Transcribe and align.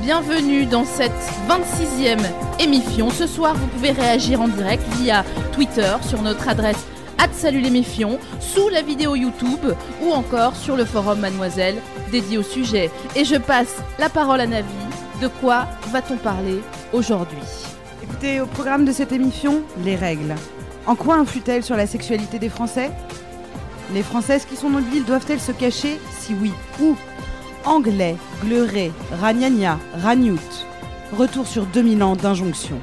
Bienvenue 0.00 0.66
dans 0.66 0.84
cette 0.84 1.12
26e 1.48 2.18
émission. 2.60 3.10
Ce 3.10 3.26
soir, 3.26 3.54
vous 3.54 3.66
pouvez 3.66 3.90
réagir 3.90 4.40
en 4.40 4.48
direct 4.48 4.82
via 4.94 5.24
Twitter 5.52 5.92
sur 6.02 6.22
notre 6.22 6.48
adresse 6.48 6.86
Salut 7.32 7.62
sous 8.40 8.68
la 8.68 8.82
vidéo 8.82 9.14
YouTube 9.14 9.64
ou 10.02 10.10
encore 10.10 10.56
sur 10.56 10.76
le 10.76 10.84
forum 10.84 11.20
Mademoiselle 11.20 11.76
dédié 12.10 12.36
au 12.36 12.42
sujet. 12.42 12.90
Et 13.14 13.24
je 13.24 13.36
passe 13.36 13.76
la 14.00 14.08
parole 14.08 14.40
à 14.40 14.46
Navi. 14.48 14.66
De 15.22 15.28
quoi 15.28 15.66
va-t-on 15.92 16.16
parler 16.16 16.60
aujourd'hui? 16.92 17.38
Écoutez, 18.02 18.40
au 18.40 18.46
programme 18.46 18.84
de 18.84 18.90
cette 18.90 19.12
émission, 19.12 19.62
les 19.84 19.94
règles. 19.94 20.34
En 20.86 20.96
quoi 20.96 21.14
influent-elles 21.14 21.62
sur 21.62 21.76
la 21.76 21.86
sexualité 21.86 22.40
des 22.40 22.48
Français? 22.48 22.90
Les 23.94 24.02
Françaises 24.02 24.44
qui 24.44 24.56
sont 24.56 24.70
l'île 24.70 25.04
doivent-elles 25.04 25.40
se 25.40 25.52
cacher? 25.52 26.00
Si 26.18 26.34
oui, 26.40 26.52
où? 26.80 26.96
Anglais, 27.64 28.16
gleuré, 28.42 28.92
ragnagna, 29.20 29.78
ragnout. 30.02 30.66
Retour 31.16 31.46
sur 31.46 31.66
2000 31.66 32.02
ans 32.02 32.16
d'injonction. 32.16 32.80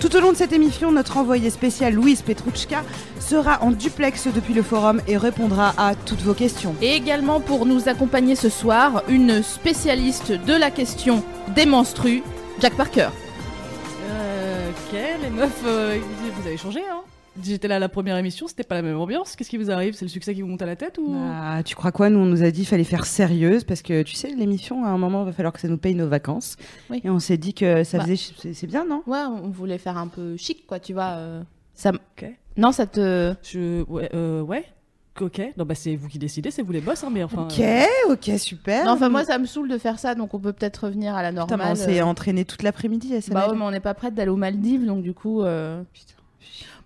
Tout 0.00 0.14
au 0.14 0.20
long 0.20 0.30
de 0.30 0.36
cette 0.36 0.52
émission, 0.52 0.92
notre 0.92 1.16
envoyé 1.16 1.50
spécial 1.50 1.92
Louise 1.92 2.22
Petrouchka 2.22 2.84
sera 3.18 3.62
en 3.62 3.72
duplex 3.72 4.28
depuis 4.28 4.54
le 4.54 4.62
forum 4.62 5.00
et 5.08 5.16
répondra 5.16 5.74
à 5.76 5.94
toutes 5.96 6.20
vos 6.20 6.34
questions. 6.34 6.74
Et 6.80 6.94
également 6.94 7.40
pour 7.40 7.66
nous 7.66 7.88
accompagner 7.88 8.36
ce 8.36 8.48
soir, 8.48 9.02
une 9.08 9.42
spécialiste 9.42 10.30
de 10.30 10.54
la 10.54 10.70
question 10.70 11.24
des 11.48 11.66
menstrues, 11.66 12.22
Jack 12.60 12.74
Parker. 12.74 13.08
Euh, 14.10 14.70
ok, 14.70 14.98
les 15.22 15.30
meufs, 15.30 15.50
euh, 15.66 15.98
vous 16.40 16.46
avez 16.46 16.56
changé, 16.56 16.80
hein? 16.80 17.02
J'étais 17.42 17.68
là 17.68 17.76
à 17.76 17.78
la 17.78 17.88
première 17.88 18.16
émission, 18.16 18.46
c'était 18.48 18.64
pas 18.64 18.74
la 18.74 18.82
même 18.82 18.98
ambiance. 18.98 19.36
Qu'est-ce 19.36 19.48
qui 19.50 19.56
vous 19.58 19.70
arrive? 19.70 19.94
C'est 19.94 20.04
le 20.04 20.10
succès 20.10 20.34
qui 20.34 20.42
vous 20.42 20.48
monte 20.48 20.62
à 20.62 20.66
la 20.66 20.76
tête 20.76 20.98
ou? 20.98 21.12
Bah, 21.14 21.62
tu 21.64 21.74
crois 21.74 21.92
quoi? 21.92 22.10
Nous, 22.10 22.18
on 22.18 22.26
nous 22.26 22.42
a 22.42 22.50
dit 22.50 22.60
qu'il 22.60 22.68
fallait 22.68 22.84
faire 22.84 23.06
sérieuse 23.06 23.64
parce 23.64 23.82
que 23.82 24.02
tu 24.02 24.14
sais, 24.14 24.34
l'émission, 24.34 24.84
à 24.84 24.88
un 24.88 24.98
moment, 24.98 25.22
il 25.22 25.26
va 25.26 25.32
falloir 25.32 25.52
que 25.52 25.60
ça 25.60 25.68
nous 25.68 25.78
paye 25.78 25.94
nos 25.94 26.08
vacances. 26.08 26.56
Oui. 26.90 27.00
Et 27.04 27.10
on 27.10 27.18
s'est 27.18 27.36
dit 27.38 27.54
que 27.54 27.84
ça 27.84 27.98
Bah. 27.98 28.04
faisait. 28.04 28.16
C'est 28.16 28.54
c'est 28.54 28.66
bien, 28.66 28.84
non? 28.84 29.02
Ouais, 29.06 29.18
on 29.20 29.48
voulait 29.48 29.78
faire 29.78 29.96
un 29.98 30.08
peu 30.08 30.36
chic, 30.36 30.66
quoi, 30.66 30.80
tu 30.80 30.92
vois. 30.92 31.10
euh, 31.16 31.42
ça... 31.74 31.90
m- 31.90 31.98
Ok. 32.16 32.28
Non, 32.56 32.72
ça 32.72 32.86
te... 32.86 33.34
Je, 33.42 33.82
ouais, 33.84 34.10
euh, 34.14 34.42
ouais. 34.42 34.64
Ok. 35.20 35.40
Non, 35.56 35.64
bah 35.64 35.74
c'est 35.74 35.96
vous 35.96 36.06
qui 36.08 36.18
décidez, 36.18 36.50
c'est 36.52 36.62
vous 36.62 36.70
les 36.72 36.80
boss, 36.80 37.02
hein, 37.02 37.10
mais 37.12 37.24
enfin. 37.24 37.42
Ok, 37.50 37.60
ok, 38.08 38.38
super. 38.38 38.84
Non, 38.84 38.92
enfin, 38.92 39.08
moi, 39.08 39.24
ça 39.24 39.36
me 39.38 39.46
saoule 39.46 39.68
de 39.68 39.76
faire 39.78 39.98
ça, 39.98 40.14
donc 40.14 40.32
on 40.34 40.38
peut 40.38 40.52
peut-être 40.52 40.84
revenir 40.86 41.14
à 41.16 41.22
la 41.22 41.30
Putain, 41.30 41.44
mais 41.44 41.56
normale. 41.56 41.72
on 41.72 41.74
s'est 41.74 42.00
euh. 42.00 42.04
entraîné 42.06 42.44
toute 42.44 42.62
l'après-midi 42.62 43.14
à 43.16 43.18
Bah 43.32 43.48
ouais, 43.50 43.56
mais 43.56 43.64
on 43.64 43.70
n'est 43.72 43.80
pas 43.80 43.94
prête 43.94 44.14
d'aller 44.14 44.30
aux 44.30 44.36
Maldives, 44.36 44.86
donc 44.86 45.02
du 45.02 45.14
coup... 45.14 45.42
euh, 45.42 45.82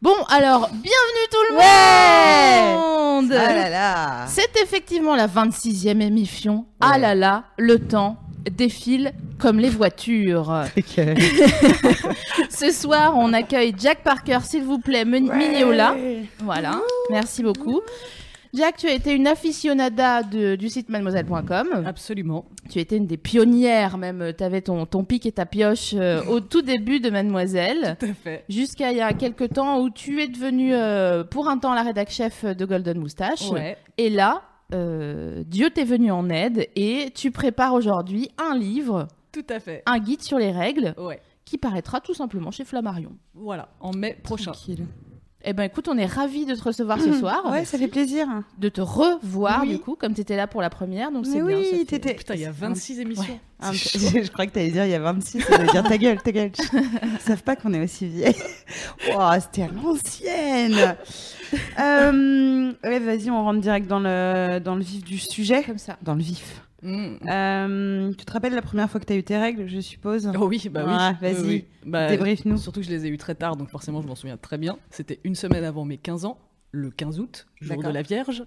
Bon, 0.02 0.16
alors, 0.30 0.68
bienvenue 0.68 1.28
tout 1.30 1.52
le 1.52 1.56
Ouais 1.58 2.74
monde 2.74 3.32
Ah 3.38 3.52
là 3.52 3.70
là 3.70 4.26
C'est 4.26 4.60
effectivement 4.60 5.14
la 5.14 5.28
26e 5.28 6.00
émission. 6.00 6.66
Ah 6.80 6.98
là 6.98 7.14
là, 7.14 7.44
le 7.56 7.78
temps 7.78 8.16
défile 8.50 9.12
comme 9.38 9.60
les 9.60 9.70
voitures. 9.70 10.64
Ce 12.50 12.72
soir, 12.72 13.14
on 13.16 13.32
accueille 13.32 13.76
Jack 13.78 14.02
Parker, 14.02 14.40
s'il 14.42 14.64
vous 14.64 14.80
plaît, 14.80 15.04
Mignola. 15.04 15.94
Voilà, 16.40 16.80
merci 17.08 17.44
beaucoup. 17.44 17.80
Jack, 18.54 18.76
tu 18.76 18.86
as 18.86 18.92
été 18.92 19.14
une 19.14 19.26
aficionada 19.26 20.22
de- 20.22 20.56
du 20.56 20.68
site 20.68 20.90
mademoiselle.com. 20.90 21.84
Absolument. 21.86 22.44
Tu 22.70 22.80
étais 22.80 22.98
une 22.98 23.06
des 23.06 23.16
pionnières, 23.16 23.96
même. 23.96 24.32
Tu 24.36 24.44
avais 24.44 24.60
ton, 24.60 24.84
ton 24.84 25.04
pic 25.04 25.24
et 25.24 25.32
ta 25.32 25.46
pioche 25.46 25.94
euh, 25.94 26.22
au 26.26 26.40
tout 26.40 26.60
début 26.60 27.00
de 27.00 27.08
Mademoiselle. 27.08 27.96
Tout 27.98 28.06
à 28.06 28.12
fait. 28.14 28.44
Jusqu'à 28.50 28.90
il 28.92 28.98
y 28.98 29.00
a 29.00 29.14
quelques 29.14 29.54
temps 29.54 29.80
où 29.80 29.88
tu 29.88 30.20
es 30.20 30.28
devenue 30.28 30.74
euh, 30.74 31.24
pour 31.24 31.48
un 31.48 31.56
temps 31.56 31.72
la 31.72 31.82
rédac 31.82 32.10
chef 32.10 32.44
de 32.44 32.64
Golden 32.66 32.98
Moustache. 32.98 33.50
Ouais. 33.50 33.78
Et 33.96 34.10
là, 34.10 34.42
euh, 34.74 35.42
Dieu 35.46 35.70
t'est 35.70 35.84
venu 35.84 36.10
en 36.10 36.28
aide 36.28 36.68
et 36.76 37.10
tu 37.14 37.30
prépares 37.30 37.72
aujourd'hui 37.72 38.28
un 38.36 38.54
livre, 38.54 39.08
Tout 39.32 39.46
à 39.48 39.60
fait. 39.60 39.82
un 39.86 39.98
guide 39.98 40.20
sur 40.22 40.38
les 40.38 40.50
règles, 40.52 40.94
Ouais. 40.98 41.20
qui 41.46 41.56
paraîtra 41.56 42.00
tout 42.02 42.12
simplement 42.14 42.50
chez 42.50 42.64
Flammarion. 42.64 43.12
Voilà. 43.34 43.70
En 43.80 43.92
mai 43.92 44.18
prochain. 44.22 44.52
Tranquille. 44.52 44.84
Eh 45.44 45.52
ben 45.54 45.64
écoute, 45.64 45.88
on 45.88 45.98
est 45.98 46.06
ravis 46.06 46.46
de 46.46 46.54
te 46.54 46.62
recevoir 46.62 47.00
ce 47.00 47.12
soir, 47.18 47.42
Ouais, 47.50 47.64
ça 47.64 47.76
fait 47.76 47.88
plaisir. 47.88 48.26
de 48.58 48.68
te 48.68 48.80
revoir 48.80 49.62
Oui. 49.62 49.70
du 49.70 49.78
coup, 49.80 49.96
comme 49.96 50.14
tu 50.14 50.20
étais 50.20 50.36
là 50.36 50.46
pour 50.46 50.62
la 50.62 50.70
première, 50.70 51.10
donc 51.10 51.26
c'est 51.26 51.40
bien. 51.42 51.44
oui, 51.58 51.64
fait- 51.64 51.84
t'étais- 51.84 52.14
Putain, 52.14 52.34
il 52.34 52.42
y 52.42 52.44
a 52.46 52.52
26 52.52 53.00
émissions. 53.00 53.40
Chaud. 53.72 53.98
je 54.22 54.30
crois 54.30 54.46
que 54.46 54.52
t'allais 54.52 54.70
dire 54.70 54.84
il 54.84 54.90
y 54.90 54.94
a 54.94 55.00
26, 55.00 55.40
ça 55.40 55.58
veut 55.58 55.66
dire 55.68 55.82
ta 55.82 55.98
gueule, 55.98 56.20
ta 56.22 56.30
gueule. 56.32 56.50
Ils 56.74 57.18
savent 57.20 57.42
pas 57.42 57.56
qu'on 57.56 57.72
est 57.74 57.82
aussi 57.82 58.06
vieille. 58.06 58.36
Wow, 59.08 59.32
c'était 59.40 59.62
à 59.62 59.68
l'ancienne. 59.68 60.96
Euh, 61.80 62.72
ouais, 62.84 62.98
vas-y, 63.00 63.30
on 63.30 63.42
rentre 63.42 63.60
direct 63.60 63.86
dans 63.88 64.00
le, 64.00 64.60
dans 64.60 64.74
le 64.76 64.82
vif 64.82 65.04
du 65.04 65.18
sujet. 65.18 65.62
Comme 65.64 65.78
ça. 65.78 65.96
Dans 66.02 66.14
le 66.14 66.22
vif. 66.22 66.62
Mm. 66.82 67.16
Euh, 67.28 68.12
tu 68.18 68.24
te 68.24 68.32
rappelles 68.32 68.54
la 68.54 68.62
première 68.62 68.90
fois 68.90 69.00
que 69.00 69.04
t'as 69.06 69.14
eu 69.16 69.22
tes 69.22 69.38
règles, 69.38 69.68
je 69.68 69.80
suppose? 69.80 70.30
Oh 70.38 70.46
oui, 70.46 70.62
bah 70.70 70.84
oui. 70.86 70.92
Oui, 70.92 71.32
vas-y. 71.32 71.46
oui. 71.46 71.64
Bah, 71.86 72.08
Débrief-nous. 72.08 72.56
Surtout 72.58 72.80
que 72.80 72.86
je 72.86 72.90
les 72.90 73.06
ai 73.06 73.08
eu 73.08 73.16
très 73.18 73.34
tard, 73.34 73.56
donc 73.56 73.70
forcément 73.70 74.02
je 74.02 74.08
m'en 74.08 74.14
souviens 74.16 74.36
très 74.36 74.58
bien. 74.58 74.78
C'était 74.90 75.20
une 75.24 75.34
semaine 75.34 75.64
avant 75.64 75.84
mes 75.84 75.96
15 75.98 76.24
ans, 76.24 76.38
le 76.72 76.90
15 76.90 77.20
août, 77.20 77.46
jour 77.60 77.82
de 77.82 77.88
la 77.88 78.02
Vierge. 78.02 78.44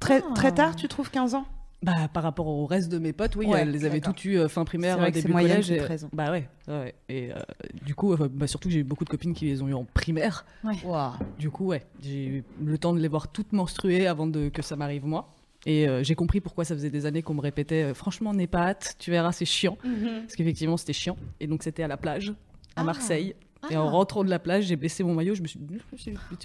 Très, 0.00 0.22
Ah. 0.28 0.34
très 0.34 0.52
tard, 0.52 0.76
tu 0.76 0.88
trouves 0.88 1.10
15 1.10 1.34
ans? 1.34 1.46
Bah, 1.82 2.08
par 2.12 2.22
rapport 2.22 2.46
au 2.48 2.64
reste 2.66 2.90
de 2.90 2.98
mes 2.98 3.12
potes, 3.12 3.36
oui, 3.36 3.46
Ouais, 3.46 3.60
elles 3.60 3.70
les 3.70 3.84
avaient 3.84 4.00
toutes 4.00 4.24
eu 4.24 4.38
euh, 4.38 4.48
fin 4.48 4.64
primaire, 4.64 4.96
vrai 4.98 5.08
euh, 5.08 5.10
début 5.12 5.30
moyen 5.30 5.48
collège. 5.48 5.70
et- 5.70 5.76
13 5.76 6.04
ans. 6.04 6.08
Bah 6.12 6.30
ouais, 6.32 6.48
ouais. 6.68 6.94
Et 7.10 7.30
euh, 7.32 7.36
du 7.84 7.94
coup, 7.94 8.14
euh, 8.14 8.28
bah, 8.32 8.46
surtout 8.46 8.68
que 8.68 8.72
j'ai 8.74 8.80
eu 8.80 8.84
beaucoup 8.84 9.04
de 9.04 9.10
copines 9.10 9.34
qui 9.34 9.44
les 9.44 9.62
ont 9.62 9.68
eu 9.68 9.74
en 9.74 9.84
primaire. 9.84 10.46
Wow. 10.64 11.10
Du 11.38 11.50
coup, 11.50 11.66
ouais, 11.66 11.84
j'ai 12.02 12.26
eu 12.26 12.44
le 12.64 12.78
temps 12.78 12.94
de 12.94 12.98
les 12.98 13.08
voir 13.08 13.28
toutes 13.28 13.52
menstruées 13.52 14.06
avant 14.06 14.26
de, 14.26 14.48
que 14.48 14.62
ça 14.62 14.74
m'arrive 14.74 15.04
moi. 15.06 15.34
Et 15.66 15.88
euh, 15.88 16.02
j'ai 16.04 16.14
compris 16.14 16.40
pourquoi 16.40 16.64
ça 16.64 16.74
faisait 16.74 16.90
des 16.90 17.06
années 17.06 17.22
qu'on 17.22 17.34
me 17.34 17.40
répétait 17.40 17.82
euh, 17.82 17.94
franchement, 17.94 18.32
n'aie 18.32 18.46
pas 18.46 18.68
hâte, 18.68 18.94
tu 18.98 19.10
verras, 19.10 19.32
c'est 19.32 19.44
chiant. 19.44 19.76
Parce 20.22 20.36
qu'effectivement, 20.36 20.76
c'était 20.76 20.92
chiant. 20.92 21.16
Et 21.40 21.46
donc, 21.48 21.62
c'était 21.64 21.82
à 21.82 21.88
la 21.88 21.96
plage, 21.96 22.30
à 22.76 22.80
Ah. 22.80 22.84
Marseille. 22.84 23.34
Et 23.70 23.74
Ah. 23.74 23.82
en 23.82 23.90
rentrant 23.90 24.22
de 24.22 24.30
la 24.30 24.38
plage, 24.38 24.64
j'ai 24.66 24.76
baissé 24.76 25.02
mon 25.02 25.12
maillot. 25.14 25.34
Je 25.34 25.42
me 25.42 25.48
suis 25.48 25.58
dit, 25.58 25.78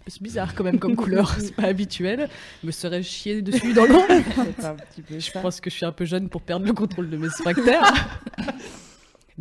c'est 0.07 0.23
bizarre 0.23 0.55
quand 0.55 0.63
même 0.63 0.79
comme 0.79 0.95
couleur, 0.95 1.35
c'est 1.39 1.55
pas 1.55 1.65
habituel. 1.67 2.29
Je 2.63 2.67
me 2.67 2.71
serais 2.71 3.03
chié 3.03 3.43
dessus 3.43 3.73
dans 3.73 3.85
peu 3.85 5.19
Je 5.19 5.31
pense 5.39 5.61
que 5.61 5.69
je 5.69 5.75
suis 5.75 5.85
un 5.85 5.91
peu 5.91 6.05
jeune 6.05 6.27
pour 6.29 6.41
perdre 6.41 6.65
le 6.65 6.73
contrôle 6.73 7.09
de 7.09 7.17
mes 7.17 7.29
sphincters. 7.29 7.93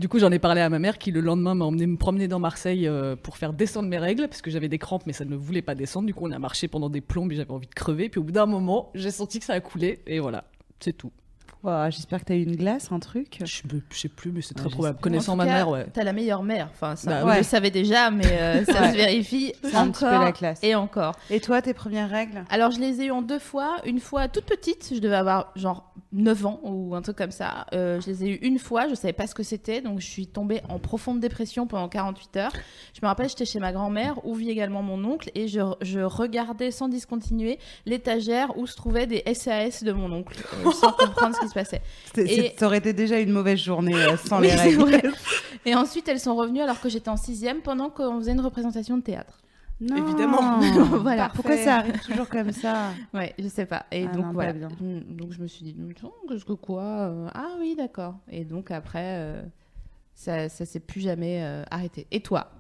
Du 0.01 0.09
coup, 0.09 0.19
j'en 0.19 0.33
ai 0.33 0.39
parlé 0.39 0.63
à 0.63 0.71
ma 0.71 0.79
mère 0.79 0.97
qui, 0.97 1.11
le 1.11 1.21
lendemain, 1.21 1.55
m'a 1.55 1.67
emmené 1.67 1.87
me 1.87 1.99
promener 1.99 2.27
dans 2.27 2.39
Marseille 2.39 2.89
euh, 2.89 3.17
pour 3.17 3.37
faire 3.37 3.53
descendre 3.53 3.87
mes 3.87 3.99
règles 3.99 4.29
parce 4.29 4.41
que 4.41 4.51
j'avais 4.51 4.71
des 4.71 4.79
crampes, 4.79 5.03
mais 5.05 5.13
ça 5.13 5.27
ne 5.27 5.37
voulait 5.37 5.61
pas 5.61 5.75
descendre. 5.75 6.07
Du 6.07 6.15
coup, 6.15 6.27
on 6.27 6.33
a 6.33 6.39
marché 6.39 6.69
pendant 6.69 6.89
des 6.89 7.03
plombes 7.03 7.31
et 7.33 7.35
j'avais 7.35 7.51
envie 7.51 7.67
de 7.67 7.75
crever. 7.75 8.09
Puis 8.09 8.19
au 8.19 8.23
bout 8.23 8.33
d'un 8.33 8.47
moment, 8.47 8.91
j'ai 8.95 9.11
senti 9.11 9.41
que 9.41 9.45
ça 9.45 9.53
a 9.53 9.61
coulé 9.61 10.01
et 10.07 10.19
voilà, 10.19 10.45
c'est 10.79 10.95
tout. 10.95 11.13
Wow, 11.63 11.91
J'espère 11.91 12.21
que 12.21 12.25
t'as 12.25 12.35
eu 12.37 12.43
une 12.45 12.57
glace, 12.57 12.91
un 12.91 12.99
truc. 13.01 13.39
Je, 13.45 13.63
je 13.91 13.99
sais 13.99 14.09
plus, 14.09 14.33
mais 14.33 14.41
c'est 14.41 14.55
très 14.55 14.71
probable. 14.71 14.99
Connaissant 15.01 15.37
ma 15.37 15.45
cas, 15.45 15.53
mère, 15.53 15.69
ouais. 15.69 15.87
T'as 15.93 16.05
la 16.05 16.13
meilleure 16.15 16.43
mère. 16.43 16.69
Enfin, 16.73 16.97
ça, 16.97 17.11
Bah 17.11 17.21
on 17.23 17.29
ouais. 17.29 17.39
le 17.39 17.43
savait 17.43 17.71
déjà, 17.71 18.11
mais 18.11 18.25
euh, 18.27 18.65
ça 18.67 18.81
Ouais. 18.81 18.93
se 18.93 18.97
vérifie 18.97 19.53
C'est 19.63 19.75
un 19.75 19.91
petit 19.91 20.01
peu 20.01 20.07
encore 20.09 20.23
la 20.25 20.33
classe. 20.33 20.59
et 20.63 20.75
encore. 20.75 21.17
Et 21.29 21.41
toi, 21.41 21.61
tes 21.61 21.75
premières 21.75 22.09
règles? 22.09 22.45
Alors, 22.49 22.71
je 22.71 22.81
les 22.81 23.03
ai 23.03 23.07
eues 23.07 23.11
en 23.11 23.21
deux 23.23 23.39
fois. 23.39 23.77
Une 23.85 24.01
fois 24.01 24.29
toute 24.29 24.45
petite, 24.47 24.93
je 24.95 25.01
devais 25.01 25.17
avoir 25.17 25.53
genre 25.55 25.93
9 26.13 26.47
ans 26.47 26.61
ou 26.65 26.95
un 26.95 27.03
truc 27.03 27.17
comme 27.19 27.31
ça. 27.31 27.67
Euh, 27.75 28.01
je 28.01 28.07
les 28.07 28.25
ai 28.25 28.29
eues 28.31 28.39
une 28.43 28.59
fois, 28.59 28.89
je 28.89 28.95
savais 28.95 29.13
pas 29.13 29.27
ce 29.27 29.35
que 29.35 29.43
c'était, 29.43 29.81
donc 29.83 30.01
je 30.01 30.07
suis 30.07 30.27
tombée 30.27 30.61
en 30.69 30.79
profonde 30.79 31.21
dépression 31.21 31.67
pendant 31.67 31.89
48 31.89 32.37
heures. 32.39 32.53
Je 32.95 33.01
me 33.03 33.07
rappelle, 33.07 33.29
j'étais 33.29 33.45
chez 33.45 33.61
ma 33.61 33.73
grand-mère, 33.73 34.25
où 34.25 34.35
vit 34.35 34.51
également 34.51 34.83
mon 34.83 35.05
oncle, 35.05 35.31
et 35.35 35.47
je, 35.47 35.61
je 35.83 36.01
regardais 36.01 36.71
sans 36.71 36.89
discontinuer 36.89 37.59
l'étagère 37.87 38.57
où 38.59 38.67
se 38.67 38.75
trouvaient 38.77 39.07
des 39.07 39.23
SAS 39.35 39.85
de 39.85 39.93
mon 39.93 40.11
oncle, 40.11 40.37
euh, 40.67 40.73
sans 40.73 40.93
comprendre 40.99 41.35
ce 41.37 41.41
qui 41.43 41.49
se 41.51 41.55
passait. 41.55 41.83
Et- 42.17 42.55
Ça 42.59 42.67
aurait 42.67 42.79
été 42.79 42.93
déjà 42.93 43.19
une 43.21 43.31
mauvaise 43.33 43.59
journée 43.59 43.95
euh, 43.95 44.17
sans 44.17 44.41
Oui, 44.41 44.47
les 44.49 44.55
règles. 44.55 44.79
vrai. 44.81 45.03
Et 45.67 45.75
ensuite, 45.75 46.09
elles 46.09 46.21
sont 46.21 46.35
revenues 46.35 46.63
alors 46.63 46.81
que 46.81 46.89
j'étais 46.89 47.11
en 47.11 47.17
sixième 47.19 47.61
pendant 47.61 47.91
qu'on 47.91 48.19
faisait 48.19 48.33
une 48.33 48.41
représentation 48.41 48.97
de 48.97 49.03
théâtre. 49.03 49.43
Non. 49.81 49.97
Évidemment. 49.97 50.61
Voilà. 51.01 51.31
Pourquoi 51.35 51.57
ça 51.57 51.77
arrive 51.77 51.99
toujours 52.01 52.29
comme 52.29 52.53
ça 52.53 52.91
Ouais, 53.15 53.35
je 53.39 53.49
sais 53.49 53.67
pas. 53.67 53.87
Et 53.93 54.05
Ah 54.05 54.15
donc 54.15 54.17
non, 54.23 54.29
pas 54.29 54.33
voilà. 54.33 54.53
bien. 54.53 54.69
Mm, 54.81 55.17
Donc 55.17 55.33
je 55.33 55.41
me 55.41 55.47
suis 55.47 55.65
dit, 55.65 55.77
qu'est-ce 56.29 56.45
que 56.45 56.53
quoi 56.53 56.83
euh, 56.83 57.29
Ah 57.35 57.49
oui, 57.59 57.75
d'accord. 57.77 58.15
Et 58.31 58.45
donc 58.45 58.71
après, 58.71 59.17
euh, 59.19 59.43
ça, 60.15 60.49
ça 60.51 60.65
s'est 60.67 60.81
plus 60.81 61.01
jamais 61.01 61.43
euh, 61.43 61.63
arrêté. 61.71 62.07
Et 62.11 62.21
toi? 62.21 62.51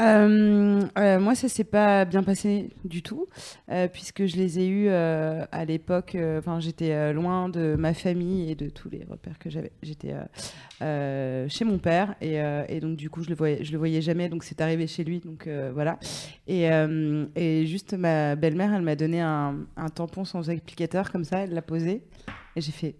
Euh, 0.00 0.82
euh, 0.98 1.18
moi, 1.18 1.34
ça 1.34 1.48
s'est 1.48 1.64
pas 1.64 2.04
bien 2.04 2.22
passé 2.22 2.70
du 2.84 3.02
tout, 3.02 3.26
euh, 3.70 3.88
puisque 3.88 4.26
je 4.26 4.36
les 4.36 4.60
ai 4.60 4.68
eus 4.68 4.88
à 4.88 5.64
l'époque. 5.64 6.16
Enfin, 6.38 6.60
j'étais 6.60 7.12
loin 7.12 7.48
de 7.48 7.76
ma 7.78 7.94
famille 7.94 8.50
et 8.50 8.54
de 8.54 8.68
tous 8.68 8.88
les 8.88 9.04
repères 9.08 9.38
que 9.38 9.50
j'avais. 9.50 9.72
J'étais 9.82 10.14
chez 10.80 11.64
mon 11.64 11.78
père 11.78 12.14
et, 12.20 12.80
donc 12.80 12.96
du 12.96 13.10
coup, 13.10 13.22
je 13.22 13.28
le 13.28 13.34
voyais, 13.34 13.64
je 13.64 13.72
le 13.72 13.78
voyais 13.78 14.00
jamais. 14.00 14.28
Donc 14.28 14.44
c'est 14.44 14.60
arrivé 14.60 14.86
chez 14.86 15.04
lui. 15.04 15.20
Donc 15.20 15.48
voilà. 15.72 15.98
Et, 16.46 16.68
et 17.36 17.66
juste 17.66 17.94
ma 17.94 18.36
belle-mère, 18.36 18.74
elle 18.74 18.82
m'a 18.82 18.96
donné 18.96 19.20
un, 19.20 19.56
un 19.76 19.88
tampon 19.88 20.24
sans 20.24 20.50
applicateur 20.50 21.10
comme 21.10 21.24
ça. 21.24 21.40
Elle 21.40 21.54
l'a 21.54 21.62
posé 21.62 22.02
et 22.56 22.60
j'ai 22.60 22.72
fait. 22.72 22.96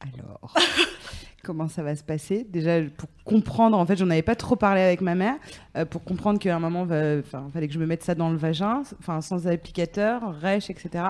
Alors? 0.00 0.54
Comment 1.42 1.68
ça 1.68 1.82
va 1.82 1.96
se 1.96 2.04
passer 2.04 2.46
Déjà, 2.48 2.82
pour 2.82 3.08
comprendre, 3.24 3.78
en 3.78 3.86
fait, 3.86 3.96
j'en 3.96 4.10
avais 4.10 4.22
pas 4.22 4.34
trop 4.34 4.56
parlé 4.56 4.82
avec 4.82 5.00
ma 5.00 5.14
mère, 5.14 5.36
euh, 5.76 5.86
pour 5.86 6.04
comprendre 6.04 6.38
qu'à 6.38 6.54
un 6.54 6.58
moment, 6.58 6.86
il 6.90 7.22
fallait 7.52 7.66
que 7.66 7.72
je 7.72 7.78
me 7.78 7.86
mette 7.86 8.02
ça 8.02 8.14
dans 8.14 8.30
le 8.30 8.36
vagin, 8.36 8.82
enfin, 8.98 9.20
sans 9.22 9.46
applicateur, 9.46 10.38
rêche, 10.38 10.68
etc. 10.68 11.04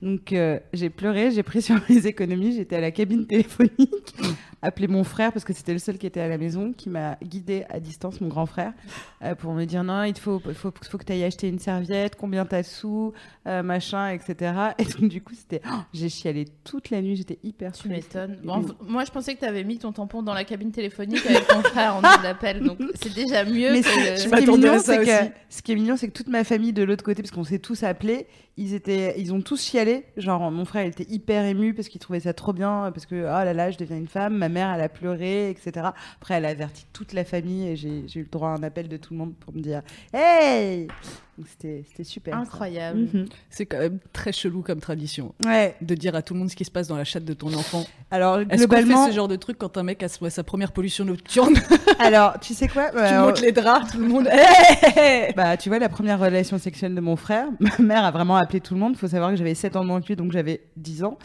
Donc, 0.00 0.32
euh, 0.32 0.58
j'ai 0.72 0.88
pleuré, 0.88 1.30
j'ai 1.32 1.42
pris 1.42 1.60
sur 1.68 1.76
mes 1.88 2.06
économies, 2.06 2.52
j'étais 2.52 2.76
à 2.76 2.80
la 2.80 2.90
cabine 2.90 3.26
téléphonique, 3.26 4.14
appelé 4.62 4.88
mon 4.88 5.04
frère, 5.04 5.32
parce 5.32 5.44
que 5.44 5.52
c'était 5.52 5.72
le 5.72 5.78
seul 5.78 5.98
qui 5.98 6.06
était 6.06 6.20
à 6.20 6.28
la 6.28 6.36
maison, 6.38 6.72
qui 6.72 6.88
m'a 6.88 7.16
guidé 7.22 7.64
à 7.70 7.78
distance, 7.80 8.20
mon 8.20 8.28
grand 8.28 8.46
frère, 8.46 8.72
euh, 9.22 9.34
pour 9.34 9.52
me 9.52 9.64
dire 9.64 9.84
non, 9.84 10.02
il 10.04 10.12
te 10.14 10.18
faut, 10.20 10.40
faut, 10.40 10.72
faut 10.90 10.98
que 10.98 11.04
tu 11.04 11.12
ailles 11.12 11.24
acheter 11.24 11.48
une 11.48 11.58
serviette, 11.58 12.16
combien 12.16 12.44
t'as 12.44 12.62
sous, 12.62 13.12
euh, 13.46 13.62
machin, 13.62 14.10
etc. 14.10 14.52
Et 14.78 14.84
donc, 14.84 15.08
du 15.10 15.22
coup, 15.22 15.34
c'était. 15.34 15.60
oh, 15.66 15.76
j'ai 15.94 16.08
chialé 16.08 16.46
toute 16.64 16.90
la 16.90 17.00
nuit, 17.02 17.16
j'étais 17.16 17.38
hyper 17.44 17.72
Tu 17.72 17.88
m'étonnes. 17.88 18.38
Bon, 18.42 18.64
moi, 18.86 19.04
je 19.04 19.10
pensais 19.10 19.34
que 19.34 19.40
tu 19.40 19.46
avais 19.46 19.64
mis 19.64 19.78
ton 19.78 19.92
tampon 19.92 20.22
dans 20.22 20.34
la 20.34 20.44
cabine 20.44 20.72
téléphonique 20.72 21.24
avec 21.26 21.46
ton 21.46 21.62
frère 21.62 21.94
en 21.96 22.02
double 22.02 22.26
appel, 22.26 22.60
donc 22.62 22.78
c'est 22.94 23.14
déjà 23.14 23.44
mieux 23.44 23.72
Mais 23.72 23.80
que. 23.82 23.88
ce, 23.88 24.10
le- 24.10 24.16
ce 24.16 24.22
qui 24.22 24.28
est 24.28 24.30
m'attendais 24.30 24.68
à 24.68 24.70
mignon, 24.72 24.82
ça 24.82 24.92
c'est 24.94 24.98
que, 25.04 25.22
aussi. 25.22 25.32
ce 25.50 25.62
qui 25.62 25.72
est 25.72 25.74
mignon, 25.76 25.96
c'est 25.96 26.08
que 26.08 26.12
toute 26.12 26.28
ma 26.28 26.44
famille 26.44 26.72
de 26.72 26.82
l'autre 26.82 27.04
côté, 27.04 27.22
parce 27.22 27.30
qu'on 27.32 27.44
s'est 27.44 27.58
tous 27.60 27.82
appelés, 27.84 28.26
ils 28.58 28.74
étaient, 28.74 29.14
ils 29.18 29.32
ont 29.32 29.40
tous 29.40 29.62
chialé. 29.62 30.04
Genre, 30.16 30.50
mon 30.50 30.64
frère, 30.64 30.84
il 30.84 30.88
était 30.88 31.06
hyper 31.08 31.44
ému 31.44 31.72
parce 31.74 31.88
qu'il 31.88 32.00
trouvait 32.00 32.20
ça 32.20 32.34
trop 32.34 32.52
bien, 32.52 32.90
parce 32.92 33.06
que, 33.06 33.14
oh 33.14 33.44
là 33.44 33.54
là, 33.54 33.70
je 33.70 33.78
deviens 33.78 33.96
une 33.96 34.08
femme. 34.08 34.36
Ma 34.36 34.48
mère, 34.48 34.74
elle 34.74 34.80
a 34.80 34.88
pleuré, 34.88 35.50
etc. 35.50 35.90
Après, 36.16 36.34
elle 36.34 36.44
a 36.44 36.48
averti 36.48 36.84
toute 36.92 37.12
la 37.12 37.24
famille 37.24 37.68
et 37.68 37.76
j'ai 37.76 38.02
eu 38.16 38.22
le 38.22 38.24
droit 38.24 38.50
à 38.50 38.52
un 38.52 38.62
appel 38.64 38.88
de 38.88 38.96
tout 38.96 39.14
le 39.14 39.18
monde 39.18 39.34
pour 39.36 39.54
me 39.54 39.60
dire, 39.60 39.82
hey! 40.12 40.88
C'était 41.46 41.84
c'était 41.88 42.04
super. 42.04 42.36
Incroyable. 42.36 43.00
Mhm. 43.12 43.26
C'est 43.50 43.66
quand 43.66 43.78
même 43.78 43.98
très 44.12 44.32
chelou 44.32 44.62
comme 44.62 44.80
tradition 44.80 45.34
Ouais. 45.44 45.76
de 45.80 45.94
dire 45.94 46.14
à 46.14 46.22
tout 46.22 46.34
le 46.34 46.40
monde 46.40 46.50
ce 46.50 46.56
qui 46.56 46.64
se 46.64 46.70
passe 46.70 46.88
dans 46.88 46.96
la 46.96 47.04
chatte 47.04 47.24
de 47.24 47.34
ton 47.34 47.52
enfant. 47.54 47.84
Alors, 48.10 48.38
Est-ce 48.40 48.48
qu'on 48.48 48.56
globalement, 48.56 49.04
fait 49.06 49.10
ce 49.12 49.16
genre 49.16 49.28
de 49.28 49.36
truc 49.36 49.58
quand 49.58 49.76
un 49.78 49.82
mec 49.82 50.02
a 50.02 50.08
sa 50.08 50.42
première 50.44 50.72
pollution 50.72 51.04
nocturne 51.04 51.54
alors, 51.98 52.38
tu 52.40 52.54
sais 52.54 52.68
quoi? 52.68 52.90
Tu 52.90 52.96
Euh, 52.98 53.20
montes 53.26 53.40
les 53.40 53.52
draps, 53.52 53.92
tout 53.92 53.98
le 53.98 54.08
monde. 54.08 54.28
Hey 54.96 55.32
Bah, 55.34 55.56
tu 55.56 55.68
vois, 55.68 55.78
la 55.78 55.88
première 55.88 56.18
relation 56.18 56.58
sexuelle 56.58 56.94
de 56.94 57.00
mon 57.00 57.16
frère, 57.16 57.46
ma 57.60 57.70
mère 57.78 58.04
a 58.04 58.10
vraiment 58.10 58.36
appelé 58.36 58.60
tout 58.60 58.74
le 58.74 58.80
monde. 58.80 58.92
Il 58.94 58.98
faut 58.98 59.08
savoir 59.08 59.30
que 59.30 59.36
j'avais 59.36 59.54
7 59.54 59.76
ans 59.76 59.82
de 59.82 59.86
moins 59.86 60.00
que 60.00 60.06
lui, 60.06 60.16
donc 60.16 60.32
j'avais 60.32 60.62
10 60.76 61.04
ans. 61.04 61.18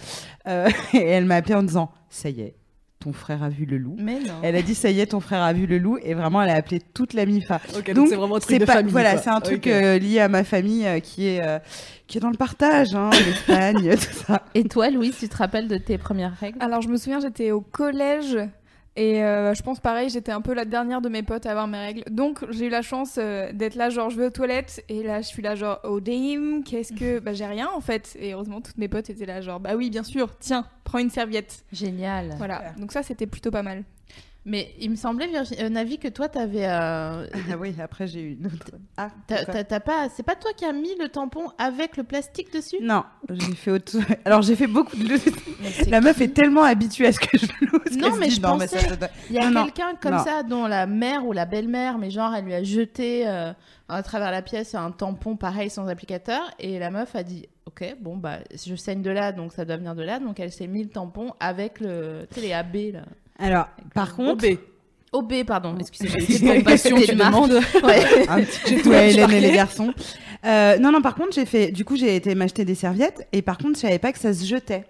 Euh, 0.48 0.70
et 0.94 0.98
elle 1.08 1.26
m'a 1.26 1.36
appelé 1.36 1.56
en 1.56 1.64
disant 1.64 1.92
Ça 2.10 2.30
y 2.30 2.42
est, 2.42 2.56
ton 3.04 3.12
frère 3.12 3.44
a 3.44 3.50
vu 3.50 3.66
le 3.66 3.78
loup. 3.78 3.96
Mais 4.00 4.20
non. 4.20 4.36
Elle 4.42 4.56
a 4.56 4.62
dit 4.62 4.76
Ça 4.76 4.90
y 4.90 5.02
est, 5.02 5.08
ton 5.08 5.20
frère 5.20 5.42
a 5.42 5.52
vu 5.52 5.66
le 5.66 5.78
loup. 5.78 5.98
Et 6.02 6.14
vraiment, 6.14 6.42
elle 6.42 6.50
a 6.50 6.56
appelé 6.56 6.80
toute 6.94 7.14
la 7.14 7.26
MIFA. 7.26 7.60
Donc 7.94 8.08
c'est 8.08 8.16
vraiment 8.16 8.38
un 8.38 8.40
truc 8.40 8.60
de 8.60 8.66
pas, 8.66 8.74
famille. 8.74 8.92
voilà, 8.92 9.18
c'est 9.18 9.30
un 9.30 9.42
truc 9.42 9.68
euh, 9.68 10.00
lié 10.00 10.20
à 10.20 10.30
ma 10.30 10.44
famille 10.44 10.88
euh, 10.88 11.00
qui, 11.00 11.28
est, 11.28 11.46
euh, 11.46 11.60
qui 12.08 12.18
est 12.18 12.22
dans 12.22 12.30
le 12.30 12.38
partage, 12.38 12.96
hein, 12.96 13.10
l'Espagne, 13.26 13.92
tout 13.98 14.26
ça. 14.26 14.44
Et 14.54 14.64
toi, 14.64 14.90
Louise, 14.90 15.18
tu 15.20 15.28
te 15.28 15.36
rappelles 15.36 15.68
de 15.68 15.78
tes 15.78 15.98
premières 15.98 16.36
règles? 16.40 16.58
Alors 16.62 16.82
je 16.82 16.88
me 16.88 16.98
souviens, 16.98 17.20
j'étais 17.20 17.52
au 17.52 17.62
collège 17.62 18.38
et 18.96 19.24
euh, 19.24 19.54
je 19.54 19.64
pense 19.64 19.80
pareil, 19.80 20.10
j'étais 20.10 20.32
un 20.32 20.42
peu 20.42 20.54
la 20.54 20.66
dernière 20.66 21.02
de 21.02 21.10
mes 21.10 21.24
potes 21.24 21.46
à 21.46 21.52
avoir 21.52 21.68
mes 21.68 21.80
règles. 21.80 22.04
Donc 22.12 22.46
j'ai 22.52 22.68
eu 22.68 22.70
la 22.70 22.84
chance 22.84 23.16
euh, 23.18 23.52
d'être 23.52 23.76
là, 23.76 23.90
genre 23.90 24.10
je 24.10 24.18
vais 24.18 24.28
aux 24.28 24.32
toilettes 24.32 24.84
et 24.88 25.02
là 25.02 25.22
je 25.22 25.28
suis 25.28 25.42
là 25.42 25.56
genre 25.56 25.80
oh 25.84 26.00
damn, 26.00 26.64
qu'est-ce 26.64 26.94
que 26.94 27.20
bah 27.24 27.34
j'ai 27.34 27.46
rien 27.46 27.70
en 27.74 27.82
fait. 27.82 28.16
Et 28.20 28.34
heureusement 28.34 28.62
toutes 28.62 28.78
mes 28.78 28.88
potes 28.88 29.10
étaient 29.10 29.26
là 29.26 29.42
genre 29.42 29.60
bah 29.60 29.76
oui 29.76 29.90
bien 29.90 30.04
sûr, 30.04 30.38
tiens 30.40 30.68
prends 30.84 31.00
une 31.00 31.10
serviette. 31.10 31.64
Génial. 31.72 32.36
Voilà, 32.38 32.74
donc 32.78 32.92
ça 32.92 33.02
c'était 33.02 33.28
plutôt 33.28 33.52
pas 33.52 33.64
mal. 33.64 33.84
Mais 34.46 34.74
il 34.82 34.92
me 34.92 34.96
semblait, 34.98 35.28
Virgi- 35.28 35.56
euh, 35.62 35.70
Navi, 35.70 35.98
que 36.00 36.10
toi, 36.10 36.28
t'avais. 36.28 36.66
Euh... 36.66 37.26
Ah 37.50 37.58
oui, 37.58 37.74
après, 37.82 38.08
j'ai 38.08 38.20
eu 38.22 38.34
une 38.38 38.48
autre. 38.48 38.72
Ah, 38.98 39.08
t'as- 39.26 39.80
pas. 39.80 40.10
C'est 40.14 40.24
pas 40.24 40.36
toi 40.36 40.52
qui 40.56 40.66
as 40.66 40.74
mis 40.74 40.96
le 41.00 41.08
tampon 41.08 41.46
avec 41.58 41.96
le 41.96 42.04
plastique 42.04 42.52
dessus? 42.52 42.76
Non, 42.82 43.06
j'ai 43.30 43.56
fait 43.56 43.72
autre 43.72 43.98
Alors, 44.26 44.42
j'ai 44.42 44.56
fait 44.58 44.68
beaucoup 44.68 44.98
de. 44.98 45.90
La 45.90 46.02
meuf 46.02 46.20
est 46.20 46.30
tellement 46.34 46.64
habituée 46.64 47.08
à 47.08 47.12
ce 47.14 47.20
que 47.20 47.38
je 47.38 47.46
loue. 47.62 47.80
Non, 47.98 48.16
mais 48.18 48.30
je 48.30 48.42
non, 48.42 48.58
pensais- 48.58 48.68
ça, 48.80 48.90
ça 48.90 48.96
doit- 48.98 49.10
Il 49.30 49.36
y 49.36 49.40
a 49.40 49.50
quelqu'un 49.64 49.96
comme 50.02 50.16
Non. 50.16 50.24
ça 50.24 50.44
dont 50.44 50.68
la 50.68 50.88
mère 50.88 51.26
ou 51.26 51.32
la 51.32 51.46
belle-mère, 51.46 51.98
mais 51.98 52.10
genre, 52.10 52.36
elle 52.36 52.44
lui 52.46 52.54
a 52.54 52.64
jeté 52.64 53.26
euh, 53.28 53.54
à 53.88 54.04
travers 54.04 54.32
la 54.32 54.42
pièce 54.42 54.76
un 54.76 54.92
tampon 54.92 55.38
pareil 55.38 55.70
sans 55.70 55.88
applicateur. 55.88 56.42
Et 56.60 56.80
la 56.80 56.92
meuf 56.92 57.16
a 57.16 57.24
dit 57.24 57.48
Ok, 57.66 57.96
bon, 58.02 58.18
bah, 58.18 58.40
je 58.54 58.76
saigne 58.76 59.02
de 59.02 59.10
là, 59.10 59.32
donc 59.32 59.54
ça 59.54 59.64
doit 59.64 59.78
venir 59.78 59.96
de 59.96 60.04
là. 60.04 60.20
Donc 60.20 60.40
elle 60.42 60.52
s'est 60.52 60.68
mis 60.68 60.84
le 60.84 60.90
tampon 60.90 61.32
avec 61.40 61.80
le. 61.80 62.28
Tu 62.34 62.42
sais, 62.42 62.48
les 62.48 62.52
AB 62.54 62.76
là. 62.94 63.02
Alors, 63.40 63.68
par 63.94 64.16
contre. 64.16 64.46
OB. 64.46 64.58
OB, 65.12 65.44
pardon, 65.46 65.76
excusez-moi. 65.80 66.26
C'est 66.28 66.58
une 66.58 66.64
passion, 66.64 66.98
tu 67.00 67.16
demandes. 67.16 67.52
Ouais. 67.84 68.28
un 68.30 68.42
petit 68.42 68.82
tout 68.82 68.92
à 68.92 69.04
Hélène 69.04 69.32
et 69.32 69.42
les 69.42 69.52
garçons. 69.52 69.94
Euh, 70.46 70.78
non, 70.78 70.92
non, 70.92 71.02
par 71.02 71.16
contre, 71.16 71.34
j'ai 71.34 71.46
fait. 71.46 71.72
Du 71.72 71.86
coup, 71.86 71.96
j'ai 71.96 72.16
été 72.16 72.36
m'acheter 72.36 72.66
des 72.66 72.76
serviettes 72.76 73.28
et 73.32 73.42
par 73.42 73.58
contre, 73.58 73.76
je 73.76 73.82
savais 73.82 74.00
pas 74.00 74.12
que 74.12 74.20
ça 74.20 74.34
se 74.34 74.46
jetait. 74.46 74.86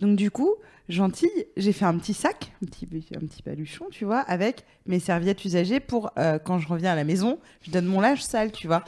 Donc, 0.00 0.16
du 0.16 0.30
coup, 0.30 0.54
gentille, 0.88 1.46
j'ai 1.56 1.72
fait 1.72 1.84
un 1.84 1.96
petit 1.98 2.14
sac, 2.14 2.52
un 2.62 2.66
petit, 2.66 2.88
un 3.14 3.20
petit 3.20 3.42
baluchon, 3.42 3.86
tu 3.90 4.04
vois, 4.04 4.20
avec 4.20 4.64
mes 4.86 5.00
serviettes 5.00 5.44
usagées 5.44 5.80
pour 5.80 6.10
euh, 6.18 6.38
quand 6.38 6.58
je 6.58 6.66
reviens 6.66 6.92
à 6.92 6.96
la 6.96 7.04
maison, 7.04 7.38
je 7.62 7.70
donne 7.70 7.84
mon 7.84 8.00
linge 8.00 8.22
sale, 8.22 8.52
tu 8.52 8.66
vois. 8.66 8.82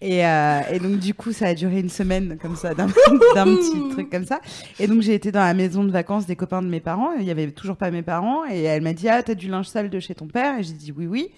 Et, 0.00 0.26
euh, 0.26 0.60
et 0.70 0.80
donc, 0.80 0.98
du 0.98 1.14
coup, 1.14 1.32
ça 1.32 1.46
a 1.46 1.54
duré 1.54 1.78
une 1.80 1.90
semaine 1.90 2.38
comme 2.40 2.56
ça, 2.56 2.74
d'un 2.74 2.88
petit 3.34 3.88
truc 3.90 4.10
comme 4.10 4.26
ça. 4.26 4.40
Et 4.80 4.86
donc, 4.86 5.02
j'ai 5.02 5.14
été 5.14 5.30
dans 5.30 5.40
la 5.40 5.54
maison 5.54 5.84
de 5.84 5.90
vacances 5.90 6.26
des 6.26 6.36
copains 6.36 6.62
de 6.62 6.68
mes 6.68 6.80
parents. 6.80 7.12
Il 7.14 7.24
y 7.24 7.30
avait 7.30 7.50
toujours 7.52 7.76
pas 7.76 7.90
mes 7.90 8.02
parents. 8.02 8.44
Et 8.50 8.62
elle 8.62 8.82
m'a 8.82 8.92
dit 8.92 9.08
Ah, 9.08 9.22
t'as 9.22 9.34
du 9.34 9.48
linge 9.48 9.68
sale 9.68 9.90
de 9.90 10.00
chez 10.00 10.14
ton 10.14 10.26
père? 10.26 10.58
Et 10.58 10.62
j'ai 10.62 10.74
dit 10.74 10.92
Oui, 10.92 11.06
oui. 11.06 11.30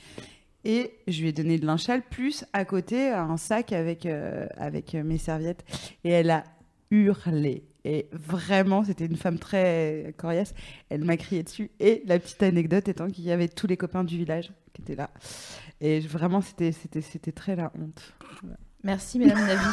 Et 0.64 0.92
je 1.08 1.22
lui 1.22 1.28
ai 1.28 1.32
donné 1.32 1.58
de 1.58 1.66
linge 1.66 1.82
sale, 1.82 2.02
plus 2.02 2.44
à 2.52 2.64
côté 2.64 3.08
un 3.08 3.36
sac 3.36 3.72
avec, 3.72 4.06
euh, 4.06 4.46
avec 4.56 4.94
mes 4.94 5.18
serviettes. 5.18 5.64
Et 6.04 6.10
elle 6.10 6.30
a 6.30 6.44
hurlé. 6.90 7.64
Et 7.84 8.08
vraiment, 8.12 8.84
c'était 8.84 9.06
une 9.06 9.16
femme 9.16 9.38
très 9.38 10.14
coriace. 10.18 10.54
Elle 10.88 11.04
m'a 11.04 11.16
crié 11.16 11.42
dessus. 11.42 11.70
Et 11.80 12.02
la 12.06 12.18
petite 12.18 12.42
anecdote 12.42 12.88
étant 12.88 13.08
qu'il 13.08 13.24
y 13.24 13.32
avait 13.32 13.48
tous 13.48 13.66
les 13.66 13.76
copains 13.76 14.04
du 14.04 14.18
village 14.18 14.52
qui 14.72 14.82
étaient 14.82 14.96
là. 14.96 15.10
Et 15.80 16.00
vraiment, 16.00 16.42
c'était 16.42 17.32
très 17.32 17.56
la 17.56 17.72
honte. 17.78 18.14
Merci, 18.82 19.18
mesdames 19.18 19.46
Navi. 19.46 19.66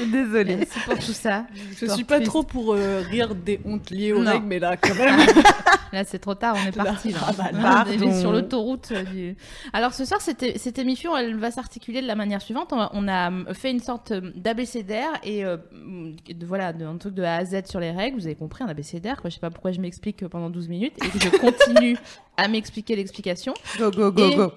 Désolée. 0.12 0.56
Merci 0.56 0.78
pour 0.86 0.94
tout 0.94 1.12
ça. 1.12 1.44
Je 1.78 1.86
suis 1.86 2.04
pas 2.04 2.20
trop 2.20 2.42
pour 2.42 2.72
euh, 2.74 3.02
rire 3.08 3.34
des 3.34 3.60
hontes 3.64 3.90
liées 3.90 4.12
aux 4.12 4.22
Non. 4.22 4.30
règles, 4.32 4.46
mais 4.46 4.58
là, 4.58 4.76
quand 4.76 4.94
même. 4.94 5.20
Là, 5.90 6.04
c'est 6.04 6.18
trop 6.18 6.34
tard, 6.34 6.54
on 6.62 6.68
est 6.68 6.72
parti. 6.76 7.12
Là. 7.12 7.18
Ah 7.26 7.32
bah, 7.32 7.84
On 7.88 7.90
est 8.02 8.20
sur 8.20 8.30
l'autoroute. 8.30 8.90
euh, 8.92 9.04
du- 9.04 9.36
Alors, 9.72 9.94
ce 9.94 10.04
soir, 10.04 10.20
cette, 10.20 10.58
cette 10.58 10.78
émission, 10.78 11.16
elle 11.16 11.34
va 11.36 11.50
s'articuler 11.50 12.02
de 12.02 12.06
la 12.06 12.14
manière 12.14 12.42
suivante. 12.42 12.74
On 12.74 12.78
a, 12.78 12.90
on 12.92 13.08
a 13.08 13.30
euh, 13.32 13.54
fait 13.54 13.70
une 13.70 13.80
sorte 13.80 14.12
d'abécédaire 14.12 15.08
et 15.24 15.46
euh, 15.46 15.56
de, 16.28 16.44
voilà, 16.44 16.74
de- 16.74 16.84
un 16.84 16.98
truc 16.98 17.14
de 17.14 17.22
A 17.22 17.36
à 17.36 17.44
Z 17.46 17.62
sur 17.70 17.80
les 17.80 17.90
règles. 17.90 18.18
Vous 18.18 18.26
avez 18.26 18.34
compris, 18.34 18.64
un 18.64 18.68
abécédaire. 18.68 19.22
Quoi. 19.22 19.30
Je 19.30 19.36
sais 19.36 19.40
pas 19.40 19.48
pourquoi 19.48 19.72
je 19.72 19.80
m'explique 19.80 20.28
pendant 20.28 20.50
12 20.50 20.68
minutes 20.68 20.92
et 21.02 21.08
que 21.08 21.18
je 21.24 21.30
continue 21.30 21.96
à 22.36 22.48
m'expliquer 22.48 22.94
l'explication. 22.94 23.54
Go, 23.78 23.90
go, 23.90 24.12
go, 24.12 24.28
Et- 24.28 24.36
go. 24.36 24.52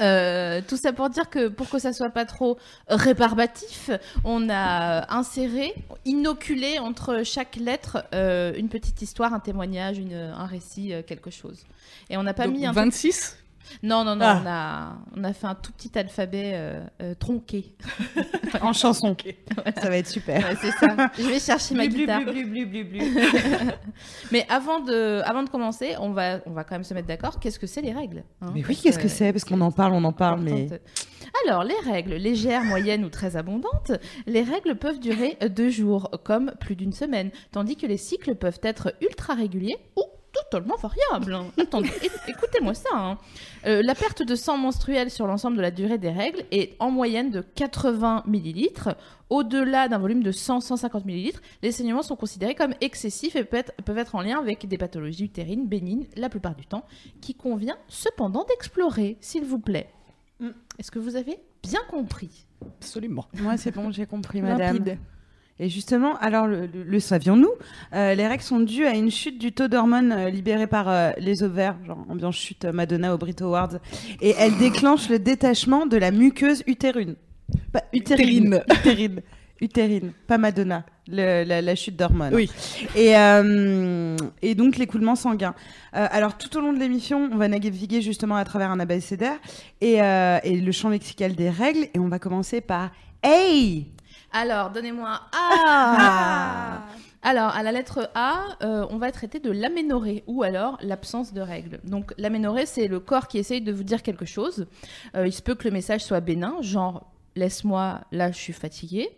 Euh, 0.00 0.60
tout 0.66 0.76
ça 0.76 0.92
pour 0.92 1.10
dire 1.10 1.28
que 1.28 1.48
pour 1.48 1.68
que 1.68 1.78
ça 1.78 1.92
soit 1.92 2.10
pas 2.10 2.24
trop 2.24 2.56
rébarbatif, 2.88 3.90
on 4.24 4.48
a 4.48 5.12
inséré, 5.14 5.74
inoculé 6.04 6.78
entre 6.78 7.22
chaque 7.24 7.56
lettre 7.56 8.04
euh, 8.14 8.52
une 8.56 8.68
petite 8.68 9.02
histoire, 9.02 9.34
un 9.34 9.40
témoignage, 9.40 9.98
une, 9.98 10.14
un 10.14 10.46
récit, 10.46 10.92
euh, 10.92 11.02
quelque 11.02 11.30
chose. 11.30 11.64
Et 12.10 12.16
on 12.16 12.22
n'a 12.22 12.34
pas 12.34 12.46
Donc, 12.46 12.54
mis 12.56 12.66
un 12.66 12.72
truc- 12.72 12.84
26 12.84 13.36
Non, 13.82 14.04
non, 14.04 14.16
non, 14.16 14.24
Ah. 14.26 14.40
on, 14.42 14.46
a, 14.48 15.20
on 15.20 15.24
a 15.24 15.32
fait 15.32 15.46
un 15.46 15.54
tout 15.54 15.72
petit 15.72 15.96
alphabet 15.98 16.52
euh, 16.54 16.84
euh, 17.02 17.14
tronqué. 17.14 17.74
En 18.60 18.72
chanson. 18.74 19.16
Ça 19.82 19.88
va 19.88 19.96
être 19.96 20.06
super. 20.08 20.38
Ouais, 20.44 20.54
c'est 20.60 20.70
ça. 20.72 21.10
Je 21.18 21.22
vais 21.26 21.40
chercher 21.40 21.74
ma 21.74 21.86
guitare. 21.86 22.20
blu, 22.22 22.44
blu, 22.44 22.66
blu, 22.66 22.84
blu. 22.84 23.00
Mais 24.30 24.46
avant 24.50 24.80
de, 24.80 25.22
avant 25.24 25.42
de 25.42 25.48
commencer, 25.48 25.94
on 25.98 26.10
va, 26.10 26.40
on 26.46 26.50
va 26.52 26.64
quand 26.64 26.74
même 26.74 26.84
se 26.84 26.92
mettre 26.94 27.08
d'accord. 27.08 27.40
Qu'est-ce 27.40 27.58
que 27.58 27.66
c'est 27.66 27.80
les 27.82 27.92
règles 27.92 28.24
hein 28.40 28.52
Mais 28.54 28.62
oui, 28.68 28.76
qu'est-ce 28.76 28.98
que 28.98 29.08
c'est? 29.08 29.32
Parce 29.32 29.44
qu'on 29.44 29.60
en 29.60 29.72
parle, 29.72 29.94
on 29.94 30.04
en 30.04 30.12
parle, 30.12 30.40
mais. 30.40 30.68
Alors, 31.46 31.64
les 31.64 31.74
règles 31.90 32.14
légères, 32.14 32.62
moyennes 32.64 33.04
ou 33.04 33.08
très 33.08 33.36
abondantes, 33.36 33.92
les 34.26 34.42
règles 34.42 34.74
peuvent 34.76 35.00
durer 35.00 35.38
deux 35.50 35.70
jours, 35.70 36.10
comme 36.24 36.52
plus 36.60 36.76
d'une 36.76 36.92
semaine, 36.92 37.30
tandis 37.52 37.76
que 37.76 37.86
les 37.86 37.96
cycles 37.96 38.34
peuvent 38.34 38.60
être 38.62 38.94
ultra 39.00 39.32
réguliers 39.34 39.78
ou 39.96 40.02
totalement 40.50 40.76
variables. 40.76 41.36
Attendez, 41.60 41.90
écoutez-moi 42.28 42.74
ça. 42.74 42.88
hein. 42.94 43.18
Euh, 43.66 43.82
la 43.82 43.94
perte 43.94 44.22
de 44.22 44.34
sang 44.34 44.56
menstruel 44.58 45.10
sur 45.10 45.26
l'ensemble 45.26 45.56
de 45.56 45.62
la 45.62 45.70
durée 45.70 45.98
des 45.98 46.10
règles 46.10 46.44
est 46.50 46.74
en 46.78 46.90
moyenne 46.90 47.30
de 47.30 47.40
80 47.40 48.24
millilitres. 48.26 48.96
Au-delà 49.30 49.88
d'un 49.88 49.98
volume 49.98 50.22
de 50.22 50.32
100-150 50.32 51.06
millilitres, 51.06 51.40
les 51.62 51.72
saignements 51.72 52.02
sont 52.02 52.16
considérés 52.16 52.54
comme 52.54 52.74
excessifs 52.80 53.36
et 53.36 53.44
peuvent 53.44 53.60
être, 53.60 53.72
peuvent 53.84 53.98
être 53.98 54.14
en 54.14 54.20
lien 54.20 54.38
avec 54.38 54.66
des 54.66 54.78
pathologies 54.78 55.24
utérines 55.24 55.66
bénignes 55.68 56.06
la 56.16 56.28
plupart 56.28 56.54
du 56.54 56.66
temps, 56.66 56.84
qui 57.20 57.34
convient 57.34 57.76
cependant 57.88 58.44
d'explorer, 58.44 59.16
s'il 59.20 59.44
vous 59.44 59.58
plaît. 59.58 59.88
Mm. 60.40 60.50
Est-ce 60.78 60.90
que 60.90 60.98
vous 60.98 61.16
avez 61.16 61.38
bien 61.62 61.80
compris? 61.88 62.46
Absolument. 62.78 63.26
Moi, 63.34 63.56
c'est 63.56 63.74
bon, 63.74 63.90
j'ai 63.90 64.06
compris, 64.06 64.42
madame. 64.42 64.78
Limpide. 64.78 64.98
Et 65.62 65.68
justement, 65.68 66.16
alors 66.16 66.48
le, 66.48 66.98
savions-nous 66.98 67.52
euh, 67.94 68.16
Les 68.16 68.26
règles 68.26 68.42
sont 68.42 68.58
dues 68.58 68.84
à 68.84 68.94
une 68.96 69.12
chute 69.12 69.38
du 69.38 69.52
taux 69.52 69.68
d'hormones 69.68 70.10
euh, 70.10 70.28
libéré 70.28 70.66
par 70.66 70.88
euh, 70.88 71.10
les 71.18 71.44
ovaires, 71.44 71.76
genre 71.86 72.04
ambiance 72.08 72.34
chute 72.36 72.64
Madonna 72.64 73.14
au 73.14 73.18
Brit 73.18 73.36
Awards, 73.42 73.78
et 74.20 74.34
elle 74.40 74.56
déclenche 74.58 75.08
le 75.08 75.20
détachement 75.20 75.86
de 75.86 75.96
la 75.96 76.10
muqueuse 76.10 76.64
utérine. 76.66 77.14
Pas, 77.72 77.84
utérine. 77.92 78.64
Utérine. 78.72 79.20
Utérine, 79.60 80.10
pas 80.26 80.38
Madonna, 80.38 80.84
le- 81.06 81.44
la, 81.44 81.62
la 81.62 81.74
chute 81.76 81.94
d'hormones. 81.94 82.34
Oui. 82.34 82.50
Et, 82.96 83.16
euh, 83.16 84.16
et 84.42 84.56
donc 84.56 84.76
l'écoulement 84.78 85.14
sanguin. 85.14 85.54
Euh, 85.94 86.08
alors 86.10 86.36
tout 86.36 86.56
au 86.56 86.60
long 86.60 86.72
de 86.72 86.80
l'émission, 86.80 87.30
on 87.32 87.36
va 87.36 87.46
naviguer 87.46 88.02
justement 88.02 88.34
à 88.34 88.44
travers 88.44 88.72
un 88.72 88.80
abécédaire 88.80 89.38
et, 89.80 90.02
euh, 90.02 90.38
et 90.42 90.56
le 90.56 90.72
champ 90.72 90.88
lexical 90.88 91.36
des 91.36 91.50
règles, 91.50 91.86
et 91.94 92.00
on 92.00 92.08
va 92.08 92.18
commencer 92.18 92.60
par 92.60 92.90
Hey 93.22 93.92
Alors, 94.32 94.70
donnez-moi 94.70 95.20
un 95.32 95.66
A. 95.68 96.82
Alors, 97.22 97.54
à 97.54 97.62
la 97.62 97.70
lettre 97.70 98.10
A, 98.14 98.56
euh, 98.62 98.86
on 98.90 98.96
va 98.96 99.12
traiter 99.12 99.38
de 99.38 99.50
l'aménorrhée 99.50 100.24
ou 100.26 100.42
alors 100.42 100.76
l'absence 100.80 101.32
de 101.32 101.40
règles. 101.40 101.80
Donc, 101.84 102.12
l'aménorrhée, 102.18 102.66
c'est 102.66 102.88
le 102.88 102.98
corps 102.98 103.28
qui 103.28 103.38
essaye 103.38 103.60
de 103.60 103.72
vous 103.72 103.84
dire 103.84 104.02
quelque 104.02 104.24
chose. 104.24 104.66
Euh, 105.14 105.26
il 105.26 105.32
se 105.32 105.42
peut 105.42 105.54
que 105.54 105.64
le 105.64 105.70
message 105.70 106.02
soit 106.02 106.20
bénin, 106.20 106.56
genre 106.62 107.12
laisse-moi, 107.36 108.00
là 108.10 108.32
je 108.32 108.38
suis 108.38 108.52
fatiguée. 108.52 109.08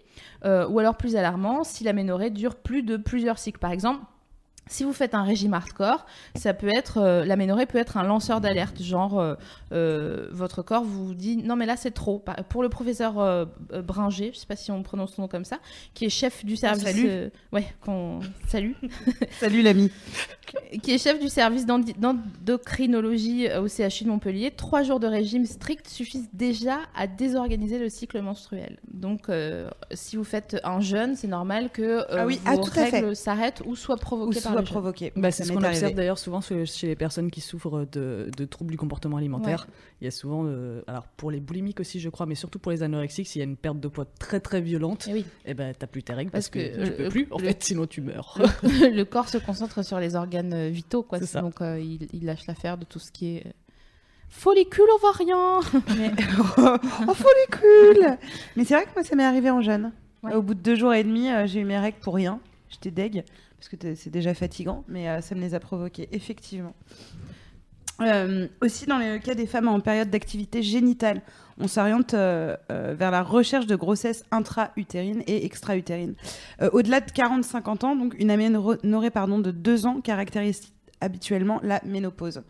Euh, 0.44 0.68
ou 0.68 0.78
alors 0.78 0.96
plus 0.96 1.16
alarmant, 1.16 1.64
si 1.64 1.82
l'aménorrhée 1.84 2.30
dure 2.30 2.56
plus 2.56 2.82
de 2.82 2.96
plusieurs 2.96 3.38
cycles. 3.38 3.58
Par 3.58 3.72
exemple, 3.72 4.04
si 4.66 4.84
vous 4.84 4.92
faites 4.92 5.14
un 5.14 5.22
régime 5.22 5.52
hardcore, 5.54 6.06
ça 6.34 6.54
peut 6.54 6.70
être 6.74 6.98
euh, 6.98 7.24
l'aménorrhée 7.24 7.66
peut 7.66 7.78
être 7.78 7.96
un 7.96 8.02
lanceur 8.02 8.40
d'alerte, 8.40 8.82
genre 8.82 9.20
euh, 9.20 9.34
euh, 9.72 10.26
votre 10.32 10.62
corps 10.62 10.84
vous 10.84 11.14
dit 11.14 11.36
non 11.36 11.54
mais 11.56 11.66
là 11.66 11.76
c'est 11.76 11.90
trop. 11.90 12.24
Pour 12.48 12.62
le 12.62 12.68
professeur 12.68 13.46
Bringer, 13.70 14.30
je 14.32 14.38
sais 14.38 14.46
pas 14.46 14.56
si 14.56 14.70
on 14.70 14.82
prononce 14.82 15.14
son 15.14 15.22
nom 15.22 15.28
comme 15.28 15.44
ça, 15.44 15.58
qui 15.92 16.06
est 16.06 16.10
chef 16.10 16.44
du 16.44 16.56
service, 16.56 16.82
salue. 16.84 17.04
euh, 17.06 17.28
ouais, 17.52 17.66
qu'on 17.84 18.20
salue, 18.48 18.72
Salut 19.38 19.62
l'ami. 19.62 19.90
qui 20.82 20.92
est 20.92 20.98
chef 20.98 21.20
du 21.20 21.28
service 21.28 21.66
d'endocrinologie 21.66 23.48
au 23.58 23.68
CHU 23.68 24.04
de 24.04 24.08
Montpellier, 24.08 24.50
trois 24.50 24.82
jours 24.82 25.00
de 25.00 25.06
régime 25.06 25.44
strict 25.46 25.88
suffisent 25.88 26.28
déjà 26.32 26.78
à 26.96 27.06
désorganiser 27.06 27.78
le 27.78 27.88
cycle 27.88 28.20
menstruel. 28.22 28.78
Donc, 28.92 29.30
si 29.92 30.16
vous 30.16 30.24
faites 30.24 30.60
un 30.64 30.80
jeûne, 30.80 31.16
c'est 31.16 31.26
normal 31.28 31.70
que 31.70 32.04
Ah 32.10 32.26
oui, 32.26 32.40
vos 32.44 32.62
ah, 32.66 32.70
fait. 32.70 32.90
règles 32.90 33.16
s'arrêtent 33.16 33.62
ou 33.66 33.76
soient 33.76 33.96
Ou 33.96 33.98
provoquées 33.98 34.40
par 34.40 34.53
soit 34.54 34.62
provoqué. 34.62 35.12
Bah, 35.16 35.30
c'est 35.30 35.44
ce 35.44 35.52
qu'on 35.52 35.62
observe 35.62 35.94
d'ailleurs 35.94 36.18
souvent 36.18 36.40
chez 36.40 36.86
les 36.86 36.96
personnes 36.96 37.30
qui 37.30 37.40
souffrent 37.40 37.86
de, 37.92 38.30
de 38.36 38.44
troubles 38.44 38.70
du 38.72 38.76
comportement 38.76 39.16
alimentaire. 39.16 39.66
Il 40.00 40.04
y 40.04 40.08
a 40.08 40.10
souvent, 40.10 40.44
euh, 40.46 40.82
alors 40.86 41.06
pour 41.16 41.30
les 41.30 41.40
boulimiques 41.40 41.80
aussi, 41.80 42.00
je 42.00 42.08
crois, 42.08 42.26
mais 42.26 42.34
surtout 42.34 42.58
pour 42.58 42.72
les 42.72 42.82
anorexiques, 42.82 43.26
s'il 43.26 43.40
y 43.40 43.42
a 43.42 43.46
une 43.48 43.56
perte 43.56 43.80
de 43.80 43.88
poids 43.88 44.06
très 44.18 44.40
très 44.40 44.60
violente, 44.60 45.06
Eh 45.08 45.12
oui, 45.12 45.24
et 45.44 45.54
ben 45.54 45.72
t'as 45.78 45.86
plus 45.86 46.02
tes 46.02 46.12
règles 46.12 46.30
parce, 46.30 46.48
Parce 46.48 46.64
que, 46.64 46.76
que 46.76 46.84
tu 46.84 46.90
le- 46.90 46.96
peux 46.96 47.08
plus. 47.08 47.28
En 47.30 47.38
le- 47.38 47.44
fait, 47.46 47.62
sinon 47.62 47.86
tu 47.86 48.00
meurs. 48.00 48.38
le 48.62 49.02
corps 49.04 49.28
se 49.28 49.38
concentre 49.38 49.84
sur 49.84 49.98
les 50.00 50.14
organes 50.16 50.52
euh, 50.54 50.68
vitaux, 50.68 51.02
quoi. 51.02 51.20
Ça. 51.20 51.40
Donc, 51.40 51.60
euh, 51.60 51.78
il, 51.80 52.08
il 52.12 52.24
lâche 52.26 52.46
l'affaire 52.46 52.76
de 52.78 52.84
tout 52.84 52.98
ce 52.98 53.10
qui 53.12 53.36
est 53.36 53.44
follicule 54.28 54.86
ovarien. 54.96 55.60
Mais... 55.96 56.10
oh, 57.08 57.14
follicule 57.14 58.18
Mais 58.56 58.64
c'est 58.64 58.74
vrai 58.74 58.84
que 58.84 58.90
moi, 58.94 59.04
ça 59.04 59.14
m'est 59.16 59.24
arrivé 59.24 59.50
en 59.50 59.60
jeune. 59.60 59.92
Ouais. 60.22 60.34
Au 60.34 60.42
bout 60.42 60.54
de 60.54 60.60
deux 60.60 60.74
jours 60.74 60.94
et 60.94 61.04
demi, 61.04 61.28
j'ai 61.46 61.60
eu 61.60 61.64
mes 61.64 61.78
règles 61.78 61.98
pour 62.00 62.14
rien. 62.14 62.40
J'étais 62.70 62.90
deg, 62.90 63.24
parce 63.64 63.82
que 63.82 63.94
c'est 63.94 64.10
déjà 64.10 64.34
fatigant, 64.34 64.84
mais 64.88 65.08
euh, 65.08 65.20
ça 65.20 65.34
me 65.34 65.40
les 65.40 65.54
a 65.54 65.60
provoquées, 65.60 66.08
effectivement. 66.12 66.74
Euh, 68.00 68.48
aussi, 68.60 68.86
dans 68.86 68.98
le 68.98 69.18
cas 69.18 69.34
des 69.34 69.46
femmes 69.46 69.68
en 69.68 69.80
période 69.80 70.10
d'activité 70.10 70.62
génitale, 70.62 71.22
on 71.58 71.68
s'oriente 71.68 72.12
euh, 72.12 72.56
vers 72.68 73.10
la 73.10 73.22
recherche 73.22 73.66
de 73.66 73.76
grossesse 73.76 74.24
intra-utérine 74.32 75.22
et 75.26 75.46
extra-utérine. 75.46 76.14
Euh, 76.60 76.68
Au-delà 76.72 77.00
de 77.00 77.10
40-50 77.10 77.86
ans, 77.86 77.96
donc 77.96 78.14
une 78.18 78.30
aménorrhée 78.30 78.78
de 78.82 79.50
deux 79.50 79.86
ans 79.86 80.00
caractérise 80.00 80.72
habituellement 81.00 81.60
la 81.62 81.80
ménopause. 81.84 82.42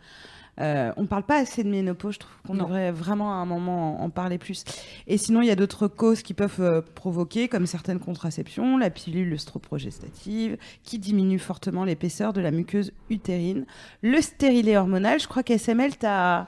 Euh, 0.61 0.91
on 0.95 1.05
parle 1.05 1.23
pas 1.23 1.37
assez 1.39 1.63
de 1.63 1.69
ménopause, 1.69 2.13
je 2.15 2.19
trouve 2.19 2.33
qu'on 2.47 2.55
devrait 2.55 2.91
vraiment 2.91 3.31
à 3.31 3.35
un 3.35 3.45
moment 3.45 4.01
en, 4.01 4.05
en 4.05 4.09
parler 4.09 4.37
plus. 4.37 4.63
Et 5.05 5.17
sinon, 5.17 5.41
il 5.41 5.47
y 5.47 5.51
a 5.51 5.55
d'autres 5.55 5.87
causes 5.87 6.21
qui 6.21 6.33
peuvent 6.33 6.61
euh, 6.61 6.81
provoquer, 6.81 7.47
comme 7.49 7.65
certaines 7.65 7.99
contraceptions, 7.99 8.77
la 8.77 8.89
pilule 8.89 9.33
œstroprogestative, 9.33 10.57
qui 10.83 10.99
diminue 10.99 11.39
fortement 11.39 11.83
l'épaisseur 11.83 12.31
de 12.33 12.41
la 12.41 12.51
muqueuse 12.51 12.91
utérine, 13.09 13.65
le 14.01 14.21
stérilet 14.21 14.77
hormonal. 14.77 15.19
Je 15.19 15.27
crois 15.27 15.43
qu'SML, 15.43 15.97
tu 15.97 16.05
as, 16.05 16.47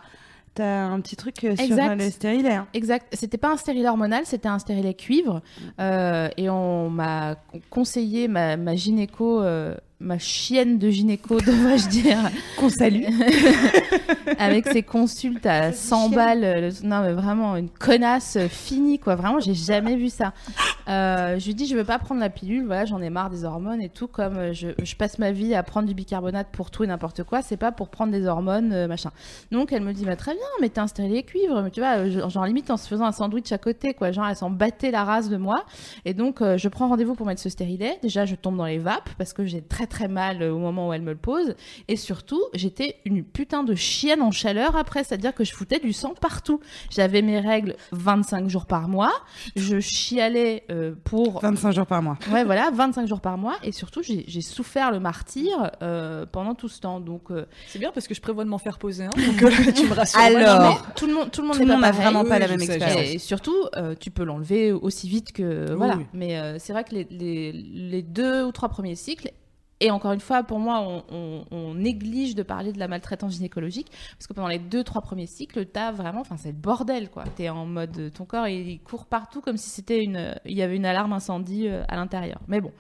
un 0.60 1.00
petit 1.02 1.16
truc 1.16 1.44
euh, 1.44 1.56
sur 1.56 1.66
Exact. 1.66 1.96
le 2.02 2.10
stérilet. 2.10 2.54
hein. 2.56 2.68
Exact. 2.74 3.08
C'était 3.14 3.38
pas 3.38 3.52
un 3.52 3.58
stérilet 3.58 3.88
hormonal, 3.90 4.26
c'était 4.26 4.48
un 4.48 4.58
stérilet 4.58 4.96
cuivre. 4.96 5.42
Euh, 5.80 6.30
et 6.36 6.50
on 6.50 6.90
m'a 6.90 7.36
conseillé, 7.70 8.28
ma, 8.28 8.58
ma 8.58 8.76
gynéco, 8.76 9.42
euh, 9.44 9.76
ma 10.00 10.20
chienne 10.20 10.78
de 10.78 10.90
gynéco, 10.90 11.40
devrais-je 11.42 11.88
dire, 11.90 12.18
Qu'on 12.58 12.70
salue. 12.70 13.04
avec 14.40 14.68
ses 14.68 14.84
consultes 14.84 15.46
à 15.46 15.72
100 15.74 16.00
chienne. 16.08 16.16
balles. 16.16 16.44
euh, 16.44 16.70
le- 16.70 16.88
non, 16.88 17.02
mais 17.02 17.14
vraiment, 17.14 17.56
une 17.56 17.70
connasse 17.70 18.36
euh, 18.38 18.48
finie, 18.48 19.00
quoi. 19.00 19.16
Vraiment, 19.16 19.40
j'ai 19.40 19.54
jamais 19.54 19.96
vu 19.96 20.10
ça. 20.10 20.34
Euh, 20.90 21.38
je 21.38 21.48
lui 21.48 21.54
dis, 21.54 21.66
je 21.68 21.76
veux 21.76 21.84
pas 21.84 22.00
prendre 22.00 22.22
la 22.22 22.30
pilule, 22.30 22.66
voilà, 22.66 22.86
j'en 22.86 23.02
ai 23.02 23.10
marre 23.10 23.30
des 23.30 23.44
hormones 23.44 23.82
et 23.82 23.90
tout. 23.90 24.08
Comme 24.08 24.54
je, 24.54 24.70
je 24.82 24.96
passe 24.96 25.20
ma 25.20 25.34
vie 25.34 25.54
à 25.54 25.62
prendre 25.62 25.86
du 25.86 25.94
bicarbonate 25.94 26.48
pour 26.54 26.72
tout 26.72 26.86
et 26.86 26.88
n'importe 26.88 27.24
quoi, 27.24 27.42
c'est 27.42 27.58
pas 27.58 27.74
pour 27.74 27.90
prendre 27.90 28.14
des 28.14 28.26
hormones, 28.26 28.72
euh, 28.72 28.88
machin. 28.88 29.12
Donc, 29.52 29.74
elle 29.74 29.82
me 29.84 29.92
dit, 29.92 30.06
bah, 30.06 30.16
très 30.16 30.32
bien, 30.32 30.46
mais 30.62 30.70
t'es 30.70 30.80
un 30.80 30.88
stérilet 30.88 31.24
cuivre. 31.24 31.62
Mais 31.62 31.72
tu 31.72 31.82
vois, 31.82 32.08
genre 32.30 32.46
limite 32.46 32.72
en 32.72 32.78
se 32.78 32.88
faisant 32.88 33.04
un 33.04 33.12
sandwich 33.12 33.52
à 33.52 33.58
côté, 33.58 33.94
quoi. 33.96 34.14
Genre, 34.14 34.26
elle 34.30 34.38
s'en 34.38 34.50
battait 34.50 34.92
la 34.92 35.04
race 35.04 35.28
de 35.28 35.36
moi. 35.36 35.66
Et 36.06 36.14
donc, 36.14 36.42
euh, 36.42 36.58
je 36.58 36.70
prends 36.70 36.88
rendez-vous 36.88 37.16
pour 37.16 37.26
mettre 37.26 37.42
ce 37.42 37.50
stérilet. 37.50 37.98
Déjà, 38.02 38.24
je 38.24 38.36
tombe 38.36 38.56
dans 38.56 38.66
les 38.66 38.78
vapes 38.80 39.10
parce 39.18 39.34
que 39.34 39.46
j'ai 39.46 39.62
très 39.62 39.87
très 39.88 40.08
mal 40.08 40.42
euh, 40.42 40.54
au 40.54 40.60
moment 40.60 40.90
où 40.90 40.94
elle 40.94 41.02
me 41.02 41.12
le 41.12 41.18
pose. 41.18 41.56
Et 41.88 41.96
surtout, 41.96 42.42
j'étais 42.54 42.98
une 43.06 43.24
putain 43.24 43.64
de 43.64 43.74
chienne 43.76 44.22
en 44.22 44.32
chaleur 44.32 44.76
après, 44.76 45.04
c'est-à-dire 45.04 45.34
que 45.34 45.44
je 45.44 45.54
foutais 45.54 45.80
du 45.80 45.94
sang 45.94 46.14
partout. 46.20 46.60
J'avais 46.90 47.22
mes 47.22 47.40
règles 47.40 47.76
25 47.92 48.50
jours 48.50 48.66
par 48.66 48.88
mois. 48.88 49.14
Je 49.56 49.80
chialais 49.80 50.64
euh, 50.70 50.94
pour 51.04 51.40
25 51.42 51.72
jours 51.72 51.86
par 51.88 52.02
mois. 52.02 52.18
Ouais, 52.32 52.44
voilà, 52.44 52.70
25 52.72 53.08
jours 53.08 53.22
par 53.22 53.38
mois. 53.38 53.56
Et 53.64 53.72
surtout, 53.72 54.02
j'ai 54.04 54.42
souffert 54.42 54.92
le 54.92 55.00
martyr 55.00 55.72
euh, 55.82 56.26
pendant 56.32 56.54
tout 56.56 56.68
ce 56.70 56.80
temps. 56.80 57.00
Donc, 57.00 57.32
euh, 57.32 57.46
C'est 57.68 57.80
bien 57.80 57.92
parce 57.94 58.08
que 58.08 58.14
je 58.14 58.22
prévois 58.22 58.44
de 58.44 58.50
m'en 58.50 58.58
faire 58.58 58.78
poser 58.78 59.06
un. 59.06 59.10
Donc 59.10 59.74
tu 59.74 59.88
me 59.88 59.94
rassures. 59.94 60.20
Alors, 60.20 60.60
mais 60.62 60.94
tout 60.96 61.08
le 61.08 61.14
monde, 61.14 61.32
tout 61.32 61.42
le 61.42 61.48
monde 61.48 61.56
Tout 61.58 61.64
le 61.64 61.68
n'est 61.68 61.74
monde 61.74 61.82
pas 61.82 61.88
n'a 61.88 61.92
vraiment 61.94 62.24
pas 62.24 62.36
Oui, 62.36 62.40
la 62.42 62.48
même 62.48 62.62
expérience. 62.62 63.02
Et 63.08 63.18
surtout, 63.18 63.56
euh, 63.76 63.96
tu 64.00 64.12
peux 64.12 64.24
l'enlever 64.24 64.72
aussi 64.72 65.08
vite 65.08 65.32
que 65.32 65.68
Oui, 65.72 65.76
voilà. 65.78 65.96
oui. 65.98 66.06
Mais 66.14 66.38
euh, 66.40 66.58
c'est 66.60 66.74
vrai 66.74 66.84
que 66.84 66.94
les, 66.96 67.08
les, 67.10 67.52
les 67.52 68.02
deux 68.02 68.44
ou 68.44 68.52
trois 68.52 68.70
premiers 68.70 68.96
cycles. 68.96 69.32
Et 69.80 69.92
encore 69.92 70.12
une 70.12 70.20
fois, 70.20 70.44
pour 70.44 70.60
moi, 70.60 71.04
on, 71.10 71.74
néglige 71.76 72.34
de 72.34 72.44
parler 72.44 72.74
de 72.74 72.80
la 72.80 72.88
maltraitance 72.88 73.34
gynécologique 73.34 73.92
parce 74.18 74.26
que 74.26 74.34
pendant 74.34 74.48
les 74.48 74.58
deux, 74.58 74.84
trois 74.84 75.02
premiers 75.02 75.28
cycles, 75.28 75.66
t'as 75.66 75.92
vraiment, 75.92 76.22
enfin, 76.22 76.38
c'est 76.38 76.50
le 76.52 76.56
bordel, 76.56 77.10
quoi. 77.10 77.24
T'es 77.36 77.50
en 77.50 77.66
mode, 77.66 78.12
ton 78.14 78.26
corps, 78.26 78.48
il, 78.48 78.68
il 78.68 78.80
court 78.80 79.06
partout 79.06 79.42
comme 79.42 79.58
si 79.58 79.70
c'était 79.70 80.04
une, 80.04 80.36
il 80.46 80.58
y 80.58 80.64
avait 80.64 80.76
une 80.76 80.86
alarme 80.86 81.14
incendie 81.14 81.68
euh, 81.68 81.84
à 81.88 81.96
l'intérieur. 81.96 82.40
Mais 82.48 82.62
bon, 82.62 82.72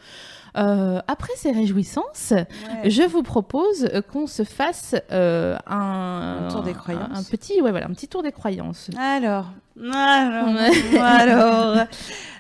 Euh, 0.58 1.00
après 1.08 1.34
ces 1.36 1.52
réjouissances, 1.52 2.34
je 2.86 3.04
vous 3.04 3.24
propose 3.24 3.86
euh, 3.94 4.02
qu'on 4.02 4.28
se 4.28 4.44
fasse 4.44 4.96
euh, 5.12 5.58
un, 5.68 6.46
Un 6.46 6.48
tour 6.50 6.64
des 6.64 6.74
croyances. 6.74 7.10
un, 7.12 7.20
un 7.20 7.24
petit, 7.24 7.62
ouais, 7.62 7.72
voilà, 7.72 7.88
un 7.88 7.94
petit 7.94 8.08
tour 8.08 8.24
des 8.24 8.32
croyances. 8.32 8.90
Alors, 8.98 9.48
alors, 9.94 10.56
alors. 11.02 11.78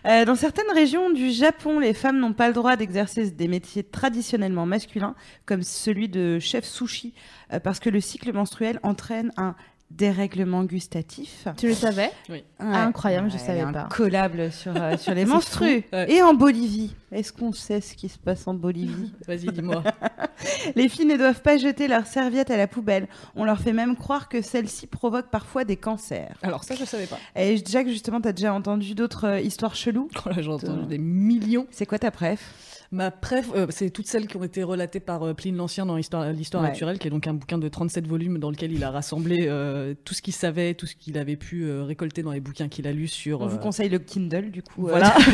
Euh, 0.05 0.25
dans 0.25 0.35
certaines 0.35 0.71
régions 0.73 1.09
du 1.09 1.31
Japon, 1.31 1.79
les 1.79 1.93
femmes 1.93 2.19
n'ont 2.19 2.33
pas 2.33 2.47
le 2.47 2.53
droit 2.53 2.75
d'exercer 2.75 3.29
des 3.29 3.47
métiers 3.47 3.83
traditionnellement 3.83 4.65
masculins, 4.65 5.15
comme 5.45 5.63
celui 5.63 6.07
de 6.07 6.39
chef 6.39 6.65
sushi, 6.65 7.13
euh, 7.53 7.59
parce 7.59 7.79
que 7.79 7.89
le 7.89 7.99
cycle 7.99 8.31
menstruel 8.33 8.79
entraîne 8.83 9.31
un 9.37 9.55
dérèglement 9.89 10.63
gustatif. 10.63 11.47
Tu 11.57 11.67
le 11.67 11.73
savais 11.73 12.11
Ouais. 12.29 12.43
Incroyable, 12.59 13.31
je 13.31 13.37
savais 13.37 13.61
pas. 13.71 13.85
Incollable 13.85 14.51
sur, 14.51 14.73
euh, 14.75 14.97
sur 14.97 15.13
les 15.15 15.25
menstrues. 15.25 15.83
ouais. 15.93 16.11
Et 16.11 16.21
en 16.21 16.33
Bolivie. 16.33 16.93
Est-ce 17.11 17.31
qu'on 17.31 17.53
sait 17.53 17.79
ce 17.79 17.95
qui 17.95 18.09
se 18.09 18.17
passe 18.19 18.47
en 18.47 18.53
Bolivie 18.53 19.13
Vas-y, 19.27 19.45
dis-moi. 19.47 19.81
Les 20.75 20.89
filles 20.89 21.05
ne 21.05 21.15
doivent 21.15 21.41
pas 21.41 21.57
jeter 21.57 21.87
leurs 21.87 22.05
serviettes 22.05 22.51
à 22.51 22.57
la 22.57 22.67
poubelle. 22.67 23.07
On 23.35 23.45
leur 23.45 23.59
fait 23.59 23.71
même 23.73 23.95
croire 23.95 24.27
que 24.27 24.41
celles-ci 24.41 24.87
provoquent 24.87 25.31
parfois 25.31 25.63
des 25.63 25.77
cancers. 25.77 26.35
Alors 26.43 26.63
ça, 26.65 26.75
je 26.75 26.83
savais 26.83 27.07
pas. 27.07 27.17
Et 27.35 27.57
Jack, 27.65 27.87
justement, 27.87 28.19
t'as 28.19 28.33
déjà 28.33 28.53
entendu 28.53 28.93
d'autres 28.93 29.25
euh, 29.25 29.39
histoires 29.39 29.75
cheloues 29.75 30.09
Oh 30.25 30.29
là, 30.29 30.41
j'ai 30.41 30.49
entendu 30.49 30.85
des 30.85 30.97
millions. 30.97 31.65
C'est 31.71 31.85
quoi 31.85 31.97
ta 31.97 32.11
préf? 32.11 32.76
Ma 32.91 33.11
préf, 33.11 33.49
euh, 33.53 33.67
c'est 33.69 33.89
toutes 33.89 34.07
celles 34.07 34.27
qui 34.27 34.37
ont 34.37 34.43
été 34.43 34.63
relatées 34.63 35.01
par 35.01 35.23
euh, 35.23 35.33
Pline 35.33 35.57
l'Ancien 35.57 35.85
dans 35.85 35.97
l'histoire 35.97 36.31
l'histoire 36.31 36.63
Ouais. 36.63 36.69
naturelle, 36.69 36.99
qui 36.99 37.07
est 37.07 37.11
donc 37.11 37.27
un 37.27 37.33
bouquin 37.33 37.57
de 37.57 37.67
37 37.67 38.07
volumes 38.07 38.39
dans 38.39 38.49
lequel 38.49 38.71
il 38.71 38.83
a 38.83 38.91
rassemblé 38.91 39.47
euh, 39.49 39.93
tout 40.05 40.13
ce 40.13 40.21
qu'il 40.21 40.33
savait, 40.33 40.73
tout 40.73 40.85
ce 40.85 40.95
qu'il 40.95 41.17
avait 41.17 41.35
pu 41.35 41.69
récolter 41.81 42.23
dans 42.23 42.31
les 42.31 42.39
bouquins 42.39 42.69
qu'il 42.69 42.87
a 42.87 42.93
lus 42.93 43.09
sur. 43.09 43.41
On 43.41 43.47
vous 43.47 43.57
conseille 43.57 43.89
le 43.89 43.99
Kindle, 43.99 44.51
du 44.51 44.61
coup. 44.63 44.87
Voilà. 44.87 45.13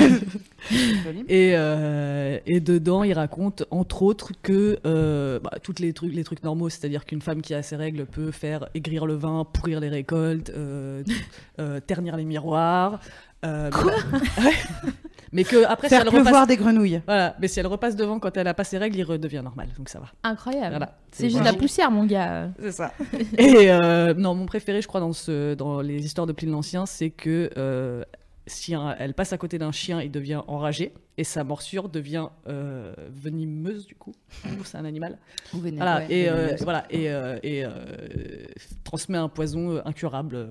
Et, 1.27 1.49
et 1.51 2.59
dedans, 2.59 3.03
il 3.03 3.13
raconte 3.13 3.65
entre 3.69 4.01
autres 4.01 4.31
que 4.41 4.79
bah, 5.43 5.51
toutes 5.61 5.79
les 5.79 5.93
trucs, 5.93 6.13
les 6.13 6.23
trucs 6.23 6.43
normaux, 6.43 6.69
c'est-à-dire 6.69 7.05
qu'une 7.05 7.21
femme 7.21 7.41
qui 7.41 7.53
a 7.53 7.61
ses 7.61 7.75
règles 7.75 8.05
peut 8.05 8.31
faire 8.31 8.67
aigrir 8.73 9.05
le 9.05 9.13
vin, 9.15 9.45
pourrir 9.45 9.79
les 9.79 9.89
récoltes, 9.89 10.51
ternir 11.87 12.17
les 12.17 12.25
miroirs. 12.25 12.99
Euh, 13.43 13.69
mais 13.73 13.91
bah-. 14.43 14.49
Mais 15.35 15.43
que 15.45 15.65
après, 15.65 15.87
si 15.87 15.95
Faire 15.95 16.03
elle 16.03 16.09
pleuvoir 16.09 16.33
repasse, 16.43 16.47
des 16.47 16.57
grenouilles. 16.57 17.01
voilà, 17.07 17.35
mais 17.41 17.47
si 17.47 17.59
elle 17.59 17.65
repasse 17.65 17.95
devant 17.95 18.19
quand 18.19 18.37
elle 18.37 18.47
a 18.47 18.53
pas 18.53 18.63
ses 18.63 18.77
règles, 18.77 18.97
il 18.99 19.03
redevient 19.03 19.41
normal, 19.43 19.67
donc 19.75 19.89
ça 19.89 19.99
va. 19.99 20.05
Incroyable. 20.21 20.69
Voilà. 20.69 20.95
C'est 21.11 21.27
juste 21.27 21.39
de 21.39 21.45
la 21.45 21.53
poussière, 21.53 21.89
mon 21.89 22.05
gars. 22.05 22.49
C'est 22.59 22.71
ça. 22.71 22.93
Et 23.39 23.71
euh, 23.71 24.13
non, 24.13 24.35
mon 24.35 24.45
préféré, 24.45 24.79
je 24.83 24.87
crois, 24.87 24.99
dans, 24.99 25.11
ce, 25.11 25.55
dans 25.55 25.81
les 25.81 26.05
histoires 26.05 26.27
de 26.27 26.33
Pline 26.33 26.51
l'Ancien, 26.51 26.85
c'est 26.85 27.09
que 27.09 27.49
euh, 27.57 28.03
si 28.45 28.75
un- 28.75 28.95
elle 28.99 29.15
passe 29.15 29.33
à 29.33 29.39
côté 29.39 29.57
d'un 29.57 29.71
chien, 29.71 30.01
il 30.03 30.11
devient 30.11 30.41
enragé 30.45 30.93
et 31.17 31.23
sa 31.23 31.43
morsure 31.43 31.89
devient 31.89 32.27
euh, 32.47 32.93
venimeuse, 33.09 33.87
du 33.87 33.95
coup. 33.95 34.13
C'est 34.65 34.77
un 34.77 34.85
animal. 34.85 35.17
Voilà, 35.51 36.03
et, 36.11 36.29
euh, 36.29 36.55
voilà, 36.61 36.85
et, 36.91 37.09
euh, 37.09 37.39
et 37.41 37.65
euh, 37.65 37.71
transmet 38.83 39.17
un 39.17 39.29
poison 39.29 39.71
euh, 39.77 39.81
incurable. 39.85 40.49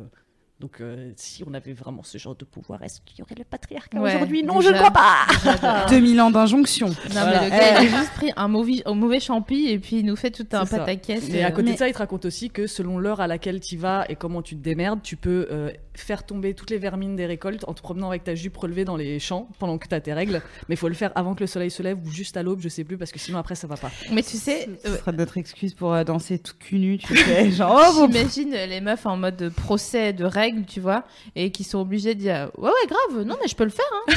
Donc, 0.60 0.80
euh, 0.80 1.10
si 1.16 1.42
on 1.44 1.54
avait 1.54 1.72
vraiment 1.72 2.04
ce 2.04 2.18
genre 2.18 2.36
de 2.36 2.44
pouvoir, 2.44 2.80
est-ce 2.84 3.00
qu'il 3.04 3.18
y 3.18 3.22
aurait 3.22 3.34
le 3.36 3.42
patriarcat 3.42 3.98
Ouais, 4.00 4.14
aujourd'hui? 4.14 4.44
Non, 4.44 4.58
déjà. 4.60 4.68
je 4.68 4.74
ne 4.74 4.78
crois 4.78 4.92
pas 4.92 5.86
2000 5.88 6.20
ans 6.20 6.30
d'injonction. 6.30 6.86
Non, 6.88 6.94
Voilà. 7.10 7.40
mais 7.40 7.44
le 7.46 7.50
gars, 7.50 7.82
il 7.82 7.92
a 7.94 7.98
juste 7.98 8.12
pris 8.12 8.30
un 8.36 8.46
mauvais, 8.46 8.80
un 8.86 8.94
mauvais 8.94 9.18
champi 9.18 9.66
et 9.68 9.80
puis 9.80 9.96
il 10.00 10.06
nous 10.06 10.14
fait 10.14 10.30
tout 10.30 10.46
un 10.52 10.64
pataquès. 10.64 11.28
Et 11.30 11.42
à 11.42 11.48
euh, 11.48 11.50
côté 11.50 11.62
Mais- 11.64 11.72
de 11.72 11.78
ça, 11.78 11.88
il 11.88 11.92
te 11.92 11.98
raconte 11.98 12.26
aussi 12.26 12.48
que 12.50 12.68
selon 12.68 12.98
l'heure 12.98 13.20
à 13.20 13.26
laquelle 13.26 13.58
tu 13.58 13.76
vas 13.76 14.04
et 14.08 14.14
comment 14.14 14.40
tu 14.40 14.54
te 14.56 14.62
démerdes, 14.62 15.02
tu 15.02 15.16
peux 15.16 15.48
euh, 15.50 15.70
faire 15.94 16.24
tomber 16.24 16.54
toutes 16.54 16.70
les 16.70 16.78
vermines 16.78 17.16
des 17.16 17.26
récoltes 17.26 17.64
en 17.66 17.74
te 17.74 17.82
promenant 17.82 18.10
avec 18.10 18.22
ta 18.22 18.36
jupe 18.36 18.56
relevée 18.56 18.84
dans 18.84 18.96
les 18.96 19.18
champs 19.18 19.48
pendant 19.58 19.78
que 19.78 19.88
tu 19.88 19.94
as 19.96 20.00
tes 20.00 20.12
règles. 20.12 20.42
Mais 20.68 20.76
il 20.76 20.78
faut 20.78 20.88
le 20.88 20.94
faire 20.94 21.10
avant 21.16 21.34
que 21.34 21.40
le 21.40 21.48
soleil 21.48 21.72
se 21.72 21.82
lève 21.82 21.98
ou 22.06 22.08
juste 22.08 22.36
à 22.36 22.44
l'aube, 22.44 22.60
je 22.60 22.68
sais 22.68 22.84
plus, 22.84 22.96
parce 22.96 23.10
que 23.10 23.18
sinon 23.18 23.38
après 23.38 23.56
ça 23.56 23.66
va 23.66 23.76
pas. 23.76 23.90
Mais 24.12 24.22
tu 24.22 24.36
sais, 24.36 24.68
Ce 24.84 24.88
euh, 24.88 24.96
sera 24.96 25.10
notre 25.10 25.38
excuse 25.38 25.74
pour 25.74 25.92
euh, 25.92 26.04
danser 26.04 26.38
tout 26.38 26.54
cul 26.56 26.78
nu, 26.78 26.98
tu 26.98 27.16
sais. 27.16 27.50
Genre, 27.50 27.82
oh, 27.96 28.06
j'imagine 28.06 28.52
les 28.52 28.80
meufs 28.80 29.06
en 29.06 29.16
mode 29.16 29.48
procès 29.56 30.12
de 30.12 30.24
règles, 30.24 30.51
tu 30.66 30.80
vois, 30.80 31.04
et 31.36 31.50
qui 31.50 31.64
sont 31.64 31.78
obligées 31.80 32.14
de 32.14 32.20
dire 32.20 32.50
Ouais, 32.58 32.68
ouais, 32.68 32.86
grave, 32.88 33.24
non, 33.24 33.36
mais 33.40 33.48
je 33.48 33.56
peux 33.56 33.64
le 33.64 33.70
faire. 33.70 33.84
Hein. 34.08 34.12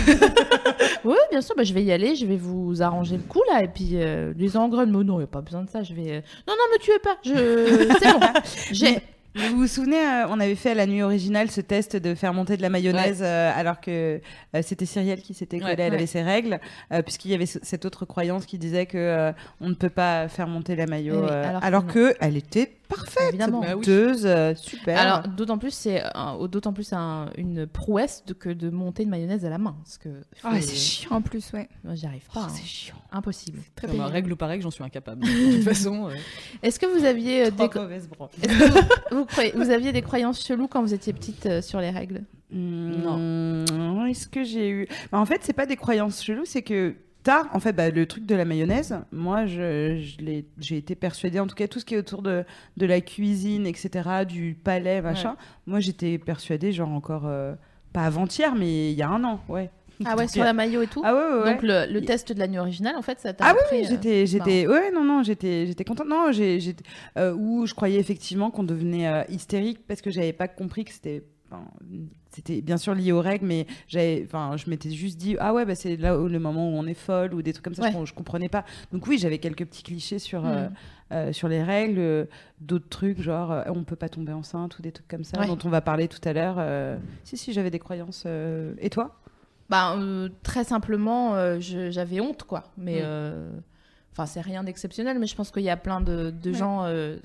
ouais, 1.06 1.15
bien 1.32 1.42
sûr, 1.42 1.56
bah, 1.56 1.63
je 1.63 1.74
vais 1.74 1.84
y 1.84 1.92
aller, 1.92 2.15
je 2.15 2.25
vais 2.25 2.38
vous 2.38 2.82
arranger 2.82 3.18
le 3.18 3.24
coup 3.24 3.42
là, 3.51 3.63
et 3.63 3.68
puis 3.68 3.92
euh, 3.94 4.34
les 4.38 4.58
engrais, 4.58 4.86
mais 4.86 5.04
non, 5.04 5.15
il 5.15 5.18
n'y 5.20 5.24
a 5.24 5.27
pas 5.27 5.42
besoin 5.42 5.63
de 5.63 5.70
ça, 5.70 5.84
je 5.84 5.94
vais. 5.94 6.12
euh, 6.12 6.22
Non, 6.48 6.54
non, 6.54 6.74
me 6.74 6.80
tuez 6.80 7.00
pas, 7.00 7.18
je... 7.24 7.96
c'est 8.00 8.12
bon. 8.12 8.20
J'ai. 8.72 8.98
Mais 9.38 9.50
Vous 9.50 9.58
vous 9.58 9.68
souvenez, 9.68 9.98
euh, 10.00 10.27
on 10.30 10.39
avait 10.39 10.56
fait 10.56 10.72
à 10.72 10.75
la 10.75 10.86
nuit 10.86 11.04
originale 11.04 11.51
ce 11.51 11.60
test 11.60 11.98
de 11.98 12.15
faire 12.15 12.34
monter 12.34 12.56
de 12.56 12.62
la 12.62 12.70
mayonnaise 12.70 13.20
euh, 13.22 13.51
alors 13.54 13.82
que 13.82 14.22
euh, 14.56 14.62
c'était 14.62 14.86
Cyrielle 14.86 15.22
qui 15.22 15.34
s'était 15.34 15.60
collée, 15.60 15.74
Ouais, 15.74 15.82
elle 15.84 15.89
ouais. 15.92 15.98
avait 15.98 16.06
ses 16.06 16.22
règles, 16.24 16.58
euh, 16.94 17.01
puisqu'il 17.01 17.32
y 17.32 17.34
avait 17.34 17.46
ce- 17.46 17.60
cette 17.62 17.84
autre 17.84 18.06
croyance 18.06 18.46
qui 18.46 18.58
disait 18.58 18.86
que 18.86 18.98
euh, 18.98 19.34
on 19.60 19.68
ne 19.68 19.74
peut 19.74 19.89
pas 19.89 20.30
faire 20.30 20.48
monter 20.48 20.77
la 20.77 20.86
mayo, 20.86 21.15
oui, 21.15 21.27
euh, 21.30 21.50
alors 21.50 21.63
alors 21.65 21.86
que 21.86 22.15
elle 22.22 22.38
était 22.38 22.72
parfaite, 22.88 23.30
Évidemment. 23.30 23.62
Bah 23.62 23.75
oui. 23.75 23.84
euh, 23.88 24.56
super. 24.56 24.98
Alors, 25.00 25.27
d'autant 25.27 25.58
plus, 25.58 25.72
c'est 25.72 26.04
un- 26.15 26.38
d'autant 26.48 26.74
plus 26.74 26.92
un- 26.94 27.30
une 27.38 27.65
prouesse 27.68 28.24
de, 28.25 28.34
que 28.34 28.50
de 28.50 28.70
monter 28.70 29.04
une 29.04 29.10
mayonnaise 29.10 29.46
à 29.46 29.50
la 29.50 29.58
main. 29.58 29.75
Parce 29.84 29.98
que. 29.98 30.10
Ah, 30.44 30.56
faut- 30.56 30.62
c'est 30.62 30.75
chiant. 30.75 31.12
En 31.12 31.22
plus, 31.22 31.51
ouais. 31.54 31.68
Moi, 31.84 31.96
j'y 31.96 32.06
arrive 32.06 32.25
pas. 32.34 32.34
Oh, 32.36 32.39
hein. 32.46 32.50
c'est 32.50 32.63
chiant. 32.65 32.96
Impossible. 33.12 33.60
Très 33.75 33.88
Comme 33.88 33.98
pénible. 33.98 34.12
règle 34.13 34.32
ou 34.34 34.36
pas 34.36 34.48
règle, 34.48 34.63
j'en 34.63 34.72
suis 34.72 34.84
incapable. 34.84 35.22
De 35.25 35.56
toute 35.56 35.63
façon, 35.63 36.08
euh, 36.10 36.13
Est-ce 36.63 36.80
que 36.80 36.86
vous 36.86 37.06
aviez, 37.06 37.48
euh, 37.48 37.51
des... 37.51 37.70
Trop 37.70 37.82
mauvaise 37.82 38.08
branche. 38.08 38.32
Est-ce 38.42 38.48
que 38.58 38.72
vous, 38.72 38.88
vous 39.20 39.25
croyez- 39.25 39.51
vous 39.56 39.70
aviez 39.70 39.92
des 39.92 40.01
croyances 40.01 40.46
cheloues 40.46 40.68
quand 40.68 40.82
vous 40.82 40.94
étiez 40.94 41.13
petite 41.13 41.46
euh, 41.46 41.62
sur 41.62 41.80
les 41.80 41.89
règles? 41.89 42.24
Non. 42.51 44.06
Est-ce 44.06 44.27
que 44.27 44.44
j'ai 44.44 44.70
eu. 44.70 44.88
Bah, 45.12 45.20
en 45.20 45.25
fait, 45.25 45.42
c'est 45.44 45.54
pas 45.54 45.65
des 45.65 45.75
croyances 45.75 46.24
cheloues, 46.24 46.46
c'est 46.46 46.62
que 46.62 46.96
tard, 47.25 47.48
en 47.53 47.60
fait, 47.60 47.74
bah, 47.74 47.89
le 47.89 48.05
truc 48.05 48.25
de 48.25 48.36
la 48.36 48.46
mayonnaise, 48.46 48.98
moi, 49.12 49.46
je, 49.46 50.01
j'ai 50.58 50.77
été 50.77 50.96
persuadée, 50.96 51.39
en 51.39 51.48
tout 51.48 51.55
cas, 51.55 51.67
tout 51.67 51.79
ce 51.79 51.86
qui 51.86 51.96
est 51.96 51.98
autour 51.98 52.22
de, 52.22 52.46
de 52.77 52.86
la 52.86 53.01
cuisine, 53.01 53.67
etc., 53.67 54.25
du 54.27 54.55
palais, 54.63 55.01
machin, 55.01 55.36
moi, 55.65 55.79
j'étais 55.79 56.17
persuadée, 56.17 56.72
genre 56.72 56.89
encore, 56.89 57.25
euh, 57.25 57.53
pas 57.91 58.03
avant-hier, 58.03 58.55
mais 58.55 58.91
il 58.91 58.98
y 58.98 59.01
a 59.01 59.10
un 59.10 59.24
an, 59.24 59.41
ouais. 59.50 59.70
Ah 60.05 60.15
ouais, 60.15 60.27
sur 60.29 60.44
la 60.44 60.53
maillot 60.53 60.82
et 60.84 60.88
tout 60.88 61.01
Ah 61.03 61.13
ouais, 61.13 61.44
ouais. 61.44 61.53
Donc 61.53 61.63
le, 61.63 61.91
le 61.91 62.01
test 62.01 62.32
de 62.32 62.39
la 62.39 62.48
nuit 62.48 62.60
originale, 62.60 62.96
en 62.96 63.01
fait, 63.01 63.20
ça 63.20 63.34
t'a 63.34 63.46
Ah 63.48 63.55
oui, 63.72 63.84
euh, 63.84 63.88
j'étais, 63.89 64.25
j'étais, 64.25 64.67
ouais, 64.67 64.91
non, 64.91 65.03
non, 65.03 65.24
j'étais, 65.24 65.65
j'étais 65.65 65.84
contente. 65.84 66.08
Non, 66.08 66.32
j'ai, 66.32 66.60
euh, 67.17 67.34
où 67.34 67.65
je 67.65 67.74
croyais 67.74 68.00
effectivement 68.00 68.52
qu'on 68.52 68.63
devenait 68.63 69.26
hystérique 69.30 69.86
parce 69.88 70.02
que 70.02 70.12
j'avais 70.12 70.34
pas 70.34 70.47
compris 70.47 70.86
que 70.86 70.91
c'était, 70.93 71.23
c'était 72.36 72.62
bien 72.62 72.78
sûr 72.78 72.93
lié 72.93 73.12
aux 73.12 73.21
règles, 73.21 73.45
mais 73.45 73.65
j'avais, 73.88 74.24
enfin, 74.26 74.56
je 74.58 74.69
m'étais 74.69 74.89
juste 74.91 75.17
dit, 75.17 75.36
ah 75.39 75.54
ouais, 75.54 75.65
bah 75.65 75.76
c'est 75.76 75.95
là 75.98 76.19
où 76.19 76.28
le 76.28 76.39
moment 76.39 76.69
où 76.69 76.74
on 76.74 76.86
est 76.86 76.93
folle 76.93 77.34
ou 77.34 77.41
des 77.41 77.54
trucs 77.54 77.63
comme 77.65 77.74
ça, 77.74 77.89
je, 77.91 77.98
Ouais. 77.98 78.06
je 78.06 78.13
comprenais 78.13 78.50
pas. 78.50 78.65
Donc 78.91 79.08
oui, 79.08 79.17
j'avais 79.17 79.38
quelques 79.38 79.65
petits 79.65 79.84
clichés 79.84 80.19
sur. 80.19 80.45
euh, 80.45 80.67
Hmm. 80.67 80.74
euh, 81.13 81.32
sur 81.34 81.48
les 81.48 81.62
règles, 81.62 82.00
euh, 82.00 82.26
d'autres 82.60 82.89
trucs 82.89 83.21
genre 83.21 83.52
euh, 83.52 83.62
on 83.67 83.84
peut 83.84 83.95
pas 83.95 84.10
tomber 84.10 84.34
enceinte 84.34 84.80
ou 84.80 84.82
des 84.82 84.91
trucs 84.91 85.08
comme 85.08 85.24
ça 85.24 85.39
Ouais. 85.39 85.45
dont 85.48 85.58
on 85.63 85.69
va 85.69 85.80
parler 85.82 86.08
tout 86.08 86.19
à 86.28 86.34
l'heure. 86.34 86.56
euh, 86.58 86.98
Si 87.24 87.38
si, 87.38 87.54
j'avais 87.54 87.69
des 87.69 87.78
croyances. 87.78 88.24
euh, 88.26 88.74
Et 88.80 88.89
toi? 88.89 89.15
Bah, 89.69 89.95
euh, 89.98 90.30
très 90.43 90.63
simplement, 90.63 91.36
euh, 91.36 91.58
j'avais 91.60 92.19
honte, 92.21 92.43
quoi. 92.43 92.63
Mais. 92.78 93.02
Mm. 93.04 93.62
Enfin, 94.17 94.25
c'est 94.28 94.39
rien 94.39 94.63
d'exceptionnel, 94.63 95.19
mais 95.19 95.28
je 95.28 95.36
pense 95.36 95.51
qu'il 95.51 95.63
y 95.63 95.69
a 95.69 95.75
plein 95.75 95.99
de, 95.99 96.30
de 96.32 96.51
Ouais. 96.51 96.58
gens 96.58 96.86
euh, 96.86 97.17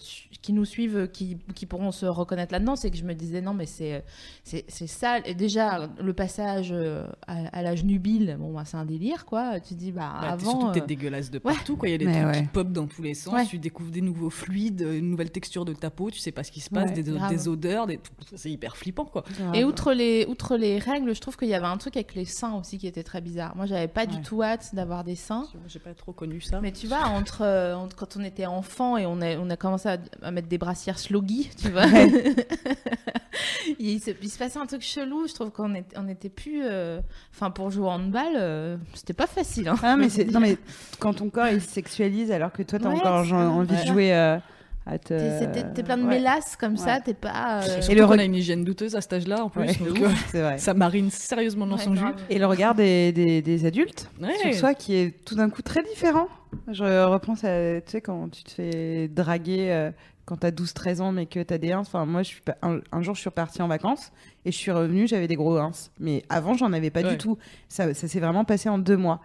qui 0.43 0.53
nous 0.53 0.65
suivent, 0.65 1.09
qui, 1.13 1.39
qui 1.55 1.65
pourront 1.65 1.93
se 1.93 2.05
reconnaître 2.05 2.53
là-dedans. 2.53 2.75
C'est 2.75 2.91
que 2.91 2.97
je 2.97 3.05
me 3.05 3.15
disais, 3.15 3.41
non, 3.41 3.55
mais 3.55 3.67
c'est 3.67 4.03
ça. 4.69 5.19
Et 5.25 5.35
déjà, 5.35 5.89
le 6.01 6.13
passage 6.13 6.71
euh, 6.73 7.07
à, 7.27 7.47
à 7.57 7.63
l'âge 7.63 7.85
nubile, 7.85 8.37
bon, 8.41 8.53
bah, 8.53 8.65
c'est 8.65 8.77
un 8.77 8.85
délire, 8.85 9.25
quoi. 9.25 9.61
Tu 9.61 9.75
dis, 9.75 9.93
bah, 9.93 10.15
bah, 10.15 10.21
t'es- 10.21 10.33
avant. 10.33 10.51
surtout 10.51 10.73
t'es 10.73 10.83
euh, 10.83 10.87
dégueulasse 10.87 11.31
de 11.31 11.37
ouais. 11.37 11.55
partout. 11.55 11.77
Quoi. 11.77 11.89
Il 11.89 11.93
y 11.93 11.95
a 11.95 11.99
des 11.99 12.07
Mais 12.07 12.23
trucs 12.23 12.35
ouais. 12.35 12.43
qui 12.43 12.49
pop 12.49 12.73
dans 12.73 12.87
tous 12.87 13.03
les 13.03 13.15
sens. 13.15 13.35
Ouais. 13.35 13.47
Tu 13.47 13.59
découvres 13.59 13.91
des 13.93 14.01
nouveaux 14.01 14.31
fluides, 14.31 14.81
une 14.81 15.11
nouvelle 15.11 15.31
texture 15.31 15.65
de 15.65 15.73
ta 15.75 15.91
peau. 15.91 16.11
Tu 16.11 16.19
sais 16.19 16.33
pas 16.33 16.43
ce 16.43 16.51
qui 16.51 16.61
se 16.61 16.71
passe, 16.71 16.91
Ouais, 16.91 17.03
des, 17.03 17.49
odeurs. 17.49 17.87
Des... 17.87 18.01
C'est 18.35 18.51
hyper 18.51 18.77
flippant. 18.77 19.05
quoi. 19.05 19.23
Et 19.55 19.63
outre 19.65 19.93
les, 19.93 20.27
outre 20.29 20.57
les 20.57 20.79
règles, 20.79 21.15
je 21.15 21.21
trouve 21.21 21.37
qu'il 21.37 21.49
y 21.49 21.55
avait 21.55 21.67
un 21.67 21.77
truc 21.77 21.97
avec 21.97 22.15
les 22.15 22.25
seins 22.25 22.55
aussi 22.55 22.79
qui 22.79 22.87
était 22.87 23.05
très 23.05 23.21
bizarre. 23.21 23.55
Moi, 23.55 23.67
j'avais 23.67 23.87
pas 23.87 24.01
Ouais. 24.01 24.07
du 24.07 24.23
tout 24.23 24.43
hâte 24.43 24.75
d'avoir 24.75 25.05
des 25.05 25.15
seins. 25.15 25.47
J'ai 25.69 25.79
pas 25.79 25.93
trop 25.95 26.13
connu 26.13 26.41
ça. 26.41 26.61
Mais 26.61 26.73
tu 26.81 26.87
vois, 26.87 27.05
entre, 27.09 27.43
euh, 27.43 27.75
entre- 27.75 27.95
quand 27.95 28.17
on 28.17 28.25
était 28.25 28.47
enfant 28.47 28.97
et 28.97 29.05
on 29.07 29.21
a, 29.21 29.37
on 29.37 29.51
a 29.51 29.57
commencé 29.57 29.89
à, 29.89 29.99
à 30.23 30.31
mettre 30.31 30.49
des 30.49 30.57
brassières 30.59 30.99
sloggy, 30.99 31.51
tu 31.61 31.69
vois, 31.71 31.85
il, 33.79 34.01
se, 34.01 34.11
il 34.23 34.31
se 34.31 34.39
passait 34.39 34.59
un 34.59 34.67
truc 34.67 34.83
chelou. 34.83 35.27
Je 35.29 35.35
trouve 35.35 35.51
qu'on 35.51 35.75
est- 35.75 35.95
on 35.97 36.09
était 36.09 36.29
plus. 36.29 36.63
euh, 36.65 37.01
Enfin, 37.35 37.51
pour 37.51 37.71
jouer 37.71 37.87
au 37.87 37.91
handball, 37.91 38.33
euh, 38.37 38.77
c'était 38.95 39.13
pas 39.13 39.27
facile. 39.27 39.69
hein. 39.69 39.77
Ah, 39.83 39.97
mais. 39.97 40.09
Non, 40.33 40.41
mais 40.41 40.57
quand 40.99 41.15
ton 41.15 41.31
corps 41.31 41.49
il 41.49 41.61
se 41.61 41.69
sexualise 41.69 42.31
alors 42.31 42.53
que 42.53 42.63
toi 42.63 42.79
t'as 42.79 42.89
Ouais, 42.89 42.97
encore 42.97 43.33
envie 43.33 43.77
de 43.77 43.87
jouer 43.87 44.15
euh, 44.15 44.39
te. 44.99 45.73
T'es 45.75 45.83
plein 45.83 45.97
de 45.97 46.03
Ouais. 46.05 46.19
mélasses 46.19 46.57
comme 46.57 46.77
ça, 46.77 46.95
Ouais. 46.97 47.01
t'es 47.05 47.15
pas. 47.15 47.63
euh, 47.63 47.81
Et 47.89 47.95
le 47.95 48.05
reg- 48.05 48.21
a 48.21 48.25
une 48.25 48.35
hygiène 48.35 48.65
douteuse 48.65 48.97
à 48.97 49.01
cet 49.01 49.13
âge-là 49.13 49.45
en 49.45 49.49
plus. 49.51 49.63
Ouais, 49.63 49.75
donc, 49.75 49.99
euh, 50.35 50.43
vrai. 50.43 50.59
ça 50.59 50.75
marine 50.75 51.11
sérieusement 51.11 51.67
dans 51.67 51.77
ouais, 51.77 51.83
son 51.85 51.95
jus. 51.95 52.05
Et 52.31 52.39
le 52.39 52.47
regard 52.47 52.75
des, 52.75 53.13
des, 53.13 53.43
des 53.43 53.65
adultes 53.67 54.11
Ouais. 54.21 54.37
sur 54.41 54.55
soi 54.55 54.75
qui 54.75 54.95
est 54.95 55.25
tout 55.25 55.35
d'un 55.35 55.51
coup 55.51 55.63
très 55.63 55.83
différent. 55.83 56.29
Je 56.71 57.05
repense 57.05 57.45
à, 57.45 57.81
tu 57.81 57.91
sais, 57.93 58.01
quand 58.01 58.29
tu 58.31 58.43
te 58.43 58.51
fais 58.51 59.09
draguer 59.09 59.71
euh, 59.71 59.91
quand 60.25 60.37
t'as 60.39 60.51
12-13 60.51 61.01
ans 61.01 61.13
mais 61.13 61.27
que 61.27 61.41
t'as 61.43 61.59
des 61.59 61.73
ins. 61.73 61.79
Enfin, 61.81 62.07
moi, 62.07 62.23
je 62.23 62.29
suis 62.29 62.41
pas- 62.41 62.57
un, 62.63 62.79
un 62.93 63.03
jour, 63.03 63.15
je 63.15 63.21
suis 63.21 63.29
repartie 63.29 63.63
en 63.63 63.69
vacances 63.69 64.13
et 64.45 64.53
je 64.53 64.57
suis 64.57 64.71
revenue, 64.71 65.07
j'avais 65.09 65.27
des 65.29 65.35
gros 65.37 65.57
ins. 65.59 65.71
Mais 65.99 66.23
avant, 66.29 66.55
j'en 66.55 66.73
avais 66.73 66.91
pas 66.91 67.03
Ouais. 67.03 67.11
du 67.11 67.19
tout. 67.19 67.37
Ça, 67.69 67.93
ça 67.95 68.09
s'est 68.09 68.21
vraiment 68.21 68.45
passé 68.45 68.69
en 68.69 68.79
deux 68.79 68.97
mois. 68.97 69.21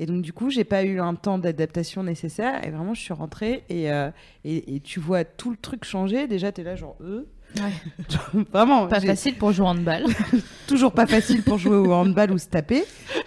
Et 0.00 0.06
donc, 0.06 0.22
du 0.22 0.32
coup, 0.32 0.48
j'ai 0.48 0.64
pas 0.64 0.82
eu 0.82 0.98
un 0.98 1.14
temps 1.14 1.36
d'adaptation 1.36 2.02
nécessaire. 2.02 2.66
Et 2.66 2.70
vraiment, 2.70 2.94
je 2.94 3.02
suis 3.02 3.12
rentrée 3.12 3.64
et, 3.68 3.92
euh, 3.92 4.10
et, 4.44 4.74
et 4.76 4.80
tu 4.80 4.98
vois 4.98 5.24
tout 5.24 5.50
le 5.50 5.58
truc 5.58 5.84
changer. 5.84 6.26
Déjà, 6.26 6.52
t'es 6.52 6.62
là, 6.62 6.74
genre, 6.74 6.96
euh. 7.02 7.28
Ouais. 7.56 8.42
vraiment. 8.52 8.86
Pas 8.86 9.00
facile 9.00 9.36
pour 9.36 9.52
jouer 9.52 9.66
au 9.66 9.68
handball. 9.68 10.04
toujours 10.66 10.92
pas 10.92 11.06
facile 11.06 11.42
pour 11.42 11.58
jouer 11.58 11.76
au 11.76 11.92
handball 11.92 12.30
ou 12.30 12.38
se 12.38 12.46
taper, 12.46 12.84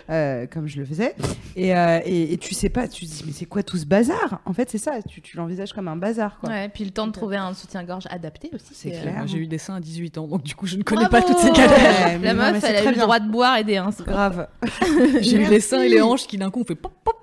euh, 0.10 0.46
comme 0.48 0.68
je 0.68 0.78
le 0.78 0.86
faisais. 0.86 1.16
Et, 1.56 1.76
euh, 1.76 2.00
et, 2.06 2.34
et 2.34 2.38
tu 2.38 2.54
sais 2.54 2.70
pas, 2.70 2.88
tu 2.88 3.06
te 3.06 3.12
dis, 3.12 3.24
mais 3.26 3.34
c'est 3.34 3.46
quoi 3.46 3.64
tout 3.64 3.78
ce 3.78 3.86
bazar? 3.86 4.40
En 4.46 4.54
fait, 4.54 4.70
c'est 4.70 4.78
ça, 4.78 5.02
tu, 5.02 5.22
tu 5.22 5.38
l'envisages 5.38 5.74
comme 5.74 5.88
un 5.88 5.96
bazar. 5.96 6.40
Quoi. 6.40 6.50
Ouais, 6.50 6.70
puis 6.70 6.86
le 6.86 6.92
temps 6.92 7.08
de 7.08 7.12
trouver 7.12 7.38
un 7.38 7.54
soutien-gorge 7.54 8.06
adapté 8.10 8.50
aussi. 8.54 8.74
C'est 8.74 8.92
clair. 8.92 9.14
Moi, 9.18 9.26
j'ai 9.26 9.38
eu 9.38 9.48
des 9.48 9.58
seins 9.58 9.76
à 9.76 9.80
18 9.80 10.18
ans, 10.18 10.28
donc 10.28 10.44
du 10.44 10.56
coup, 10.56 10.68
je 10.68 10.78
ne 10.78 10.84
connais 10.84 11.08
Bravo 11.08 11.28
pas 11.28 11.34
toutes 11.34 11.40
ces 11.40 11.52
galères. 11.52 12.20
La 12.22 12.34
meuf, 12.34 12.64
elle 12.64 12.76
a 12.76 12.84
eu 12.84 12.94
le 12.94 13.00
droit 13.00 13.20
de 13.20 13.30
boire 13.30 13.58
et 13.58 13.64
des 13.64 13.78
ins. 13.78 13.90
Grave. 14.06 14.48
J'ai 15.22 15.38
eu 15.38 15.46
les 15.46 15.60
seins 15.60 15.82
et 15.82 15.90
les 15.90 16.02
hanches 16.02 16.28
qui 16.28 16.38
d'un 16.38 16.50
coup 16.50 16.62
on 16.62 16.66
fait 16.66 16.76
pop 16.76 16.94
pop. 17.04 17.16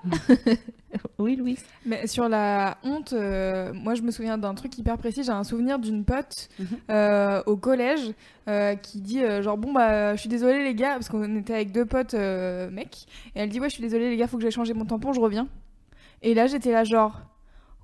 Oui, 1.18 1.36
Louis. 1.36 1.58
Mais 1.86 2.06
sur 2.06 2.28
la 2.28 2.78
honte, 2.82 3.12
euh, 3.12 3.72
moi 3.74 3.94
je 3.94 4.02
me 4.02 4.10
souviens 4.10 4.38
d'un 4.38 4.54
truc 4.54 4.76
hyper 4.78 4.96
précis. 4.98 5.22
J'ai 5.22 5.30
un 5.32 5.44
souvenir 5.44 5.78
d'une 5.78 6.04
pote 6.04 6.48
Mhm. 6.58 6.66
euh, 6.90 7.42
au 7.46 7.56
collège 7.56 8.12
euh, 8.48 8.74
qui 8.74 9.00
dit 9.00 9.20
genre 9.42 9.56
bon 9.58 9.72
bah 9.72 10.14
je 10.16 10.20
suis 10.20 10.28
désolée 10.28 10.64
les 10.64 10.74
gars 10.74 10.94
parce 10.94 11.08
qu'on 11.08 11.36
était 11.36 11.54
avec 11.54 11.72
deux 11.72 11.84
potes 11.86 12.14
mecs 12.14 13.06
et 13.34 13.40
elle 13.40 13.48
dit 13.50 13.60
ouais 13.60 13.68
je 13.68 13.74
suis 13.74 13.82
désolée 13.82 14.10
les 14.10 14.16
gars 14.16 14.26
faut 14.26 14.36
que 14.36 14.42
j'aille 14.42 14.50
changer 14.52 14.74
mon 14.74 14.84
tampon 14.86 15.12
je 15.12 15.20
reviens. 15.20 15.46
Et 16.22 16.34
là 16.34 16.46
j'étais 16.46 16.72
là 16.72 16.84
genre 16.84 17.20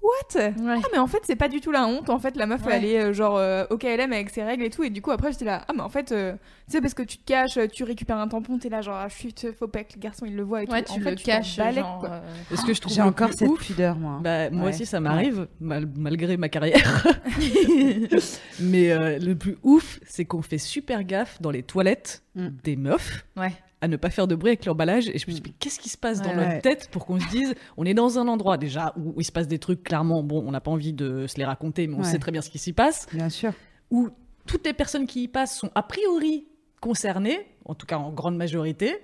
what? 0.02 0.40
Ouais. 0.40 0.52
Ah 0.82 0.88
mais 0.92 0.98
en 0.98 1.06
fait 1.06 1.18
c'est 1.24 1.36
pas 1.36 1.48
du 1.48 1.60
tout 1.60 1.70
la 1.72 1.86
honte 1.86 2.10
en 2.10 2.18
fait 2.18 2.36
la 2.36 2.46
meuf 2.46 2.64
Ouais. 2.64 2.76
elle 2.76 2.84
est 2.84 3.00
euh, 3.00 3.12
genre 3.12 3.36
euh, 3.36 3.64
au 3.70 3.76
KLM 3.78 4.12
avec 4.12 4.30
ses 4.30 4.42
règles 4.42 4.64
et 4.64 4.70
tout 4.70 4.82
et 4.84 4.90
du 4.90 5.02
coup 5.02 5.10
après 5.10 5.32
j'étais 5.32 5.44
là 5.44 5.64
ah 5.68 5.72
mais 5.74 5.80
en 5.82 5.88
fait 5.88 6.12
euh, 6.12 6.32
tu 6.66 6.72
sais 6.72 6.80
parce 6.80 6.94
que 6.94 7.02
tu 7.02 7.18
te 7.18 7.24
caches 7.24 7.58
tu 7.72 7.84
récupères 7.84 8.18
un 8.18 8.28
tampon 8.28 8.58
t'es 8.58 8.68
là 8.68 8.82
genre 8.82 8.96
ah, 8.96 9.08
chut 9.08 9.46
faut 9.58 9.68
pas 9.68 9.84
que 9.84 9.94
le 9.96 10.00
garçon 10.00 10.26
il 10.26 10.36
le 10.36 10.42
voit 10.42 10.62
et 10.62 10.68
Ouais, 10.70 10.82
tout. 10.82 10.94
tu 10.94 11.00
en 11.00 11.02
fait, 11.04 11.10
le 11.10 11.16
t'en 11.16 11.22
caches. 11.22 11.56
balèques, 11.56 11.76
genre, 11.84 11.98
quoi. 12.00 12.10
euh, 12.10 12.20
Est-ce 12.52 12.64
que 12.64 12.74
je 12.74 12.80
trouve 12.80 12.92
J'ai 12.92 13.02
encore 13.02 13.28
plus 13.28 13.38
cette 13.38 13.48
ouf 13.48 13.64
pudeur, 13.66 13.96
moi. 13.96 14.20
Bah, 14.22 14.50
moi 14.50 14.64
Ouais. 14.66 14.70
aussi, 14.70 14.84
ça 14.86 15.00
m'arrive, 15.00 15.46
mal- 15.60 15.88
malgré 15.96 16.36
ma 16.36 16.48
carrière. 16.48 17.06
Mais 18.60 18.90
euh, 18.92 19.18
le 19.18 19.34
plus 19.34 19.56
ouf, 19.62 20.00
c'est 20.06 20.24
qu'on 20.24 20.42
fait 20.42 20.58
super 20.58 21.04
gaffe 21.04 21.40
dans 21.40 21.50
les 21.50 21.62
toilettes 21.62 22.22
Mm. 22.34 22.48
des 22.64 22.76
meufs 22.76 23.24
Ouais. 23.38 23.52
À 23.86 23.88
ne 23.88 23.96
pas 23.96 24.10
faire 24.10 24.26
de 24.26 24.34
bruit 24.34 24.50
avec 24.50 24.64
l'emballage. 24.66 25.08
Et 25.08 25.18
je 25.18 25.26
me 25.26 25.32
suis 25.32 25.34
dit, 25.34 25.40
Mm. 25.40 25.44
mais 25.46 25.54
qu'est-ce 25.58 25.78
qui 25.80 25.88
se 25.88 25.96
passe 25.96 26.20
dans 26.20 26.30
Ouais, 26.30 26.36
notre 26.36 26.48
ouais. 26.50 26.60
tête 26.60 26.88
pour 26.92 27.06
qu'on 27.06 27.18
se 27.18 27.28
dise, 27.28 27.54
on 27.76 27.84
est 27.86 27.94
dans 27.94 28.18
un 28.18 28.28
endroit 28.28 28.58
déjà 28.58 28.92
où, 28.96 29.14
il 29.18 29.24
se 29.24 29.32
passe 29.32 29.48
des 29.48 29.58
trucs, 29.58 29.82
clairement, 29.82 30.22
bon, 30.22 30.44
on 30.46 30.50
n'a 30.50 30.60
pas 30.60 30.70
envie 30.70 30.92
de 30.92 31.26
se 31.26 31.36
les 31.38 31.44
raconter, 31.44 31.86
mais 31.86 31.94
on 31.94 31.98
Ouais. 32.00 32.04
sait 32.04 32.18
très 32.18 32.30
bien 32.32 32.42
ce 32.42 32.50
qui 32.50 32.58
s'y 32.58 32.72
passe, 32.72 33.06
Bien 33.12 33.28
sûr. 33.30 33.52
où 33.90 34.08
toutes 34.46 34.66
les 34.66 34.72
personnes 34.74 35.06
qui 35.06 35.22
y 35.24 35.28
passent 35.28 35.58
sont 35.58 35.70
a 35.74 35.82
priori 35.82 36.46
concernées, 36.80 37.46
en 37.64 37.74
tout 37.74 37.86
cas 37.86 37.96
en 37.96 38.12
grande 38.12 38.36
majorité. 38.36 38.96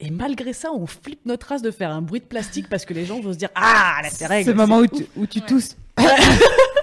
Et 0.00 0.10
malgré 0.10 0.52
ça, 0.52 0.70
on 0.72 0.86
flippe 0.86 1.26
notre 1.26 1.48
race 1.48 1.62
de 1.62 1.72
faire 1.72 1.90
un 1.90 2.02
bruit 2.02 2.20
de 2.20 2.24
plastique 2.26 2.68
parce 2.68 2.84
que 2.84 2.94
les 2.94 3.04
gens 3.04 3.18
vont 3.20 3.32
se 3.32 3.38
dire 3.38 3.48
Ah, 3.56 3.98
là, 4.02 4.08
c'est 4.10 4.26
règle. 4.26 4.50
Ce 4.50 4.54
moment 4.56 4.78
où 4.78 4.82
c'est 4.84 4.90
tu, 4.90 5.06
où 5.16 5.26
tu 5.26 5.40
Ouais. 5.40 5.46
tousses. 5.46 5.76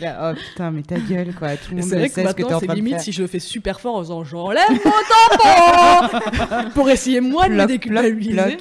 Là, 0.00 0.32
oh 0.32 0.36
putain, 0.38 0.70
mais 0.70 0.82
ta 0.82 0.96
gueule, 0.98 1.32
quoi. 1.38 1.56
Tout 1.56 1.74
le 1.74 1.82
monde 1.82 1.90
le 1.90 2.08
sait 2.08 2.08
ce 2.08 2.10
que 2.10 2.14
t'es 2.14 2.22
maintenant, 2.24 2.56
en 2.56 2.60
c'est 2.60 2.66
train 2.66 2.74
de 2.74 2.78
limite 2.78 2.94
faire. 2.94 3.02
si 3.02 3.12
je 3.12 3.22
le 3.22 3.28
fais 3.28 3.38
super 3.38 3.80
fort 3.80 3.96
en 3.96 4.00
faisant 4.00 4.24
j'enlève 4.24 4.68
mon 4.70 4.90
tampon 5.38 6.70
pour 6.74 6.90
essayer 6.90 7.20
moi 7.20 7.48
de 7.48 7.54
Ploc, 7.54 7.68
déculpabiliser. 7.68 8.58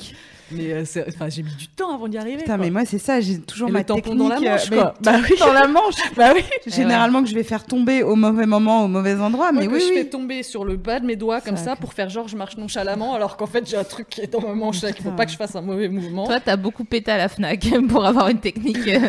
Mais 0.53 0.71
euh, 0.73 0.85
c'est- 0.85 1.05
enfin, 1.07 1.29
j'ai 1.29 1.43
mis 1.43 1.53
du 1.55 1.67
temps 1.67 1.93
avant 1.93 2.07
d'y 2.07 2.17
arriver. 2.17 2.37
Putain, 2.37 2.55
quoi. 2.55 2.65
mais 2.65 2.71
moi, 2.71 2.85
c'est 2.85 2.97
ça, 2.97 3.19
j'ai 3.21 3.39
toujours 3.39 3.69
Et 3.69 3.71
ma 3.71 3.79
le 3.79 3.85
tampon 3.85 4.01
technique. 4.01 4.17
dans 4.19 4.27
la 4.29 4.35
euh, 4.37 4.51
manche, 4.51 4.69
mais 4.71 4.77
quoi. 4.77 4.93
Bah 5.01 5.11
oui. 5.23 5.35
Dans 5.39 5.53
la 5.53 5.67
manche. 5.67 5.95
Bah 6.17 6.31
oui. 6.35 6.41
Généralement, 6.67 7.23
que 7.23 7.29
je 7.29 7.35
vais 7.35 7.43
faire 7.43 7.63
tomber 7.65 8.03
au 8.03 8.15
mauvais 8.15 8.45
moment, 8.45 8.83
au 8.85 8.87
mauvais 8.87 9.15
endroit, 9.15 9.51
mais 9.51 9.65
Moi, 9.65 9.67
que 9.67 9.73
oui, 9.73 9.83
je 9.87 9.93
oui. 9.93 9.97
fais 9.99 10.05
tomber 10.09 10.43
sur 10.43 10.65
le 10.65 10.75
bas 10.77 10.99
de 10.99 11.05
mes 11.05 11.15
doigts 11.15 11.41
comme 11.41 11.57
Ça, 11.57 11.75
pour 11.75 11.93
faire 11.93 12.09
genre 12.09 12.27
je 12.27 12.35
marche 12.37 12.57
nonchalamment 12.57 13.13
alors 13.15 13.37
qu'en 13.37 13.45
fait 13.47 13.67
j'ai 13.69 13.77
un 13.77 13.83
truc 13.83 14.09
qui 14.09 14.21
est 14.21 14.27
dans 14.31 14.41
ma 14.41 14.53
manche 14.53 14.81
là 14.81 14.91
qu'il 14.91 15.03
faut 15.03 15.09
Putain. 15.09 15.15
pas 15.17 15.25
que 15.25 15.31
je 15.31 15.37
fasse 15.37 15.55
un 15.55 15.61
mauvais 15.61 15.87
mouvement. 15.89 16.25
Toi, 16.25 16.39
t'as 16.39 16.55
beaucoup 16.57 16.83
pété 16.83 17.11
à 17.11 17.17
la 17.17 17.29
Fnac 17.29 17.67
pour 17.89 18.05
avoir 18.05 18.29
une 18.29 18.39
technique 18.39 18.87
euh, 18.87 18.99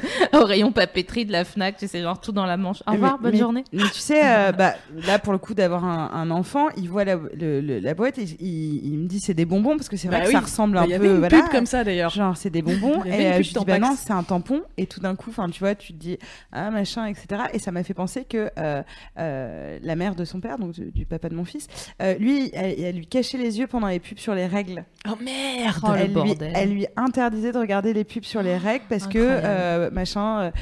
au 0.40 0.44
rayon 0.44 0.72
papeterie 0.72 1.24
de 1.26 1.33
la 1.33 1.44
Fnac. 1.44 1.76
Tu 1.76 1.88
sais, 1.88 2.00
genre 2.02 2.20
tout 2.20 2.33
dans 2.33 2.46
la 2.46 2.57
manche. 2.57 2.81
Au 2.87 2.90
Mais- 2.90 2.96
revoir, 2.96 3.18
bonne 3.18 3.33
mais- 3.33 3.38
journée. 3.38 3.64
Mais 3.72 3.83
tu 3.92 3.98
sais, 4.00 4.20
euh, 4.24 4.52
bah, 4.52 4.74
là, 5.07 5.18
pour 5.18 5.33
le 5.33 5.38
coup, 5.38 5.55
d'avoir 5.55 5.85
un, 5.85 6.11
un 6.14 6.31
enfant, 6.31 6.68
il 6.76 6.88
voit 6.88 7.05
la, 7.05 7.16
le- 7.16 7.61
le- 7.61 7.78
la 7.81 7.94
boîte 7.94 8.18
et 8.18 8.24
il, 8.40 8.87
il 8.92 8.98
me 8.98 9.07
dit 9.09 9.20
c'est 9.20 9.35
des 9.35 9.44
bonbons 9.44 9.76
parce 9.76 9.88
que 9.88 9.96
c'est 9.96 10.09
vrai 10.09 10.18
Bah 10.18 10.22
que 10.24 10.28
oui. 10.28 10.33
ça 10.35 10.40
ressemble 10.40 10.74
Bah, 10.74 10.83
un 10.83 10.85
Il 10.85 10.90
y 10.90 10.98
peu. 10.98 11.05
avait 11.05 11.14
une 11.14 11.20
comme 11.51 11.66
ça 11.66 11.85
d'ailleurs. 11.85 12.11
Genre, 12.11 12.37
c'est 12.37 12.51
des 12.51 12.62
bonbons. 12.62 13.05
Et 13.05 13.27
euh, 13.27 13.42
je 13.42 13.53
dis, 13.53 13.64
bah 13.64 13.79
non, 13.79 13.95
c'est 13.97 14.12
un 14.12 14.23
tampon. 14.23 14.62
Et 14.77 14.87
tout 14.87 15.01
d'un 15.01 15.16
coup, 15.16 15.31
enfin, 15.31 15.49
tu 15.49 15.61
vois, 15.61 15.75
tu 15.75 15.92
te 15.92 15.99
dis, 15.99 16.18
ah, 16.53 16.71
machin, 16.71 17.07
etc. 17.07 17.45
Et 17.53 17.59
ça 17.59 17.73
m'a 17.73 17.83
fait 17.83 17.95
penser 17.95 18.25
que 18.25 18.51
euh, 18.59 18.83
euh, 19.18 19.79
la 19.83 19.97
mère 19.97 20.14
de 20.14 20.25
son 20.25 20.40
père, 20.40 20.59
donc 20.59 20.73
du, 20.73 20.90
du 20.90 21.07
papa 21.07 21.29
de 21.29 21.35
mon 21.35 21.45
fils, 21.45 21.66
euh, 22.01 22.14
lui, 22.14 22.51
elle, 22.53 22.81
elle 22.81 22.97
lui 22.97 23.07
cachait 23.07 23.38
les 23.38 23.59
yeux 23.59 23.66
pendant 23.66 23.88
les 23.88 24.01
pubs 24.01 24.18
sur 24.18 24.35
les 24.35 24.47
règles. 24.47 24.85
Oh 25.09 25.16
merde. 25.23 25.77
Oh, 25.83 25.92
le 25.92 25.99
elle, 25.99 26.07
lui, 26.07 26.14
bordel. 26.14 26.53
elle 26.55 26.71
lui 26.71 26.87
interdisait 26.97 27.53
de 27.53 27.59
regarder 27.59 27.92
les 27.92 28.05
pubs 28.05 28.25
sur 28.25 28.42
les 28.42 28.57
règles 28.57 28.85
parce 28.88 29.07
que, 29.07 29.37
incroyable. 29.37 29.95
machin, 29.95 30.53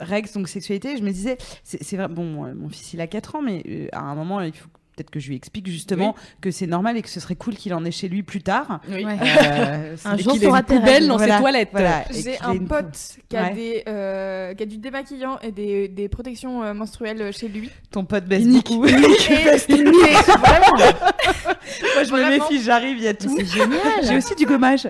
règles, 0.00 0.28
donc 0.34 0.48
sexualité. 0.48 0.96
Je 0.96 1.02
me 1.02 1.10
disais, 1.10 1.38
c'est 1.62 1.96
vrai, 1.96 2.08
bon, 2.08 2.54
mon 2.54 2.68
fils, 2.68 2.92
il 2.92 3.00
a 3.00 3.06
4 3.06 3.36
ans, 3.36 3.42
mais 3.42 3.88
à 3.92 4.00
un 4.00 4.14
moment, 4.14 4.40
il 4.40 4.52
faut 4.52 4.68
peut-être 4.98 5.10
que 5.10 5.20
je 5.20 5.28
lui 5.28 5.36
explique 5.36 5.68
justement 5.68 6.14
que 6.40 6.50
c'est 6.50 6.66
normal 6.66 6.96
et 6.96 7.02
que 7.02 7.08
ce 7.08 7.20
serait 7.20 7.36
cool 7.36 7.54
qu'il 7.54 7.72
en 7.72 7.84
ait 7.84 7.90
chez 7.92 8.08
lui 8.08 8.22
plus 8.22 8.42
tard. 8.42 8.80
Oui. 8.90 9.04
Euh, 9.06 9.96
Un 10.04 10.16
jour, 10.16 10.38
t'auras 10.40 10.58
une 10.60 10.64
poubelle 10.64 11.06
dans 11.06 11.16
Voilà, 11.16 11.34
ses 11.36 11.40
toilettes. 11.40 11.68
voilà. 11.72 12.04
J'ai 12.10 12.38
un 12.40 12.52
une 12.54 12.66
pote 12.66 12.98
qui 13.28 13.36
a, 13.36 13.44
Ouais. 13.44 13.54
des, 13.54 13.82
euh, 13.88 14.54
qui 14.54 14.62
a 14.62 14.66
du 14.66 14.78
démaquillant 14.78 15.38
et 15.42 15.52
des, 15.52 15.88
des 15.88 16.08
protections 16.08 16.62
euh, 16.64 16.74
menstruelles 16.74 17.32
chez 17.32 17.48
lui. 17.48 17.70
Ton 17.90 18.04
pote 18.04 18.24
baisse 18.24 18.46
beaucoup. 18.46 18.84
Et- 18.86 18.90
et 18.90 18.94
vraiment, 18.94 20.76
Moi, 20.76 22.04
je 22.04 22.12
me 22.12 22.28
méfie, 22.30 22.62
j'arrive, 22.62 22.96
il 22.98 23.04
y 23.04 23.08
a 23.08 23.14
tout. 23.14 23.34
C'est 23.36 23.44
génial. 23.46 23.80
J'ai 24.02 24.16
aussi 24.16 24.34
du 24.34 24.46
gommage. 24.46 24.88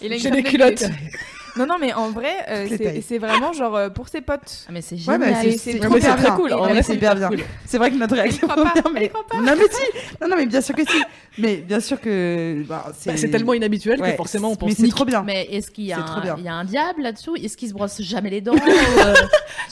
J'ai 0.00 0.08
des 0.08 0.42
de 0.42 0.48
culottes. 0.48 0.84
Non, 1.56 1.66
non, 1.66 1.76
mais 1.80 1.92
en 1.92 2.10
vrai, 2.10 2.32
euh, 2.48 2.66
c'est 2.68 3.00
c'est 3.00 3.18
vraiment 3.18 3.52
genre 3.52 3.76
euh, 3.76 3.88
pour 3.90 4.08
ses 4.08 4.20
potes. 4.20 4.64
Ah, 4.68 4.72
mais 4.72 4.82
c'est 4.82 4.94
Ouais, 4.94 5.00
génial. 5.00 5.18
bah, 5.20 5.44
Et 5.44 5.52
c'est 5.52 5.58
c'est 5.58 5.72
c'est 5.72 5.78
trop 5.80 5.96
bien. 5.96 6.16
C'est 6.18 6.30
cool, 6.32 6.52
en 6.52 6.56
Non, 6.58 6.62
vrai, 6.64 6.74
mais 6.74 6.82
c'est 6.82 6.88
c'est 6.92 6.94
hyper 6.96 7.16
bien. 7.16 7.30
C'est 7.66 7.78
vrai 7.78 7.90
que 7.90 7.96
notre 7.96 8.14
Elle 8.14 8.18
y 8.18 8.22
réaction 8.22 8.48
croit 8.48 8.64
pas, 8.64 8.72
bien, 8.74 8.82
elle 8.86 8.92
mais 8.92 9.04
y 9.06 9.08
croit 9.08 9.26
pas. 9.26 9.36
non 9.40 9.52
mais 9.56 9.64
si, 9.70 10.14
non 10.20 10.28
non 10.28 10.36
mais 10.36 10.46
bien 10.46 10.60
sûr 10.60 10.74
que 10.74 10.82
si, 10.84 11.02
mais 11.38 11.56
bien 11.56 11.80
sûr 11.80 12.00
que 12.00 12.62
bah, 12.68 12.84
Bah, 13.06 13.12
C'est 13.16 13.28
tellement 13.30 13.54
inhabituel 13.54 14.00
Ouais, 14.00 14.12
que 14.12 14.16
forcément 14.16 14.48
on 14.48 14.52
mais 14.52 14.56
pense 14.58 14.72
c'est 14.74 14.82
nique. 14.82 14.94
trop 14.94 15.04
bien. 15.04 15.22
Mais 15.22 15.46
est-ce 15.50 15.70
qu'il 15.70 15.84
y, 15.84 15.92
a 15.92 15.96
C'est 15.96 16.04
trop 16.04 16.18
un- 16.18 16.22
bien. 16.22 16.34
il 16.38 16.44
y 16.44 16.48
a 16.48 16.54
un 16.54 16.64
diable 16.64 17.02
là-dessous? 17.02 17.36
Est-ce 17.36 17.56
qu'il 17.56 17.68
se 17.68 17.74
brosse 17.74 18.00
jamais 18.02 18.30
les 18.30 18.40
dents 18.40 18.52
ou, 18.56 18.58
euh, 19.00 19.14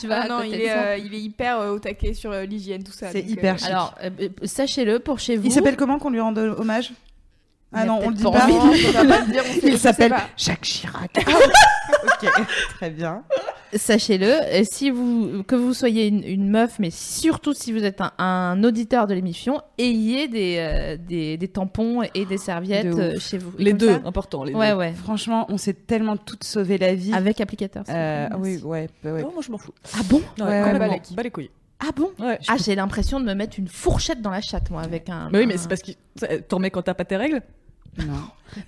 Tu 0.00 0.06
vois, 0.06 0.20
Ah 0.22 0.28
non, 0.28 0.42
il 0.42 0.54
est, 0.60 0.66
ça 0.68 0.82
euh, 0.82 0.96
il 0.98 1.14
est 1.14 1.20
hyper 1.20 1.60
euh, 1.60 1.70
au 1.74 1.78
taquet 1.78 2.14
sur 2.14 2.30
euh, 2.32 2.44
l'hygiène, 2.44 2.82
tout 2.84 2.92
ça. 2.92 3.10
C'est 3.12 3.22
donc, 3.22 3.30
hyper 3.30 3.58
chic. 3.58 3.68
Alors, 3.68 3.94
euh, 4.02 4.10
euh, 4.20 4.28
sachez-le 4.44 4.98
pour 5.00 5.18
chez 5.18 5.36
vous. 5.36 5.46
Il 5.46 5.52
s'appelle 5.52 5.76
comment 5.76 5.98
qu'on 5.98 6.10
lui 6.10 6.20
rende 6.20 6.38
hommage? 6.38 6.92
Ah 7.72 7.84
non, 7.84 8.00
on 8.02 8.08
le 8.08 8.14
dit 8.14 8.22
pas 8.22 8.30
pas. 8.30 8.44
envie. 8.46 8.54
on 8.88 8.92
va 8.92 9.04
pas 9.04 9.20
le 9.26 9.32
dire, 9.32 9.42
on 9.46 9.52
sait- 9.52 9.60
je 9.62 9.66
Il 9.68 9.78
s'appelle. 9.78 10.14
Jacques 10.36 10.62
Chirac. 10.62 11.10
ok, 12.04 12.30
très 12.76 12.90
bien. 12.90 13.22
Sachez-le, 13.74 14.32
et 14.50 14.64
si 14.64 14.88
vous 14.88 15.42
que 15.46 15.54
vous 15.54 15.74
soyez 15.74 16.06
une, 16.06 16.24
une 16.24 16.48
meuf, 16.48 16.78
mais 16.78 16.88
surtout 16.90 17.52
si 17.52 17.70
vous 17.70 17.84
êtes 17.84 18.00
un, 18.00 18.12
un 18.16 18.64
auditeur 18.64 19.06
de 19.06 19.12
l'émission, 19.12 19.60
ayez 19.76 20.26
des, 20.28 20.56
euh, 20.58 20.96
des, 20.96 21.36
des 21.36 21.48
tampons 21.48 22.00
et 22.14 22.24
des 22.24 22.38
serviettes 22.38 22.86
De 22.86 22.98
euh, 23.02 23.18
chez 23.18 23.36
vous. 23.36 23.52
Les 23.58 23.74
deux, 23.74 24.00
important. 24.06 24.44
Les 24.44 24.54
Ouais, 24.54 24.70
deux. 24.70 24.76
ouais. 24.76 24.92
Franchement, 24.94 25.44
on 25.50 25.58
s'est 25.58 25.74
tellement 25.74 26.16
toutes 26.16 26.44
sauvé 26.44 26.78
la 26.78 26.94
vie. 26.94 27.12
Avec 27.12 27.42
applicateur. 27.42 27.84
Euh, 27.90 28.28
oui, 28.38 28.58
ouais, 28.64 28.88
bah 29.04 29.12
ouais. 29.12 29.20
Non, 29.22 29.32
moi 29.34 29.42
je 29.44 29.50
m'en 29.52 29.58
fous. 29.58 29.74
Ah 29.94 30.00
bon 30.08 30.22
Ouais, 30.38 30.44
ouais, 30.46 30.58
complètement. 30.62 30.78
balèque. 30.78 31.02
Bas 31.14 31.22
les 31.22 31.30
couilles. 31.30 31.50
Ah 31.80 31.90
bon 31.94 32.10
Ouais. 32.18 32.38
Ah, 32.48 32.56
j'ai 32.62 32.74
l'impression 32.74 33.20
de 33.20 33.24
me 33.24 33.34
mettre 33.34 33.58
une 33.58 33.68
fourchette 33.68 34.20
dans 34.20 34.30
la 34.30 34.40
chatte, 34.40 34.70
moi, 34.70 34.82
avec 34.82 35.08
un. 35.08 35.28
Mais 35.32 35.40
oui, 35.40 35.46
mais 35.46 35.56
c'est 35.58 35.68
parce 35.68 35.82
que 35.82 35.92
t'en 36.40 36.56
remets 36.56 36.70
quand 36.70 36.82
t'as 36.82 36.94
pas 36.94 37.04
tes 37.04 37.16
règles 37.16 37.40
Non. 37.98 38.04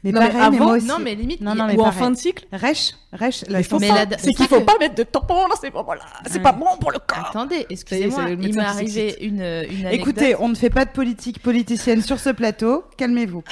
Mais 0.05 0.13
Non, 0.13 0.21
mais 0.21 0.29
pareil, 0.29 0.33
mais 0.51 0.57
avant- 0.57 0.65
moi 0.67 0.77
aussi. 0.77 0.87
Non, 0.87 0.99
mais 1.01 1.15
limite. 1.15 1.41
Non, 1.41 1.55
mais 1.55 1.75
ou 1.77 1.81
en 1.83 1.91
fin 1.91 2.11
de 2.11 2.17
cycle. 2.17 2.47
Rêche, 2.53 2.93
rêche, 3.13 3.45
la 3.49 3.59
Mais 3.59 3.65
faut 3.65 3.79
Mais 3.81 3.89
pas. 3.89 4.05
la- 4.05 4.19
C'est 4.19 4.27
c'est 4.27 4.33
qu'il 4.35 4.47
faut 4.47 4.61
que- 4.61 4.65
pas 4.65 4.79
mettre 4.79 4.95
de 4.95 5.03
tampons 5.03 5.49
dans 5.49 5.57
ces 5.57 5.71
moments-là. 5.71 6.03
C'est 6.27 6.37
Ouais. 6.37 6.43
pas 6.43 6.53
bon 6.53 6.67
pour 6.79 6.93
le 6.93 6.99
corps. 6.99 7.29
Attendez, 7.31 7.67
excusez-moi, 7.71 8.27
il 8.31 8.39
m'est 8.39 8.59
arrivé 8.59 9.17
une, 9.23 9.41
une 9.41 9.41
anecdote. 9.87 9.93
Écoutez, 9.93 10.37
on 10.39 10.49
ne 10.49 10.55
fait 10.55 10.71
pas 10.71 10.85
de 10.85 10.91
politique 10.91 11.43
politicienne 11.43 12.03
sur 12.03 12.21
ce 12.21 12.31
plateau. 12.31 12.85
Calmez-vous. 12.97 13.43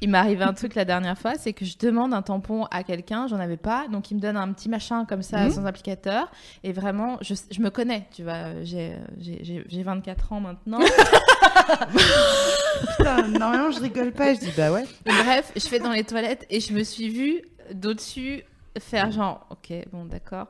Il 0.00 0.10
m'est 0.10 0.18
arrivé 0.18 0.44
un 0.44 0.52
truc 0.52 0.76
la 0.76 0.84
dernière 0.84 1.18
fois, 1.18 1.34
c'est 1.36 1.52
que 1.52 1.64
je 1.64 1.76
demande 1.76 2.14
un 2.14 2.22
tampon 2.22 2.66
à 2.70 2.84
quelqu'un, 2.84 3.26
j'en 3.26 3.40
avais 3.40 3.56
pas, 3.56 3.88
donc 3.88 4.12
il 4.12 4.14
me 4.14 4.20
donne 4.20 4.36
un 4.36 4.52
petit 4.52 4.68
machin 4.68 5.04
comme 5.04 5.22
ça 5.22 5.46
Mhm. 5.46 5.50
sans 5.50 5.66
applicateur, 5.66 6.30
et 6.62 6.70
vraiment, 6.72 7.18
je, 7.20 7.34
je 7.50 7.60
me 7.60 7.70
connais, 7.70 8.06
tu 8.14 8.22
vois, 8.22 8.62
j'ai 8.62 8.92
j'ai- 9.20 9.40
j'ai- 9.42 9.64
j'ai 9.68 9.82
24 9.82 10.32
ans 10.32 10.38
maintenant. 10.40 10.78
Putain, 12.96 13.28
normalement, 13.28 13.70
je 13.70 13.80
rigole 13.80 14.12
pas. 14.12 14.34
Je 14.34 14.40
dis 14.40 14.52
bah 14.56 14.72
ouais. 14.72 14.84
Et 15.06 15.12
bref, 15.24 15.52
je 15.56 15.66
fais 15.66 15.78
dans 15.80 15.92
les 15.92 16.04
toilettes 16.04 16.46
et 16.50 16.60
je 16.60 16.72
me 16.72 16.82
suis 16.84 17.08
vue 17.08 17.42
d'au-dessus 17.74 18.42
faire 18.78 19.10
genre, 19.10 19.46
ok, 19.50 19.72
bon, 19.92 20.04
d'accord. 20.04 20.46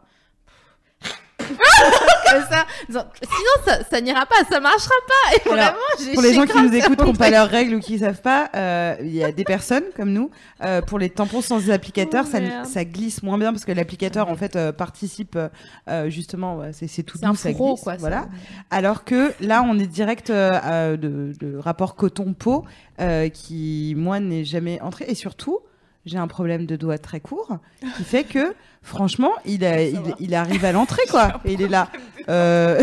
Comme 1.49 2.43
ça, 2.51 2.67
sinon 2.89 3.51
ça, 3.65 3.79
ça 3.91 4.01
n'ira 4.01 4.27
pas, 4.27 4.37
ça 4.51 4.61
marchera 4.61 4.95
pas. 5.07 5.37
Et 5.37 5.41
Alors, 5.53 5.57
vraiment, 5.57 5.79
j'ai 6.05 6.13
Pour 6.13 6.23
les 6.23 6.35
gens 6.35 6.45
qui 6.47 6.61
nous 6.63 6.75
écoutent, 6.75 6.97
qui 6.99 7.05
n'ont 7.05 7.13
pas 7.15 7.31
leurs 7.39 7.49
règles 7.49 7.77
ou 7.77 7.81
qui 7.81 7.99
savent 7.99 8.21
pas, 8.21 8.51
euh, 8.55 8.97
il 9.01 9.15
y 9.15 9.25
a 9.25 9.33
des 9.33 9.45
personnes 9.45 9.85
comme 9.97 10.11
nous. 10.13 10.31
euh, 10.63 10.83
pour 10.83 10.99
les 10.99 11.11
tampons 11.11 11.41
sans 11.43 11.71
applicateur, 11.71 12.25
Oh, 12.27 12.31
ça, 12.31 12.41
merde. 12.41 12.67
ça 12.67 12.85
glisse 12.85 13.23
moins 13.23 13.39
bien 13.39 13.53
parce 13.53 13.65
que 13.65 13.73
l'applicateur 13.73 14.29
en 14.29 14.37
fait 14.37 14.57
euh, 14.57 14.73
participe 14.73 15.37
euh, 15.37 15.49
euh, 15.89 16.11
justement. 16.11 16.57
ouais, 16.59 16.73
c'est 16.73 16.87
c'est 16.89 17.03
tout 17.03 17.19
C'est 17.19 17.27
un 17.27 17.31
doux, 17.31 17.37
ça 17.37 17.51
fourreau, 17.53 17.75
glisse, 17.75 17.85
quoi. 17.85 17.93
ça. 17.95 17.99
Voilà. 17.99 18.29
Alors 18.71 19.05
que 19.05 19.33
là, 19.41 19.63
on 19.67 19.79
est 19.79 19.87
direct 19.87 20.31
euh, 20.31 20.53
euh, 20.65 20.97
de, 20.97 21.33
de 21.41 21.57
rapport 21.57 21.95
coton-peau 21.97 22.65
euh, 23.01 23.29
qui, 23.29 23.95
moi, 23.97 24.21
n'est 24.21 24.45
jamais 24.45 24.81
entré. 24.81 25.07
Et 25.09 25.15
surtout, 25.15 25.61
j'ai 26.09 26.19
un 26.19 26.27
problème 26.29 26.67
de 26.67 26.77
doigt 26.77 26.99
très 26.99 27.21
court 27.21 27.59
qui 27.97 28.05
fait 28.05 28.25
que, 28.25 28.55
franchement, 28.83 29.33
il, 29.45 29.65
a- 29.65 29.83
il, 29.83 30.01
il 30.21 30.35
arrive 30.35 30.65
à 30.65 30.73
l'entrée, 30.73 31.03
quoi. 31.11 31.41
Et 31.45 31.53
il 31.53 31.63
est 31.63 31.69
là. 31.69 31.89
Euh, 32.29 32.83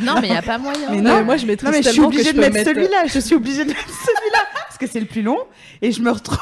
Non, 0.00 0.14
mais 0.20 0.28
il 0.28 0.30
n'y 0.32 0.36
a 0.36 0.42
pas 0.42 0.58
moyen. 0.58 0.90
Mais 0.90 1.00
Non, 1.00 1.14
mais 1.16 1.24
moi 1.24 1.36
je 1.36 1.46
non, 1.46 1.70
mais 1.70 1.82
je 1.82 1.88
suis 1.90 2.00
obligée 2.00 2.32
de 2.32 2.40
mettre 2.40 2.54
mettre. 2.54 2.70
celui-là. 2.70 3.04
Je 3.06 3.18
suis 3.18 3.34
obligée 3.34 3.64
de 3.64 3.68
mettre 3.70 3.88
celui-là 3.88 4.40
parce 4.54 4.78
que 4.78 4.86
c'est 4.86 5.00
le 5.00 5.06
plus 5.06 5.22
long. 5.22 5.38
Et 5.80 5.92
je 5.92 6.02
me 6.02 6.10
retrouve. 6.10 6.38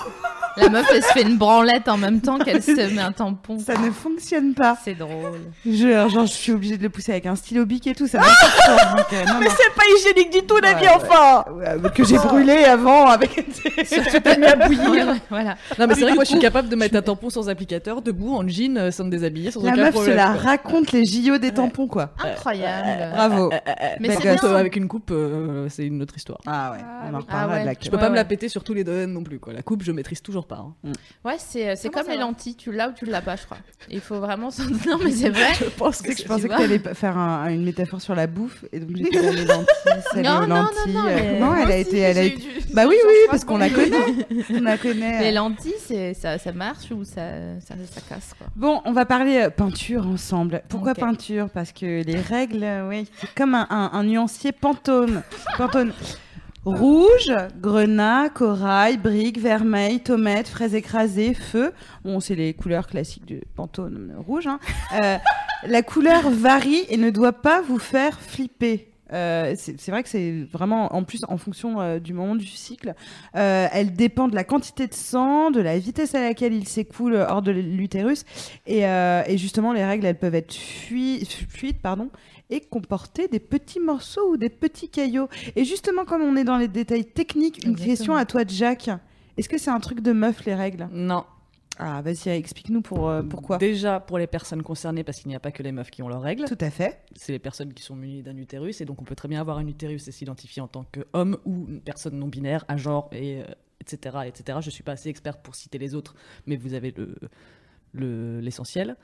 La 0.56 0.68
meuf, 0.68 0.86
elle 0.92 1.02
se 1.02 1.08
fait 1.12 1.22
une 1.22 1.36
branlette 1.38 1.88
en 1.88 1.96
même 1.96 2.20
temps 2.20 2.38
qu'elle 2.38 2.62
se 2.62 2.72
met 2.94 3.00
un 3.00 3.12
tampon. 3.12 3.58
Ça 3.58 3.74
ne 3.78 3.90
fonctionne 3.90 4.54
pas. 4.54 4.76
C'est 4.84 4.94
drôle. 4.94 5.40
Je, 5.64 6.08
genre, 6.08 6.26
je 6.26 6.32
suis 6.32 6.52
obligée 6.52 6.76
de 6.76 6.82
le 6.82 6.88
pousser 6.90 7.12
avec 7.12 7.26
un 7.26 7.36
stylo 7.36 7.64
bic 7.66 7.86
et 7.86 7.94
tout. 7.94 8.06
Ça 8.06 8.20
faire, 8.20 8.96
donc, 8.96 9.06
euh, 9.12 9.24
non, 9.26 9.34
non. 9.40 9.46
c'est 9.50 9.74
pas 9.74 9.82
hygiénique 9.96 10.32
du 10.32 10.46
tout, 10.46 10.56
la 10.62 10.72
Ouais, 10.74 10.80
vie, 10.80 10.86
enfin 10.94 11.44
Ouais, 11.52 11.76
mais 11.82 11.90
que 11.90 12.04
j'ai 12.04 12.16
brûlé 12.16 12.64
avant 12.64 13.06
avec. 13.06 13.30
Surtout 13.84 14.20
t'as 14.22 14.36
mis 14.36 14.46
à 14.46 14.56
bouillir. 14.56 15.14
voilà. 15.30 15.56
Non, 15.78 15.86
mais 15.86 15.94
c'est 15.94 16.02
vrai 16.02 16.10
que 16.10 16.16
moi, 16.16 16.24
je 16.24 16.30
suis 16.30 16.38
capable 16.38 16.68
de 16.68 16.76
mettre 16.76 16.96
un 16.96 17.02
tampon 17.02 17.30
sans 17.30 17.48
applicateur, 17.48 18.02
debout, 18.02 18.34
en 18.36 18.46
jean, 18.48 18.76
euh, 18.76 18.90
sans 18.90 19.04
me 19.04 19.10
déshabiller, 19.10 19.50
sans 19.50 19.62
La 19.62 19.72
aucun 19.72 19.82
meuf 19.84 19.92
problème. 19.94 20.16
la 20.16 20.26
quoi. 20.32 20.40
raconte 20.42 20.92
les 20.92 21.04
JO 21.04 21.38
des 21.38 21.52
tampons, 21.52 21.86
quoi. 21.86 22.10
Incroyable. 22.22 23.12
Bravo. 23.14 23.50
Mais 24.00 24.08
Belle 24.08 24.16
c'est 24.16 24.22
bien. 24.22 24.36
Euh, 24.50 24.56
avec 24.56 24.76
une 24.76 24.88
coupe, 24.88 25.10
euh, 25.12 25.68
c'est 25.68 25.86
une 25.86 26.02
autre 26.02 26.16
histoire. 26.16 26.40
Ah 26.46 26.72
ouais, 26.72 26.78
Ah 26.82 27.08
on 27.10 27.14
en 27.14 27.18
reparlera 27.18 27.56
Ah 27.56 27.60
de 27.60 27.66
la 27.66 27.72
Je 27.80 27.90
peux 27.90 27.98
pas 27.98 28.10
me 28.10 28.14
la 28.16 28.24
péter 28.24 28.48
sur 28.48 28.64
tous 28.64 28.74
les 28.74 28.84
domaines 28.84 29.12
non 29.12 29.22
plus, 29.22 29.38
quoi. 29.38 29.52
La 29.52 29.62
coupe, 29.62 29.82
je 29.82 29.92
maîtrise 29.92 30.22
toujours 30.22 30.46
pas. 30.50 30.66
hein. 30.84 30.92
Ouais, 31.24 31.36
c'est 31.38 31.76
c'est 31.76 31.88
Comment 31.88 32.02
comme 32.02 32.12
les 32.12 32.18
va 32.18 32.24
lentilles. 32.24 32.56
Tu 32.56 32.72
l'as 32.72 32.88
ou 32.88 32.92
tu 32.92 33.04
l'as 33.06 33.22
pas, 33.22 33.36
je 33.36 33.44
crois. 33.44 33.58
Il 33.88 34.00
faut 34.00 34.18
vraiment. 34.20 34.50
s'en- 34.50 34.64
Non, 34.86 34.98
mais 35.02 35.10
c'est 35.12 35.28
vrai. 35.38 35.54
Je 35.58 35.64
pense 35.70 36.02
que 36.02 36.08
pensais 36.26 36.48
que 36.48 36.56
tu 36.56 36.62
allais 36.62 36.78
faire 36.94 37.16
un- 37.16 37.48
une 37.50 37.64
métaphore 37.64 38.00
sur 38.00 38.14
la 38.14 38.26
bouffe 38.26 38.64
et 38.72 38.80
donc 38.80 38.96
j'étais 38.96 39.22
dans 39.22 39.32
les 39.32 39.44
lentilles, 39.44 40.02
salées 40.12 40.22
Non, 40.28 40.36
aux 40.38 40.40
non, 40.40 40.46
non, 40.48 40.62
lentilles. 40.62 40.92
non, 40.94 41.04
euh, 41.06 41.14
mais- 41.16 41.40
non, 41.40 41.54
elle 41.56 41.62
a 41.62 41.78
aussi, 41.78 41.80
été, 41.88 41.98
elle 41.98 42.18
a 42.18 42.26
eu 42.26 42.30
du- 42.30 42.74
Bah 42.74 42.84
oui, 42.88 42.96
oui, 43.06 43.14
parce 43.30 43.44
qu'on 43.44 43.56
la 43.58 43.70
connaît. 43.70 43.96
On 44.50 44.60
la 44.60 44.76
connaît. 44.78 45.20
Les 45.22 45.32
lentilles, 45.32 45.72
c'est 45.78 46.14
ça, 46.14 46.36
ça 46.38 46.52
marche 46.52 46.90
ou 46.90 47.04
ça, 47.04 47.22
ça, 47.60 47.74
ça 47.90 48.00
casse 48.08 48.34
quoi. 48.36 48.46
Bon, 48.56 48.80
on 48.84 48.92
va 48.92 49.06
parler 49.06 49.38
euh, 49.46 49.50
peinture 49.50 50.06
ensemble. 50.06 50.62
Pourquoi 50.68 50.94
peinture? 50.94 51.48
Parce 51.50 51.72
que 51.72 52.02
les 52.02 52.16
règles, 52.20 52.62
euh, 52.64 52.88
oui, 52.88 53.06
c'est 53.20 53.32
comme 53.34 53.54
un, 53.54 53.66
un- 53.70 53.90
un 53.92 54.02
nuancier 54.04 54.52
pantone. 54.52 55.22
pantone. 55.56 55.92
Rouge, 56.64 57.32
grenat, 57.58 58.28
corail, 58.28 58.98
brique, 58.98 59.38
vermeil, 59.38 60.00
tomate, 60.00 60.46
fraise 60.46 60.74
écrasée, 60.74 61.32
feu. 61.32 61.72
Bon, 62.04 62.20
c'est 62.20 62.34
les 62.34 62.52
couleurs 62.52 62.86
classiques 62.86 63.24
du 63.24 63.40
pantone 63.56 64.12
euh, 64.14 64.20
rouge. 64.20 64.46
hein. 64.46 64.58
Euh, 65.02 65.16
la 65.66 65.82
couleur 65.82 66.28
varie 66.28 66.84
et 66.90 66.98
ne 66.98 67.08
doit 67.08 67.32
pas 67.32 67.62
vous 67.62 67.78
faire 67.78 68.20
flipper. 68.20 68.89
Euh, 69.12 69.54
c'est 69.56 69.88
vrai 69.90 70.02
que 70.02 70.08
c'est 70.08 70.42
vraiment 70.52 70.94
en 70.94 71.02
plus 71.04 71.20
en 71.28 71.36
fonction 71.36 71.80
euh, 71.80 71.98
du 71.98 72.12
moment 72.12 72.36
du 72.36 72.46
cycle. 72.46 72.94
Euh, 73.36 73.66
elle 73.72 73.92
dépend 73.94 74.28
de 74.28 74.34
la 74.34 74.44
quantité 74.44 74.86
de 74.86 74.94
sang, 74.94 75.50
de 75.50 75.60
la 75.60 75.78
vitesse 75.78 76.14
à 76.14 76.20
laquelle 76.20 76.54
il 76.54 76.66
s'écoule 76.68 77.14
hors 77.14 77.42
de 77.42 77.50
l'utérus 77.50 78.24
et, 78.66 78.80
et 78.82 79.38
justement 79.38 79.72
les 79.72 79.84
règles 79.84 80.06
elles 80.06 80.18
peuvent 80.18 80.34
être 80.34 80.54
fui- 80.54 81.24
fluides 81.48 81.80
pardon 81.80 82.08
et 82.50 82.60
comporter 82.60 83.28
des 83.28 83.40
petits 83.40 83.80
morceaux 83.80 84.32
ou 84.32 84.36
des 84.36 84.48
petits 84.48 84.88
caillots. 84.88 85.28
Et 85.56 85.64
justement 85.64 86.04
comme 86.04 86.22
on 86.22 86.36
est 86.36 86.44
dans 86.44 86.56
les 86.56 86.68
détails 86.68 87.04
techniques, 87.04 87.64
une 87.64 87.70
Exactement. 87.72 87.86
question 87.96 88.14
à 88.16 88.24
toi 88.24 88.42
Jack. 88.46 88.90
Est-ce 89.36 89.48
que 89.48 89.58
c'est 89.58 89.70
un 89.70 89.80
truc 89.80 90.00
de 90.00 90.12
meuf 90.12 90.44
les 90.44 90.54
règles? 90.54 90.88
Non. 90.92 91.24
Ah 91.78 92.02
vas-y 92.02 92.28
explique-nous 92.28 92.82
pour 92.82 93.08
euh, 93.08 93.22
pourquoi. 93.22 93.56
Déjà, 93.58 94.00
pour 94.00 94.18
les 94.18 94.26
personnes 94.26 94.62
concernées, 94.62 95.02
parce 95.04 95.18
qu'il 95.20 95.28
n'y 95.28 95.34
a 95.34 95.40
pas 95.40 95.50
que 95.52 95.62
les 95.62 95.72
meufs 95.72 95.90
qui 95.90 96.02
ont 96.02 96.08
leurs 96.08 96.20
règles, 96.20 96.44
Tout 96.46 96.58
à 96.60 96.70
fait. 96.70 97.00
c'est 97.16 97.32
les 97.32 97.38
personnes 97.38 97.72
qui 97.72 97.82
sont 97.82 97.96
munies 97.96 98.22
d'un 98.22 98.36
utérus, 98.36 98.80
et 98.80 98.84
donc 98.84 99.00
on 99.00 99.04
peut 99.04 99.14
très 99.14 99.28
bien 99.28 99.40
avoir 99.40 99.56
un 99.58 99.66
utérus 99.66 100.06
et 100.08 100.12
s'identifier 100.12 100.60
en 100.60 100.68
tant 100.68 100.84
qu'homme 100.84 101.38
ou 101.46 101.66
une 101.68 101.80
personne 101.80 102.18
non 102.18 102.28
binaire, 102.28 102.64
un 102.68 102.76
genre, 102.76 103.08
et, 103.12 103.40
euh, 103.40 103.44
etc., 103.80 104.18
etc. 104.26 104.58
Je 104.60 104.68
suis 104.70 104.82
pas 104.82 104.92
assez 104.92 105.08
experte 105.08 105.42
pour 105.42 105.54
citer 105.54 105.78
les 105.78 105.94
autres, 105.94 106.14
mais 106.46 106.56
vous 106.56 106.74
avez 106.74 106.90
le 106.90 107.14
le- 107.92 108.38
l'essentiel. 108.38 108.96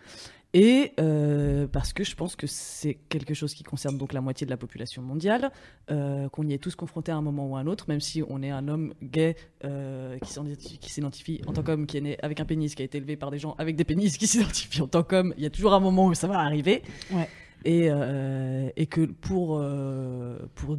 Et 0.55 0.93
euh, 1.01 1.67
parce 1.67 1.93
que 1.93 2.03
je 2.03 2.15
pense 2.15 2.35
que 2.35 2.47
c'est 2.47 2.95
quelque 3.11 3.35
chose 3.35 3.53
qui 3.53 3.63
concerne 3.63 3.99
donc 3.99 4.13
la 4.15 4.23
moitié 4.23 4.47
de 4.47 4.51
la 4.51 4.57
population 4.57 5.03
mondiale, 5.03 5.51
euh, 5.91 6.29
qu'on 6.31 6.47
y 6.47 6.55
est 6.55 6.59
tous 6.59 6.75
confrontés 6.77 7.13
à 7.13 7.17
un 7.17 7.21
moment 7.21 7.47
ou 7.47 7.57
à 7.57 7.61
un 7.61 7.67
autre, 7.67 7.87
même 7.89 8.01
si 8.01 8.23
on 8.27 8.43
est 8.43 8.51
un 8.51 8.67
homme 8.69 8.95
gay 9.03 9.37
euh, 9.65 10.19
qui 10.21 10.33
s'identifie- 10.33 10.79
s'identifie 10.89 11.43
en 11.47 11.53
tant 11.53 11.63
qu'homme, 11.63 11.87
qui 11.87 11.99
est 11.99 12.01
né 12.01 12.17
avec 12.23 12.41
un 12.41 12.47
pénis, 12.47 12.75
qui 12.75 12.81
a 12.81 12.85
été 12.87 12.99
élevé 12.99 13.17
par 13.17 13.31
des 13.31 13.39
gens 13.39 13.55
avec 13.59 13.77
des 13.77 13.85
pénis, 13.85 14.17
qui 14.17 14.27
s'identifient 14.29 14.81
en 14.83 14.89
tant 14.89 15.03
qu'homme, 15.03 15.35
il 15.37 15.43
y 15.43 15.47
a 15.47 15.51
toujours 15.51 15.75
un 15.75 15.81
moment 15.81 16.07
où 16.07 16.15
ça 16.15 16.27
va 16.27 16.39
arriver. 16.39 16.83
Ouais. 17.13 17.29
Et, 17.65 17.89
et 18.77 18.87
que 18.87 19.07
pour, 19.07 19.61
pour 20.55 20.79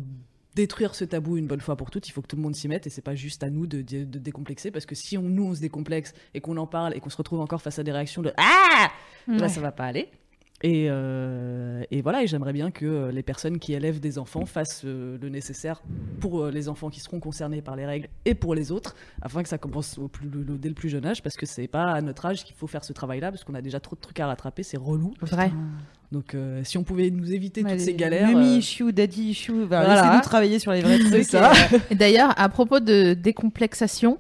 détruire 0.58 0.96
ce 0.96 1.06
tabou 1.06 1.38
une 1.38 1.48
bonne 1.48 1.62
fois 1.62 1.76
pour 1.78 1.90
toutes, 1.92 2.08
il 2.10 2.12
faut 2.12 2.22
que 2.22 2.28
tout 2.28 2.36
le 2.36 2.42
monde 2.42 2.56
s'y 2.56 2.68
mette 2.68 2.86
et 2.88 2.90
c'est 2.90 3.02
pas 3.04 3.16
juste 3.16 3.44
à 3.44 3.50
nous 3.50 3.68
de, 3.68 3.82
de, 3.82 4.04
de 4.04 4.20
décomplexer 4.20 4.72
parce 4.72 4.86
que 4.86 4.96
si 4.96 5.18
on, 5.18 5.22
nous 5.22 5.46
on 5.46 5.56
se 5.56 5.62
décomplexe 5.62 6.14
et 6.34 6.42
qu'on 6.42 6.58
en 6.58 6.68
parle 6.68 6.96
et 6.96 7.00
qu'on 7.00 7.10
se 7.12 7.18
retrouve 7.18 7.40
encore 7.40 7.62
face 7.62 7.78
à 7.80 7.84
des 7.84 7.92
réactions 7.92 8.22
de 8.24 8.32
ah 8.38 8.90
là 9.28 9.34
Ouais. 9.44 9.50
ça 9.50 9.62
va 9.62 9.72
pas 9.72 9.86
aller. 9.86 10.10
Et, 10.64 10.88
euh, 10.90 11.84
et 11.92 12.02
voilà, 12.02 12.24
et 12.24 12.28
j'aimerais 12.28 12.52
bien 12.54 12.72
que 12.72 12.84
euh, 12.86 13.12
les 13.12 13.22
personnes 13.22 13.60
qui 13.60 13.74
élèvent 13.74 14.00
des 14.00 14.18
enfants 14.18 14.46
fassent 14.48 14.82
euh, 14.86 15.16
le 15.22 15.30
nécessaire 15.30 15.84
pour 16.20 16.42
euh, 16.46 16.50
les 16.52 16.68
enfants 16.68 16.90
qui 16.90 17.00
seront 17.00 17.20
concernés 17.20 17.62
par 17.62 17.76
les 17.76 17.86
règles 17.86 18.08
et 18.26 18.34
pour 18.34 18.56
les 18.56 18.72
autres, 18.72 18.96
afin 19.22 19.44
que 19.44 19.50
ça 19.50 19.60
commence 19.60 20.00
au 20.00 20.08
plus, 20.08 20.28
le- 20.28 20.58
dès 20.58 20.70
le 20.70 20.74
plus 20.74 20.90
jeune 20.90 21.06
âge, 21.06 21.22
parce 21.22 21.36
que 21.36 21.46
c'est 21.46 21.68
pas 21.68 21.92
à 21.92 22.02
notre 22.02 22.26
âge 22.26 22.44
qu'il 22.44 22.56
faut 22.56 22.66
faire 22.66 22.84
ce 22.84 22.92
travail-là, 22.92 23.32
parce 23.32 23.44
qu'on 23.44 23.54
a 23.54 23.62
déjà 23.62 23.80
trop 23.80 23.96
de 23.96 24.02
trucs 24.02 24.20
à 24.20 24.26
rattraper, 24.26 24.64
c'est 24.64 24.78
relou. 24.78 25.14
Vrai. 25.22 25.52
Donc 26.12 26.34
euh, 26.34 26.62
si 26.64 26.78
on 26.80 26.84
pouvait 26.84 27.12
nous 27.12 27.34
éviter 27.34 27.62
toutes 27.62 27.72
les 27.74 27.80
ces 27.80 27.94
galères. 27.94 28.28
Mummy 28.30 28.56
euh, 28.56 28.58
issue, 28.58 28.92
daddy 28.94 29.30
issue. 29.30 29.66
Bah, 29.66 29.84
Voilà. 29.86 30.02
Laissez-nous 30.02 30.22
travailler 30.22 30.58
sur 30.58 30.72
les 30.72 30.82
vrais 30.82 30.98
trucs. 31.00 31.12
C'est 31.12 31.24
ça. 31.24 31.52
d'ailleurs, 31.92 32.34
à 32.36 32.50
propos 32.50 32.80
de 32.80 33.14
décomplexation, 33.14 34.18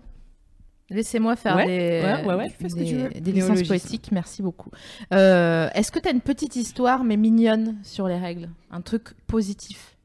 laissez-moi 0.89 1.36
faire 1.36 1.56
Ouais, 1.56 1.65
des, 1.65 2.26
ouais, 2.26 2.34
ouais, 2.34 3.32
licences 3.32 3.63
poétiques. 3.63 4.12
Merci 4.12 4.41
beaucoup. 4.41 4.71
Euh, 5.13 5.69
Est-ce 5.73 5.91
que 5.91 6.00
tu 6.00 6.08
as 6.08 6.12
une 6.12 6.21
petite 6.21 6.56
histoire, 6.56 7.04
mais 7.04 7.17
mignonne, 7.17 7.78
sur 7.84 8.08
les 8.08 8.17
règles? 8.17 8.50
Un 8.71 8.82
truc 8.82 9.13
positif? 9.28 9.97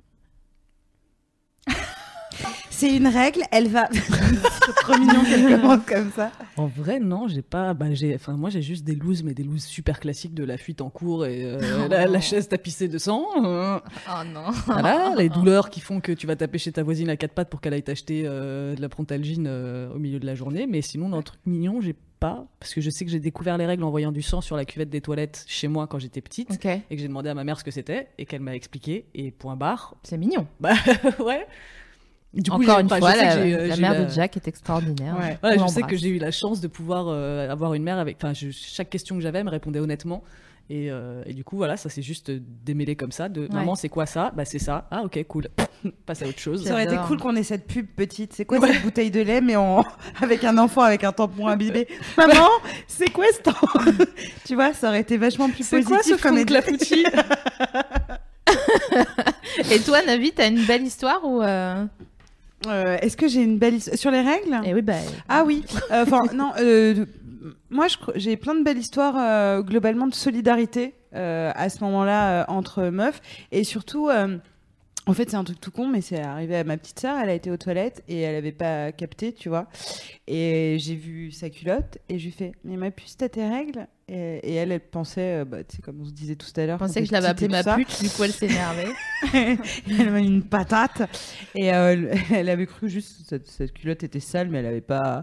C'est 2.83 2.97
une 2.97 3.07
règle, 3.07 3.43
elle 3.53 3.69
va. 3.69 3.89
c'est 3.93 4.75
trop 4.75 4.99
mignon 4.99 5.23
qu'elle 5.23 5.47
commence 5.61 5.87
comme 5.87 6.11
ça. 6.11 6.33
En 6.57 6.67
vrai, 6.67 6.99
non, 6.99 7.29
j'ai 7.29 7.41
pas. 7.41 7.75
Bah, 7.75 7.87
j'ai. 7.95 8.13
Enfin, 8.17 8.33
moi, 8.33 8.51
j'ai 8.51 8.61
juste 8.61 8.83
des 8.83 8.97
looses, 8.97 9.23
mais 9.23 9.35
des 9.35 9.45
looses 9.45 9.63
super 9.63 10.01
classiques 10.01 10.35
de 10.35 10.43
la 10.43 10.57
fuite 10.57 10.81
en 10.81 10.91
cours 10.91 11.25
et 11.25 11.45
euh, 11.45 11.87
la, 11.87 12.09
la 12.09 12.21
chaise 12.21 12.49
tapissée 12.49 12.89
de 12.89 12.99
sang. 12.99 13.25
euh, 13.45 13.79
Oh 14.09 14.25
non 14.27 14.51
voilà, 14.67 15.15
les 15.17 15.29
douleurs 15.29 15.71
qui 15.71 15.79
font 15.79 16.01
que 16.01 16.11
tu 16.11 16.27
vas 16.27 16.35
taper 16.35 16.59
chez 16.59 16.73
ta 16.73 16.83
voisine 16.83 17.09
à 17.09 17.17
quatre 17.17 17.35
pattes 17.35 17.51
pour 17.51 17.61
qu'elle 17.61 17.75
aille 17.75 17.85
t'acheter 17.85 18.25
euh, 18.27 18.75
de 18.75 18.81
la 18.81 18.89
prontalgine 18.89 19.47
euh, 19.49 19.95
au 19.95 20.01
milieu 20.01 20.19
de 20.19 20.27
la 20.27 20.35
journée. 20.35 20.67
Mais 20.67 20.83
sinon, 20.83 21.09
dans 21.09 21.19
un 21.19 21.23
truc 21.23 21.39
mignon, 21.47 21.81
j'ai 21.81 21.95
pas. 22.19 22.49
Parce 22.59 22.75
que 22.75 22.81
je 22.81 22.91
sais 22.91 23.05
que 23.05 23.13
j'ai 23.13 23.21
découvert 23.21 23.59
les 23.59 23.67
règles 23.67 23.85
en 23.85 23.91
voyant 23.91 24.11
du 24.11 24.23
sang 24.23 24.41
sur 24.41 24.57
la 24.57 24.65
cuvette 24.65 24.91
des 24.91 25.01
toilettes 25.01 25.45
chez 25.47 25.69
moi 25.69 25.87
quand 25.87 26.01
j'étais 26.01 26.21
petite. 26.21 26.51
Et 26.91 26.97
que 26.97 27.01
j'ai 27.01 27.07
demandé 27.07 27.29
à 27.29 27.35
ma 27.35 27.45
mère 27.45 27.61
ce 27.61 27.65
que 27.65 27.71
c'était 27.71 28.09
et 28.19 28.27
qu'elle 28.27 28.43
m'a 28.43 28.57
expliqué. 28.57 29.07
Et 29.15 29.31
point 29.31 29.55
barre. 29.55 29.95
c'est 30.03 30.19
mignon. 30.19 30.49
Bah, 30.59 30.75
ouais. 31.25 31.47
Du 32.35 32.51
coup, 32.51 32.63
Encore 32.63 32.79
une 32.79 32.89
je 32.89 32.95
fois, 32.95 33.15
la, 33.15 33.37
euh, 33.37 33.67
la 33.67 33.77
mère 33.77 33.93
la- 33.93 34.05
de 34.05 34.11
Jack 34.11 34.37
est 34.39 34.49
extraordinaire. 34.49 35.17
Ouais. 35.21 35.39
Voilà, 35.43 35.63
je 35.63 35.71
sais 35.71 35.83
que 35.83 35.97
j'ai 35.97 36.09
eu 36.09 36.19
la 36.19 36.31
chance 36.31 36.61
de 36.63 36.69
pouvoir 36.69 37.07
euh, 37.09 37.51
avoir 37.51 37.75
une 37.75 37.83
mère 37.83 37.99
avec. 37.99 38.17
Enfin, 38.17 38.33
je- 38.33 38.51
chaque 38.51 38.89
question 38.89 39.17
que 39.17 39.21
j'avais, 39.21 39.41
elle 39.41 39.45
me 39.45 39.51
répondait 39.51 39.81
honnêtement. 39.81 40.23
Et, 40.71 40.91
euh, 40.91 41.23
et 41.27 41.35
du 41.35 41.45
coup, 41.45 41.57
voilà, 41.59 41.77
ça 41.77 41.91
s'est 41.91 42.01
juste 42.01 42.31
démêlé 42.31 42.97
comme 42.97 43.13
ça. 43.13 43.29
De 43.29 43.49
maman, 43.53 43.75
c'est 43.75 43.91
quoi 43.91 44.07
ça? 44.07 44.33
Bah, 44.35 44.47
c'est 44.47 44.61
ça. 44.61 44.87
Ah, 44.91 45.03
ok, 45.05 45.23
cool. 45.29 45.49
Passe 46.07 46.23
à 46.23 46.27
autre 46.27 46.39
chose. 46.39 46.65
Ça 46.65 46.73
aurait 46.73 46.85
été 46.85 46.97
cool 47.07 47.19
qu'on 47.19 47.37
ait 47.37 47.43
cette 47.43 47.67
pub 47.67 47.87
petite. 47.87 48.33
C'est 48.33 48.47
quoi 48.47 48.59
cette 48.67 48.81
bouteille 48.83 49.11
de 49.11 49.21
lait, 49.21 49.43
mais 49.43 49.57
avec 50.23 50.45
un 50.45 50.57
enfant 50.57 50.81
avec 50.83 51.05
un 51.05 51.13
tampon 51.13 51.49
imbibé 51.49 51.87
Maman, 52.17 52.49
c'est 52.87 53.11
quoi 53.11 53.27
ce 53.37 53.43
temps? 53.43 53.53
Tu 54.47 54.55
vois, 54.55 54.73
ça 54.73 54.89
aurait 54.89 55.01
été 55.01 55.19
vachement 55.19 55.51
plus 55.51 55.65
C'est 55.65 55.83
positif 55.83 55.93
quoi 56.13 56.17
ce 56.19 56.23
comme 56.23 56.39
fond 56.39 56.45
clafoutis? 56.47 57.05
Et 59.71 59.81
toi, 59.81 60.03
Navi, 60.07 60.33
t'as 60.33 60.49
une 60.49 60.65
belle 60.65 60.83
histoire 60.85 61.21
ou 61.25 61.43
euh... 61.43 61.85
Euh, 62.67 62.97
Est-ce 63.01 63.17
que 63.17 63.29
j'ai 63.29 63.43
une 63.43 63.59
belle 63.59 63.75
histoire 63.75 63.99
sur 63.99 64.11
les 64.11 64.21
règles? 64.21 64.61
Eh 64.65 64.75
oui, 64.75 64.83
bah. 64.83 64.95
Ah 65.29 65.45
oui. 65.45 65.65
Euh, 65.91 66.03
Enfin, 66.03 66.21
non. 66.35 66.53
euh, 66.61 67.05
moi, 67.71 67.87
j'ai 68.17 68.37
plein 68.37 68.55
de 68.55 68.63
belles 68.63 68.79
histoires 68.79 69.15
euh, 69.19 69.63
globalement 69.63 70.07
de 70.07 70.15
solidarité 70.15 70.95
euh, 71.15 71.51
à 71.55 71.69
ce 71.69 71.83
moment-là 71.85 72.43
euh, 72.43 72.45
entre 72.49 72.85
meufs 72.85 73.21
et 73.51 73.65
surtout. 73.65 74.09
En 75.07 75.15
fait, 75.15 75.31
c'est 75.31 75.37
un 75.37 75.43
truc 75.43 75.61
tout 75.61 75.73
con, 75.73 75.89
mais 75.89 76.01
c'est 76.01 76.21
arrivé 76.21 76.57
à 76.57 76.63
ma 76.65 76.77
petite 76.77 77.01
sœur. 77.01 77.19
Elle 77.19 77.29
a 77.31 77.35
été 77.35 77.51
aux 77.51 77.57
toilettes 77.57 78.05
et 78.09 78.21
elle 78.21 78.37
avait 78.37 78.53
pas 78.53 78.93
capté, 78.93 79.33
tu 79.33 79.49
vois. 79.49 79.67
Et 80.29 80.77
j'ai 80.79 80.95
vu 80.95 81.33
sa 81.33 81.51
culotte 81.51 81.99
et 82.09 82.21
je 82.21 82.27
lui 82.27 82.31
fais 82.33 82.53
Mais 82.65 82.77
ma 82.77 82.93
puce, 82.93 83.17
t'as 83.17 83.29
tes 83.29 83.45
règles? 83.49 83.89
Et, 84.09 84.39
et 84.45 84.55
elle, 84.55 84.71
elle 84.71 84.81
pensait, 84.81 85.41
euh, 85.41 85.45
bah, 85.45 85.65
tu 85.65 85.77
sais, 85.77 85.83
comme 85.83 86.01
on 86.01 86.05
se 86.05 86.13
disait 86.13 86.37
tout 86.37 86.47
à 86.57 86.67
l'heure. 86.67 86.79
Quand 86.79 86.93
que 86.93 87.05
je 87.05 87.11
l'avais 87.11 87.27
appelée 87.27 87.49
ma 87.49 87.65
tout 87.65 87.75
pute, 87.77 88.03
du 88.03 88.11
coup 88.11 88.23
elle 88.23 88.33
s'est 88.33 88.47
énervée. 88.47 88.87
ça. 89.33 89.39
elle 89.99 90.11
m'a 90.13 90.21
mis 90.21 90.27
une 90.29 90.43
patate 90.45 91.03
et 91.57 91.73
euh, 91.75 92.15
elle 92.33 92.49
avait 92.49 92.67
cru 92.67 92.89
juste 92.89 93.19
que 93.23 93.29
cette, 93.29 93.49
cette 93.49 93.73
culotte 93.73 94.05
était 94.05 94.21
sale, 94.21 94.49
mais 94.51 94.59
elle 94.61 94.67
avait 94.67 94.81
pas. 94.81 95.23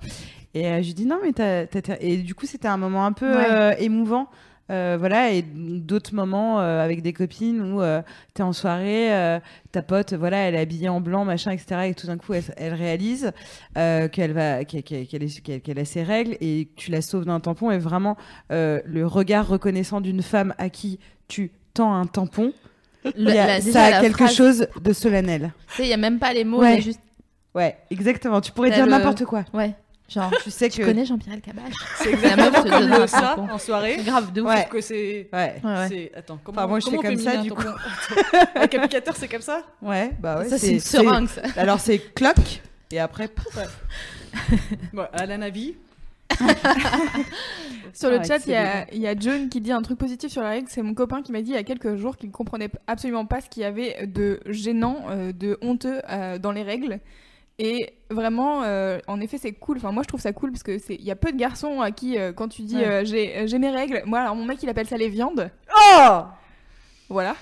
Et 0.54 0.66
euh, 0.68 0.82
je 0.82 0.88
lui 0.88 0.94
dis 0.94 1.06
non, 1.06 1.20
mais 1.24 1.32
t'as, 1.32 1.68
Et 2.02 2.18
du 2.18 2.36
coup, 2.36 2.46
c'était 2.48 2.68
un 2.68 2.78
moment 2.78 3.06
un 3.06 3.14
peu 3.14 3.34
Ouais. 3.34 3.48
euh, 3.50 3.76
émouvant. 3.80 4.28
Euh, 4.70 4.98
voilà, 5.00 5.32
et 5.32 5.42
d'autres 5.42 6.14
moments 6.14 6.60
euh, 6.60 6.84
avec 6.84 7.02
des 7.02 7.12
copines 7.14 7.60
où 7.74 7.82
euh, 7.82 8.02
t'es 8.34 8.44
en 8.44 8.54
soirée, 8.54 9.12
euh, 9.14 9.40
ta 9.72 9.82
pote, 9.82 10.14
voilà, 10.14 10.38
elle 10.38 10.56
est 10.56 10.60
habillée 10.60 10.90
en 10.90 11.02
blanc, 11.02 11.26
machin, 11.26 11.52
etc. 11.52 11.88
Et 11.90 11.94
tout 11.96 12.08
d'un 12.08 12.18
coup, 12.18 12.34
elle, 12.34 12.44
elle 12.58 12.74
réalise 12.76 13.32
qu'elle 13.74 14.34
va, 14.34 14.64
qu'elle, 14.66 15.80
a 15.80 15.86
ses 15.86 16.04
règles 16.04 16.38
et 16.42 16.66
que 16.66 16.80
tu 16.80 16.92
la 16.92 17.02
sauves 17.02 17.26
d'un 17.26 17.40
tampon. 17.40 17.72
Et 17.72 17.78
vraiment, 17.80 18.16
le 18.50 19.04
regard 19.06 19.48
reconnaissant 19.48 20.02
d'une 20.02 20.22
femme 20.22 20.54
à 20.58 20.70
qui 20.70 21.00
tu 21.28 21.52
tends 21.74 21.94
un 21.94 22.06
tampon, 22.06 22.54
Le- 23.16 23.30
a- 23.32 23.48
la- 23.48 23.62
ça 23.62 23.84
a 23.86 24.02
quelque 24.02 24.18
phrase, 24.18 24.36
chose 24.36 24.68
de 24.82 24.94
solennel. 24.94 25.52
Tu 25.70 25.76
sais, 25.78 25.84
il 25.84 25.90
y 25.90 25.94
a 25.94 25.98
même 25.98 26.20
pas 26.20 26.34
les 26.34 26.44
mots, 26.44 26.60
Ouais. 26.62 26.82
juste. 26.82 27.00
Ouais, 27.56 27.78
exactement. 27.90 28.42
Tu 28.42 28.52
pourrais 28.52 28.70
dire 28.72 28.86
le- 28.86 28.92
n'importe 28.92 29.26
quoi. 29.26 29.46
Ouais. 29.54 29.74
Genre, 30.10 30.32
Tu 30.44 30.50
sais 30.50 30.70
tu 30.70 30.80
que. 30.82 30.86
connais 30.86 31.06
Jean-Pierre 31.06 31.36
Elkabbach 31.36 31.72
C'est 31.98 32.12
te 32.12 32.16
comme 32.18 32.64
donne 32.72 32.90
le 32.90 33.02
un 33.04 33.08
ça 33.08 33.22
tampon. 33.36 33.54
en 33.54 33.58
soirée. 33.60 33.96
C'est 34.00 34.06
grave 34.06 34.34
de 34.34 34.42
ouf. 34.42 34.48
Ouais. 34.50 34.68
Que 34.70 34.82
c'est. 34.82 35.30
Ouais. 35.32 35.62
Ouais, 35.64 36.12
Attends, 36.16 36.40
comment, 36.44 36.58
Enfin, 36.58 36.68
moi, 36.68 36.80
je 36.80 36.90
fais 36.90 36.98
comme 36.98 37.18
ça, 37.18 37.40
un 37.40 37.44
du 37.44 37.50
tampon 37.50 37.62
Avec 38.56 38.74
applicateur, 38.76 39.16
c'est 39.16 39.28
comme 39.28 39.42
ça 39.42 39.62
Ouais, 39.82 40.12
bah 40.20 40.40
ouais. 40.40 40.50
ça, 40.50 40.58
c'est 40.58 40.72
une 40.72 40.80
seringue, 40.80 41.28
ça. 41.28 41.42
Alors, 41.58 41.80
c'est 41.80 42.00
cloque. 42.14 42.62
Et 42.92 43.00
après, 43.00 43.28
pouf. 43.28 43.56
Ouais, 44.94 45.06
à 45.14 45.26
la 45.28 45.38
Navi. 45.38 45.76
Sur 47.94 48.10
le 48.10 48.20
Ah, 48.20 48.24
chat, 48.24 48.38
il 48.46 48.52
y, 48.52 48.54
excellent. 48.54 48.70
a- 48.82 48.86
il 48.94 49.00
y 49.02 49.08
a 49.08 49.16
John 49.18 49.50
qui 49.50 49.62
dit 49.62 49.72
un 49.72 49.82
truc 49.82 49.98
positif 49.98 50.32
sur 50.32 50.42
la 50.42 50.50
règle. 50.50 50.68
C'est 50.70 50.82
mon 50.82 50.94
copain 50.94 51.22
qui 51.22 51.32
m'a 51.32 51.42
dit 51.42 51.52
il 51.52 51.56
y 51.56 51.58
a 51.58 51.64
quelques 51.64 51.96
jours 51.96 52.18
qu'il 52.18 52.30
ne 52.30 52.34
comprenait 52.34 52.70
absolument 52.88 53.26
pas 53.26 53.42
ce 53.42 53.50
qu'il 53.50 53.64
y 53.64 53.66
avait 53.66 54.06
de 54.08 54.40
gênant, 54.48 55.06
euh, 55.10 55.32
de 55.32 55.58
honteux 55.62 56.02
euh, 56.10 56.38
dans 56.38 56.52
les 56.52 56.64
règles. 56.64 57.00
Et 57.62 57.94
vraiment, 58.10 58.64
euh, 58.64 59.00
en 59.08 59.20
effet, 59.22 59.38
c'est 59.38 59.52
cool. 59.52 59.78
Enfin, 59.78 59.92
moi, 59.92 60.02
je 60.04 60.08
trouve 60.08 60.22
ça 60.22 60.32
cool 60.34 60.52
parce 60.52 60.64
que 60.64 60.78
c'est, 60.80 60.96
il 60.96 61.04
y 61.04 61.12
a 61.12 61.16
peu 61.16 61.32
de 61.32 61.38
garçons 61.38 61.82
à 61.82 61.92
qui, 61.92 62.18
euh, 62.18 62.32
quand 62.34 62.48
tu 62.48 62.62
dis 62.62 62.78
Ouais. 62.78 62.86
euh, 62.88 63.06
j'ai, 63.06 63.48
j'ai 63.48 63.60
mes 63.60 63.70
règles, 63.70 64.02
moi, 64.06 64.20
alors 64.22 64.36
mon 64.36 64.46
mec, 64.46 64.64
il 64.64 64.70
appelle 64.70 64.88
ça 64.88 64.96
les 64.98 65.10
viandes. 65.10 65.52
Oh 66.00 66.22
Voilà. 67.10 67.36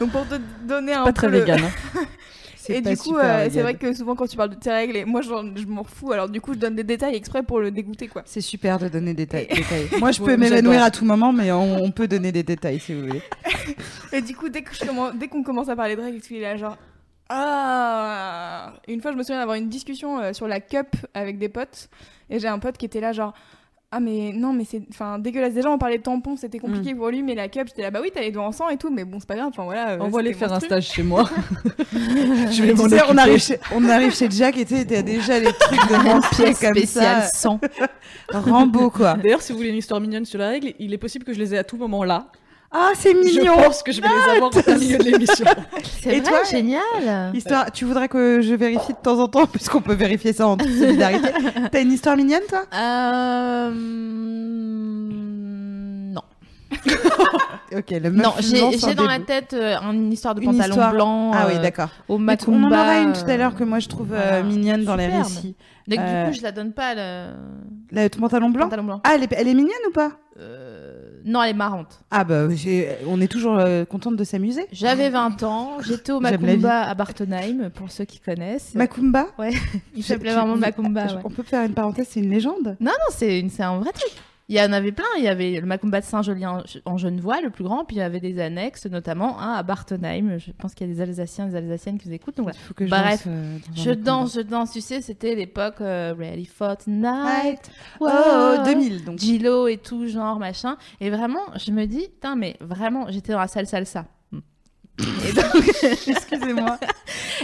Donc 0.00 0.10
pour 0.10 0.26
te 0.26 0.34
donner 0.66 0.92
un 0.94 1.04
Pas 1.04 1.10
peu 1.10 1.14
très 1.14 1.28
le- 1.28 1.38
vegan. 1.40 1.60
hein. 1.62 2.00
Et 2.68 2.80
du 2.80 2.96
coup, 2.96 3.16
c'est 3.50 3.60
vrai 3.60 3.74
que 3.74 3.92
souvent 3.92 4.14
quand 4.14 4.26
tu 4.28 4.36
parles 4.36 4.50
de 4.50 4.54
tes 4.54 4.70
règles, 4.70 4.96
et 4.96 5.04
moi 5.04 5.20
je 5.20 5.64
m'en 5.66 5.82
fous, 5.82 6.12
alors 6.12 6.28
du 6.28 6.40
coup 6.40 6.54
je 6.54 6.58
donne 6.60 6.76
des 6.76 6.84
détails 6.84 7.16
exprès 7.16 7.42
pour 7.42 7.58
le 7.58 7.72
dégoûter 7.72 8.06
quoi. 8.06 8.22
C'est 8.24 8.40
super 8.40 8.78
de 8.78 8.86
donner 8.88 9.14
des 9.14 9.26
détails. 9.26 9.48
Moi, 9.98 10.12
je 10.12 10.22
peux 10.22 10.36
m'évanouir 10.36 10.80
à 10.82 10.92
tout 10.92 11.04
moment, 11.04 11.32
mais 11.32 11.50
on, 11.50 11.82
on 11.82 11.90
peut 11.90 12.06
donner 12.06 12.30
des 12.30 12.44
détails 12.44 12.78
si 12.78 12.94
vous 12.94 13.00
voulez. 13.08 13.22
Et 14.12 14.22
du 14.22 14.36
coup, 14.36 14.48
dès 14.48 14.62
que 14.62 14.72
je 14.76 14.84
commence- 14.86 15.12
dès 15.16 15.26
qu'on 15.26 15.42
commence 15.42 15.68
à 15.68 15.74
parler 15.76 15.96
de 15.96 16.02
règles, 16.02 16.20
il 16.30 16.36
est 16.36 16.40
là 16.40 16.56
genre 16.56 16.76
ah. 17.34 18.72
Une 18.88 19.00
fois, 19.00 19.12
je 19.12 19.16
me 19.16 19.22
souviens 19.22 19.38
d'avoir 19.40 19.56
une 19.56 19.68
discussion 19.68 20.18
euh, 20.20 20.32
sur 20.32 20.46
la 20.48 20.60
cup 20.60 20.88
avec 21.14 21.38
des 21.38 21.48
potes, 21.48 21.88
et 22.30 22.38
j'ai 22.38 22.48
un 22.48 22.58
pote 22.58 22.76
qui 22.76 22.86
était 22.86 23.00
là 23.00 23.12
genre 23.12 23.32
ah 23.94 24.00
mais 24.00 24.32
non 24.34 24.54
mais 24.54 24.64
c'est 24.64 24.80
enfin 24.88 25.18
dégueulasse 25.18 25.52
déjà 25.52 25.68
on 25.68 25.76
parlait 25.76 25.98
de 25.98 26.02
tampons 26.02 26.34
c'était 26.36 26.56
Mm. 26.56 26.62
compliqué 26.62 26.94
pour 26.94 27.10
lui 27.10 27.22
mais 27.22 27.34
la 27.34 27.48
cup 27.48 27.64
j'étais 27.68 27.82
là 27.82 27.90
bah 27.90 27.98
oui 28.00 28.10
t'as 28.10 28.22
les 28.22 28.30
doigts 28.32 28.44
en 28.46 28.50
sang 28.52 28.70
et 28.70 28.78
tout 28.78 28.88
mais 28.88 29.04
bon 29.04 29.20
c'est 29.20 29.28
pas 29.28 29.34
grave 29.34 29.48
enfin 29.50 29.64
voilà 29.64 29.90
euh, 29.90 29.98
Envoie-les 29.98 30.32
c'était 30.32 30.46
faire 30.46 30.54
un 30.54 30.60
stage 30.60 30.86
chez 30.90 31.02
moi. 31.02 31.28
je 31.92 32.62
Et 32.62 32.66
vais 32.68 32.72
tu 32.72 32.80
m'en 32.80 32.88
sais, 32.88 33.02
on 33.10 33.18
arrive, 33.18 33.38
chez, 33.38 33.58
on 33.74 33.86
arrive 33.90 34.14
chez 34.14 34.30
Jack 34.30 34.56
et 34.56 34.64
tu 34.64 34.86
t'as 34.86 35.02
déjà 35.02 35.38
les 35.38 35.52
trucs 35.52 35.78
de 35.78 36.34
Pièce 36.34 36.58
comme 36.60 36.70
spéciale 36.74 37.24
ça. 37.24 37.28
100. 37.34 37.60
Rambo, 38.30 38.88
quoi. 38.88 39.12
D'ailleurs, 39.14 39.42
si 39.42 39.52
vous 39.52 39.58
voulez 39.58 39.68
une 39.70 39.76
histoire 39.76 40.00
mignonne 40.00 40.24
sur 40.24 40.38
la 40.38 40.48
règle, 40.48 40.72
il 40.78 40.94
est 40.94 40.98
possible 40.98 41.26
que 41.26 41.34
je 41.34 41.38
les 41.38 41.54
ai 41.54 41.58
à 41.58 41.64
tout 41.64 41.76
moment 41.76 42.02
là. 42.02 42.28
Ah, 42.74 42.92
c'est 42.94 43.12
Je 43.12 43.16
mignon 43.18 43.54
pense 43.56 43.82
que 43.82 43.92
je 43.92 44.00
vais 44.00 44.08
les 44.08 44.36
avoir 44.36 44.50
au 44.56 44.78
milieu 44.80 44.96
de 44.98 45.04
l'émission. 45.04 45.44
C'est 46.00 46.18
vrai, 46.20 46.22
toi 46.22 46.42
génial. 46.50 46.80
Histoire, 47.34 47.70
tu 47.70 47.84
voudrais 47.84 48.08
que 48.08 48.40
je 48.40 48.54
vérifie 48.54 48.92
de 48.94 48.98
temps 48.98 49.18
en 49.20 49.28
temps, 49.28 49.46
puisqu'on 49.46 49.80
peut 49.82 49.92
vérifier 49.94 50.32
ça 50.32 50.46
en 50.48 50.56
toute 50.56 50.70
solidarité. 50.70 51.28
T'as 51.70 51.82
une 51.82 51.92
histoire 51.92 52.16
mignonne, 52.16 52.40
toi? 52.48 52.64
Euh... 52.74 53.70
Non. 56.12 56.22
Ok, 57.74 57.88
le 57.90 58.10
meuf 58.10 58.22
Non, 58.26 58.34
j'ai 58.38 58.94
dans 58.94 59.06
la 59.06 59.18
tête 59.20 59.54
euh, 59.54 59.76
une 59.92 60.12
histoire 60.12 60.34
de 60.34 60.42
Une 60.42 60.50
pantalon 60.52 60.68
histoire. 60.74 60.92
blanc 60.92 61.30
Ah 61.34 61.46
oui, 61.48 61.54
euh, 61.56 61.62
d'accord. 61.62 61.88
au 62.06 62.18
Mais 62.18 62.32
Macumba. 62.34 62.58
On 62.58 62.64
en 62.64 62.82
aura 62.82 62.98
une 62.98 63.12
tout 63.14 63.30
à 63.30 63.36
l'heure 63.38 63.54
que 63.54 63.64
moi 63.64 63.78
je 63.78 63.88
trouve 63.88 64.12
euh, 64.12 64.18
voilà. 64.20 64.42
mignonne 64.42 64.84
dans 64.84 64.94
les 64.96 65.04
Superbe. 65.04 65.24
récits. 65.24 65.56
Donc 65.88 65.98
Euh, 66.00 66.24
du 66.24 66.30
coup, 66.30 66.36
je 66.38 66.42
la 66.42 66.52
donne 66.52 66.72
pas 66.74 66.94
le 66.94 67.30
Le 67.90 68.08
ton 68.10 68.20
pantalon 68.20 68.50
blanc 68.50 68.64
pantalon 68.64 68.84
blanc. 68.84 69.00
Ah, 69.04 69.12
elle 69.14 69.22
est, 69.22 69.32
elle 69.34 69.48
est 69.48 69.54
mignonne 69.54 69.72
ou 69.88 69.92
pas? 69.92 70.10
Euh, 70.38 70.71
Non, 71.24 71.42
elle 71.42 71.50
est 71.50 71.54
marrante. 71.54 72.00
Ah 72.10 72.24
bah, 72.24 72.46
on 73.06 73.20
est 73.20 73.28
toujours 73.28 73.56
euh, 73.58 73.84
contente 73.84 74.16
de 74.16 74.24
s'amuser. 74.24 74.66
J'avais 74.72 75.10
20 75.10 75.42
ans, 75.42 75.78
j'étais 75.80 76.12
au. 76.12 76.20
Macumba 76.20 76.82
à 76.82 76.94
Bartonheim, 76.94 77.70
pour 77.74 77.90
ceux 77.90 78.04
qui 78.04 78.18
connaissent. 78.18 78.74
Macumba 78.74 79.26
Il 79.94 80.02
Je- 80.02 80.02
s'appelait 80.02 80.32
vraiment 80.34 80.56
Macumba. 80.56 81.04
ouais. 81.06 81.20
On 81.24 81.30
peut 81.30 81.42
faire 81.42 81.64
une 81.64 81.74
parenthèse, 81.74 82.08
c'est 82.10 82.20
une 82.20 82.30
légende? 82.30 82.76
Non, 82.80 82.90
non, 82.90 83.10
c'est 83.10 83.40
une- 83.40 83.50
c'est 83.50 83.62
un 83.62 83.78
vrai 83.78 83.92
truc. 83.92 84.12
Il 84.52 84.56
y 84.56 84.60
en 84.60 84.70
avait 84.74 84.92
plein. 84.92 85.06
Il 85.16 85.24
y 85.24 85.28
avait 85.28 85.58
le 85.58 85.66
Macumba 85.66 86.00
de 86.00 86.04
Saint-Julien 86.04 86.62
en 86.84 86.98
Genevois, 86.98 87.40
le 87.40 87.48
plus 87.48 87.64
grand, 87.64 87.86
puis 87.86 87.96
il 87.96 88.00
y 88.00 88.02
avait 88.02 88.20
des 88.20 88.38
annexes, 88.38 88.84
notamment 88.84 89.40
un 89.40 89.54
à 89.54 89.62
Bartonheim. 89.62 90.36
Je 90.36 90.50
pense 90.52 90.74
qu'il 90.74 90.86
y 90.86 90.90
a 90.90 90.94
des 90.94 91.00
Alsaciens, 91.00 91.46
des 91.46 91.56
Alsaciennes 91.56 91.98
qui 91.98 92.08
vous 92.08 92.14
écoutent. 92.14 92.36
Donc. 92.36 92.50
Il 92.52 92.58
faut 92.58 92.74
que 92.74 92.84
je 92.84 92.90
Bref, 92.90 93.26
danse, 93.26 93.28
euh, 93.28 93.58
dans 93.58 93.80
un 93.80 93.84
Je 93.84 93.90
danse, 93.92 94.34
je 94.34 94.40
danse. 94.42 94.72
Tu 94.72 94.82
sais, 94.82 95.00
c'était 95.00 95.34
l'époque 95.34 95.80
euh, 95.80 96.14
Ready 96.18 96.44
for 96.44 96.76
Tonight. 96.76 97.70
Oh, 97.98 98.04
Wow. 98.04 98.62
2000 98.62 99.04
donc. 99.06 99.18
Gilo 99.18 99.68
et 99.68 99.78
tout, 99.78 100.06
genre 100.06 100.38
machin. 100.38 100.76
Et 101.00 101.08
vraiment, 101.08 101.40
je 101.56 101.70
me 101.72 101.86
dis, 101.86 102.08
putain, 102.08 102.36
mais 102.36 102.58
vraiment, 102.60 103.06
j'étais 103.08 103.32
dans 103.32 103.40
la 103.40 103.48
salle 103.48 103.66
salsa. 103.66 104.04
Et 104.98 105.32
donc, 105.32 105.44
Excusez-moi. 106.06 106.78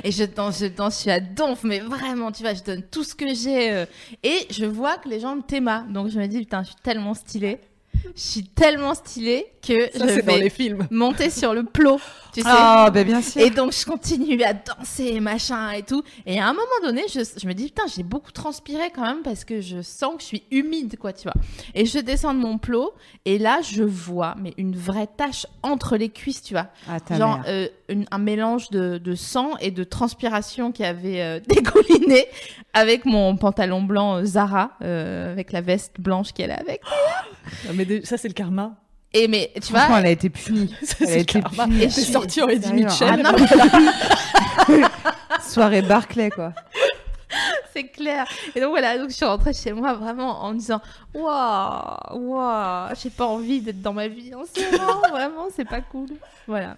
et 0.05 0.13
je 0.13 0.25
danse, 0.25 0.61
je 0.61 0.67
danse, 0.67 0.97
je 0.97 1.01
suis 1.01 1.11
à 1.11 1.21
donf, 1.21 1.65
mais 1.65 1.81
vraiment, 1.81 2.31
tu 2.31 2.43
vois, 2.43 2.55
je 2.55 2.63
donne 2.63 2.83
tout 2.83 3.03
ce 3.05 3.15
que 3.15 3.35
j'ai. 3.35 3.73
euh, 3.73 3.87
et 4.23 4.47
je 4.51 4.65
vois 4.67 4.99
que 4.99 5.09
les 5.09 5.21
gens 5.21 5.41
t'aiment. 5.41 5.87
Donc 5.91 6.09
je 6.09 6.19
me 6.19 6.27
dis, 6.27 6.41
putain, 6.41 6.63
je 6.63 6.69
suis 6.69 6.77
tellement 6.83 7.15
stylée. 7.15 7.59
Je 8.15 8.21
suis 8.21 8.45
tellement 8.45 8.95
stylée 8.95 9.47
que 9.67 9.75
Ça, 9.97 10.07
je 10.07 10.15
c'est 10.15 10.23
dans 10.23 10.33
vais 10.35 10.41
les 10.41 10.51
films. 10.51 10.87
monter 10.91 11.31
sur 11.31 11.55
le 11.55 11.63
plot, 11.63 12.01
tu 12.33 12.41
sais. 12.41 12.47
Ah, 12.51 12.91
bah 12.93 13.05
bien 13.05 13.21
sûr. 13.23 13.41
Et 13.43 13.51
donc 13.51 13.73
je 13.73 13.85
continue 13.85 14.43
à 14.43 14.55
danser, 14.55 15.21
machin 15.21 15.71
et 15.73 15.83
tout. 15.83 16.03
Et 16.27 16.39
à 16.41 16.49
un 16.49 16.53
moment 16.53 16.65
donné, 16.83 17.03
je, 17.13 17.21
je 17.41 17.47
me 17.47 17.53
dis, 17.55 17.65
putain, 17.67 17.85
j'ai 17.95 18.03
beaucoup 18.03 18.33
transpiré 18.33 18.91
quand 18.95 19.03
même 19.03 19.23
parce 19.23 19.45
que 19.45 19.61
je 19.61 19.83
sens 19.83 20.15
que 20.17 20.21
je 20.23 20.27
suis 20.27 20.43
humide, 20.51 20.97
quoi, 20.99 21.13
tu 21.13 21.25
vois. 21.25 21.35
Et 21.75 21.87
je 21.87 21.99
descends 21.99 22.35
de 22.35 22.39
mon 22.41 22.59
plot 22.59 22.93
et 23.25 23.39
là, 23.39 23.61
je 23.63 23.83
vois, 23.85 24.35
mais 24.41 24.53
une 24.57 24.75
vraie 24.77 25.09
tache 25.17 25.47
entre 25.63 25.97
les 25.97 26.09
cuisses, 26.09 26.43
tu 26.43 26.55
vois. 26.55 26.69
Ah, 26.89 26.99
Genre 27.17 27.41
euh, 27.47 27.69
une- 27.89 28.07
un 28.11 28.19
mélange 28.19 28.71
de, 28.71 28.99
de 28.99 29.15
sang 29.15 29.57
et 29.61 29.71
de 29.71 29.85
transpiration 29.85 30.73
qui 30.73 30.85
avait 30.85 31.21
euh, 31.21 31.41
dégouliné 31.47 32.27
avec 32.73 33.05
mon 33.05 33.37
pantalon 33.37 33.83
blanc 33.83 34.17
euh, 34.19 34.25
Zara, 34.25 34.73
euh, 34.83 35.31
avec 35.33 35.53
la 35.53 35.61
veste 35.61 36.01
blanche 36.01 36.33
qu'elle 36.33 36.51
a 36.53 36.57
avec. 36.59 36.81
Ah, 37.69 37.73
Mais 37.75 37.85
ça, 38.05 38.17
c'est 38.17 38.29
le 38.29 38.35
karma. 38.35 38.77
Et 39.15 39.27
mais 39.27 39.53
tu 39.65 39.73
vois, 39.73 39.87
elle 39.99 40.07
a 40.07 40.11
été 40.11 40.29
punie. 40.29 40.75
Ça, 40.83 40.97
Elle 41.01 41.09
a 41.09 41.17
été 41.17 41.41
karma. 41.41 41.65
punie. 41.65 41.83
Et 41.85 41.89
c'est 41.89 42.03
sorti 42.03 42.43
en 42.43 42.49
Eddie. 42.49 42.73
Mitchell. 42.75 43.09
ah 43.09 43.17
non, 43.17 43.33
mais 44.69 44.83
Soirée 45.43 45.81
Barclay, 45.81 46.29
quoi. 46.29 46.53
c'est 47.73 47.85
clair. 47.85 48.27
Et 48.55 48.61
donc 48.61 48.71
voilà, 48.71 48.99
donc 48.99 49.09
je 49.11 49.15
suis 49.15 49.25
rentrée 49.25 49.53
chez 49.55 49.73
moi 49.73 49.95
vraiment 49.95 50.43
en 50.45 50.53
me 50.53 50.59
disant 50.59 50.81
waouh, 51.15 52.19
waouh, 52.35 52.95
j'ai 53.01 53.11
pas 53.11 53.27
envie 53.27 53.61
d'être 53.61 53.81
dans 53.81 53.93
ma 53.95 54.09
vie 54.09 54.35
en 54.35 54.45
ce 54.45 54.77
moment, 54.77 55.01
vraiment, 55.11 55.47
c'est 55.55 55.65
pas 55.69 55.81
cool. 55.81 56.09
Voilà. 56.47 56.77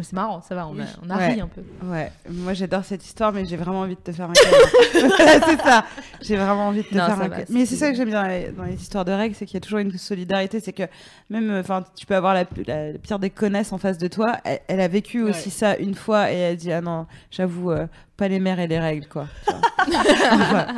C'est 0.00 0.14
marrant, 0.14 0.40
ça 0.40 0.54
va, 0.54 0.66
on 0.66 0.78
a, 0.80 0.84
on 1.06 1.10
a 1.10 1.18
Ouais. 1.18 1.32
ri 1.34 1.40
un 1.42 1.48
peu. 1.48 1.60
Ouais, 1.84 2.10
moi 2.30 2.54
j'adore 2.54 2.82
cette 2.82 3.04
histoire, 3.04 3.30
mais 3.30 3.44
j'ai 3.44 3.58
vraiment 3.58 3.80
envie 3.80 3.94
de 3.94 4.00
te 4.00 4.10
faire 4.10 4.30
un 4.30 4.32
c'est 4.92 5.60
ça. 5.60 5.84
J'ai 6.22 6.36
vraiment 6.36 6.68
envie 6.68 6.82
de 6.82 6.86
te 6.88 6.94
Non, 6.96 7.04
faire 7.06 7.20
un 7.20 7.28
va, 7.28 7.36
Mais 7.50 7.66
c'est 7.66 7.76
ça 7.76 7.90
que 7.90 7.96
j'aime 7.96 8.08
bien 8.08 8.22
dans 8.22 8.28
les, 8.28 8.52
dans 8.52 8.64
les 8.64 8.74
histoires 8.80 9.04
de 9.04 9.12
règles, 9.12 9.34
c'est 9.34 9.44
qu'il 9.44 9.54
y 9.54 9.58
a 9.58 9.60
toujours 9.60 9.80
une 9.80 9.92
solidarité. 9.98 10.60
C'est 10.60 10.72
que 10.72 10.84
même, 11.28 11.50
euh, 11.50 11.60
enfin, 11.60 11.84
tu 11.94 12.06
peux 12.06 12.16
avoir 12.16 12.32
la, 12.32 12.44
la 12.66 12.98
pire 12.98 13.18
des 13.18 13.28
connaisses 13.30 13.72
en 13.72 13.78
face 13.78 13.98
de 13.98 14.08
toi. 14.08 14.38
Elle, 14.44 14.60
elle 14.66 14.80
a 14.80 14.88
vécu 14.88 15.22
aussi 15.22 15.50
ça 15.50 15.76
une 15.76 15.94
fois 15.94 16.32
et 16.32 16.36
elle 16.36 16.56
dit 16.56 16.72
ah 16.72 16.80
non, 16.80 17.06
j'avoue, 17.30 17.70
euh, 17.70 17.86
pas 18.22 18.28
les 18.28 18.38
mères 18.38 18.60
et 18.60 18.68
les 18.68 18.78
règles 18.78 19.06
quoi. 19.08 19.26
Voilà. 19.88 20.76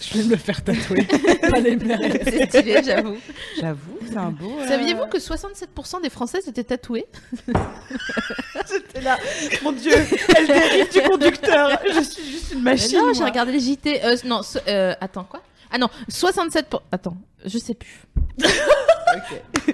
Je 0.00 0.18
vais 0.18 0.24
me 0.24 0.30
le 0.30 0.36
faire 0.36 0.62
tatouer. 0.62 1.02
Pas 1.50 1.58
les 1.58 1.74
mères. 1.74 1.98
C'est 2.22 2.48
stylé, 2.48 2.80
j'avoue. 2.84 3.16
J'avoue, 3.60 3.98
c'est 4.08 4.16
un 4.16 4.30
beau. 4.30 4.52
euh, 4.60 4.68
Saviez-vous 4.68 5.06
que 5.06 5.18
67% 5.18 6.00
des 6.02 6.10
Françaises 6.10 6.46
étaient 6.46 6.62
tatouées? 6.62 7.06
J'étais 8.70 9.00
là, 9.00 9.18
mon 9.64 9.72
Dieu, 9.72 9.92
elle 10.36 10.46
dérive 10.46 10.92
du 10.92 11.00
conducteur. 11.02 11.80
Je 11.92 12.00
suis 12.02 12.30
juste 12.30 12.52
une 12.52 12.62
Mais 12.62 12.72
machine. 12.72 12.98
Non, 13.00 13.12
j'ai 13.12 13.24
regardé 13.24 13.50
les 13.52 13.60
JT. 13.60 14.04
Euh, 14.04 14.16
non, 14.24 14.42
so- 14.44 14.60
euh, 14.68 14.94
attends, 15.00 15.24
quoi? 15.24 15.42
Ah 15.72 15.78
non, 15.78 15.88
67%. 16.08 16.62
pour- 16.70 16.82
Attends, 16.92 17.16
je 17.44 17.58
sais 17.58 17.74
plus. 17.74 18.00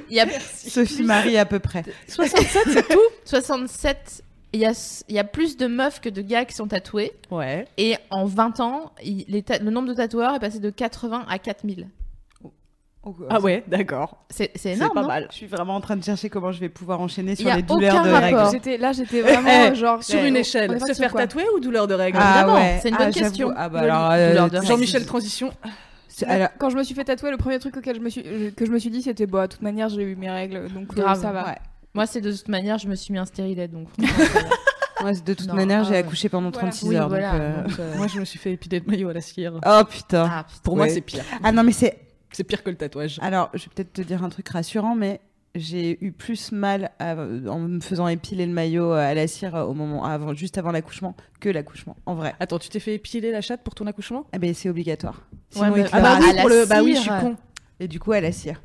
Il 0.09 0.16
y 0.16 0.20
a 0.20 0.27
Sophie 0.66 1.03
Marie 1.03 1.37
à 1.37 1.44
peu 1.44 1.59
près. 1.59 1.85
67, 2.09 2.62
c'est 2.72 2.88
tout? 2.88 3.01
67, 3.27 4.22
il 4.52 4.60
y 4.60 4.66
a, 4.66 5.02
il 5.08 5.14
y 5.14 5.18
a 5.18 5.24
plus 5.24 5.56
de 5.56 5.66
meufs 5.66 6.00
que 6.00 6.08
de 6.08 6.20
gars 6.22 6.44
qui 6.44 6.54
sont 6.54 6.66
tatoués. 6.68 7.12
Ouais. 7.30 7.66
Et 7.78 7.96
en 8.10 8.26
20 8.26 8.60
ans, 8.60 8.92
il- 9.02 9.24
les 9.28 9.42
ta- 9.42 9.58
le 9.58 9.70
nombre 9.70 9.88
de 9.88 9.94
tatoueurs 9.94 10.34
est 10.34 10.40
passé 10.40 10.58
de 10.60 10.70
80 10.70 11.24
à 11.28 11.38
4000. 11.38 11.88
Ah 13.30 13.40
ouais, 13.40 13.64
d'accord. 13.66 14.24
C'est 14.30 14.52
c'est 14.54 14.60
C'est 14.60 14.72
énorme, 14.74 14.92
pas 14.94 15.00
non 15.02 15.08
mal. 15.08 15.26
Je 15.30 15.34
suis 15.34 15.46
vraiment 15.46 15.74
en 15.74 15.80
train 15.80 15.96
de 15.96 16.04
chercher 16.04 16.30
comment 16.30 16.52
je 16.52 16.60
vais 16.60 16.68
pouvoir 16.68 17.00
enchaîner 17.00 17.32
Y 17.32 17.36
sur 17.36 17.50
a 17.50 17.56
les 17.56 17.62
douleurs 17.62 17.96
aucun 17.96 18.04
de 18.04 18.10
rapport. 18.12 18.38
règles. 18.38 18.50
J'étais 18.52 18.76
là, 18.78 18.92
j'étais 18.92 19.22
vraiment 19.22 19.50
Eh, 19.72 19.74
genre 19.74 20.04
Sur 20.04 20.20
ouais, 20.20 20.28
une 20.28 20.36
échelle, 20.36 20.80
se 20.80 20.92
faire 20.92 21.12
tatouer 21.12 21.44
ou 21.56 21.58
douleur 21.58 21.88
de 21.88 21.94
règles 21.94 22.16
Évidemment, 22.18 22.58
c'est 22.80 22.90
une 22.90 22.96
bonne 22.96 23.12
j'avoue. 23.12 23.26
question. 23.28 23.52
Ah 23.56 23.68
bah 23.68 24.14
euh. 24.14 24.48
Jean-Michel 24.62 25.04
Transition. 25.04 25.50
alors, 26.28 26.48
Quand 26.60 26.70
je 26.70 26.76
me 26.76 26.84
suis 26.84 26.94
fait 26.94 27.02
tatouer, 27.02 27.32
le 27.32 27.38
premier 27.38 27.58
truc 27.58 27.76
auquel 27.76 27.96
je 27.96 28.00
me 28.00 28.08
suis, 28.08 28.22
que 28.56 28.64
je 28.66 28.70
me 28.70 28.78
suis 28.78 28.90
dit, 28.90 29.02
c'était 29.02 29.26
bah, 29.26 29.48
de 29.48 29.52
toute 29.52 29.62
manière, 29.62 29.88
j'ai 29.88 30.02
eu 30.02 30.14
mes 30.14 30.30
règles, 30.30 30.68
donc 30.72 30.92
euh, 30.96 31.02
Grave, 31.02 31.20
ça 31.20 31.32
va. 31.32 31.44
ouais. 31.46 31.56
Moi, 31.94 32.07
c'est 32.07 32.20
de 32.20 32.33
toute 32.33 32.48
manière, 32.48 32.78
je 32.78 32.88
me 32.88 32.94
suis 32.94 33.12
mis 33.12 33.18
un 33.18 33.24
stérilet, 33.26 33.68
donc. 33.68 33.88
Moi, 35.00 35.12
de 35.12 35.35
toute 35.35 35.48
Non, 35.48 35.55
manière, 35.55 35.85
j'ai 35.85 35.96
ah, 35.96 35.98
accouché 35.98 36.28
pendant 36.28 36.50
Voilà. 36.50 36.68
36 36.68 36.88
Oui, 36.88 36.96
heures. 36.96 37.09
voilà. 37.09 37.33
donc, 37.33 37.40
euh, 37.40 37.62
donc, 37.64 37.78
euh, 37.81 37.94
Moi, 37.96 38.07
je 38.07 38.20
me 38.20 38.24
suis 38.24 38.38
fait 38.38 38.52
épiler 38.52 38.81
de 38.81 38.88
maillot 38.88 39.09
à 39.09 39.12
la 39.12 39.20
cire. 39.20 39.55
Oh 39.66 39.83
putain. 39.88 40.28
ah, 40.31 40.44
putain. 40.44 40.61
Pour 40.62 40.76
moi, 40.76 40.88
c'est 40.88 41.00
pire. 41.00 41.24
Ah 41.42 41.50
non, 41.52 41.64
mais 41.64 41.72
c'est. 41.72 41.98
C'est 42.31 42.44
pire 42.44 42.62
que 42.62 42.70
le 42.70 42.76
tatouage. 42.76 43.18
Alors, 43.20 43.50
je 43.52 43.64
vais 43.64 43.70
peut-être 43.74 43.92
te 43.92 44.00
dire 44.02 44.22
un 44.24 44.28
truc 44.31 44.48
rassurant, 44.48 44.94
mais 44.94 45.20
j'ai 45.55 46.02
eu 46.02 46.12
plus 46.12 46.50
mal 46.52 46.92
à- 46.98 47.14
en 47.14 47.59
me 47.59 47.81
faisant 47.81 48.09
épiler 48.09 48.46
le 48.46 48.52
maillot 48.55 48.92
à 48.92 49.12
la 49.12 49.26
cire 49.26 49.55
au 49.55 49.74
moment 49.74 50.05
avant, 50.05 50.33
juste 50.35 50.57
avant 50.57 50.70
l'accouchement 50.70 51.14
que 51.40 51.48
l'accouchement. 51.50 51.94
En 52.07 52.14
vrai. 52.14 52.35
Attends, 52.40 52.59
tu 52.59 52.70
t'es 52.70 52.81
fait 52.81 52.94
épiler 52.94 53.33
la 53.33 53.42
chatte 53.42 53.62
pour 53.62 53.74
ton 53.74 53.87
accouchement? 53.87 54.24
Eh 54.33 54.38
ben 54.38 54.55
c'est 54.55 54.70
obligatoire. 54.70 55.16
Ouais, 55.57 55.66
Sinon, 55.66 55.72
mais- 55.76 55.85
Ah 55.92 56.00
bah 56.00 56.18
oui, 56.22 56.37
pour 56.40 56.48
le... 56.48 56.64
bah 56.64 56.83
oui, 56.83 56.94
je 56.94 57.00
suis 57.00 57.11
con. 57.11 57.37
Et 57.81 57.88
du 57.88 57.98
coup 58.00 58.12
à 58.12 58.20
la 58.22 58.33
cire. 58.33 58.62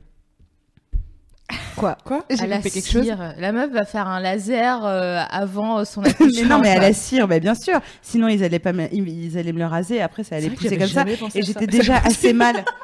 Quoi 1.78 1.98
Quoi 2.04 2.26
J'ai 2.30 2.48
loupé 2.48 2.70
quelque 2.70 2.90
chose. 2.90 3.12
La 3.38 3.52
meuf 3.52 3.72
va 3.72 3.86
faire 3.86 4.08
un 4.08 4.20
laser 4.20 4.86
euh, 4.86 5.22
avant 5.30 5.86
son 5.86 6.02
accouchement. 6.06 6.42
mais 6.42 6.48
non, 6.48 6.60
mais 6.60 6.72
à 6.72 6.80
la 6.80 6.94
cire, 6.94 7.28
bah, 7.28 7.40
bien 7.40 7.56
sûr. 7.56 7.80
Sinon, 8.02 8.28
ils 8.28 8.44
allaient 8.44 8.60
pas, 8.60 8.74
me- 8.74 8.94
ils, 8.94 9.38
allaient 9.38 9.54
me 9.54 9.60
le 9.60 9.65
raser. 9.65 10.02
Après, 10.02 10.23
ça 10.23 10.36
allait 10.36 10.50
pousser 10.50 10.78
comme 10.78 10.88
ça. 10.88 11.06
Et 11.36 11.42
j'étais 11.42 11.67
déjà 11.67 11.98
assez 12.04 12.34
mal. 12.34 12.63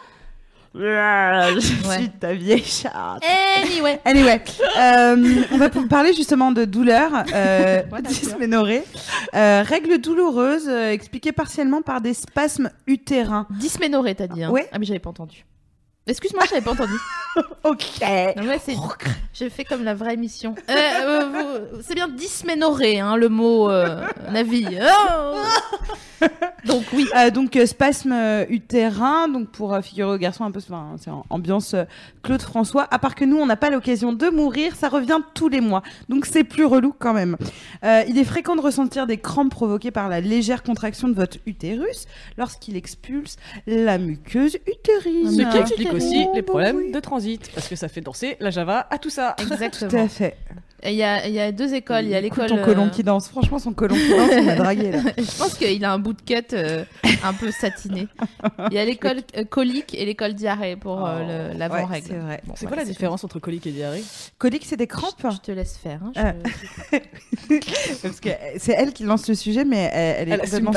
Je 0.75 1.59
suis 1.59 2.09
ta 2.09 2.33
vieille 2.33 2.63
chatte. 2.63 3.21
Anyway. 3.63 3.99
Anyway, 4.05 4.41
euh, 4.79 5.43
on 5.51 5.57
va 5.57 5.69
parler 5.69 6.13
justement 6.13 6.51
de 6.51 6.65
douleur, 6.65 7.11
euh, 7.33 7.83
dysménorrhée. 8.03 8.83
Euh, 9.35 9.63
règles 9.63 9.99
douloureuses 9.99 10.67
euh, 10.67 10.91
expliquées 10.91 11.31
partiellement 11.31 11.83
par 11.83 12.01
des 12.01 12.15
spasmes 12.15 12.71
utérins. 12.87 13.45
Dysménorrhée, 13.51 14.15
t'as 14.15 14.25
dit. 14.27 14.43
Hein. 14.43 14.49
Ouais. 14.49 14.67
Ah, 14.71 14.79
mais 14.79 14.85
j'avais 14.85 14.99
pas 14.99 15.11
entendu. 15.11 15.45
Excuse-moi, 16.05 16.43
j'avais 16.49 16.61
pas 16.61 16.71
entendu. 16.71 16.93
Ok. 17.63 18.01
Non, 18.37 18.53
c'est... 18.63 18.75
J'ai 19.33 19.49
fait 19.49 19.63
comme 19.63 19.83
la 19.83 19.95
vraie 19.95 20.13
émission. 20.13 20.53
Euh, 20.69 20.73
euh, 20.73 21.25
vous- 21.29 21.81
C'est 21.81 21.95
bien 21.95 22.07
dysménorrhée, 22.07 22.99
hein, 22.99 23.15
le 23.15 23.27
mot 23.27 23.71
euh, 23.71 24.05
Navi. 24.31 24.67
Oh 24.79 26.27
Donc 26.65 26.83
oui. 26.93 27.07
Euh, 27.17 27.31
donc 27.31 27.57
spasme 27.65 28.13
utérin, 28.49 29.27
donc 29.29 29.49
pour 29.49 29.75
figurer 29.81 30.13
aux 30.13 30.17
garçons 30.19 30.43
un 30.43 30.51
peu, 30.51 30.59
enfin, 30.59 30.95
c'est 30.99 31.09
ambiance 31.31 31.73
Claude 32.21 32.41
François. 32.41 32.87
À 32.91 32.99
part 32.99 33.15
que 33.15 33.25
nous, 33.25 33.37
on 33.37 33.47
n'a 33.47 33.55
pas 33.55 33.71
l'occasion 33.71 34.13
de 34.13 34.29
mourir, 34.29 34.75
ça 34.75 34.87
revient 34.89 35.19
tous 35.33 35.49
les 35.49 35.59
mois, 35.61 35.81
donc 36.09 36.25
c'est 36.27 36.43
plus 36.43 36.65
relou 36.65 36.93
quand 36.97 37.13
même. 37.13 37.35
Il 37.83 38.17
est 38.19 38.23
fréquent 38.25 38.55
de 38.55 38.61
ressentir 38.61 39.07
des 39.07 39.17
crampes 39.17 39.49
provoquées 39.51 39.91
par 39.91 40.07
la 40.07 40.21
légère 40.21 40.61
contraction 40.63 41.07
de 41.07 41.15
votre 41.15 41.37
utérus 41.47 42.05
lorsqu'il 42.37 42.75
expulse 42.77 43.37
la 43.65 43.97
muqueuse 43.97 44.57
utérine. 44.67 45.29
Aussi 45.93 46.27
les 46.33 46.41
problèmes 46.41 46.91
de 46.91 46.99
transit, 46.99 47.51
parce 47.53 47.67
que 47.67 47.75
ça 47.75 47.87
fait 47.87 48.01
danser 48.01 48.37
la 48.39 48.49
Java 48.49 48.87
à 48.89 48.97
tout 48.97 49.09
ça. 49.09 49.35
Tout 49.37 49.51
Exactement. 49.51 50.03
à 50.03 50.07
fait. 50.07 50.37
Il 50.85 50.93
y 50.95 51.03
a, 51.03 51.27
il 51.27 51.33
y 51.33 51.39
a 51.39 51.51
deux 51.51 51.73
écoles. 51.73 52.03
Il 52.05 52.09
y 52.11 52.15
a 52.15 52.21
l'école. 52.21 52.47
ton 52.49 52.61
colon 52.63 52.87
euh, 52.87 52.89
qui 52.89 53.03
danse. 53.03 53.27
Franchement, 53.29 53.59
son 53.59 53.73
colon 53.73 53.95
qui 53.95 54.09
danse, 54.09 54.29
on 54.37 54.43
m'a 54.43 54.55
dragué 54.63 54.91
là. 54.91 54.99
Je 55.17 55.37
pense 55.37 55.53
qu'il 55.55 55.83
a 55.85 55.93
un 55.93 55.99
bout 55.99 56.13
de 56.13 56.21
cut 56.21 56.53
euh, 56.53 56.83
un 57.23 57.33
peu 57.33 57.51
satiné. 57.51 58.07
Il 58.69 58.73
y 58.73 58.77
a 58.77 58.85
l'école 58.85 59.17
euh, 59.37 59.43
colique 59.45 59.95
et 59.97 60.05
l'école 60.05 60.33
diarrhée 60.33 60.75
pour 60.75 61.05
euh, 61.05 61.21
Oh, 61.23 61.51
Ouais, 61.51 61.57
l'avant-règle. 61.57 62.07
c'est 62.07 62.15
vrai. 62.17 62.41
Bon, 62.45 62.53
C'est 62.55 62.65
voilà, 62.65 62.77
quoi 62.81 62.83
la 62.85 62.89
différence 62.89 63.23
entre 63.23 63.39
colique 63.39 63.65
et 63.67 63.71
diarrhée? 63.71 64.03
Colique, 64.37 64.63
c'est 64.65 64.77
des 64.77 64.87
crampes? 64.87 65.25
Je 65.31 65.37
te 65.37 65.51
laisse 65.51 65.77
faire. 65.77 65.99
hein, 66.03 66.11
je- 66.15 66.21
Euh, 66.97 66.99
Parce 68.01 68.19
que 68.19 68.29
c'est 68.57 68.73
elle 68.73 68.93
qui 68.93 69.03
lance 69.03 69.27
le 69.27 69.35
sujet, 69.35 69.65
mais 69.65 69.89
elle, 69.93 70.29
elle 70.29 70.29
est 70.29 70.53
Elle 70.53 70.63
complètement. 70.63 70.71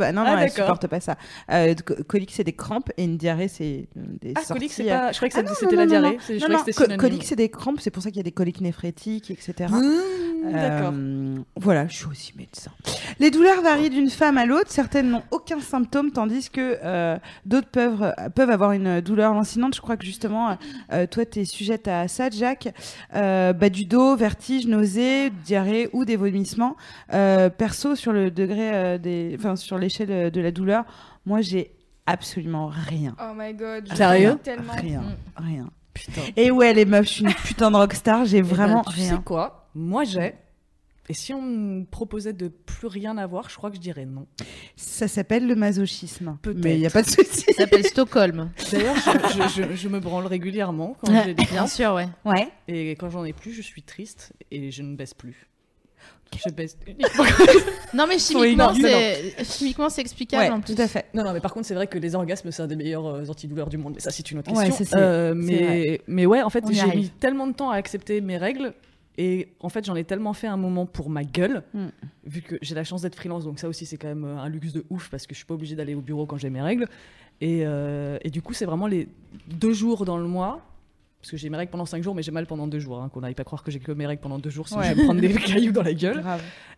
Ah 0.00 0.12
non, 0.12 0.22
Ah, 0.26 0.32
non, 0.36 0.38
elle 0.42 0.50
supporte 0.50 0.86
pas 0.86 1.00
ça. 1.00 1.16
Euh, 1.50 1.74
co- 1.84 1.94
colique, 2.06 2.30
c'est 2.32 2.44
des 2.44 2.52
crampes 2.52 2.90
et 2.96 3.04
une 3.04 3.16
diarrhée, 3.16 3.48
c'est 3.48 3.88
euh, 3.96 4.00
des 4.20 4.32
Ah, 4.36 4.40
sorties, 4.40 4.52
colique, 4.54 4.72
c'est 4.72 4.90
euh, 4.92 4.98
pas. 4.98 5.12
Je 5.12 5.16
croyais 5.16 5.30
que 5.30 5.36
Ah 5.38 5.40
c'était 5.40 5.48
non, 5.50 5.54
c'était 5.60 5.76
non, 5.76 5.80
la 5.80 5.86
non, 5.86 6.16
diarrhée. 6.18 6.96
colique, 6.96 7.24
c'est 7.24 7.36
des 7.36 7.48
crampes, 7.48 7.80
c'est 7.80 7.90
pour 7.90 8.02
ça 8.02 8.10
qu'il 8.10 8.18
y 8.18 8.20
a 8.20 8.24
des 8.24 8.32
coliques 8.32 8.60
néphrétiques, 8.60 9.30
etc. 9.48 9.72
Mmh, 9.72 10.52
D'accord. 10.52 10.92
Euh, 10.94 11.38
voilà, 11.56 11.86
je 11.88 11.96
suis 11.96 12.06
aussi 12.06 12.32
médecin. 12.36 12.70
Les 13.18 13.30
douleurs 13.30 13.60
varient 13.62 13.90
d'une 13.90 14.08
femme 14.10 14.38
à 14.38 14.46
l'autre. 14.46 14.70
Certaines 14.70 15.10
n'ont 15.10 15.22
aucun 15.30 15.60
symptôme, 15.60 16.10
tandis 16.12 16.48
que 16.50 16.78
euh, 16.82 17.18
d'autres 17.44 17.68
peuvent, 17.68 18.14
peuvent 18.34 18.50
avoir 18.50 18.72
une 18.72 19.00
douleur 19.00 19.34
lancinante. 19.34 19.74
Je 19.74 19.80
crois 19.80 19.96
que 19.96 20.04
justement, 20.06 20.56
euh, 20.92 21.06
toi, 21.06 21.26
tu 21.26 21.40
es 21.40 21.44
sujette 21.44 21.88
à 21.88 22.08
ça, 22.08 22.30
Jack. 22.30 22.74
Euh, 23.14 23.52
bas 23.52 23.68
du 23.68 23.84
dos, 23.84 24.16
vertige, 24.16 24.66
nausée, 24.66 25.30
diarrhée 25.44 25.90
ou 25.92 26.04
des 26.04 26.16
vomissements. 26.16 26.76
Euh, 27.12 27.50
perso, 27.50 27.94
sur 27.94 28.12
le 28.12 28.30
degré 28.30 28.70
euh, 28.74 28.98
des, 28.98 29.36
enfin, 29.38 29.56
sur 29.56 29.76
l'échelle 29.78 30.30
de 30.30 30.40
la 30.40 30.50
douleur, 30.52 30.84
moi, 31.26 31.42
j'ai 31.42 31.72
absolument 32.06 32.68
rien. 32.68 33.14
Oh 33.20 33.34
my 33.36 33.52
god. 33.54 33.86
je 33.90 33.94
Sérieux 33.94 34.38
tellement. 34.42 34.72
Rien, 34.72 35.00
Mm. 35.00 35.42
rien. 35.44 35.70
Putain. 35.94 36.22
Et 36.36 36.50
ouais, 36.50 36.72
les 36.74 36.84
meufs, 36.84 37.06
je 37.06 37.12
suis 37.12 37.24
une 37.24 37.32
putain 37.34 37.70
de 37.70 37.76
rockstar, 37.76 38.24
j'ai 38.24 38.38
Eh 38.38 38.42
ben, 38.42 38.48
vraiment 38.48 38.82
tu 38.84 38.90
rien. 39.00 39.16
sais 39.16 39.22
quoi? 39.24 39.68
Moi, 39.74 40.04
j'ai. 40.04 40.34
Et 41.08 41.14
si 41.14 41.34
on 41.34 41.42
me 41.42 41.84
proposait 41.84 42.32
de 42.32 42.46
plus 42.46 42.86
rien 42.86 43.18
avoir, 43.18 43.50
je 43.50 43.56
crois 43.56 43.70
que 43.70 43.74
je 43.76 43.80
dirais 43.80 44.04
non. 44.06 44.28
Ça 44.76 45.08
s'appelle 45.08 45.44
le 45.48 45.56
masochisme. 45.56 46.38
Peut-être. 46.40 46.62
Mais 46.62 46.74
il 46.76 46.78
n'y 46.80 46.86
a 46.86 46.90
pas 46.90 47.02
de 47.02 47.08
souci. 47.08 47.40
Ça 47.48 47.52
s'appelle 47.52 47.84
Stockholm. 47.84 48.50
D'ailleurs, 48.70 48.94
je, 48.94 49.38
je- 49.56 49.62
je- 49.70 49.74
je 49.74 49.88
me 49.88 49.98
branle 49.98 50.26
régulièrement 50.26 50.96
quand 51.00 51.12
j'ai 51.24 51.34
des 51.34 51.44
Bien 51.46 51.66
sûr, 51.66 51.94
ouais. 51.94 52.08
Ouais. 52.24 52.48
Et 52.68 52.92
quand 52.92 53.10
j'en 53.10 53.24
ai 53.24 53.32
plus, 53.32 53.52
je 53.52 53.62
suis 53.62 53.82
triste 53.82 54.32
et 54.52 54.70
je 54.70 54.82
ne 54.82 54.94
baisse 54.94 55.14
plus. 55.14 55.48
Je 56.46 56.50
baisse 56.52 56.76
uniquement. 56.86 57.24
Non, 57.94 58.06
mais 58.06 58.18
chimiquement, 58.20 58.72
c'est 58.72 59.44
chimiquement 59.44 59.88
c'est 59.88 60.00
explicable 60.00 60.44
Ouais, 60.44 60.50
en 60.50 60.60
plus. 60.60 60.74
tout 60.76 60.80
à 60.82 60.86
fait. 60.86 61.06
Non, 61.12 61.24
non, 61.24 61.32
mais 61.32 61.40
par 61.40 61.52
contre, 61.52 61.66
c'est 61.66 61.74
vrai 61.74 61.88
que 61.88 61.98
les 61.98 62.14
orgasmes, 62.14 62.52
c'est 62.52 62.62
un 62.62 62.68
des 62.68 62.76
meilleurs 62.76 63.06
euh, 63.06 63.26
antidouleurs 63.28 63.68
du 63.68 63.78
monde. 63.78 63.94
Mais 63.96 64.00
ça, 64.00 64.12
c'est 64.12 64.30
une 64.30 64.38
autre 64.38 64.52
Ouais, 64.52 64.66
question. 64.66 64.84
ça, 64.84 64.90
c'est- 64.92 64.96
Euh, 65.02 65.34
mais, 65.36 66.00
mais 66.06 66.26
ouais, 66.26 66.42
en 66.42 66.50
fait, 66.50 66.64
j'ai 66.70 66.86
mis 66.96 67.08
tellement 67.10 67.48
de 67.48 67.52
temps 67.52 67.70
à 67.70 67.76
accepter 67.76 68.20
mes 68.20 68.36
règles. 68.36 68.74
Et 69.18 69.48
en 69.58 69.68
fait, 69.68 69.84
j'en 69.84 69.96
ai 69.96 70.04
tellement 70.04 70.32
fait 70.32 70.46
un 70.46 70.56
moment 70.56 70.86
pour 70.86 71.10
ma 71.10 71.24
gueule, 71.24 71.64
Mm. 71.74 71.86
vu 72.26 72.42
que 72.42 72.56
j'ai 72.62 72.74
la 72.76 72.84
chance 72.84 73.02
d'être 73.02 73.16
freelance. 73.16 73.44
Donc, 73.44 73.58
ça 73.58 73.68
aussi, 73.68 73.84
c'est 73.84 73.96
quand 73.96 74.08
même 74.08 74.24
euh, 74.24 74.38
un 74.38 74.48
luxe 74.48 74.72
de 74.72 74.84
ouf 74.88 75.08
parce 75.10 75.26
que 75.26 75.34
je 75.34 75.38
suis 75.38 75.46
pas 75.46 75.54
obligée 75.54 75.74
d'aller 75.74 75.96
au 75.96 76.00
bureau 76.00 76.26
quand 76.26 76.38
j'ai 76.38 76.48
mes 76.48 76.62
règles. 76.62 76.86
Et, 77.40 77.62
euh, 77.66 78.18
et 78.22 78.30
du 78.30 78.40
coup, 78.40 78.54
c'est 78.54 78.66
vraiment 78.66 78.86
les 78.86 79.08
deux 79.48 79.72
jours 79.72 80.04
dans 80.04 80.16
le 80.16 80.28
mois. 80.28 80.64
Parce 81.20 81.32
que 81.32 81.36
j'ai 81.36 81.50
mes 81.50 81.58
règles 81.58 81.70
pendant 81.70 81.84
cinq 81.84 82.02
jours, 82.02 82.14
mais 82.14 82.22
j'ai 82.22 82.30
mal 82.30 82.46
pendant 82.46 82.66
deux 82.66 82.78
jours. 82.78 82.98
hein, 83.02 83.10
qu'on 83.12 83.20
n'aille 83.20 83.34
pas 83.34 83.44
croire 83.44 83.62
que 83.62 83.70
j'ai 83.70 83.78
que 83.78 83.92
mes 83.92 84.06
règles 84.06 84.22
pendant 84.22 84.38
deux 84.38 84.48
jours, 84.48 84.68
sinon 84.68 84.80
Ouais. 84.80 84.88
je 84.88 84.94
vais 84.94 85.00
me 85.02 85.04
prendre 85.04 85.20
des 85.20 85.28
cailloux 85.34 85.72
dans 85.72 85.82
la 85.82 85.92
gueule. 85.92 86.22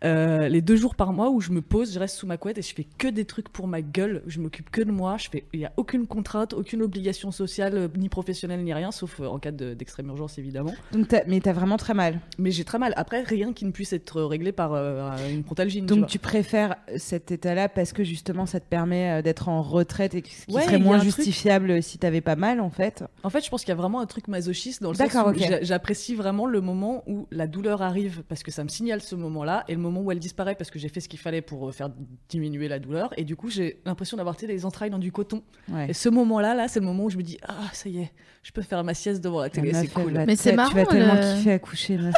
Euh, 0.05 0.49
les 0.49 0.61
deux 0.61 0.74
jours 0.74 0.97
par 0.97 1.12
mois 1.12 1.30
où 1.30 1.40
je 1.40 1.53
me 1.53 1.62
pose, 1.62 1.95
je 1.95 1.99
reste 2.01 2.16
sous 2.16 2.26
ma 2.26 2.36
couette 2.36 2.59
et 2.59 2.62
je 2.62 2.74
fais 2.74 2.84
que 2.99 3.07
des 3.07 3.24
trucs 3.24 3.49
pour 3.49 3.68
ma 3.68 3.82
gueule. 3.82 4.22
Je 4.26 4.40
m'occupe 4.40 4.68
que 4.70 4.82
de 4.82 4.90
moi. 4.90 5.16
Je 5.16 5.28
fais, 5.30 5.45
il 5.53 5.61
y 5.61 5.64
a 5.64 5.72
aucune 5.76 6.07
contrainte, 6.09 6.55
aucune 6.55 6.82
obligation 6.82 7.30
sociale, 7.30 7.76
euh, 7.76 7.88
ni 7.97 8.09
professionnelle, 8.09 8.64
ni 8.64 8.74
rien, 8.74 8.90
sauf 8.90 9.20
euh, 9.20 9.26
en 9.26 9.38
cas 9.38 9.53
de- 9.53 9.74
d'extrême 9.74 10.09
urgence 10.09 10.38
évidemment. 10.38 10.74
Donc 10.93 11.07
t'as- 11.09 11.22
mais 11.28 11.40
t'as 11.40 11.53
vraiment 11.53 11.76
très 11.76 11.95
mal. 11.95 12.18
Mais 12.38 12.51
j'ai 12.51 12.64
très 12.64 12.78
mal. 12.78 12.93
Après, 12.97 13.22
rien 13.22 13.53
qui 13.53 13.64
ne 13.64 13.70
puisse 13.70 13.93
être 13.93 14.22
réglé 14.22 14.51
par 14.51 14.72
euh, 14.74 15.09
une 15.30 15.45
frontalgine. 15.45 15.86
tu 15.86 15.95
Donc 15.95 16.09
tu 16.09 16.18
préfères 16.18 16.74
cet 16.97 17.30
état-là 17.30 17.68
parce 17.68 17.93
que 17.93 18.03
justement 18.03 18.47
ça 18.47 18.59
te 18.59 18.66
permet 18.68 19.22
d'être 19.22 19.49
en 19.49 19.62
retraite 19.62 20.14
et 20.16 20.24
ce 20.26 20.47
qui 20.47 20.53
Ouais, 20.53 20.62
serait 20.64 20.78
moins 20.78 20.97
un 20.97 20.99
truc- 21.01 21.14
justifiable 21.14 21.80
si 21.80 21.99
t'avais 21.99 22.20
pas 22.20 22.34
mal 22.36 22.61
en 22.61 22.70
fait? 22.70 23.05
En 23.22 23.30
fait, 23.30 23.45
je 23.45 23.51
pense 23.51 23.61
qu'il 23.62 23.68
y 23.68 23.72
a 23.72 23.76
vraiment 23.76 24.01
un 24.01 24.07
truc 24.07 24.26
masochiste 24.33 24.83
dans 24.83 24.91
le 24.91 24.97
sens 24.97 25.14
où 25.14 25.33
j'apprécie 25.62 26.14
vraiment 26.14 26.47
le 26.47 26.61
moment 26.61 27.05
où 27.07 27.28
la 27.30 27.47
douleur 27.47 27.83
arrive 27.83 28.24
parce 28.28 28.43
que 28.43 28.51
ça 28.51 28.64
me 28.64 28.68
signale 28.68 29.01
ce 29.01 29.14
moment-là 29.14 29.64
et 29.68 29.74
le 29.74 29.80
moment 29.80 30.01
où 30.01 30.11
elle 30.11 30.18
disparaît 30.18 30.55
parce 30.55 30.70
que 30.70 30.78
j'ai 30.78 30.89
fait 30.89 31.01
ce 31.01 31.09
qu'il 31.09 31.20
fallait 31.20 31.43
pour 31.43 31.68
euh, 31.68 31.72
faire 31.72 31.91
diminuer 32.28 32.68
la 32.68 32.78
douleur 32.78 33.12
et 33.16 33.24
du 33.24 33.37
coup 33.37 33.51
j'ai 33.51 33.80
l'impression 33.85 34.16
d'avoir 34.16 34.37
les 34.43 34.64
entrailles 34.64 34.91
dans 34.91 34.99
du 34.99 35.12
coton. 35.12 35.43
Ouais. 35.68 35.91
Et 35.91 35.93
ce 35.93 36.09
moment-là, 36.09 36.55
là, 36.55 36.68
c'est 36.68 36.80
le 36.80 36.87
moment 36.87 37.05
où 37.05 37.11
je 37.11 37.16
me 37.16 37.22
dis 37.22 37.39
ah 37.47 37.70
ça 37.72 37.89
y 37.89 37.99
est, 37.99 38.12
je 38.45 38.51
peux 38.51 38.62
faire 38.62 38.82
ma 38.82 38.93
sieste 38.93 39.22
devant 39.22 39.40
la 39.40 39.51
télé, 39.51 39.72
c'est 39.72 39.86
cool. 39.86 40.12
Mais 40.26 40.34
c'est 40.34 40.51
Tu 40.51 40.57
vas 40.57 40.62
marrant, 40.64 40.84
tellement 40.86 41.14
le- 41.14 41.34
kiffer 41.59 41.97
la 41.97 42.03
meuf, 42.03 42.14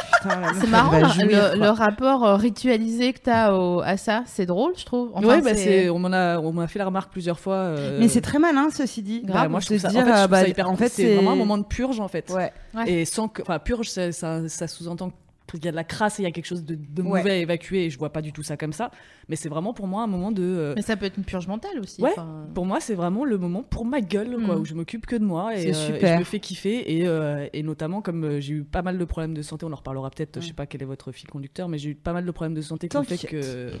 C'est 0.59 0.67
marrant 0.67 1.09
jouir, 1.09 1.53
le- 1.55 1.59
le 1.59 1.69
rapport 1.69 2.25
euh, 2.25 2.35
ritualisé 2.35 3.13
que 3.13 3.19
t'as 3.19 3.53
au- 3.53 3.81
à 3.81 3.95
ça. 3.97 4.23
C'est 4.25 4.45
drôle, 4.47 4.73
je 4.75 4.85
trouve. 4.85 5.11
Enfin, 5.13 5.27
ouais, 5.27 5.41
bah, 5.41 5.53
c'est, 5.53 5.89
on 5.89 5.99
m'en 5.99 6.11
a, 6.11 6.39
on 6.39 6.51
m'a 6.51 6.67
fait 6.67 6.79
la 6.79 6.85
remarque 6.85 7.11
plusieurs 7.11 7.39
fois. 7.39 7.55
euh, 7.55 7.97
Mais 7.99 8.07
c'est 8.07 8.21
très 8.21 8.39
malin 8.39 8.69
ceci 8.71 9.03
dit. 9.03 9.21
bah, 9.23 9.33
grave 9.33 9.51
moi, 9.51 9.59
je 9.59 9.67
trouve 9.67 9.77
ça, 9.77 9.89
dire, 9.89 9.99
en 10.01 10.03
fait, 10.03 10.09
je 10.11 10.15
trouve 10.17 10.27
bah, 10.31 10.41
ça 10.41 10.47
hyper 10.47 10.67
en 10.67 10.75
cool. 10.75 10.77
fait, 10.79 10.89
c'est 10.89 11.13
vraiment 11.15 11.31
un 11.33 11.35
moment 11.35 11.57
de 11.59 11.63
purge 11.65 11.99
en 11.99 12.07
fait. 12.07 12.29
Ouais. 12.31 12.51
Ouais. 12.75 12.91
Et 12.91 13.05
sans 13.05 13.27
que, 13.27 13.41
enfin, 13.43 13.59
purge, 13.59 13.87
ça, 13.89 14.11
ça, 14.11 14.49
ça 14.49 14.67
sous-entend 14.67 15.11
qu'il 15.53 15.65
y 15.65 15.67
a 15.69 15.71
de 15.71 15.75
la 15.75 15.83
crasse 15.83 16.19
et 16.19 16.23
il 16.23 16.25
y 16.25 16.27
a 16.27 16.31
quelque 16.31 16.45
chose 16.45 16.63
de, 16.65 16.75
de 16.75 17.01
Ouais. 17.01 17.19
mauvais 17.19 17.31
à 17.31 17.35
évacuer. 17.37 17.85
Et 17.85 17.89
je 17.89 17.97
vois 17.97 18.11
pas 18.11 18.21
du 18.21 18.31
tout 18.33 18.43
ça 18.43 18.57
comme 18.57 18.73
ça. 18.73 18.91
Mais 19.29 19.35
c'est 19.35 19.49
vraiment 19.49 19.73
pour 19.73 19.87
moi 19.87 20.03
un 20.03 20.07
moment 20.07 20.31
de. 20.31 20.43
euh, 20.43 20.73
Mais 20.75 20.81
ça 20.81 20.97
peut 20.97 21.05
être 21.05 21.17
une 21.17 21.23
purge 21.23 21.47
mentale 21.47 21.79
aussi. 21.79 22.01
Ouais. 22.01 22.11
Pour 22.53 22.65
moi, 22.65 22.79
c'est 22.79 22.95
vraiment 22.95 23.25
le 23.25 23.37
moment 23.37 23.63
pour 23.63 23.85
ma 23.85 24.01
gueule, 24.01 24.35
quoi, 24.45 24.55
Mm. 24.55 24.59
où 24.61 24.65
je 24.65 24.73
m'occupe 24.73 25.05
que 25.05 25.15
de 25.15 25.23
moi 25.23 25.55
et, 25.55 25.67
euh, 25.67 25.69
et 25.99 26.07
je 26.07 26.17
me 26.19 26.23
fais 26.23 26.39
kiffer. 26.39 26.97
Et, 26.97 27.07
euh, 27.07 27.47
et 27.53 27.63
notamment, 27.63 28.01
comme 28.01 28.39
j'ai 28.39 28.53
eu 28.53 28.63
pas 28.63 28.81
mal 28.81 28.97
de 28.97 29.05
problèmes 29.05 29.33
de 29.33 29.41
santé, 29.41 29.65
on 29.65 29.71
en 29.71 29.75
reparlera 29.75 30.09
peut-être, 30.09 30.37
Ouais. 30.37 30.41
je 30.41 30.47
sais 30.47 30.53
pas 30.53 30.65
quel 30.65 30.81
est 30.81 30.85
votre 30.85 31.11
fil 31.11 31.29
conducteur, 31.29 31.67
mais 31.69 31.77
j'ai 31.77 31.91
eu 31.91 31.95
pas 31.95 32.13
mal 32.13 32.25
de 32.25 32.31
problèmes 32.31 32.53
de 32.55 32.61
santé 32.61 32.87
qui 32.87 32.97
ont 32.97 33.03
fait 33.03 33.17
que, 33.27 33.71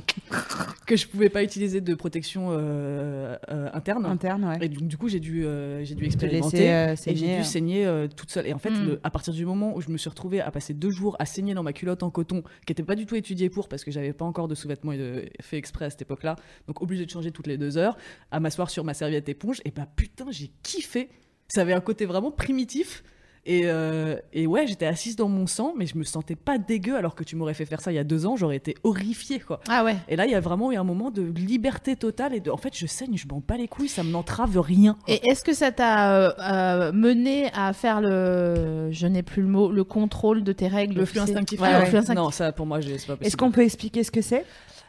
que 0.85 0.95
je 0.95 1.07
pouvais 1.07 1.29
pas 1.29 1.43
utiliser 1.43 1.81
de 1.81 1.93
protection 1.95 2.49
euh, 2.51 3.35
euh, 3.49 3.69
interne. 3.73 4.05
Interne, 4.05 4.45
ouais. 4.45 4.65
Et 4.65 4.69
donc, 4.69 4.87
du 4.87 4.97
coup, 4.97 5.09
j'ai 5.09 5.19
dû, 5.19 5.45
euh, 5.45 5.83
j'ai 5.83 5.95
dû 5.95 6.01
Te 6.03 6.07
expérimenter. 6.07 6.57
laisser 6.57 6.69
euh, 6.71 6.93
Et 6.93 7.15
j'ai 7.15 7.25
saigner. 7.25 7.37
dû 7.37 7.43
saigner 7.43 7.85
euh, 7.85 8.07
toute 8.07 8.29
seule. 8.31 8.47
Et 8.47 8.53
en 8.53 8.59
fait, 8.59 8.69
Mm. 8.71 8.85
le- 8.85 8.99
à 9.03 9.09
partir 9.09 9.33
du 9.33 9.45
moment 9.45 9.75
où 9.75 9.81
je 9.81 9.89
me 9.89 9.97
suis 9.97 10.09
retrouvée 10.09 10.41
à 10.41 10.51
passer 10.51 10.73
deux 10.73 10.91
jours 10.91 11.15
à 11.19 11.25
saigner 11.25 11.53
dans 11.55 11.63
ma 11.63 11.73
culotte 11.73 12.03
en 12.03 12.11
coton, 12.11 12.41
qui 12.65 12.71
n'était 12.71 12.83
pas 12.83 12.95
du 12.95 13.05
tout 13.05 13.15
étudiée 13.15 13.49
pour, 13.49 13.67
parce 13.67 13.83
que 13.83 13.91
j'avais 13.91 14.13
pas 14.13 14.25
encore 14.25 14.47
de 14.47 14.55
sous-vêtements 14.55 14.91
et 14.91 14.97
de- 14.97 15.29
fait 15.41 15.57
exprès 15.57 15.85
à 15.85 15.89
cette 15.89 16.01
époque-là, 16.03 16.35
donc 16.67 16.81
obligée 16.81 17.05
de 17.05 17.11
changer 17.11 17.31
toutes 17.31 17.47
les 17.47 17.57
deux 17.57 17.77
heures, 17.77 17.97
à 18.31 18.39
m'asseoir 18.39 18.69
sur 18.69 18.83
ma 18.83 18.93
serviette 18.93 19.27
éponge, 19.29 19.61
et 19.65 19.71
bah 19.71 19.87
putain, 19.95 20.25
j'ai 20.29 20.51
kiffé. 20.63 21.09
Ça 21.47 21.61
avait 21.61 21.73
un 21.73 21.81
côté 21.81 22.05
vraiment 22.05 22.31
primitif. 22.31 23.03
Et, 23.47 23.61
euh, 23.65 24.15
et 24.33 24.47
ouais, 24.47 24.65
j'étais 24.65 24.87
assise 24.87 25.15
dans 25.15 25.29
mon 25.29 25.45
sang, 25.45 25.73
mais 25.77 25.85
je 25.85 25.97
me 25.97 26.03
sentais 26.03 26.35
pas 26.35 26.57
dégueu 26.57 26.95
alors 26.95 27.13
que 27.13 27.23
tu 27.23 27.35
m'aurais 27.35 27.53
fait 27.53 27.65
faire 27.65 27.79
ça 27.79 27.91
il 27.91 27.95
y 27.95 27.99
a 27.99 28.03
deux 28.03 28.25
ans, 28.25 28.35
j'aurais 28.35 28.55
été 28.55 28.73
horrifiée 28.83 29.39
quoi. 29.39 29.59
Ah 29.69 29.83
ouais. 29.83 29.95
Et 30.07 30.15
là, 30.15 30.25
il 30.25 30.31
y 30.31 30.35
a 30.35 30.39
vraiment 30.39 30.71
eu 30.71 30.77
un 30.77 30.83
moment 30.83 31.11
de 31.11 31.21
liberté 31.21 31.95
totale 31.95 32.33
et 32.33 32.39
de, 32.39 32.49
en 32.49 32.57
fait, 32.57 32.75
je 32.75 32.87
saigne, 32.87 33.15
je 33.17 33.27
m'en 33.27 33.43
bats 33.47 33.57
les 33.57 33.67
couilles, 33.67 33.87
ça 33.87 34.01
me 34.03 34.09
n'entrave 34.09 34.57
rien. 34.59 34.97
Et 35.07 35.29
est-ce 35.29 35.43
que 35.43 35.53
ça 35.53 35.71
t'a 35.71 36.15
euh, 36.15 36.31
euh, 36.39 36.91
mené 36.91 37.51
à 37.53 37.71
faire 37.73 38.01
le, 38.01 38.89
je 38.91 39.05
n'ai 39.05 39.21
plus 39.21 39.43
le 39.43 39.47
mot, 39.47 39.71
le 39.71 39.83
contrôle 39.83 40.43
de 40.43 40.51
tes 40.51 40.67
règles 40.67 40.95
Le 40.95 41.05
flux 41.05 41.19
instinctif 41.19 41.61
Ouais, 41.61 41.67
instinctif. 41.67 42.15
Non, 42.15 42.31
ça 42.31 42.51
pour 42.51 42.65
moi, 42.65 42.81
j'ai- 42.81 42.97
c'est 42.97 43.05
pas 43.07 43.13
possible. 43.13 43.27
Est-ce 43.27 43.37
qu'on 43.37 43.51
peut 43.51 43.61
expliquer 43.63 44.03
ce 44.03 44.09
que 44.11 44.21
c'est? 44.21 44.43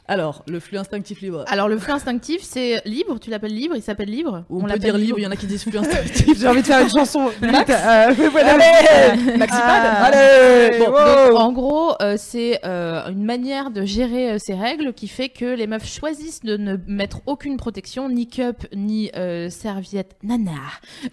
Alors, 0.09 0.43
le 0.47 0.61
flux 0.61 0.79
instinctif 0.79 1.21
libre. 1.21 1.45
Alors 1.49 1.69
le 1.69 1.79
flux 1.79 1.93
instinctif, 1.93 2.41
c'est 2.43 2.81
libre. 2.85 3.19
Tu 3.19 3.31
l'appelles 3.31 3.55
libre. 3.55 3.75
Il 3.77 3.83
s'appelle 3.83 4.09
libre. 4.09 4.45
Ou 4.51 4.63
on, 4.63 4.67
peut 4.69 4.79
dire 4.79 4.97
libre, 4.97 5.19
il 5.19 5.23
y 5.23 5.27
en 5.27 5.31
a 5.31 5.37
qui 5.37 5.47
disent 5.47 5.65
flux 5.65 5.79
instinctif. 5.79 6.39
J'ai 6.39 6.47
envie 6.47 6.63
de 6.63 6.67
faire 6.67 6.81
une 6.81 6.91
chanson. 6.91 7.31
Max 7.41 7.71
Euh, 7.71 8.29
voilà. 8.31 8.55
Allez 8.55 9.37
Maxipad 9.37 9.83
Ah. 9.85 10.05
Allez 10.05 10.79
Bon, 10.79 10.91
wow. 10.91 11.31
donc, 11.31 11.41
en 11.41 11.53
gros, 11.53 11.95
euh, 12.01 12.15
c'est 12.19 12.61
euh, 12.65 13.09
une 13.11 13.25
manière 13.25 13.71
de 13.71 13.85
gérer 13.85 14.33
euh, 14.33 14.39
ces 14.39 14.55
règles 14.55 14.93
qui 14.93 15.09
fait 15.09 15.29
que 15.29 15.45
les 15.45 15.67
meufs 15.67 15.87
choisissent 15.87 16.43
de 16.43 16.57
ne 16.57 16.77
mettre 16.87 17.21
aucune 17.27 17.57
protection, 17.57 18.09
ni 18.09 18.29
cup, 18.29 18.67
ni 18.75 19.11
euh, 19.17 19.51
serviette 19.51 20.17
nana, 20.23 20.53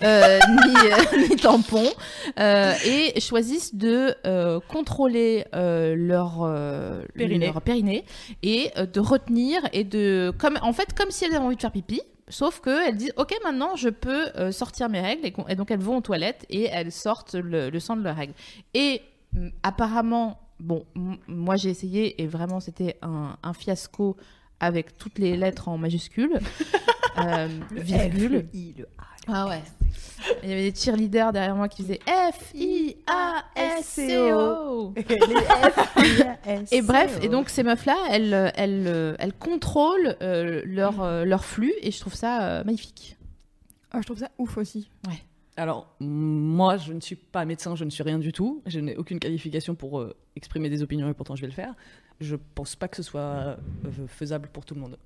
euh, 0.03 0.39
ni, 0.49 0.75
euh, 0.91 1.27
ni 1.29 1.35
tampon, 1.35 1.85
euh, 2.39 2.73
et 2.85 3.19
choisissent 3.19 3.75
de 3.75 4.15
euh, 4.25 4.59
contrôler 4.67 5.45
euh, 5.55 5.95
leur, 5.97 6.41
euh, 6.43 7.01
Périnée. 7.15 7.45
leur 7.47 7.61
périnée 7.61 8.05
et 8.43 8.69
euh, 8.77 8.82
de 8.86 8.99
retenir 8.99 9.61
et 9.73 9.84
de, 9.84 10.34
comme, 10.38 10.57
en 10.61 10.73
fait, 10.73 10.93
comme 10.93 11.11
si 11.11 11.25
elles 11.25 11.36
avaient 11.36 11.45
envie 11.45 11.55
de 11.55 11.61
faire 11.61 11.71
pipi. 11.71 12.01
Sauf 12.29 12.61
qu'elles 12.61 12.95
disent, 12.95 13.13
ok, 13.17 13.36
maintenant 13.43 13.75
je 13.75 13.89
peux 13.89 14.27
euh, 14.38 14.51
sortir 14.53 14.88
mes 14.88 15.01
règles, 15.01 15.29
et, 15.49 15.55
donc 15.55 15.71
elles 15.71 15.81
vont 15.81 15.97
aux 15.97 16.01
toilettes 16.01 16.45
et 16.49 16.63
elles 16.63 16.91
sortent 16.91 17.36
le, 17.36 17.69
le 17.69 17.79
sang 17.79 17.97
de 17.97 18.01
leurs 18.01 18.15
règles. 18.15 18.34
Et 18.73 19.01
mm, 19.34 19.49
apparemment, 19.61 20.39
bon, 20.59 20.86
moi 21.27 21.57
j'ai 21.57 21.69
essayé 21.69 22.21
et 22.21 22.27
vraiment 22.27 22.61
c'était 22.61 22.97
un, 23.01 23.38
un 23.43 23.53
fiasco 23.53 24.15
avec 24.61 24.97
toutes 24.97 25.19
les 25.19 25.36
lettres 25.36 25.67
en 25.67 25.77
majuscules, 25.77 26.39
euh, 27.17 27.49
virgule. 27.71 28.47
Ah 29.27 29.47
ouais. 29.47 29.61
Il 30.41 30.49
y 30.49 30.53
avait 30.53 30.71
des 30.71 30.77
cheerleaders 30.77 31.33
derrière 31.33 31.55
moi 31.55 31.67
qui 31.67 31.83
faisaient 31.83 31.99
F 32.05 32.53
I 32.55 32.95
A 33.07 33.43
S 33.55 33.85
C 33.85 34.31
O. 34.33 34.93
Et 36.71 36.81
bref, 36.81 37.19
et 37.21 37.29
donc 37.29 37.49
ces 37.49 37.63
meufs-là, 37.63 37.97
elles, 38.09 38.51
elles, 38.55 38.87
euh, 38.87 39.15
elles 39.19 39.33
contrôlent 39.33 40.15
euh, 40.21 40.61
leur, 40.65 41.01
euh, 41.01 41.25
leur 41.25 41.43
flux 41.43 41.73
et 41.81 41.91
je 41.91 41.99
trouve 41.99 42.13
ça 42.15 42.43
euh, 42.43 42.63
magnifique. 42.63 43.17
Ah, 43.91 43.99
je 44.01 44.05
trouve 44.05 44.19
ça 44.19 44.31
ouf 44.37 44.57
aussi. 44.57 44.89
Alors, 45.55 45.93
mm, 45.99 46.05
moi, 46.05 46.77
je 46.77 46.93
ne 46.93 46.99
suis 46.99 47.15
pas 47.15 47.45
médecin, 47.45 47.75
je 47.75 47.83
ne 47.83 47.89
suis 47.91 48.01
rien 48.03 48.17
du 48.17 48.31
tout. 48.31 48.63
Je 48.65 48.79
n'ai 48.79 48.95
aucune 48.95 49.19
qualification 49.19 49.75
pour 49.75 49.99
euh, 49.99 50.15
exprimer 50.35 50.69
des 50.69 50.81
opinions 50.81 51.09
et 51.09 51.13
pourtant 51.13 51.35
je 51.35 51.41
vais 51.41 51.47
le 51.47 51.53
faire. 51.53 51.75
Je 52.19 52.35
pense 52.55 52.75
pas 52.75 52.87
que 52.87 52.97
ce 52.97 53.03
soit 53.03 53.19
euh, 53.19 53.57
faisable 54.07 54.49
pour 54.51 54.65
tout 54.65 54.73
le 54.73 54.81
monde. 54.81 54.97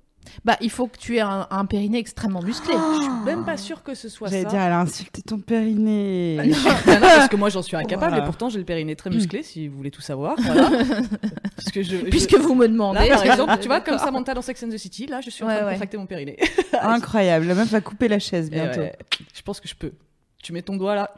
Bah, 0.44 0.56
il 0.60 0.70
faut 0.70 0.86
que 0.86 0.96
tu 0.98 1.16
aies 1.16 1.20
un, 1.20 1.46
un 1.50 1.64
périnée 1.66 1.98
extrêmement 1.98 2.42
musclé. 2.42 2.72
Je 2.74 3.02
suis 3.02 3.12
même 3.24 3.44
pas 3.44 3.56
sûre 3.56 3.82
que 3.82 3.94
ce 3.94 4.08
soit 4.08 4.28
J'allais 4.28 4.42
ça. 4.44 4.48
dire, 4.50 4.60
elle 4.60 4.72
a 4.72 4.80
insulté 4.80 5.22
ton 5.22 5.38
périnée. 5.38 6.36
Bah 6.38 6.46
non, 6.46 6.56
bah 6.86 6.94
non, 6.94 7.00
parce 7.00 7.28
que 7.28 7.36
moi 7.36 7.48
j'en 7.50 7.62
suis 7.62 7.76
incapable 7.76 8.10
Voilà. 8.12 8.22
et 8.22 8.26
pourtant 8.26 8.48
j'ai 8.48 8.58
le 8.58 8.64
périnée 8.64 8.96
très 8.96 9.10
musclé 9.10 9.42
si 9.42 9.68
vous 9.68 9.76
voulez 9.76 9.90
tout 9.90 10.00
savoir. 10.02 10.36
Voilà. 10.38 10.70
parce 11.56 11.70
que 11.72 11.82
je, 11.82 11.96
je- 11.96 12.04
Puisque 12.06 12.34
vous 12.34 12.54
me 12.54 12.66
demandez. 12.68 13.08
Là, 13.08 13.16
par 13.16 13.26
exemple, 13.26 13.58
tu 13.60 13.68
vois, 13.68 13.80
comme 13.82 13.98
Samantha 13.98 14.34
dans 14.34 14.42
Sex 14.42 14.62
and 14.62 14.68
the 14.70 14.78
City, 14.78 15.06
là 15.06 15.20
je 15.20 15.30
suis 15.30 15.44
en 15.44 15.48
Ouais, 15.48 15.54
train 15.54 15.62
de 15.62 15.66
ouais. 15.66 15.72
contracter 15.72 15.96
mon 15.96 16.06
périnée. 16.06 16.36
Incroyable. 16.80 17.46
La 17.46 17.54
meuf 17.54 17.68
va 17.68 17.80
couper 17.80 18.08
la 18.08 18.18
chaise 18.18 18.50
bientôt. 18.50 18.80
ouais, 18.80 18.96
je 19.34 19.42
pense 19.42 19.60
que 19.60 19.68
je 19.68 19.74
peux. 19.74 19.92
Tu 20.42 20.52
mets 20.52 20.62
ton 20.62 20.76
doigt 20.76 20.94
là, 20.94 21.10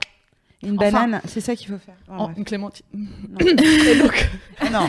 Une 0.63 0.77
Enfin- 0.77 0.91
banane, 0.91 1.21
c'est 1.27 1.41
ça 1.41 1.55
qu'il 1.57 1.69
faut 1.69 1.79
faire. 1.79 1.97
Oh, 2.09 2.13
En- 2.23 2.35
une 2.35 2.45
clémentine. 2.45 2.85
Non. 2.93 3.39
Et 3.41 3.99
donc, 3.99 4.31
non. 4.73 4.89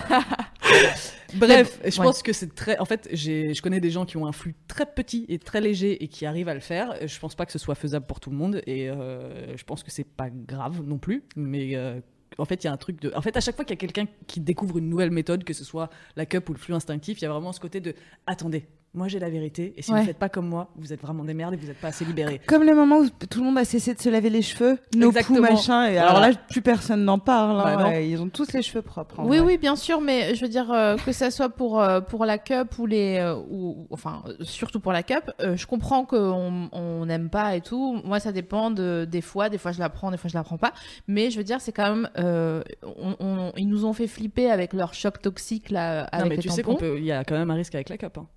Bref, 1.36 1.80
je 1.86 1.98
Ouais. 2.00 2.06
pense 2.06 2.22
que 2.24 2.34
c'est 2.34 2.54
très. 2.54 2.78
En 2.80 2.86
fait, 2.86 3.08
je 3.14 3.62
connais 3.62 3.80
des 3.80 3.90
gens 3.90 4.06
qui 4.06 4.18
ont 4.18 4.26
un 4.26 4.32
flux 4.34 4.54
très 4.68 4.86
petit 4.86 5.26
et 5.30 5.40
très 5.40 5.62
léger 5.62 6.04
et 6.04 6.08
qui 6.10 6.26
arrivent 6.26 6.50
à 6.50 6.54
le 6.54 6.60
faire. 6.60 6.96
Je 7.08 7.20
pense 7.20 7.36
pas 7.36 7.46
que 7.46 7.52
ce 7.54 7.60
soit 7.60 7.76
faisable 7.76 8.06
pour 8.06 8.20
tout 8.20 8.30
le 8.32 8.36
monde 8.36 8.62
et 8.68 8.90
euh, 8.90 9.56
je 9.56 9.64
pense 9.64 9.84
que 9.84 9.92
c'est 9.92 10.04
pas 10.04 10.30
grave 10.30 10.82
non 10.86 10.98
plus. 10.98 11.24
Mais 11.38 11.76
euh, 11.76 12.02
en 12.38 12.44
fait, 12.46 12.64
il 12.64 12.68
y 12.68 12.70
a 12.70 12.74
un 12.74 12.78
truc 12.78 13.00
de. 13.02 13.14
En 13.16 13.22
fait, 13.22 13.38
à 13.38 13.40
chaque 13.40 13.56
fois 13.56 13.64
qu'il 13.64 13.74
y 13.76 13.78
a 13.78 13.80
quelqu'un 13.80 14.06
qui 14.28 14.42
découvre 14.42 14.78
une 14.78 14.90
nouvelle 14.90 15.12
méthode, 15.12 15.46
que 15.46 15.54
ce 15.54 15.64
soit 15.64 15.90
la 16.18 16.26
cup 16.26 16.50
ou 16.50 16.54
le 16.54 16.60
flux 16.60 16.74
instinctif, 16.74 17.20
il 17.20 17.24
y 17.24 17.28
a 17.28 17.32
vraiment 17.32 17.54
ce 17.54 17.62
côté 17.62 17.80
de 17.80 17.96
attendez. 18.28 18.66
Moi 18.94 19.08
j'ai 19.08 19.20
la 19.20 19.30
vérité 19.30 19.74
et 19.78 19.82
si 19.82 19.94
Ouais. 19.94 20.02
vous 20.02 20.06
faites 20.06 20.18
pas 20.18 20.28
comme 20.28 20.50
moi, 20.50 20.70
vous 20.76 20.92
êtes 20.92 21.02
vraiment 21.02 21.24
des 21.24 21.34
merdes 21.34 21.54
et 21.54 21.58
vous 21.58 21.70
êtes 21.70 21.78
pas 21.80 21.88
assez 21.88 22.04
libérés. 22.04 22.42
Comme 22.46 22.64
le 22.64 22.76
moment 22.76 22.98
où 22.98 23.08
tout 23.10 23.40
le 23.40 23.46
monde 23.46 23.58
a 23.58 23.64
cessé 23.64 23.94
de 23.94 24.02
se 24.02 24.10
laver 24.10 24.30
les 24.30 24.42
cheveux, 24.42 24.78
nos 24.98 25.08
Exactement. 25.08 25.38
poux, 25.38 25.54
machin. 25.54 25.86
Et 25.88 25.98
alors 25.98 26.20
là, 26.20 26.32
plus 26.50 26.62
personne 26.62 27.06
n'en 27.06 27.18
parle. 27.18 27.58
hein. 27.62 27.64
Bah 27.78 27.84
non. 27.84 27.90
Ouais, 27.90 28.10
ils 28.10 28.22
ont 28.22 28.28
tous 28.28 28.52
les 28.52 28.62
cheveux 28.62 28.82
propres. 28.82 29.22
en 29.22 29.24
Oui, 29.30 29.38
vrai. 29.38 29.46
oui, 29.48 29.58
bien 29.58 29.78
sûr, 29.78 30.02
mais 30.02 30.36
je 30.36 30.42
veux 30.42 30.50
dire 30.50 30.70
euh, 30.74 30.98
que 30.98 31.14
ça 31.14 31.32
soit 31.32 31.48
pour 31.48 31.80
euh, 31.82 32.02
pour 32.02 32.26
la 32.26 32.38
cup 32.38 32.78
ou 32.80 32.86
les 32.86 33.18
euh, 33.20 33.36
ou 33.50 33.88
enfin 33.92 34.24
surtout 34.42 34.82
pour 34.82 34.92
la 34.92 35.04
cup, 35.04 35.32
euh, 35.40 35.56
je 35.56 35.66
comprends 35.68 36.04
qu'on 36.04 36.68
on 36.74 37.06
n'aime 37.06 37.30
pas 37.30 37.56
et 37.56 37.62
tout. 37.62 38.02
Moi, 38.04 38.20
ça 38.20 38.34
dépend 38.34 38.72
de 38.72 39.08
des 39.10 39.22
fois. 39.22 39.48
Des 39.48 39.58
fois, 39.58 39.72
je 39.72 39.80
la 39.80 39.88
prends, 39.88 40.12
des 40.12 40.18
fois, 40.18 40.30
je 40.30 40.36
la 40.38 40.44
prends 40.44 40.58
pas. 40.58 40.74
Mais 41.08 41.32
je 41.32 41.38
veux 41.38 41.46
dire, 41.46 41.62
c'est 41.62 41.72
quand 41.72 41.96
même 41.96 42.10
euh, 42.18 42.62
on, 42.84 43.16
on- 43.22 43.54
ils 43.56 43.70
nous 43.70 43.86
ont 43.86 43.94
fait 43.94 44.08
flipper 44.08 44.52
avec 44.52 44.74
leur 44.74 44.94
choc 44.94 45.22
toxique 45.22 45.70
là 45.70 46.02
Non, 46.02 46.08
avec 46.12 46.30
mais 46.30 46.36
les 46.36 46.42
tu 46.42 46.50
sais 46.50 46.62
tampons. 46.62 46.74
qu'on 46.74 46.80
peut. 46.80 46.98
Il 46.98 47.06
y 47.06 47.14
a 47.14 47.24
quand 47.24 47.36
même 47.38 47.52
un 47.52 47.56
risque 47.56 47.74
avec 47.76 47.88
la 47.88 47.96
cup. 47.98 48.18
hein. 48.18 48.28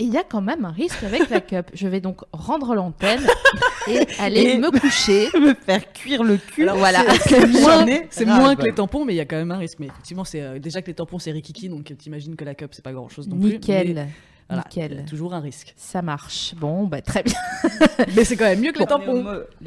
Et 0.00 0.04
il 0.04 0.12
y 0.14 0.16
a 0.16 0.24
quand 0.24 0.40
même 0.40 0.64
un 0.64 0.70
risque 0.70 1.04
avec 1.04 1.28
la 1.28 1.42
cup. 1.42 1.70
Je 1.74 1.86
vais 1.86 2.00
donc 2.00 2.22
rendre 2.32 2.74
l'antenne 2.74 3.20
et 3.86 4.00
aller 4.18 4.52
Et- 4.54 4.58
me 4.58 4.70
coucher. 4.70 5.28
me 5.38 5.52
faire 5.52 5.92
cuire 5.92 6.24
le 6.24 6.38
cul. 6.38 6.62
Alors 6.62 6.78
voilà. 6.78 7.04
c'est 7.26 7.44
moins, 7.60 7.84
ras 7.84 8.40
moins 8.40 8.56
que 8.56 8.62
les 8.62 8.72
tampons, 8.72 9.04
mais 9.04 9.12
il 9.12 9.16
y 9.16 9.20
a 9.20 9.26
quand 9.26 9.36
même 9.36 9.50
un 9.50 9.58
risque. 9.58 9.78
Mais 9.78 9.88
effectivement, 9.88 10.24
c'est 10.24 10.40
euh, 10.40 10.58
déjà 10.58 10.80
que 10.80 10.86
les 10.86 10.94
tampons 10.94 11.18
c'est 11.18 11.32
rikiki, 11.32 11.68
donc 11.68 11.94
t'imagines 11.98 12.34
que 12.34 12.46
la 12.46 12.54
cup 12.54 12.70
c'est 12.72 12.82
pas 12.82 12.92
grand 12.92 13.10
chose 13.10 13.28
non 13.28 13.38
plus. 13.38 13.50
Nickel, 13.50 13.92
Mais, 13.94 14.08
voilà, 14.50 14.64
nickel. 14.68 15.04
toujours 15.08 15.34
un 15.34 15.40
risque. 15.40 15.72
Ça 15.76 16.02
marche. 16.02 16.54
Bon, 16.56 16.86
bah 16.86 17.00
très 17.00 17.22
bien. 17.22 17.34
Mais 18.16 18.24
c'est 18.24 18.36
quand 18.36 18.44
même 18.44 18.60
mieux 18.60 18.72
que 18.72 18.78
les 18.78 18.86
tampons. 18.86 19.24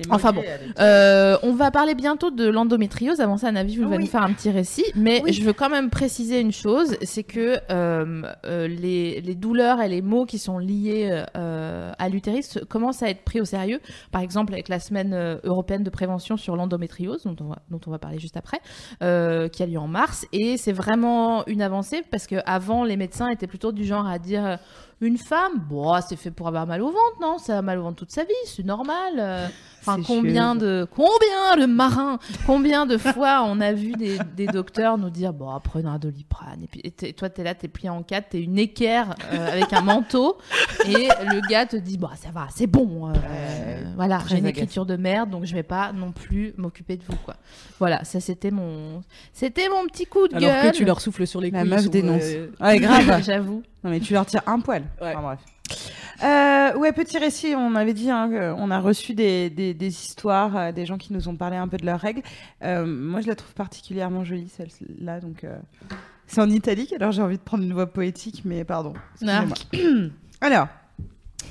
Enfin 0.09 0.31
bon. 0.31 0.43
Euh, 0.79 1.37
on 1.43 1.53
va 1.53 1.71
parler 1.71 1.95
bientôt 1.95 2.31
de 2.31 2.47
l'endométriose. 2.47 3.19
Avant 3.19 3.37
ça, 3.37 3.51
Navi 3.51 3.77
va 3.77 3.87
Oui. 3.87 3.99
nous 3.99 4.05
faire 4.07 4.23
un 4.23 4.33
petit 4.33 4.51
récit. 4.51 4.85
Mais 4.95 5.21
Oui. 5.23 5.33
je 5.33 5.43
veux 5.43 5.53
quand 5.53 5.69
même 5.69 5.89
préciser 5.89 6.39
une 6.39 6.51
chose, 6.51 6.95
c'est 7.03 7.23
que 7.23 7.57
euh, 7.71 8.21
euh, 8.45 8.67
les, 8.67 9.21
les 9.21 9.35
douleurs 9.35 9.81
et 9.81 9.87
les 9.89 10.01
maux 10.01 10.25
qui 10.25 10.37
sont 10.39 10.57
liés 10.57 11.23
euh, 11.37 11.91
à 11.97 12.09
l'utérus 12.09 12.59
commencent 12.69 13.03
à 13.03 13.09
être 13.09 13.23
pris 13.23 13.41
au 13.41 13.45
sérieux. 13.45 13.79
Par 14.11 14.21
exemple, 14.21 14.53
avec 14.53 14.69
la 14.69 14.79
semaine 14.79 15.13
euh, 15.13 15.37
européenne 15.43 15.83
de 15.83 15.89
prévention 15.89 16.37
sur 16.37 16.55
l'endométriose, 16.55 17.23
dont 17.23 17.35
on 17.41 17.49
va, 17.49 17.59
dont 17.69 17.79
on 17.87 17.91
va 17.91 17.99
parler 17.99 18.19
juste 18.19 18.37
après, 18.37 18.59
euh, 19.01 19.47
qui 19.47 19.63
a 19.63 19.65
lieu 19.65 19.79
en 19.79 19.87
mars. 19.87 20.25
Et 20.33 20.57
c'est 20.57 20.71
vraiment 20.73 21.45
une 21.47 21.61
avancée 21.61 22.03
parce 22.11 22.27
que 22.27 22.35
avant, 22.45 22.83
les 22.83 22.97
médecins 22.97 23.29
étaient 23.29 23.47
plutôt 23.47 23.71
du 23.71 23.85
genre 23.85 24.07
à 24.07 24.19
dire 24.19 24.45
euh, 24.45 24.55
une 25.01 25.17
femme, 25.17 25.59
bon, 25.69 25.99
c'est 26.07 26.15
fait 26.15 26.31
pour 26.31 26.47
avoir 26.47 26.65
mal 26.65 26.81
au 26.81 26.87
ventre, 26.87 27.17
non? 27.21 27.37
Ça 27.37 27.57
a 27.57 27.61
mal 27.61 27.79
au 27.79 27.83
ventre 27.83 27.97
toute 27.97 28.11
sa 28.11 28.23
vie, 28.23 28.33
c'est 28.45 28.65
normal. 28.65 29.51
Euh. 29.87 29.91
Enfin, 29.91 30.01
combien 30.05 30.55
de 30.55 30.87
combien 30.89 31.57
de 31.59 31.65
marins, 31.65 32.19
combien 32.45 32.85
de 32.85 32.97
fois 32.97 33.43
on 33.45 33.59
a 33.61 33.73
vu 33.73 33.91
des, 33.93 34.17
des 34.35 34.47
docteurs 34.47 34.97
nous 34.97 35.09
dire 35.09 35.33
bon 35.33 35.49
prenez 35.63 35.89
un 35.89 35.99
doliprane 35.99 36.63
et 36.63 36.67
puis 36.67 36.81
et 36.83 37.13
toi 37.13 37.29
t'es 37.29 37.43
là 37.43 37.53
t'es 37.55 37.67
plié 37.67 37.89
en 37.89 38.01
quatre 38.03 38.29
t'es 38.29 38.41
une 38.41 38.57
équerre 38.57 39.15
euh, 39.33 39.51
avec 39.51 39.73
un 39.73 39.81
manteau 39.81 40.37
et 40.87 41.07
le 41.25 41.47
gars 41.49 41.65
te 41.65 41.75
dit 41.75 41.97
bon 41.97 42.07
ça 42.15 42.29
va 42.31 42.47
c'est 42.53 42.67
bon 42.67 43.09
euh, 43.09 43.83
voilà 43.95 44.19
très 44.19 44.29
j'ai 44.29 44.37
une 44.39 44.45
écriture 44.47 44.85
de 44.85 44.95
merde 44.95 45.29
donc 45.29 45.45
je 45.45 45.53
vais 45.53 45.63
pas 45.63 45.91
non 45.91 46.11
plus 46.11 46.53
m'occuper 46.57 46.97
de 46.97 47.03
vous 47.07 47.17
quoi 47.25 47.35
voilà 47.79 48.03
ça 48.03 48.19
c'était 48.19 48.51
mon 48.51 49.01
c'était 49.33 49.69
mon 49.69 49.85
petit 49.87 50.05
coup 50.05 50.27
de 50.27 50.35
Alors 50.35 50.49
gueule 50.49 50.71
que 50.71 50.77
tu 50.77 50.85
leur 50.85 51.01
souffles 51.01 51.27
sur 51.27 51.41
les 51.41 51.51
La 51.51 51.61
couilles. 51.61 51.69
meuf 51.69 51.79
ils 51.81 51.85
sont, 51.85 51.89
dénonce. 51.91 52.21
euh, 52.23 52.47
Ouais, 52.61 52.79
grave. 52.79 53.21
j'avoue 53.23 53.63
Non, 53.83 53.89
mais 53.91 53.99
tu 53.99 54.13
leur 54.13 54.25
tires 54.25 54.41
un 54.45 54.59
poil. 54.59 54.83
Ouais. 55.01 55.11
Enfin, 55.15 55.21
bref. 55.21 55.39
Euh, 56.23 56.77
ouais, 56.77 56.91
petit 56.93 57.17
récit. 57.17 57.53
On 57.55 57.75
avait 57.75 57.93
dit 57.93 58.09
hein, 58.09 58.29
qu'on 58.29 58.71
a 58.71 58.79
reçu 58.79 59.13
des, 59.13 59.49
des, 59.49 59.73
des 59.73 59.87
histoires, 59.87 60.55
euh, 60.55 60.71
des 60.71 60.85
gens 60.85 60.97
qui 60.97 61.11
nous 61.11 61.27
ont 61.27 61.35
parlé 61.35 61.57
un 61.57 61.67
peu 61.67 61.77
de 61.77 61.85
leurs 61.85 61.99
règles. 61.99 62.21
Euh, 62.63 62.85
moi, 62.85 63.21
je 63.21 63.27
la 63.27 63.35
trouve 63.35 63.53
particulièrement 63.53 64.23
jolie, 64.23 64.49
celle-là. 64.49 65.19
Donc, 65.19 65.43
euh, 65.43 65.57
c'est 66.27 66.41
en 66.41 66.49
italique, 66.49 66.93
alors 66.93 67.11
j'ai 67.11 67.21
envie 67.21 67.37
de 67.37 67.43
prendre 67.43 67.63
une 67.63 67.73
voix 67.73 67.87
poétique, 67.87 68.43
mais 68.45 68.63
pardon. 68.63 68.93
Alors, 70.41 70.67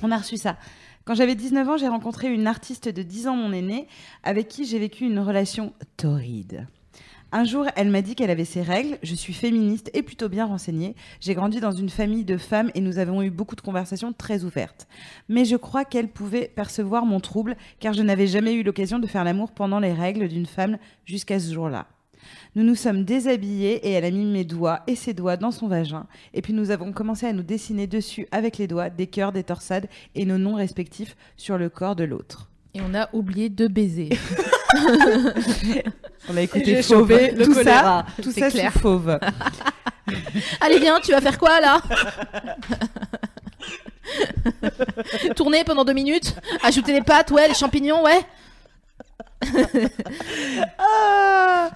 on 0.02 0.10
a 0.10 0.16
reçu 0.16 0.36
ça. 0.36 0.56
Quand 1.04 1.14
j'avais 1.14 1.34
19 1.34 1.68
ans, 1.68 1.76
j'ai 1.76 1.88
rencontré 1.88 2.32
une 2.32 2.46
artiste 2.46 2.88
de 2.88 3.02
10 3.02 3.28
ans, 3.28 3.36
mon 3.36 3.52
aînée, 3.52 3.88
avec 4.22 4.48
qui 4.48 4.64
j'ai 4.64 4.78
vécu 4.78 5.04
une 5.04 5.18
relation 5.18 5.72
torride. 5.96 6.66
Un 7.34 7.44
jour, 7.44 7.64
elle 7.76 7.88
m'a 7.88 8.02
dit 8.02 8.14
qu'elle 8.14 8.28
avait 8.28 8.44
ses 8.44 8.60
règles. 8.60 8.98
Je 9.02 9.14
suis 9.14 9.32
féministe 9.32 9.90
et 9.94 10.02
plutôt 10.02 10.28
bien 10.28 10.44
renseignée. 10.44 10.94
J'ai 11.18 11.32
grandi 11.32 11.60
dans 11.60 11.72
une 11.72 11.88
famille 11.88 12.26
de 12.26 12.36
femmes 12.36 12.70
et 12.74 12.82
nous 12.82 12.98
avons 12.98 13.22
eu 13.22 13.30
beaucoup 13.30 13.56
de 13.56 13.62
conversations 13.62 14.12
très 14.12 14.44
ouvertes. 14.44 14.86
Mais 15.30 15.46
je 15.46 15.56
crois 15.56 15.86
qu'elle 15.86 16.08
pouvait 16.08 16.52
percevoir 16.54 17.06
mon 17.06 17.20
trouble 17.20 17.56
car 17.80 17.94
je 17.94 18.02
n'avais 18.02 18.26
jamais 18.26 18.52
eu 18.52 18.62
l'occasion 18.62 18.98
de 18.98 19.06
faire 19.06 19.24
l'amour 19.24 19.52
pendant 19.52 19.80
les 19.80 19.94
règles 19.94 20.28
d'une 20.28 20.44
femme 20.44 20.76
jusqu'à 21.06 21.40
ce 21.40 21.54
jour-là. 21.54 21.86
Nous 22.54 22.64
nous 22.64 22.74
sommes 22.74 23.02
déshabillés 23.04 23.76
et 23.76 23.92
elle 23.92 24.04
a 24.04 24.10
mis 24.10 24.26
mes 24.26 24.44
doigts 24.44 24.80
et 24.86 24.94
ses 24.94 25.14
doigts 25.14 25.38
dans 25.38 25.52
son 25.52 25.68
vagin. 25.68 26.06
Et 26.34 26.42
puis 26.42 26.52
nous 26.52 26.70
avons 26.70 26.92
commencé 26.92 27.24
à 27.24 27.32
nous 27.32 27.42
dessiner 27.42 27.86
dessus 27.86 28.28
avec 28.30 28.58
les 28.58 28.66
doigts 28.66 28.90
des 28.90 29.06
cœurs, 29.06 29.32
des 29.32 29.42
torsades 29.42 29.88
et 30.14 30.26
nos 30.26 30.36
noms 30.36 30.56
respectifs 30.56 31.16
sur 31.38 31.56
le 31.56 31.70
corps 31.70 31.96
de 31.96 32.04
l'autre. 32.04 32.50
et 32.74 32.82
on 32.82 32.94
a 32.94 33.08
oublié 33.14 33.48
de 33.48 33.68
baiser 33.68 34.10
On 36.28 36.36
a 36.36 36.40
écouté 36.42 36.82
Fauve. 36.82 37.08
le 37.10 37.44
tout 37.44 37.54
ça, 37.54 37.60
choléra. 37.62 38.06
tout 38.22 38.32
C'est 38.32 38.40
ça 38.40 38.50
clair. 38.50 38.72
sous 38.72 38.78
Fauve. 38.78 39.18
Allez, 40.60 40.78
viens, 40.78 41.00
tu 41.00 41.10
vas 41.12 41.20
faire 41.20 41.38
quoi 41.38 41.60
là? 41.60 41.80
Tourner 45.36 45.64
pendant 45.64 45.84
deux 45.84 45.92
minutes 45.92 46.34
Ajouter 46.62 46.92
les 46.92 47.02
pâtes, 47.02 47.30
ouais, 47.30 47.48
les 47.48 47.54
champignons, 47.54 48.02
ouais 48.04 48.20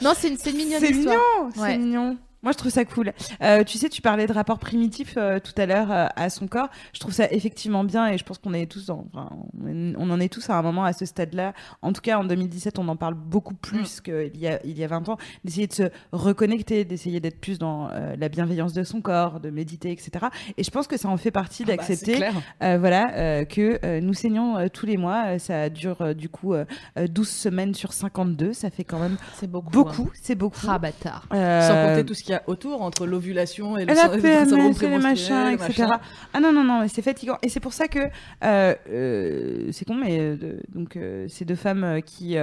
Non, 0.00 0.12
c'est 0.16 0.28
une, 0.28 0.38
c'est 0.38 0.50
une 0.50 0.56
mignonne 0.56 0.80
C'est 0.80 0.92
mignon, 0.92 1.20
c'est 1.54 1.78
mignon. 1.78 2.16
Moi, 2.46 2.52
je 2.52 2.58
trouve 2.58 2.70
ça 2.70 2.84
cool. 2.84 3.12
Euh, 3.42 3.64
tu 3.64 3.76
sais, 3.76 3.88
tu 3.88 4.00
parlais 4.00 4.28
de 4.28 4.32
rapport 4.32 4.60
primitif 4.60 5.14
euh, 5.16 5.40
tout 5.40 5.52
à 5.60 5.66
l'heure 5.66 5.90
euh, 5.90 6.06
à 6.14 6.30
son 6.30 6.46
corps. 6.46 6.68
Je 6.92 7.00
trouve 7.00 7.12
ça 7.12 7.26
effectivement 7.32 7.82
bien 7.82 8.06
et 8.06 8.18
je 8.18 8.24
pense 8.24 8.38
qu'on 8.38 8.54
est 8.54 8.70
tous 8.70 8.86
dans, 8.86 9.04
enfin, 9.12 9.30
on 9.64 10.10
en 10.10 10.20
est 10.20 10.32
tous 10.32 10.48
à 10.48 10.54
un 10.54 10.62
moment 10.62 10.84
à 10.84 10.92
ce 10.92 11.04
stade-là. 11.06 11.54
En 11.82 11.92
tout 11.92 12.00
cas, 12.00 12.18
en 12.18 12.24
2017, 12.24 12.78
on 12.78 12.86
en 12.86 12.94
parle 12.94 13.14
beaucoup 13.14 13.54
plus 13.54 14.00
qu'il 14.00 14.36
y 14.36 14.46
a, 14.46 14.60
il 14.64 14.78
y 14.78 14.84
a 14.84 14.86
20 14.86 15.08
ans. 15.08 15.16
D'essayer 15.44 15.66
de 15.66 15.72
se 15.72 15.90
reconnecter, 16.12 16.84
d'essayer 16.84 17.18
d'être 17.18 17.40
plus 17.40 17.58
dans 17.58 17.88
la 17.88 18.28
bienveillance 18.28 18.72
de 18.72 18.84
son 18.84 19.00
corps, 19.00 19.40
de 19.40 19.50
méditer, 19.50 19.90
etc. 19.90 20.26
Et 20.56 20.62
je 20.62 20.70
pense 20.70 20.86
que 20.86 20.96
ça 20.96 21.08
en 21.08 21.16
fait 21.16 21.32
partie 21.32 21.64
Ah 21.64 21.70
bah, 21.70 21.76
d'accepter 21.76 22.20
voilà, 22.60 23.44
que 23.46 23.98
nous 23.98 24.14
saignons 24.14 24.68
tous 24.68 24.86
les 24.86 24.96
mois. 24.96 25.38
Ça 25.40 25.68
dure 25.68 26.14
du 26.14 26.28
coup 26.28 26.54
euh, 26.54 26.64
euh, 26.98 27.06
12 27.06 27.28
semaines 27.28 27.74
sur 27.74 27.92
52. 27.92 28.52
Ça 28.52 28.70
fait 28.70 28.84
quand 28.84 28.98
même 28.98 29.16
C'est 29.34 29.50
beaucoup. 29.50 29.70
beaucoup. 29.70 30.10
C'est 30.14 30.34
beaucoup. 30.34 30.66
Ah, 30.68 30.78
bâtard. 30.78 31.26
Sans 31.30 31.88
compter 31.88 32.04
tout 32.04 32.14
ce 32.14 32.22
qu'il 32.22 32.32
y 32.32 32.34
a 32.34 32.35
autour, 32.46 32.82
entre 32.82 33.06
l'ovulation 33.06 33.76
et 33.76 33.84
le 33.84 33.94
la 33.94 34.44
syndrome 34.46 34.74
prémenstruel, 34.74 35.54
etc. 35.54 35.82
machin. 35.82 36.00
Ah 36.32 36.40
non, 36.40 36.52
non, 36.52 36.64
non, 36.64 36.86
c'est 36.88 37.02
fatigant. 37.02 37.38
Et 37.42 37.48
c'est 37.48 37.60
pour 37.60 37.72
ça 37.72 37.88
que, 37.88 37.98
euh, 38.44 38.74
euh, 38.90 39.68
c'est 39.72 39.84
con, 39.84 39.94
mais 39.94 40.18
euh, 40.18 40.60
donc 40.74 40.98
ces 41.28 41.44
deux 41.44 41.54
femmes 41.54 42.00
qui 42.04 42.36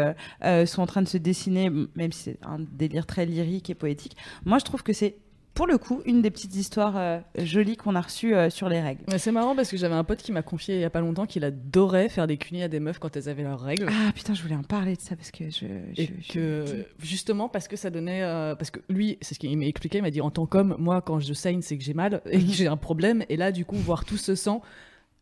sont 0.65 0.81
en 0.81 0.85
train 0.87 1.01
de 1.01 1.07
se 1.07 1.17
dessiner, 1.17 1.69
même 1.69 2.11
si 2.11 2.23
c'est 2.23 2.37
un 2.43 2.59
délire 2.59 3.05
très 3.05 3.25
lyrique 3.25 3.69
et 3.69 3.75
poétique, 3.75 4.17
moi 4.45 4.59
je 4.59 4.65
trouve 4.65 4.83
que 4.83 4.93
c'est, 4.93 5.15
pour 5.53 5.67
le 5.67 5.77
coup, 5.77 6.01
une 6.05 6.21
des 6.23 6.31
petites 6.31 6.55
histoires 6.55 6.95
euh, 6.97 7.19
jolies 7.37 7.77
qu'on 7.77 7.93
a 7.95 8.01
reçues 8.01 8.33
euh, 8.35 8.49
sur 8.49 8.69
les 8.69 8.81
règles. 8.81 9.01
C'est 9.19 9.31
marrant 9.31 9.55
parce 9.55 9.69
que 9.69 9.77
j'avais 9.77 9.93
un 9.93 10.03
pote 10.03 10.21
qui 10.23 10.31
m'a 10.31 10.41
confié 10.41 10.75
il 10.75 10.81
y 10.81 10.83
a 10.83 10.89
pas 10.89 10.99
longtemps 11.01 11.25
qu'il 11.27 11.43
adorait 11.43 12.09
faire 12.09 12.25
des 12.25 12.37
cunis 12.37 12.63
à 12.63 12.67
des 12.67 12.79
meufs 12.79 12.97
quand 12.97 13.15
elles 13.15 13.29
avaient 13.29 13.43
leurs 13.43 13.59
règles. 13.61 13.87
Ah 13.89 14.11
putain, 14.13 14.33
je 14.33 14.41
voulais 14.41 14.55
en 14.55 14.63
parler 14.63 14.95
de 14.95 15.01
ça 15.01 15.15
parce 15.15 15.29
que 15.31 15.45
je... 15.51 15.65
Et 15.95 16.07
je- 16.07 16.11
je- 16.21 16.33
que 16.33 16.85
justement 16.99 17.49
parce 17.49 17.67
que 17.67 17.75
ça 17.75 17.89
donnait 17.91 18.23
euh, 18.23 18.55
parce 18.55 18.71
que 18.71 18.79
lui 18.89 19.17
c'est 19.21 19.35
ce 19.35 19.39
qu'il 19.39 19.55
m'a 19.57 19.65
expliqué 19.65 19.99
il 19.99 20.01
m'a 20.01 20.09
dit 20.11 20.21
en 20.21 20.31
tant 20.31 20.45
qu'homme 20.47 20.75
moi 20.79 21.01
quand 21.01 21.19
je 21.19 21.33
saigne 21.33 21.61
c'est 21.61 21.77
que 21.77 21.83
j'ai 21.83 21.93
mal 21.93 22.21
et 22.29 22.39
que 22.43 22.51
j'ai 22.51 22.67
un 22.67 22.77
problème 22.77 23.23
et 23.29 23.37
là 23.37 23.51
du 23.51 23.63
coup 23.65 23.75
voir 23.75 24.05
tout 24.05 24.17
ce 24.17 24.33
sang 24.35 24.61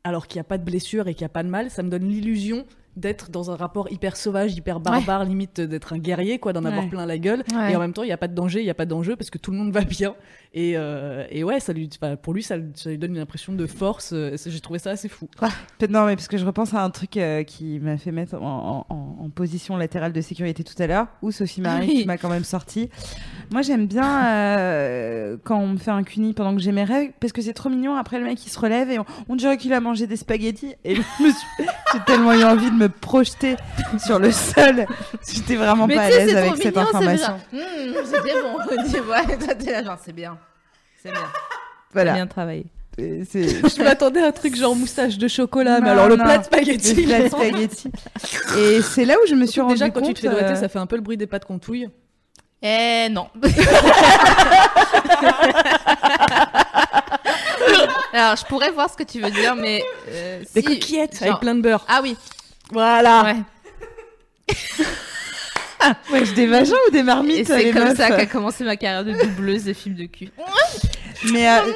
alors 0.03 0.27
qu'il 0.27 0.37
n'y 0.37 0.41
a 0.41 0.45
pas 0.45 0.57
de 0.57 0.63
blessure 0.63 1.07
et 1.09 1.13
qu'il 1.13 1.23
n'y 1.23 1.27
a 1.27 1.29
pas 1.29 1.43
de 1.43 1.49
mal 1.49 1.69
ça 1.69 1.83
me 1.83 1.89
donne 1.89 2.07
l'illusion 2.07 2.65
d'être 2.97 3.29
dans 3.31 3.51
un 3.51 3.55
rapport 3.55 3.91
hyper 3.91 4.17
sauvage 4.17 4.53
hyper 4.55 4.79
barbare 4.79 5.23
limite 5.25 5.61
d'être 5.61 5.93
un 5.93 5.97
guerrier 5.97 6.39
quoi 6.39 6.51
d'en 6.53 6.65
avoir 6.65 6.87
plein 6.89 7.05
la 7.05 7.17
gueule 7.17 7.43
Ouais. 7.53 7.71
et 7.71 7.75
en 7.75 7.79
même 7.79 7.93
temps 7.93 8.03
il 8.03 8.07
n'y 8.07 8.11
a 8.11 8.17
pas 8.17 8.27
de 8.27 8.35
danger 8.35 8.59
il 8.59 8.63
n'y 8.65 8.69
a 8.69 8.73
pas 8.75 8.85
d'enjeu 8.85 9.15
parce 9.15 9.29
que 9.29 9.37
tout 9.37 9.51
le 9.51 9.57
monde 9.57 9.71
va 9.71 9.81
bien 9.81 10.13
et, 10.53 10.73
euh, 10.75 11.25
et 11.29 11.43
ouais 11.45 11.59
ça 11.61 11.71
lui 11.73 11.89
pour 12.21 12.33
lui 12.33 12.43
ça, 12.43 12.55
ça 12.75 12.89
lui 12.89 12.97
donne 12.97 13.15
une 13.15 13.21
impression 13.21 13.53
de 13.53 13.65
force 13.65 14.11
euh, 14.13 14.35
j'ai 14.45 14.59
trouvé 14.59 14.79
ça 14.79 14.89
assez 14.91 15.07
fou 15.07 15.27
non, 15.89 16.05
mais 16.05 16.15
parce 16.15 16.27
que 16.27 16.37
je 16.37 16.45
repense 16.45 16.73
à 16.73 16.83
un 16.83 16.89
truc 16.89 17.17
euh, 17.17 17.43
qui 17.43 17.79
m'a 17.79 17.97
fait 17.97 18.11
mettre 18.11 18.35
en, 18.35 18.85
en- 18.89 19.29
position 19.33 19.77
latérale 19.77 20.11
de 20.13 20.19
sécurité 20.21 20.63
tout 20.63 20.75
à 20.81 20.87
l'heure, 20.87 21.07
ou 21.21 21.31
Sophie 21.31 21.61
Marie 21.61 21.87
oui. 21.87 22.05
m'a 22.05 22.17
quand 22.17 22.27
même 22.29 22.43
sorti. 22.43 22.89
Moi, 23.51 23.61
j'aime 23.61 23.87
bien 23.87 24.25
euh, 24.27 25.37
quand 25.43 25.57
on 25.57 25.67
me 25.67 25.77
fait 25.77 25.91
un 25.91 26.03
cuni 26.03 26.33
pendant 26.33 26.53
que 26.53 26.61
j'ai 26.61 26.71
mes 26.73 26.83
règles, 26.83 27.13
parce 27.19 27.31
que 27.33 27.41
c'est 27.41 27.53
trop 27.53 27.69
mignon. 27.69 27.95
Après, 27.95 28.19
le 28.19 28.25
mec 28.25 28.45
il 28.45 28.49
se 28.49 28.59
relève 28.59 28.89
et 28.91 28.99
on, 28.99 29.05
on 29.29 29.35
dirait 29.35 29.57
qu'il 29.57 29.71
a 29.73 29.79
mangé 29.79 30.05
des 30.07 30.17
spaghettis. 30.17 30.75
Et 30.83 30.95
je 30.95 31.01
me 31.23 31.29
suis- 31.31 31.65
j'ai 31.93 31.99
tellement 32.05 32.33
eu 32.33 32.43
envie 32.43 32.69
de 32.71 32.75
me 32.81 32.89
projeter 32.89 33.55
sur 34.03 34.19
le 34.19 34.31
sol. 34.31 34.85
J'étais 35.31 35.55
vraiment 35.55 35.87
Mais 35.87 35.95
pas 35.95 36.01
à 36.03 36.09
l'aise 36.09 36.35
avec 36.35 36.55
cette 36.57 36.75
mignon, 36.75 36.81
information. 36.89 37.39
bien. 37.51 37.61
Mmh, 37.61 37.93
C'était 38.05 38.41
bon. 38.41 38.57
Tu 38.91 38.99
vois, 38.99 39.21
toi, 39.23 39.55
t'es 39.55 39.71
là, 39.71 39.83
genre, 39.83 39.97
c'est 40.03 40.13
bien. 40.13 40.37
C'est 41.01 41.11
bien. 41.11 41.21
Voilà. 41.93 42.13
Bien 42.13 42.27
travaillé. 42.27 42.65
Je 42.97 43.83
m'attendais 43.83 44.21
à 44.21 44.27
un 44.27 44.31
truc 44.31 44.55
genre 44.55 44.75
moustache 44.75 45.17
de 45.17 45.27
chocolat 45.29 45.79
mais 45.79 45.87
Non, 45.87 45.91
alors 45.93 46.09
le 46.09 46.17
non. 46.17 46.25
plat 46.25 46.37
de 46.39 46.43
spaghetti 46.43 46.93
de. 47.05 48.57
Et 48.59 48.81
c'est 48.81 49.05
là 49.05 49.15
où 49.23 49.27
je 49.27 49.33
me 49.33 49.45
suis 49.45 49.61
rendu 49.61 49.75
Déjà, 49.75 49.89
compte. 49.89 50.03
quand 50.03 50.07
tu 50.09 50.13
te 50.13 50.19
fais 50.19 50.27
doigter, 50.29 50.51
euh, 50.51 50.55
ça 50.55 50.67
fait 50.67 50.77
un 50.79 50.85
peu 50.85 50.97
le 50.97 51.01
bruit 51.01 51.15
des 51.17 51.25
pâtes 51.25 51.45
qu'on 51.45 51.57
touille. 51.57 51.89
Eh 52.61 53.07
non. 53.09 53.27
Alors, 58.13 58.35
je 58.35 58.45
pourrais 58.45 58.71
voir 58.71 58.89
ce 58.89 58.97
que 58.97 59.03
tu 59.03 59.19
veux 59.21 59.31
dire, 59.31 59.55
mais. 59.55 59.83
euh, 60.09 60.41
Des 60.53 60.61
si- 60.61 60.67
coquillettes 60.67 61.17
genre- 61.19 61.29
avec 61.29 61.39
plein 61.39 61.55
de 61.55 61.61
beurre. 61.61 61.85
Ah 61.87 62.01
oui. 62.03 62.17
Voilà. 62.71 63.23
Ouais. 63.23 64.55
Ouais, 66.11 66.21
des 66.35 66.45
vagins 66.45 66.75
ou 66.87 66.91
des 66.91 67.01
marmites 67.01 67.39
Et 67.39 67.43
c'est 67.45 67.71
comme 67.71 67.85
meufs 67.85 67.97
ça 67.97 68.09
qu'a 68.11 68.27
commencé 68.27 68.63
ma 68.63 68.75
carrière 68.75 69.03
de 69.03 69.13
doubleuse 69.13 69.63
des 69.63 69.73
films 69.73 69.95
de 69.95 70.05
cul. 70.05 70.29
Mais 71.31 71.49
euh, 71.49 71.73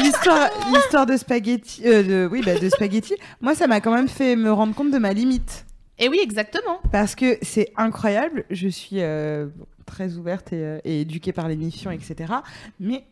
l'histoire, 0.00 0.48
l'histoire 0.72 1.06
de 1.06 1.16
spaghetti, 1.16 1.82
euh, 1.84 2.02
de, 2.02 2.28
oui, 2.30 2.42
bah, 2.44 2.54
de 2.54 2.68
spaghetti, 2.68 3.14
moi, 3.40 3.54
ça 3.54 3.66
m'a 3.66 3.80
quand 3.80 3.92
même 3.92 4.08
fait 4.08 4.36
me 4.36 4.52
rendre 4.52 4.74
compte 4.74 4.90
de 4.92 4.98
ma 4.98 5.12
limite. 5.12 5.64
Et 5.98 6.08
oui, 6.08 6.20
exactement. 6.22 6.80
Parce 6.92 7.14
que 7.14 7.38
c'est 7.42 7.72
incroyable. 7.76 8.44
Je 8.50 8.68
suis 8.68 9.00
euh, 9.00 9.46
très 9.86 10.14
ouverte 10.14 10.52
et, 10.52 10.78
et 10.84 11.00
éduquée 11.00 11.32
par 11.32 11.48
l'émission, 11.48 11.90
etc. 11.90 12.32
Mais. 12.78 13.04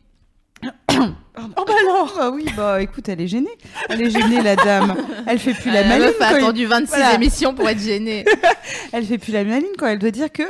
Oh 0.63 1.63
bah 1.67 1.73
alors 1.81 2.17
Ah 2.19 2.29
oui, 2.31 2.45
bah 2.55 2.81
écoute, 2.81 3.07
elle 3.09 3.21
est 3.21 3.27
gênée. 3.27 3.49
Elle 3.89 4.01
est 4.01 4.09
gênée, 4.09 4.41
la 4.41 4.55
dame. 4.55 4.95
Elle 5.27 5.39
fait 5.39 5.53
plus 5.53 5.71
la 5.71 5.81
Euh, 5.81 5.87
maline. 5.87 6.05
meuf 6.05 6.21
a 6.21 6.27
attendu 6.27 6.65
26 6.65 6.89
Voilà. 6.89 7.13
émissions 7.15 7.53
pour 7.53 7.67
être 7.69 7.79
gênée. 7.81 8.25
Elle 8.93 9.05
fait 9.05 9.17
plus 9.17 9.31
la 9.33 9.43
maline 9.43 9.67
quand 9.77 9.87
elle 9.87 9.99
doit 9.99 10.11
dire 10.11 10.31
que 10.31 10.43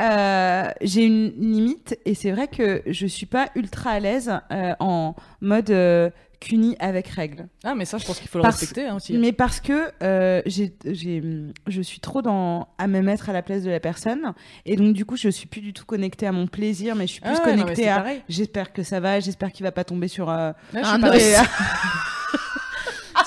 euh, 0.00 0.70
j'ai 0.80 1.04
une 1.04 1.32
limite 1.38 1.98
et 2.04 2.14
c'est 2.14 2.30
vrai 2.30 2.48
que 2.48 2.82
je 2.86 3.06
suis 3.06 3.26
pas 3.26 3.48
ultra 3.54 3.90
à 3.90 4.00
l'aise 4.00 4.32
euh, 4.52 4.74
en 4.80 5.14
mode 5.40 5.70
euh, 5.70 6.10
cuni 6.40 6.76
avec 6.78 7.08
règles. 7.08 7.48
Ah, 7.64 7.74
mais 7.74 7.84
ça, 7.84 7.98
je 7.98 8.06
pense 8.06 8.20
qu'il 8.20 8.28
faut 8.28 8.38
le 8.38 8.42
Parce- 8.42 8.60
respecter 8.60 8.86
hein, 8.86 8.94
aussi. 8.94 9.18
Mais 9.18 9.32
parce 9.32 9.58
que 9.60 9.90
euh, 10.04 10.40
j'ai, 10.46 10.72
j'ai, 10.84 11.20
je 11.66 11.82
suis 11.82 11.98
trop 11.98 12.22
dans 12.22 12.68
à 12.78 12.86
me 12.86 13.00
mettre 13.00 13.28
à 13.28 13.32
la 13.32 13.42
place 13.42 13.64
de 13.64 13.70
la 13.70 13.80
personne 13.80 14.34
et 14.64 14.76
donc 14.76 14.94
du 14.94 15.04
coup 15.04 15.16
je 15.16 15.28
suis 15.30 15.48
plus 15.48 15.60
du 15.60 15.72
tout 15.72 15.84
connectée 15.84 16.28
à 16.28 16.32
mon 16.32 16.46
plaisir, 16.46 16.94
mais 16.94 17.06
je 17.08 17.12
suis 17.14 17.20
plus 17.20 17.30
Ah 17.34 17.44
ouais, 17.44 17.56
connectée 17.56 17.88
à. 17.88 18.04
J'espère 18.28 18.72
que 18.72 18.84
ça 18.84 19.00
va, 19.00 19.18
j'espère 19.18 19.50
qu'il 19.50 19.64
va 19.64 19.72
pas 19.72 19.82
tomber 19.84 20.06
sur. 20.06 20.30
euh, 20.30 20.52
je 20.72 20.78
Un 20.78 21.02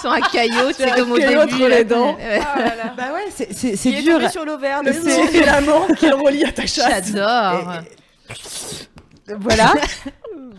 Sur 0.01 0.11
un 0.11 0.21
caillot, 0.21 0.71
c'est 0.75 0.91
un 0.91 0.95
comme 0.95 1.11
au 1.11 1.17
début. 1.17 1.37
entre 1.37 1.67
les 1.67 1.83
dents. 1.83 2.15
Ouais. 2.15 2.41
bah 2.97 3.13
ouais, 3.13 3.27
c'est, 3.33 3.53
c'est, 3.53 3.75
c'est 3.75 3.89
est 3.91 4.01
dur. 4.01 4.15
tombé 4.15 4.29
sur 4.29 4.45
désolé. 4.83 5.15
petit 5.15 5.37
filament 5.37 5.87
qui 5.97 6.09
relie 6.09 6.43
à 6.43 6.51
ta 6.51 6.65
chatte. 6.65 7.05
J'adore. 7.13 7.73
Voilà, 9.39 9.73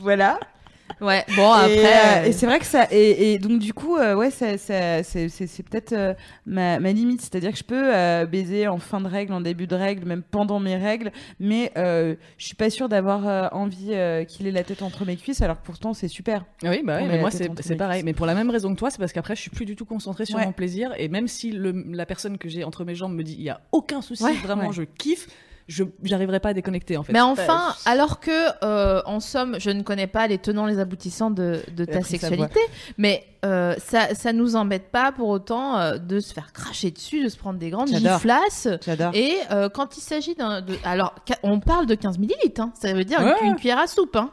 voilà. 0.01 0.38
Ouais, 1.01 1.24
bon, 1.36 1.55
et, 1.66 1.78
après. 1.78 2.22
euh, 2.22 2.28
et 2.28 2.32
c'est 2.32 2.47
vrai 2.47 2.59
que 2.59 2.66
ça 2.66 2.86
et, 2.90 3.32
et 3.32 3.38
donc 3.38 3.59
du 3.59 3.72
coup 3.74 3.97
euh, 3.97 4.14
ouais 4.14 4.30
ça, 4.30 4.59
ça- 4.59 5.03
c'est, 5.03 5.28
c'est, 5.28 5.47
c'est 5.47 5.62
peut-être 5.62 5.93
euh, 5.93 6.14
ma, 6.47 6.78
ma 6.80 6.93
limite 6.93 7.20
c'est-à-dire 7.20 7.51
que 7.53 7.59
je 7.59 7.64
peux 7.64 7.95
euh, 7.95 8.26
baiser 8.26 8.68
en 8.68 8.78
fin 8.78 9.01
de 9.01 9.09
règle 9.09 9.32
en 9.32 9.40
début 9.40 9.66
de 9.66 9.74
règle 9.74 10.07
même 10.07 10.22
pendant 10.22 10.61
mes 10.61 10.76
règles 10.76 11.11
mais 11.40 11.72
euh, 11.76 12.14
je 12.38 12.47
suis 12.47 12.55
pas 12.57 12.70
sûre 12.70 12.88
d'avoir 12.88 13.26
euh, 13.26 13.49
envie 13.53 13.90
euh, 13.95 14.24
qu'il 14.24 14.47
ait 14.47 14.51
la 14.53 14.62
tête 14.64 14.82
entre 14.82 15.05
mes 15.05 15.16
cuisses 15.16 15.43
alors 15.43 15.61
que 15.61 15.66
pourtant 15.66 15.93
c'est 15.95 16.09
super 16.09 16.45
Oui, 16.62 16.82
bah 16.84 16.99
On 17.01 17.05
oui, 17.05 17.09
mais 17.11 17.20
moi 17.20 17.30
c'est 17.30 17.49
c'est 17.61 17.76
pareil. 17.76 17.99
cuisses. 18.01 18.05
Mais 18.05 18.12
pour 18.12 18.26
la 18.26 18.34
même 18.34 18.51
raison 18.51 18.72
que 18.74 18.78
toi, 18.78 18.90
c'est 18.90 18.99
parce 18.99 19.12
qu'après 19.12 19.34
je 19.36 19.40
suis 19.40 19.51
plus 19.51 19.64
du 19.64 19.76
tout 19.76 19.84
concentrée 19.84 20.24
sur 20.26 20.38
Ouais. 20.38 20.45
mon 20.47 20.53
plaisir. 20.53 20.93
Et 20.99 21.09
même 21.09 21.28
si 21.28 21.51
le, 21.53 21.84
la 21.90 22.07
personne 22.07 22.38
que 22.38 22.49
j'ai 22.49 22.64
entre 22.64 22.84
mes 22.84 22.95
jambes 22.95 23.14
me 23.14 23.22
dit 23.22 23.34
il 23.38 23.45
y 23.45 23.51
a 23.51 23.61
aucun 23.72 24.01
souci, 24.03 24.22
Ouais. 24.24 24.32
vraiment 24.43 24.68
Ouais. 24.68 24.72
je 24.72 24.82
kiffe, 24.82 25.28
je 25.72 25.84
j'arriverai 26.02 26.38
pas 26.40 26.50
à 26.50 26.54
déconnecter 26.54 26.96
en 26.96 27.02
fait. 27.02 27.12
Mais 27.12 27.20
enfin, 27.20 27.74
alors 27.86 28.20
que, 28.20 28.30
euh, 28.64 29.00
en 29.06 29.20
somme, 29.20 29.56
je 29.58 29.70
ne 29.70 29.82
connais 29.82 30.06
pas 30.06 30.26
les 30.26 30.38
tenants, 30.38 30.66
les 30.66 30.78
aboutissants 30.78 31.30
de, 31.30 31.60
de 31.74 31.84
ta 31.84 32.02
sexualité, 32.02 32.60
mais 32.98 33.24
euh, 33.44 33.74
ça, 33.78 34.14
ça 34.14 34.32
nous 34.32 34.54
embête 34.56 34.90
pas 34.92 35.10
pour 35.12 35.28
autant 35.28 35.78
euh, 35.78 35.98
de 35.98 36.20
se 36.20 36.32
faire 36.32 36.52
cracher 36.52 36.90
dessus, 36.90 37.24
de 37.24 37.28
se 37.28 37.36
prendre 37.36 37.58
des 37.58 37.70
grandes 37.70 37.88
giflasses. 37.88 38.68
j'adore 38.84 39.12
Et 39.14 39.34
euh, 39.50 39.68
quand 39.68 39.96
il 39.96 40.00
s'agit 40.00 40.34
d'un. 40.34 40.60
de- 40.60 40.76
Alors, 40.84 41.14
on 41.42 41.58
parle 41.58 41.86
de 41.86 41.94
15 41.94 42.18
millilitres, 42.18 42.60
hein, 42.60 42.72
ça 42.80 42.92
veut 42.92 43.04
dire 43.04 43.20
Ouais. 43.20 43.34
une, 43.42 43.48
une 43.48 43.56
cuillère 43.56 43.78
à 43.78 43.86
soupe. 43.86 44.14
Hein. 44.16 44.30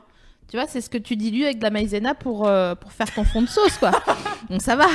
Tu 0.50 0.58
vois, 0.58 0.66
c'est 0.68 0.82
ce 0.82 0.89
que 0.89 0.97
tu 0.97 1.16
dilues 1.16 1.43
avec 1.45 1.60
de 1.60 1.64
la 1.64 1.70
maïzena 1.70 2.16
pour, 2.16 2.47
euh, 2.47 2.74
pour 2.74 2.91
faire 2.91 3.14
ton 3.14 3.24
fond 3.24 3.43
de 3.43 3.47
sauce, 3.47 3.78
quoi. 3.78 3.91
Donc 4.50 4.64
ça 4.64 4.76
va. 4.76 4.88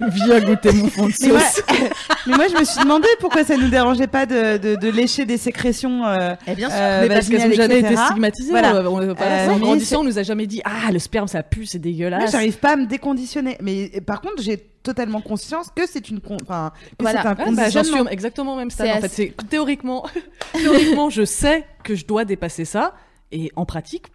viens 0.00 0.40
goûter 0.40 0.72
mon 0.72 0.88
fond 0.88 1.06
de 1.08 1.12
mais 1.22 1.28
moi, 1.28 1.40
sauce. 1.40 1.62
mais 2.26 2.36
moi 2.36 2.46
je 2.48 2.58
me 2.58 2.64
suis 2.64 2.82
demandé 2.82 3.08
pourquoi 3.20 3.44
ça 3.44 3.56
nous 3.56 3.68
dérangeait 3.68 4.06
pas 4.06 4.26
de, 4.26 4.58
de, 4.58 4.74
de 4.76 4.88
lécher 4.90 5.24
des 5.24 5.38
sécrétions 5.38 6.04
euh, 6.04 6.34
Eh 6.46 6.54
bien 6.54 6.68
sûr. 6.68 6.78
euh, 6.78 7.02
mais 7.02 7.08
parce 7.14 7.28
qu'elles 7.28 7.40
ont 7.40 7.44
vaginales, 7.48 7.70
jamais 7.70 7.80
été 7.80 7.96
stigmatisées. 7.96 8.50
Voilà. 8.50 8.82
On- 8.90 8.96
on- 8.98 9.14
Euh, 9.14 9.48
en 9.48 9.58
grandissant, 9.58 10.00
on 10.00 10.04
nous 10.04 10.18
a 10.18 10.22
jamais 10.22 10.46
dit 10.46 10.60
ah 10.64 10.90
le 10.92 10.98
sperme 10.98 11.28
ça 11.28 11.42
pue, 11.42 11.66
c'est 11.66 11.78
Moi, 11.78 11.84
dégueulasse. 11.92 12.32
j'arrive 12.32 12.58
pas 12.58 12.72
à 12.72 12.76
me 12.76 12.86
déconditionner 12.86 13.56
mais 13.60 13.88
par 14.06 14.20
contre 14.20 14.42
j'ai 14.42 14.58
totalement 14.82 15.20
conscience 15.22 15.68
que 15.74 15.86
c'est 15.86 16.10
une 16.10 16.20
con... 16.20 16.36
enfin 16.42 16.72
que 16.98 17.02
Voilà. 17.04 17.22
c'est 17.22 17.28
un 17.28 17.36
Ah, 17.38 17.50
bah, 17.52 17.70
suis 17.70 17.94
exactement 18.10 18.54
au 18.54 18.56
même 18.56 18.70
stade. 18.70 18.88
C'est 18.88 18.98
En 18.98 19.00
fait, 19.00 19.08
c'est 19.08 19.48
théoriquement, 19.48 20.04
théoriquement, 20.52 21.08
je 21.08 21.24
sais 21.24 21.64
que 21.82 21.94
je 21.94 22.04
dois 22.04 22.24
dépasser 22.26 22.66
ça, 22.66 22.92
et 23.34 23.52
en 23.56 23.66
pratique, 23.66 24.06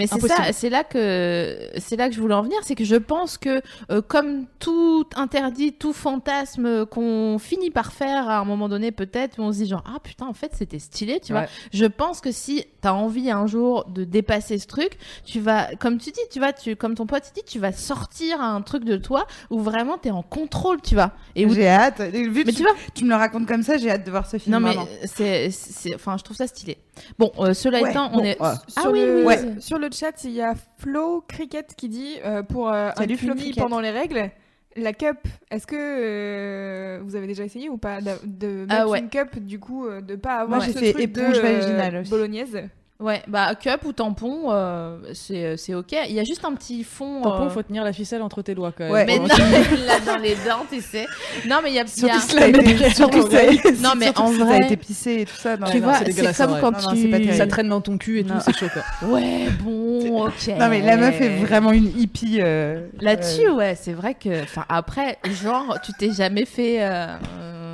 Mais 0.00 0.06
c'est 0.06 0.26
ça, 0.26 0.52
c'est 0.52 0.70
là 0.70 0.84
que 0.84 1.58
c'est 1.78 1.96
là 1.96 2.08
que 2.08 2.14
je 2.14 2.20
voulais 2.20 2.34
en 2.34 2.42
venir, 2.42 2.58
c'est 2.62 2.74
que 2.74 2.84
je 2.84 2.96
pense 2.96 3.38
que 3.38 3.60
euh, 3.90 4.00
comme 4.02 4.46
tout 4.58 5.06
interdit, 5.16 5.72
tout 5.72 5.92
fantasme 5.92 6.86
qu'on 6.86 7.38
finit 7.38 7.70
par 7.70 7.92
faire 7.92 8.28
à 8.28 8.38
un 8.38 8.44
moment 8.44 8.68
donné 8.68 8.92
peut-être, 8.92 9.38
où 9.38 9.42
on 9.42 9.52
se 9.52 9.58
dit 9.58 9.66
genre 9.66 9.84
ah 9.86 9.98
putain 10.02 10.26
en 10.26 10.32
fait 10.32 10.52
c'était 10.54 10.78
stylé, 10.78 11.20
tu 11.20 11.32
vois. 11.32 11.46
Je 11.72 11.84
pense 11.86 12.20
que 12.20 12.32
si 12.32 12.64
t'as 12.80 12.92
envie 12.92 13.30
un 13.30 13.46
jour 13.46 13.84
de 13.88 14.04
dépasser 14.04 14.58
ce 14.58 14.66
truc, 14.66 14.92
tu 15.24 15.38
vas, 15.40 15.68
comme 15.78 15.98
tu 15.98 16.10
dis, 16.10 16.20
tu 16.30 16.40
vas, 16.40 16.52
tu 16.52 16.76
comme 16.76 16.94
ton 16.94 17.06
pote 17.06 17.24
dit, 17.34 17.42
tu 17.46 17.58
vas 17.58 17.72
sortir 17.72 18.40
un 18.40 18.62
truc 18.62 18.84
de 18.84 18.96
toi 18.96 19.26
où 19.50 19.60
vraiment 19.60 19.98
t'es 19.98 20.10
en 20.10 20.22
contrôle, 20.22 20.80
tu 20.80 20.94
vois. 20.94 21.12
Et 21.36 21.44
où 21.46 21.52
J'ai 21.52 21.68
hâte. 21.68 22.00
Vu 22.00 22.30
que 22.42 22.46
mais 22.46 22.52
tu, 22.52 22.54
tu 22.54 22.62
vois, 22.62 22.72
tu 22.94 23.04
me 23.04 23.10
le 23.10 23.16
racontes 23.16 23.46
comme 23.46 23.62
ça, 23.62 23.76
j'ai 23.76 23.90
hâte 23.90 24.04
de 24.06 24.10
voir 24.10 24.26
ce 24.26 24.38
film. 24.38 24.58
non 24.58 24.60
mais 24.60 24.74
c'est, 25.04 25.50
enfin 25.94 26.16
je 26.16 26.24
trouve 26.24 26.36
ça 26.36 26.46
stylé. 26.46 26.78
Bon, 27.18 27.30
euh, 27.38 27.54
cela 27.54 27.80
Ouais, 27.82 27.90
étant, 27.90 28.10
bon, 28.10 28.20
on 28.20 28.24
est. 28.24 28.40
ouais. 28.40 28.48
Ah 28.76 28.90
oui, 28.90 29.00
le, 29.00 29.18
oui, 29.20 29.24
Ouais. 29.24 29.54
sur 29.60 29.78
le 29.78 29.89
chat, 29.92 30.24
il 30.24 30.32
y 30.32 30.42
a 30.42 30.54
Flo 30.78 31.24
Cricket 31.26 31.74
qui 31.76 31.88
dit 31.88 32.16
euh, 32.24 32.42
pour 32.42 32.68
euh, 32.68 32.90
Salut, 32.96 33.14
un 33.14 33.16
cuni 33.16 33.52
pendant 33.52 33.80
les 33.80 33.90
règles, 33.90 34.30
la 34.76 34.92
cup, 34.92 35.18
est-ce 35.50 35.66
que 35.66 35.76
euh, 35.76 37.00
vous 37.02 37.16
avez 37.16 37.26
déjà 37.26 37.44
essayé 37.44 37.68
ou 37.68 37.76
pas 37.76 38.00
de 38.00 38.46
mettre 38.66 38.66
Ah 38.68 38.88
ouais. 38.88 39.00
une 39.00 39.08
cup 39.08 39.38
du 39.38 39.58
coup 39.58 39.86
euh, 39.86 40.00
de 40.00 40.16
pas 40.16 40.36
avoir 40.36 40.58
Moi, 40.60 40.66
ce 40.66 40.72
truc 40.92 41.12
de, 41.12 41.20
vaginale 41.22 41.96
aussi. 41.96 42.10
bolognaise? 42.10 42.58
Ouais, 43.00 43.22
bah 43.28 43.54
cup 43.54 43.84
ou 43.86 43.92
tampon, 43.92 44.48
euh, 44.50 44.98
c'est 45.14 45.56
c'est 45.56 45.74
ok. 45.74 45.92
Il 46.08 46.14
y 46.14 46.20
a 46.20 46.24
juste 46.24 46.44
un 46.44 46.52
petit 46.54 46.84
fond. 46.84 47.22
Tampon, 47.22 47.46
euh, 47.46 47.48
faut 47.48 47.62
tenir 47.62 47.82
la 47.82 47.94
ficelle 47.94 48.20
entre 48.20 48.42
tes 48.42 48.54
doigts 48.54 48.72
quand 48.76 48.84
même. 48.84 48.92
Ouais. 48.92 49.06
Mais 49.06 49.18
non, 49.18 49.24
là 49.26 50.00
dans 50.04 50.18
les 50.18 50.34
dents, 50.34 50.66
tu 50.70 50.82
sais. 50.82 51.06
Non, 51.48 51.60
mais 51.64 51.70
il 51.70 51.76
y 51.76 51.78
a. 51.78 51.84
il 51.96 52.04
y 52.04 52.10
a- 52.10 52.20
Surtout 52.20 52.20
si 52.28 52.36
ça 52.36 52.44
a 52.44 52.46
été- 52.48 52.90
surtout 52.94 53.30
ça 53.30 53.38
Non, 53.82 53.92
mais 53.96 54.04
surtout 54.06 54.20
en 54.22 54.32
si 54.32 54.36
ça 54.38 54.42
a 54.42 54.46
vrai- 54.46 54.64
été 54.66 54.76
pissé 54.76 55.12
et 55.20 55.24
tout 55.24 55.34
ça. 55.36 55.56
non, 55.56 55.66
tu 55.70 55.78
non, 55.80 55.84
vois, 55.84 55.94
c'est 56.04 56.36
comme 56.36 56.60
quand 56.60 56.70
vrai. 56.76 57.08
Non, 57.10 57.18
tu. 57.20 57.34
Ça 57.34 57.46
traîne 57.46 57.68
dans 57.70 57.80
ton 57.80 57.96
cul 57.96 58.18
et 58.20 58.22
Non. 58.22 58.34
tout, 58.34 58.40
c'est 58.44 58.54
chaud 58.56 58.66
quoi. 58.72 58.82
Ouais, 59.08 59.46
bon, 59.62 60.26
ok. 60.26 60.48
Non 60.58 60.68
mais 60.68 60.82
la 60.82 60.96
meuf 60.98 61.18
est 61.22 61.36
vraiment 61.38 61.72
une 61.72 61.86
hippie. 61.98 62.38
euh, 62.40 62.86
Là-dessus, 63.00 63.46
euh, 63.48 63.54
ouais, 63.54 63.76
c'est 63.80 63.92
vrai 63.94 64.12
que. 64.14 64.42
Enfin, 64.42 64.66
après, 64.68 65.16
genre, 65.42 65.78
tu 65.82 65.92
t'es 65.98 66.12
jamais 66.12 66.44
fait 66.44 66.82
euh, 66.82 67.06
euh, 67.40 67.69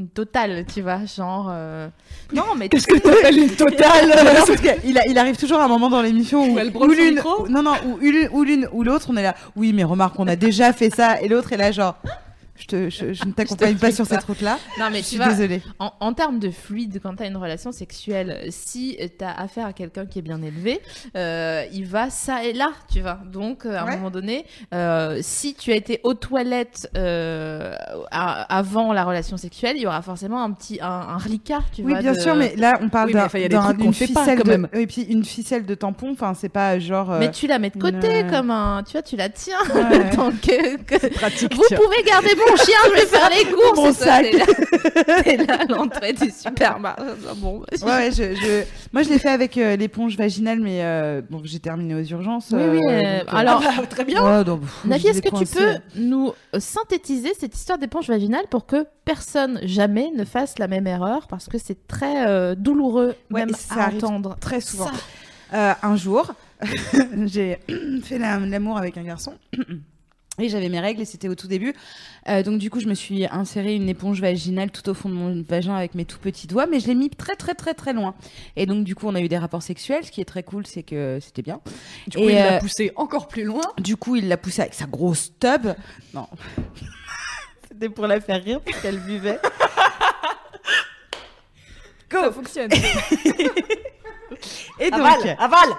une, 0.00 0.08
totale, 0.08 0.64
tu 0.72 0.80
vois, 0.82 1.04
genre. 1.04 1.48
euh, 1.50 1.88
Non, 2.32 2.54
mais. 2.56 2.68
Qu'est-ce 2.68 2.86
que 2.86 2.98
t'appelles 2.98 3.38
une 3.38 3.50
totale 3.50 4.08
Non, 4.08 4.30
parce 4.46 4.60
que 4.60 4.68
il, 4.84 4.98
a- 4.98 5.06
il 5.06 5.16
arrive 5.18 5.36
toujours 5.36 5.60
un 5.60 5.68
moment 5.68 5.88
dans 5.90 6.02
l'émission 6.02 6.50
où, 6.52 6.58
elle 6.58 6.70
branle 6.70 6.90
où 6.90 6.94
son 6.94 7.02
micro 7.02 7.48
non 7.48 7.62
non, 7.62 7.72
où 8.32 8.42
l'une 8.44 8.68
ou 8.72 8.82
l'autre, 8.82 9.06
on 9.10 9.16
est 9.16 9.22
là. 9.22 9.34
Oui, 9.56 9.72
mais 9.72 9.84
remarque, 9.84 10.18
on 10.18 10.26
a 10.26 10.36
déjà 10.48 10.72
fait 10.72 10.90
ça, 10.90 11.20
et 11.20 11.28
l'autre 11.28 11.52
est 11.52 11.56
là 11.58 11.70
genre. 11.72 11.96
Je, 12.56 12.66
te, 12.66 12.90
je, 12.90 13.12
je 13.14 13.24
ne 13.24 13.32
t'accompagne 13.36 13.76
pas 13.76 13.90
sur 13.92 14.06
cette 14.06 14.24
route-là. 14.24 14.58
Non, 14.78 14.86
mais 14.90 14.98
Je 14.98 15.02
tu 15.02 15.08
suis 15.10 15.16
vois, 15.16 15.28
désolée. 15.28 15.62
En, 15.78 15.92
en 16.00 16.12
termes 16.12 16.38
de 16.38 16.50
fluide, 16.50 17.00
quand 17.02 17.16
tu 17.16 17.22
as 17.22 17.26
une 17.26 17.36
relation 17.36 17.72
sexuelle, 17.72 18.46
si 18.50 18.98
tu 19.18 19.24
as 19.24 19.30
affaire 19.40 19.66
à 19.66 19.72
quelqu'un 19.72 20.04
qui 20.06 20.18
est 20.18 20.22
bien 20.22 20.42
élevé, 20.42 20.80
euh, 21.16 21.64
il 21.72 21.86
va 21.86 22.10
ça 22.10 22.44
et 22.44 22.52
là, 22.52 22.70
tu 22.92 23.00
vois. 23.00 23.18
Donc, 23.24 23.64
euh, 23.64 23.76
à 23.78 23.84
Ouais. 23.84 23.92
un 23.92 23.96
moment 23.96 24.10
donné, 24.10 24.44
euh, 24.74 25.18
si 25.22 25.54
tu 25.54 25.72
as 25.72 25.76
été 25.76 26.00
aux 26.04 26.14
toilettes 26.14 26.88
euh, 26.96 27.74
à- 28.10 28.56
avant 28.58 28.92
la 28.92 29.04
relation 29.04 29.36
sexuelle, 29.36 29.76
il 29.76 29.82
y 29.82 29.86
aura 29.86 30.02
forcément 30.02 30.42
un 30.42 30.50
petit 30.52 30.78
un, 30.80 30.86
un 30.88 31.16
reliquat, 31.18 31.60
tu 31.74 31.82
Oui, 31.82 31.92
vois. 31.92 32.00
bien 32.02 32.12
de- 32.12 32.20
sûr, 32.20 32.34
mais 32.36 32.54
là, 32.56 32.78
on 32.82 32.88
parle 32.88 33.08
Oui, 33.08 33.14
d'un, 33.14 33.24
enfin, 33.26 33.38
d'une 33.74 33.86
pas, 33.86 33.92
ficelle 33.92 34.38
quand 34.38 34.44
de- 34.44 34.50
même. 34.50 34.68
Et 34.74 34.86
puis 34.86 35.02
une 35.02 35.24
ficelle 35.24 35.64
de 35.66 35.74
tampon. 35.74 36.10
Enfin, 36.12 36.34
c'est 36.34 36.48
pas 36.48 36.78
genre. 36.78 37.16
Mais 37.18 37.30
tu 37.30 37.46
la 37.46 37.58
mets 37.58 37.70
de 37.70 37.78
côté 37.78 38.20
une- 38.20 38.30
comme 38.30 38.50
un. 38.50 38.82
Tu 38.82 38.92
vois, 38.92 39.02
tu 39.02 39.16
la 39.16 39.28
tiens. 39.28 39.56
Ouais. 39.74 40.10
tant 40.10 40.30
que, 40.30 40.76
que- 40.82 41.08
Pratique. 41.14 41.54
Vous 41.54 41.62
tiens. 41.68 41.78
pouvez 41.78 42.02
garder 42.04 42.28
mon 42.50 42.56
chien, 42.56 42.76
je 42.86 42.90
vais 43.00 43.06
faire 43.06 43.30
les 43.30 43.44
courses. 43.52 43.76
Mon 43.76 43.92
sac. 43.92 44.26
t'es 45.24 45.36
là- 45.36 45.58
l'entrée 45.68 46.12
du 46.12 46.30
supermarché. 46.30 47.02
Bon, 47.36 47.60
Ouais, 47.60 47.84
ouais, 47.84 48.10
je, 48.12 48.34
je- 48.34 48.64
moi 48.92 49.02
je 49.02 49.08
l'ai 49.08 49.18
fait 49.18 49.28
avec 49.30 49.56
euh, 49.58 49.76
l'éponge 49.76 50.16
vaginale, 50.16 50.60
mais 50.60 50.82
euh, 50.82 51.22
bon, 51.28 51.40
j'ai 51.44 51.58
terminé 51.60 51.94
aux 51.94 52.02
urgences. 52.02 52.48
Oui, 52.52 52.58
euh, 52.60 52.70
oui, 52.72 52.80
euh, 52.88 53.18
donc, 53.20 53.28
euh, 53.28 53.36
alors- 53.36 53.62
Ah, 53.66 53.86
très 53.86 54.04
bien. 54.04 54.22
ouais, 54.38 54.44
donc, 54.44 54.60
pff, 54.62 54.84
Navi, 54.84 55.06
est-ce 55.08 55.22
que 55.22 55.36
tu 55.36 55.46
peux 55.46 55.74
nous 55.96 56.32
euh, 56.54 56.60
synthétiser 56.60 57.32
cette 57.38 57.54
histoire 57.54 57.78
d'éponge 57.78 58.08
vaginale 58.08 58.44
pour 58.50 58.66
que 58.66 58.86
personne 59.04 59.60
jamais 59.64 60.10
ne 60.16 60.24
fasse 60.24 60.58
la 60.58 60.66
même 60.68 60.86
erreur? 60.86 61.26
Parce 61.28 61.46
que 61.48 61.58
c'est 61.58 61.86
très 61.86 62.26
euh, 62.26 62.54
douloureux 62.54 63.14
Ouais, 63.30 63.46
même 63.46 63.54
ça 63.54 63.74
à 63.84 63.88
entendre. 63.92 64.36
Très 64.40 64.60
souvent. 64.60 64.86
Ça. 64.86 64.92
Euh, 65.52 65.72
un 65.82 65.96
jour, 65.96 66.32
j'ai 67.26 67.58
fait 68.04 68.18
la- 68.18 68.38
l'amour 68.38 68.78
avec 68.78 68.96
un 68.98 69.02
garçon. 69.02 69.34
Et 70.40 70.48
j'avais 70.48 70.68
mes 70.68 70.80
règles 70.80 71.02
et 71.02 71.04
c'était 71.04 71.28
au 71.28 71.34
tout 71.34 71.46
début. 71.48 71.74
Euh, 72.28 72.42
donc 72.42 72.58
du 72.58 72.70
coup, 72.70 72.80
je 72.80 72.86
me 72.86 72.94
suis 72.94 73.26
inséré 73.26 73.74
une 73.74 73.88
éponge 73.88 74.20
vaginale 74.20 74.70
tout 74.70 74.88
au 74.88 74.94
fond 74.94 75.08
de 75.08 75.14
mon 75.14 75.42
vagin 75.48 75.74
avec 75.74 75.94
mes 75.94 76.04
tout 76.04 76.18
petits 76.18 76.46
doigts, 76.46 76.66
mais 76.66 76.80
je 76.80 76.86
l'ai 76.86 76.94
mis 76.94 77.10
très 77.10 77.36
très 77.36 77.54
très 77.54 77.74
très 77.74 77.92
loin. 77.92 78.14
Et 78.56 78.66
donc 78.66 78.84
du 78.84 78.94
coup, 78.94 79.06
on 79.06 79.14
a 79.14 79.20
eu 79.20 79.28
des 79.28 79.38
rapports 79.38 79.62
sexuels. 79.62 80.04
Ce 80.04 80.10
qui 80.10 80.20
est 80.20 80.26
très 80.26 80.42
cool, 80.42 80.66
c'est 80.66 80.82
que 80.82 81.18
c'était 81.20 81.42
bien. 81.42 81.60
Du 82.06 82.16
coup, 82.18 82.24
Et, 82.24 82.32
il 82.32 82.34
l'a 82.34 82.54
euh, 82.54 82.60
poussé 82.60 82.92
encore 82.96 83.28
plus 83.28 83.44
loin. 83.44 83.62
Du 83.78 83.96
coup, 83.96 84.16
il 84.16 84.28
l'a 84.28 84.36
poussée 84.36 84.62
avec 84.62 84.74
sa 84.74 84.86
grosse 84.86 85.32
tub. 85.38 85.68
Non. 86.14 86.26
C'était 87.68 87.88
pour 87.88 88.06
la 88.08 88.20
faire 88.20 88.42
rire 88.42 88.60
parce 88.60 88.80
qu'elle 88.80 88.98
buvait. 88.98 89.38
Ça 92.10 92.32
fonctionne. 92.32 92.70
Et 94.80 94.90
donc, 94.90 95.00
avale. 95.38 95.76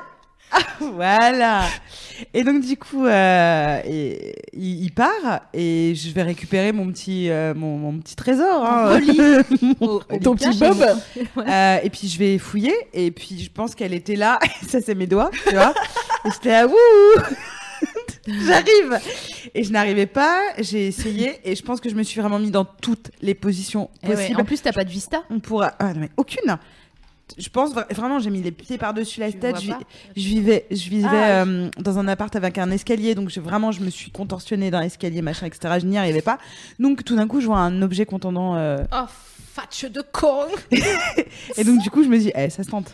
voilà. 0.80 1.68
Et 2.34 2.44
donc 2.44 2.62
du 2.66 2.78
coup, 2.78 3.06
euh, 3.06 3.82
et- 3.86 4.36
il, 4.54 4.84
il 4.84 4.92
part 4.92 5.42
et 5.54 5.94
je 5.96 6.10
vais 6.12 6.24
récupérer 6.24 6.72
mon 6.72 6.92
petit, 6.92 7.30
euh, 7.30 7.54
mon, 7.54 7.78
mon 7.78 7.98
petit 8.00 8.16
trésor. 8.16 8.66
hein. 8.66 9.00
Ton 10.24 10.36
petit 10.36 10.58
Bob. 10.60 10.78
Euh, 11.38 11.78
et 11.84 11.90
puis 11.90 12.08
je 12.08 12.18
vais 12.20 12.38
fouiller 12.38 12.76
et 12.94 13.12
puis 13.12 13.40
je 13.44 13.50
pense 13.52 13.76
qu'elle 13.76 13.94
était 13.94 14.16
là. 14.16 14.40
Ça 14.68 14.80
c'est 14.82 14.96
mes 14.96 15.08
doigts, 15.08 15.32
tu 15.48 15.54
vois. 15.56 15.74
et 16.26 16.30
j'étais 16.32 16.50
là, 16.50 16.68
wouh, 16.68 16.74
j'arrive. 18.28 19.00
Et 19.54 19.64
je 19.64 19.72
n'arrivais 19.72 20.06
pas. 20.06 20.40
J'ai 20.60 20.88
essayé 20.88 21.40
et 21.44 21.56
je 21.56 21.64
pense 21.64 21.80
que 21.82 21.90
je 21.90 21.96
me 21.96 22.04
suis 22.04 22.20
vraiment 22.22 22.40
mis 22.40 22.52
dans 22.52 22.66
toutes 22.66 23.12
les 23.22 23.34
positions 23.34 23.90
Eh 24.04 24.08
ouais, 24.10 24.16
possibles. 24.16 24.42
En 24.42 24.46
plus, 24.46 24.62
t'as 24.62 24.72
pas 24.74 24.84
de 24.84 24.90
vista. 24.90 25.24
On 25.30 25.40
pourra. 25.40 25.74
Ah 25.80 25.94
non 25.94 26.02
mais 26.02 26.10
aucune. 26.18 26.58
Je 27.38 27.50
pense 27.50 27.74
vra- 27.74 27.92
vraiment, 27.94 28.20
j'ai 28.20 28.30
mis 28.30 28.42
les 28.42 28.52
pieds 28.52 28.78
par-dessus 28.78 29.20
la 29.20 29.32
Tu 29.32 29.40
tête. 29.40 29.56
Je, 30.16 30.22
vivais, 30.22 30.66
je 30.72 30.90
vivais 30.90 31.08
Ah, 31.12 31.44
euh, 31.46 31.70
dans 31.78 31.98
un 32.00 32.08
appart 32.08 32.36
avec 32.36 32.58
un 32.58 32.72
escalier, 32.72 33.16
donc 33.16 33.30
je, 33.30 33.40
vraiment, 33.40 33.72
je 33.72 33.82
me 33.82 33.90
suis 33.90 34.12
contorsionnée 34.12 34.72
dans 34.72 34.80
l'escalier, 34.80 35.22
machin, 35.22 35.46
etc. 35.48 35.76
Je 35.82 35.86
n'y 35.86 35.98
arrivais 35.98 36.22
pas. 36.22 36.38
Donc 36.80 37.04
tout 37.04 37.16
d'un 37.16 37.28
coup, 37.28 37.42
je 37.42 37.48
vois 37.48 37.60
un 37.60 37.82
objet 37.82 38.06
contendant. 38.06 38.56
euh, 38.56 38.78
Oh, 38.94 39.06
fatche 39.54 39.86
de 39.86 40.02
con 40.12 40.46
Et 41.58 41.64
donc 41.64 41.80
du 41.82 41.90
coup, 41.90 42.04
je 42.04 42.10
me 42.10 42.18
dis, 42.18 42.32
eh, 42.36 42.50
ça 42.50 42.64
se 42.64 42.70
tente, 42.70 42.94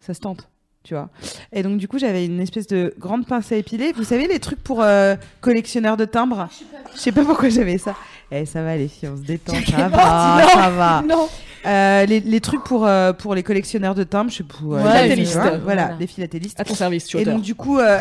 ça 0.00 0.14
se 0.14 0.20
tente. 0.20 0.48
Tu 0.82 0.94
vois. 0.94 1.08
Et 1.52 1.64
donc 1.64 1.78
du 1.78 1.88
coup, 1.88 1.98
j'avais 1.98 2.24
une 2.26 2.40
espèce 2.40 2.68
de 2.68 2.94
grande 2.96 3.26
pince 3.26 3.50
à 3.50 3.56
épiler. 3.56 3.90
Vous 3.96 4.04
savez 4.04 4.28
les 4.28 4.38
trucs 4.38 4.62
pour 4.62 4.82
euh, 4.82 5.16
collectionneurs 5.40 5.96
de 5.96 6.04
timbres? 6.04 6.48
Je 6.94 6.98
sais 7.00 7.10
pas 7.10 7.24
pourquoi 7.24 7.48
j'avais 7.48 7.76
ça. 7.76 7.96
Eh, 8.32 8.44
ça 8.44 8.62
va 8.62 8.76
les 8.76 8.88
filles, 8.88 9.08
on 9.12 9.16
se 9.16 9.22
détend, 9.22 9.52
ça 9.70 9.88
va, 9.88 10.42
Non. 10.42 10.48
ça 10.48 10.70
va. 10.70 11.02
Non. 11.08 11.28
Euh, 11.64 12.06
les, 12.06 12.20
les 12.20 12.40
trucs 12.40 12.62
pour, 12.62 12.86
euh, 12.86 13.12
pour 13.12 13.34
les 13.34 13.42
collectionneurs 13.42 13.94
de 13.96 14.04
timbres, 14.04 14.30
je 14.30 14.36
sais 14.38 14.44
pas. 14.44 14.54
euh, 14.62 14.82
Ouais, 14.82 15.14
les- 15.16 15.24
vois, 15.24 15.42
Voilà, 15.42 15.58
Voilà. 15.58 15.90
les 15.98 16.06
philatélistes. 16.06 16.60
À 16.60 16.64
ton 16.64 16.74
service, 16.74 17.06
tu 17.06 17.18
Et 17.18 17.24
donc 17.24 17.40
du 17.42 17.54
coup, 17.56 17.78
euh, 17.80 17.98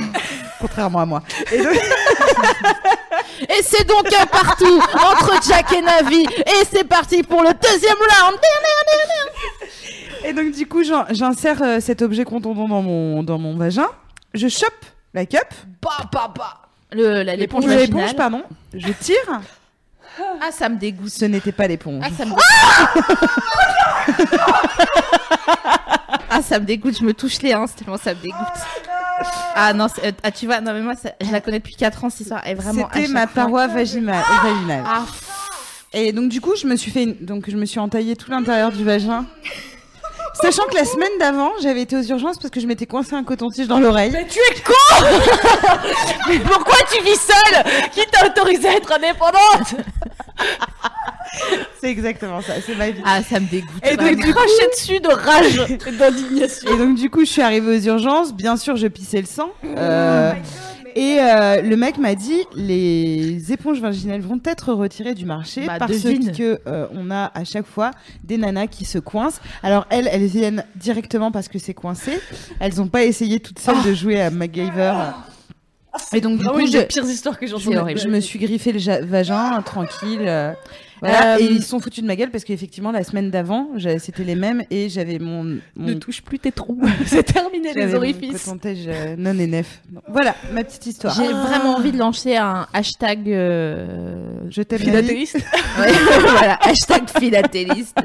contrairement 0.60 1.00
à 1.00 1.06
moi. 1.06 1.22
Et 1.52 1.58
donc, 1.62 1.72
Et 3.48 3.62
c'est 3.62 3.86
donc 3.86 4.06
un 4.18 4.26
partout 4.26 4.80
entre 4.94 5.34
Jack 5.46 5.72
et 5.72 5.82
Navi. 5.82 6.22
Et 6.24 6.64
c'est 6.70 6.84
parti 6.84 7.22
pour 7.22 7.42
le 7.42 7.50
deuxième 7.50 7.94
round. 7.96 8.38
et 10.24 10.32
donc, 10.32 10.52
du 10.52 10.66
coup, 10.66 10.82
j'in- 10.82 11.06
j'insère 11.10 11.62
euh, 11.62 11.80
cet 11.80 12.02
objet 12.02 12.24
contondant 12.24 12.66
dans 12.66 12.82
mon, 12.82 13.22
dans 13.22 13.38
mon 13.38 13.56
vagin. 13.56 13.86
Je 14.34 14.48
chope 14.48 14.72
la 15.14 15.26
cup, 15.26 15.46
Bah, 15.82 15.90
bah, 16.12 16.32
bah. 16.36 16.62
Le, 16.96 17.22
la- 17.22 17.36
l'éponge 17.36 17.66
l'éponge, 17.66 17.80
vaginale. 18.00 18.14
pardon. 18.16 18.42
Je 18.74 18.90
tire. 19.00 19.40
Ah, 20.40 20.50
ça 20.50 20.68
me 20.68 20.76
dégoûte. 20.78 21.10
Ce 21.10 21.24
n'était 21.26 21.52
pas 21.52 21.66
l'éponge. 21.66 22.02
Ah, 22.04 22.10
ça 22.16 22.24
me 22.24 22.30
dégoûte. 22.30 22.44
ah, 26.30 26.42
ça 26.42 26.58
me 26.58 26.64
dégoûte. 26.64 26.96
Je 26.98 27.04
me 27.04 27.12
touche 27.14 27.40
les 27.42 27.54
hanches 27.54 27.74
tellement 27.76 27.96
ça 27.98 28.14
me 28.14 28.20
dégoûte. 28.20 28.38
Ah 29.54 29.72
non, 29.72 29.88
c'est- 29.88 30.06
euh, 30.06 30.12
ah, 30.22 30.30
tu 30.30 30.46
vois, 30.46 30.60
non 30.60 30.72
mais 30.74 30.80
moi, 30.82 30.94
ça- 30.94 31.12
je 31.22 31.30
la 31.30 31.40
connais 31.40 31.58
depuis 31.58 31.74
4 31.76 32.04
ans 32.04 32.10
cette 32.10 32.20
histoire. 32.20 32.42
Elle 32.44 32.52
est 32.52 32.54
vraiment. 32.60 32.88
C'était 32.92 33.08
ma 33.08 33.26
paroi 33.26 33.66
vaginale. 33.66 34.22
vaginale. 34.42 34.84
Ah, 34.86 35.04
Et 35.92 36.12
donc 36.12 36.28
du 36.28 36.40
coup, 36.40 36.54
je 36.56 36.66
me 36.66 36.76
suis 36.76 36.90
fait, 36.90 37.04
une- 37.04 37.16
donc 37.24 37.48
je 37.48 37.56
me 37.56 37.64
suis 37.64 37.78
entaillé 37.78 38.16
tout 38.16 38.30
l'intérieur 38.30 38.72
du 38.72 38.84
vagin. 38.84 39.24
Sachant 40.42 40.64
que 40.66 40.74
la 40.74 40.84
semaine 40.84 41.08
d'avant, 41.18 41.50
j'avais 41.62 41.82
été 41.82 41.96
aux 41.96 42.02
urgences 42.02 42.36
parce 42.38 42.50
que 42.50 42.60
je 42.60 42.66
m'étais 42.66 42.86
coincé 42.86 43.14
un 43.14 43.24
coton-tige 43.24 43.68
dans 43.68 43.80
l'oreille. 43.80 44.10
Mais 44.12 44.26
tu 44.26 44.38
es 44.38 44.60
con 44.60 45.06
Mais 46.28 46.38
pourquoi 46.40 46.76
tu 46.92 47.02
vis 47.02 47.16
seule 47.18 47.64
Qui 47.92 48.00
t'a 48.10 48.26
autorisé 48.26 48.68
à 48.68 48.72
être 48.76 48.92
indépendante 48.92 49.74
C'est 51.80 51.90
exactement 51.90 52.40
ça, 52.42 52.54
c'est 52.64 52.74
ma 52.74 52.90
vie. 52.90 53.00
ah, 53.04 53.22
ça 53.22 53.40
me 53.40 53.46
dégoûte. 53.48 53.70
Et 53.82 53.96
donc, 53.96 54.16
du 54.16 54.24
coup- 54.26 54.32
Cracher 54.32 54.68
dessus 54.72 55.00
de 55.00 55.08
rage 55.08 55.60
et 55.86 55.92
d'indignation. 55.92 56.70
Et 56.70 56.76
donc 56.78 56.96
du 56.96 57.10
coup, 57.10 57.20
je 57.20 57.30
suis 57.30 57.42
arrivée 57.42 57.76
aux 57.78 57.80
urgences. 57.80 58.32
Bien 58.34 58.56
sûr, 58.56 58.76
je 58.76 58.86
pissais 58.88 59.20
le 59.20 59.26
sang. 59.26 59.50
Euh, 59.64 60.32
Et 60.98 61.18
euh, 61.20 61.60
le 61.60 61.76
mec 61.76 61.98
m'a 61.98 62.14
dit 62.14 62.40
les 62.54 63.52
éponges 63.52 63.80
vaginales 63.80 64.22
vont 64.22 64.40
être 64.44 64.72
retirées 64.72 65.14
du 65.14 65.26
marché 65.26 65.66
Bah, 65.66 65.74
parce 65.78 65.92
devine. 66.02 66.32
que 66.32 66.58
euh, 66.66 66.86
on 66.92 67.10
a 67.10 67.30
à 67.34 67.44
chaque 67.44 67.66
fois 67.66 67.90
des 68.24 68.38
nanas 68.38 68.66
qui 68.68 68.86
se 68.86 68.98
coincent. 68.98 69.40
Alors 69.62 69.86
elles, 69.90 70.08
elles 70.10 70.24
viennent 70.26 70.64
directement 70.74 71.30
parce 71.30 71.48
que 71.48 71.58
c'est 71.58 71.74
coincé. 71.74 72.18
Elles 72.60 72.76
n'ont 72.76 72.88
pas 72.88 73.04
essayé 73.04 73.40
toutes 73.40 73.58
seules 73.58 73.82
de 73.84 73.92
jouer 73.92 74.22
à 74.22 74.30
MacGyver. 74.30 74.94
Et 76.14 76.20
donc 76.20 76.38
du 76.38 76.44
Vraiment 76.44 76.58
coup, 76.58 76.66
une 76.66 76.72
je, 76.72 76.78
des 76.78 76.84
pires 76.86 77.04
histoires 77.04 77.38
que 77.38 77.46
j'ai 77.46 77.52
C'est 77.52 77.58
entendues. 77.68 77.76
horrible. 77.78 78.00
je 78.00 78.08
me 78.08 78.20
suis 78.20 78.38
griffé 78.38 78.72
le 78.72 78.78
ja- 78.78 79.00
vagin 79.02 79.60
tranquille. 79.62 80.26
Euh, 81.02 81.08
voilà. 81.08 81.34
Euh, 81.34 81.38
Et 81.40 81.44
ils 81.44 81.62
se 81.62 81.68
sont 81.68 81.80
foutus 81.80 82.02
de 82.02 82.06
ma 82.08 82.16
gueule 82.16 82.30
parce 82.30 82.44
qu'effectivement 82.44 82.90
la 82.92 83.04
semaine 83.04 83.30
d'avant, 83.30 83.68
c'était 83.98 84.24
les 84.24 84.34
mêmes 84.34 84.62
et 84.70 84.88
j'avais 84.88 85.18
mon, 85.18 85.44
Ne 85.44 85.60
mon 85.76 85.98
touche 85.98 86.22
plus 86.22 86.38
tes 86.38 86.52
trous. 86.52 86.80
c'est 87.06 87.22
terminé 87.22 87.72
les 87.74 87.86
mon 87.86 87.94
orifices. 87.96 88.44
coton-tige, 88.44 88.86
euh, 88.88 89.14
non 89.18 89.38
et 89.38 89.46
nef. 89.46 89.80
Donc, 89.90 90.02
Voilà 90.08 90.34
ma 90.52 90.64
petite 90.64 90.86
histoire. 90.86 91.14
J'ai 91.14 91.26
vraiment 91.32 91.76
envie 91.76 91.92
de 91.92 91.98
lancer 91.98 92.36
un 92.36 92.66
hashtag. 92.72 93.28
euh, 93.30 94.40
Je 94.50 94.62
t'aime. 94.62 94.78
Philatéliste. 94.80 95.36
Ouais, 95.78 95.92
voilà, 96.30 96.58
hashtag 96.62 97.02
philatéliste. 97.18 97.96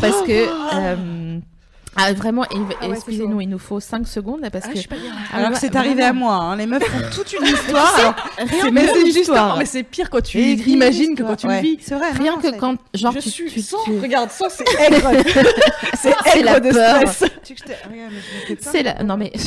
parce 0.00 0.22
que. 0.22 1.51
Ah, 1.96 2.12
vraiment, 2.14 2.44
Ah 2.50 2.88
ouais, 2.88 2.94
excusez-nous, 2.94 3.40
il 3.42 3.48
nous 3.48 3.58
faut 3.58 3.78
5 3.80 4.06
secondes 4.08 4.40
parce 4.50 4.64
Ah, 4.68 4.72
que. 4.72 5.36
Alors 5.36 5.56
c'est 5.56 5.76
arrivé 5.76 6.02
à 6.02 6.12
moi. 6.12 6.34
hein. 6.34 6.56
Les 6.56 6.66
meufs 6.66 6.82
font 6.82 6.98
toute 7.14 7.32
une 7.34 7.44
histoire. 7.46 7.94
alors, 8.38 8.48
C'est 8.48 9.18
histoire. 9.20 9.56
mais 9.58 9.66
c'est 9.66 9.82
pire 9.82 10.08
quand 10.08 10.22
tu 10.22 10.38
Et 10.38 10.52
imagines 10.54 11.14
que 11.14 11.22
quand 11.22 11.36
tu 11.36 11.46
Ouais, 11.46 11.56
le 11.60 11.68
vis. 11.68 11.78
C'est 11.82 11.94
vrai. 11.94 12.10
Rien 12.12 12.36
non, 12.36 12.38
que 12.40 12.56
quand. 12.56 12.76
Genre, 12.94 13.12
je 13.12 13.18
tu, 13.20 13.30
suis 13.30 13.50
tu- 13.50 13.60
sans. 13.60 13.82
tu- 13.84 13.98
Regarde, 14.00 14.30
sans, 14.30 14.48
c'est 14.48 14.64
aigre. 14.80 15.10
c'est 16.00 16.14
aigre 16.34 16.44
la 16.44 16.60
de 16.60 16.70
peur. 16.70 17.08
stress. 17.08 17.30
Mais. 17.90 18.56
C'est 18.60 18.82
la... 18.82 19.02
Non 19.02 19.16
mais 19.16 19.32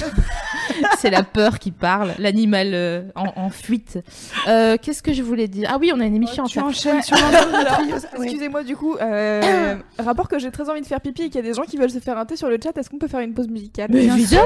c'est 1.00 1.10
la 1.10 1.24
peur 1.24 1.60
qui 1.60 1.72
parle, 1.72 2.14
l'animal 2.20 2.72
euh, 2.74 3.04
en, 3.16 3.32
en 3.36 3.50
fuite. 3.50 4.00
Euh, 4.48 4.78
Qu'est-ce 4.82 5.02
que 5.04 5.14
je 5.14 5.22
voulais 5.24 5.48
dire? 5.48 5.70
Ah 5.72 5.78
oui, 5.80 5.92
on 5.94 6.00
a 6.00 6.06
une 6.06 6.16
émission 6.16 6.44
Tu 6.46 6.60
à 6.60 6.62
faire. 6.62 6.70
enchaînes 6.70 7.02
sur. 7.02 7.16
Excusez-moi 8.22 8.64
du 8.64 8.76
coup, 8.76 8.96
euh, 9.02 9.76
rapport 10.00 10.28
que 10.28 10.40
j'ai 10.40 10.52
très 10.52 10.70
envie 10.70 10.82
de 10.82 10.86
faire 10.86 11.02
pipi 11.02 11.24
et 11.24 11.26
qu'il 11.26 11.36
y 11.36 11.40
a 11.40 11.48
des 11.48 11.54
gens 11.54 11.64
qui 11.64 11.78
veulent 11.78 11.90
se 11.90 12.00
faire 12.00 12.18
un 12.18 12.26
thé 12.26 12.36
sur 12.36 12.50
le 12.50 12.58
chat, 12.62 12.78
est-ce 12.78 12.90
qu'on 12.90 12.98
peut 12.98 13.08
faire 13.08 13.20
une 13.22 13.34
pause 13.34 13.48
musicale? 13.48 13.90
Mais 13.92 14.06
évidemment 14.06 14.44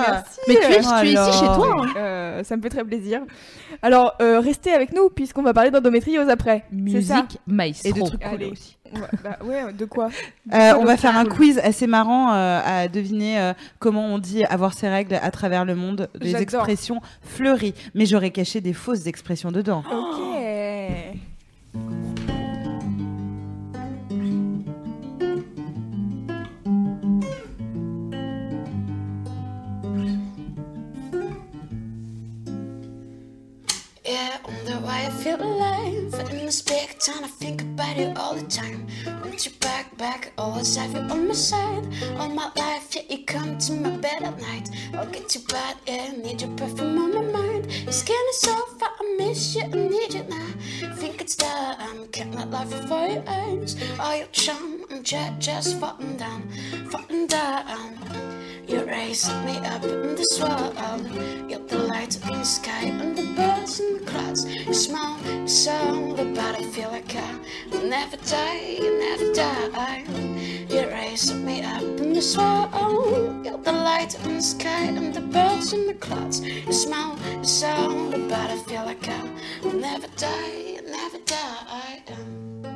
Merci. 0.00 0.40
Mais 0.48 0.54
tu 0.54 0.72
es, 0.72 0.80
Oh 0.80 0.90
tu 1.00 1.06
es 1.06 1.12
ici 1.12 1.32
chez 1.38 1.46
toi. 1.46 1.76
hein. 1.82 1.86
Euh, 1.96 2.44
ça 2.44 2.56
me 2.56 2.62
fait 2.62 2.68
très 2.68 2.84
plaisir. 2.84 3.20
Alors, 3.82 4.14
euh, 4.22 4.40
restez 4.40 4.72
avec 4.72 4.92
nous 4.94 5.08
puisqu'on 5.10 5.42
va 5.42 5.52
parler 5.52 5.70
d'endométriose 5.70 6.28
après. 6.28 6.64
Musique 6.72 7.38
maestro. 7.46 7.88
Et 7.88 7.92
de 7.92 8.00
trucs 8.06 8.22
cool 8.22 8.34
Allez. 8.34 8.46
aussi. 8.50 8.75
On 8.94 8.98
va- 8.98 9.08
bah, 9.22 9.38
ouais, 9.44 9.72
de 9.72 9.84
quoi? 9.84 10.08
Euh, 10.52 10.72
on 10.78 10.84
va 10.84 10.96
faire 10.96 11.16
un 11.16 11.24
quiz 11.24 11.58
assez 11.58 11.86
marrant 11.86 12.32
euh, 12.32 12.60
à 12.64 12.88
deviner 12.88 13.38
euh, 13.40 13.52
comment 13.78 14.06
on 14.06 14.18
dit 14.18 14.44
avoir 14.44 14.74
ses 14.74 14.88
règles 14.88 15.14
à 15.20 15.30
travers 15.30 15.64
le 15.64 15.74
monde, 15.74 16.08
des 16.20 16.36
expressions 16.36 17.00
fleuries. 17.22 17.74
Mais 17.94 18.06
j'aurais 18.06 18.30
caché 18.30 18.60
des 18.60 18.72
fausses 18.72 19.06
expressions 19.06 19.50
dedans. 19.52 19.82
Ok. 19.90 21.16
Why 34.86 35.06
I 35.06 35.10
feel 35.10 35.42
alive 35.42 36.14
in 36.30 36.46
this 36.46 36.62
big 36.62 36.96
town. 37.00 37.24
I 37.24 37.26
think 37.26 37.60
about 37.62 37.96
you 37.96 38.12
all 38.14 38.36
the 38.36 38.46
time. 38.46 38.86
Want 39.04 39.44
you 39.44 39.50
back, 39.58 39.98
back, 39.98 40.32
always 40.38 40.76
have 40.76 40.92
you 40.92 41.00
on 41.00 41.26
my 41.26 41.34
side. 41.34 41.84
All 42.16 42.28
my 42.28 42.52
life, 42.54 42.94
yeah, 42.94 43.02
you 43.10 43.24
come 43.24 43.58
to 43.58 43.72
my 43.72 43.90
bed 43.96 44.22
at 44.22 44.40
night. 44.40 44.70
I'll 44.94 45.06
get 45.06 45.34
you 45.34 45.40
bad, 45.48 45.76
yeah, 45.88 46.12
need 46.12 46.40
your 46.40 46.52
perfume 46.56 46.98
on 46.98 47.14
my 47.16 47.22
mind. 47.22 47.72
Your 47.82 47.90
skin 47.90 48.24
is 48.30 48.40
so 48.42 48.54
fat, 48.78 48.92
I 49.00 49.16
miss 49.18 49.56
you, 49.56 49.64
I 49.64 49.66
need 49.66 50.14
you 50.14 50.22
now. 50.22 50.94
Think 50.94 51.20
it's 51.20 51.34
time, 51.34 52.06
can't 52.12 52.32
let 52.36 52.52
life 52.52 52.70
before 52.70 53.08
your 53.08 53.24
eyes. 53.26 53.74
All 53.98 54.16
your 54.16 54.28
charm, 54.28 54.84
I'm 54.88 55.02
just, 55.02 55.40
just 55.40 55.80
falling 55.80 56.16
down, 56.16 56.48
falling 56.92 57.26
down. 57.26 58.35
You 58.66 58.84
raise 58.84 59.28
me 59.44 59.58
up 59.58 59.84
in 59.84 60.16
this 60.16 60.40
world. 60.40 60.74
You're 61.48 61.60
the 61.60 61.78
light 61.78 62.16
in 62.16 62.38
the 62.38 62.44
sky 62.44 62.86
and 62.86 63.16
the 63.16 63.22
birds 63.34 63.78
in 63.78 63.98
the 63.98 64.04
clouds. 64.04 64.44
You 64.44 64.74
smile, 64.74 65.18
you 65.24 65.46
sound 65.46 66.18
about 66.18 66.56
I 66.56 66.62
feel 66.64 66.90
like 66.90 67.14
I 67.14 67.38
will 67.70 67.86
never 67.88 68.16
die, 68.16 68.78
never 68.80 69.32
die. 69.32 70.04
You 70.68 70.88
raise 70.90 71.32
me 71.32 71.62
up 71.62 71.82
in 71.82 72.12
this 72.12 72.36
world. 72.36 73.46
You're 73.46 73.58
the 73.58 73.72
light 73.72 74.14
in 74.24 74.34
the 74.34 74.42
sky 74.42 74.84
and 74.84 75.14
the 75.14 75.20
birds 75.20 75.72
in 75.72 75.86
the 75.86 75.94
clouds. 75.94 76.40
You 76.40 76.72
smile, 76.72 77.16
you 77.38 77.44
sound 77.44 78.14
about 78.14 78.50
I 78.50 78.58
feel 78.64 78.84
like 78.84 79.08
I 79.08 79.30
will 79.62 79.74
never 79.74 80.08
die, 80.16 80.80
never 80.84 81.18
die. 81.18 82.75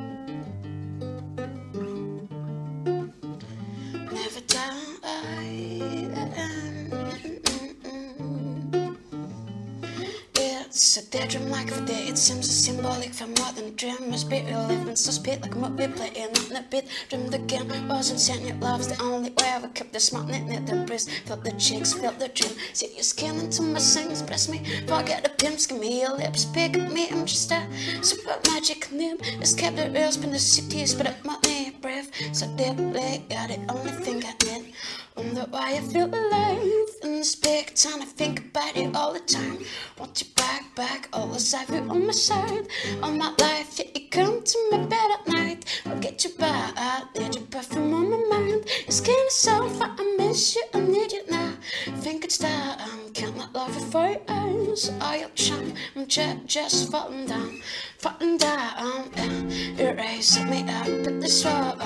It's 10.73 10.95
a 10.95 11.03
daydream 11.11 11.49
like 11.49 11.69
for 11.69 11.85
day. 11.85 12.07
It 12.07 12.17
seems 12.17 12.47
so 12.47 12.71
symbolic 12.71 13.13
for 13.13 13.27
more 13.27 13.51
than 13.51 13.65
a 13.65 13.71
dream. 13.71 13.97
Be 14.29 14.41
real 14.41 14.65
living 14.67 14.95
so 14.95 15.11
speed 15.11 15.41
like 15.41 15.53
a 15.53 15.57
movie 15.57 15.87
playing 15.87 16.29
on 16.29 16.47
the 16.47 16.63
beat. 16.71 16.85
Dream 17.09 17.27
the 17.27 17.39
game 17.39 17.67
was 17.89 18.09
insane. 18.09 18.47
Yet 18.47 18.61
love's 18.61 18.87
the 18.87 19.03
only 19.03 19.31
way 19.31 19.51
I 19.53 19.67
kept 19.67 19.91
the 19.91 19.99
smart 19.99 20.27
knit, 20.27 20.45
knit 20.45 20.65
the 20.65 20.77
breeze. 20.87 21.09
Feel 21.25 21.35
the 21.35 21.51
cheeks, 21.51 21.91
feel 21.91 22.13
the 22.13 22.29
dream. 22.29 22.53
See 22.71 22.93
your 22.93 23.03
skin 23.03 23.37
into 23.39 23.63
my 23.63 23.79
sings. 23.79 24.21
Press 24.21 24.47
me, 24.47 24.63
forget 24.87 25.23
the 25.23 25.29
pimps. 25.29 25.67
Give 25.67 25.77
me 25.77 26.01
your 26.01 26.15
lips, 26.15 26.45
pick 26.45 26.77
me. 26.77 27.09
I'm 27.11 27.25
just 27.25 27.51
a 27.51 27.67
super 28.01 28.39
magic 28.47 28.91
nymph. 28.93 29.21
Escape 29.41 29.75
the 29.75 29.89
real, 29.91 30.11
spin 30.11 30.31
the 30.31 30.39
city, 30.39 30.85
spit 30.85 31.07
up 31.07 31.23
my 31.25 31.37
knee, 31.45 31.75
breathe 31.81 32.07
so 32.31 32.47
deeply. 32.55 33.25
You're 33.29 33.47
the 33.47 33.59
only 33.69 33.91
thing 33.91 34.23
I 34.23 34.33
need. 34.45 34.73
Wonder 35.17 35.45
why 35.49 35.73
I 35.73 35.81
feel 35.81 36.05
alive 36.05 36.89
in 37.03 37.17
this 37.17 37.35
big 37.35 37.75
town. 37.75 38.01
I 38.01 38.05
think 38.05 38.39
about 38.39 38.75
you 38.77 38.91
all 38.95 39.13
the 39.13 39.19
time. 39.19 39.57
Want 39.99 40.21
you 40.21 40.27
back, 40.35 40.73
back, 40.75 41.09
always 41.11 41.51
have 41.53 41.69
you 41.69 41.81
on 41.89 42.05
my 42.07 42.13
side. 42.13 42.67
All 43.03 43.11
my 43.11 43.33
life, 43.39 43.77
yeah, 43.77 43.87
you 43.93 44.07
come 44.09 44.41
to 44.41 44.67
my 44.71 44.77
bed 44.85 45.11
at 45.11 45.27
night. 45.27 45.81
I'll 45.85 45.99
get 45.99 46.23
you 46.23 46.31
back, 46.31 46.73
I 46.77 47.03
need 47.17 47.35
your 47.35 47.43
perfume 47.45 47.93
on 47.93 48.09
my 48.09 48.37
mind. 48.37 48.65
Skin 48.89 49.15
is 49.27 49.35
so 49.35 49.67
fat, 49.69 49.91
I 49.99 50.15
miss 50.17 50.55
you, 50.55 50.63
I 50.73 50.79
need 50.79 51.11
you 51.11 51.23
now. 51.29 51.53
Think 51.97 52.23
it's 52.23 52.37
time, 52.37 52.79
um, 52.79 53.11
can't 53.13 53.37
let 53.37 53.53
love 53.53 53.75
you 53.75 53.85
for 53.87 54.07
your 54.07 54.21
eyes. 54.29 54.91
All 55.01 55.15
your 55.17 55.29
charm, 55.29 55.73
I'm 55.95 56.07
just, 56.07 56.45
just 56.45 56.91
falling 56.91 57.25
down, 57.25 57.61
falling 57.97 58.37
down. 58.37 58.73
Um, 58.77 59.11
yeah. 59.17 59.61
You 59.77 59.97
raise 59.97 60.39
me 60.45 60.63
up 60.69 60.87
in 60.87 61.19
this 61.19 61.43
world. 61.43 61.81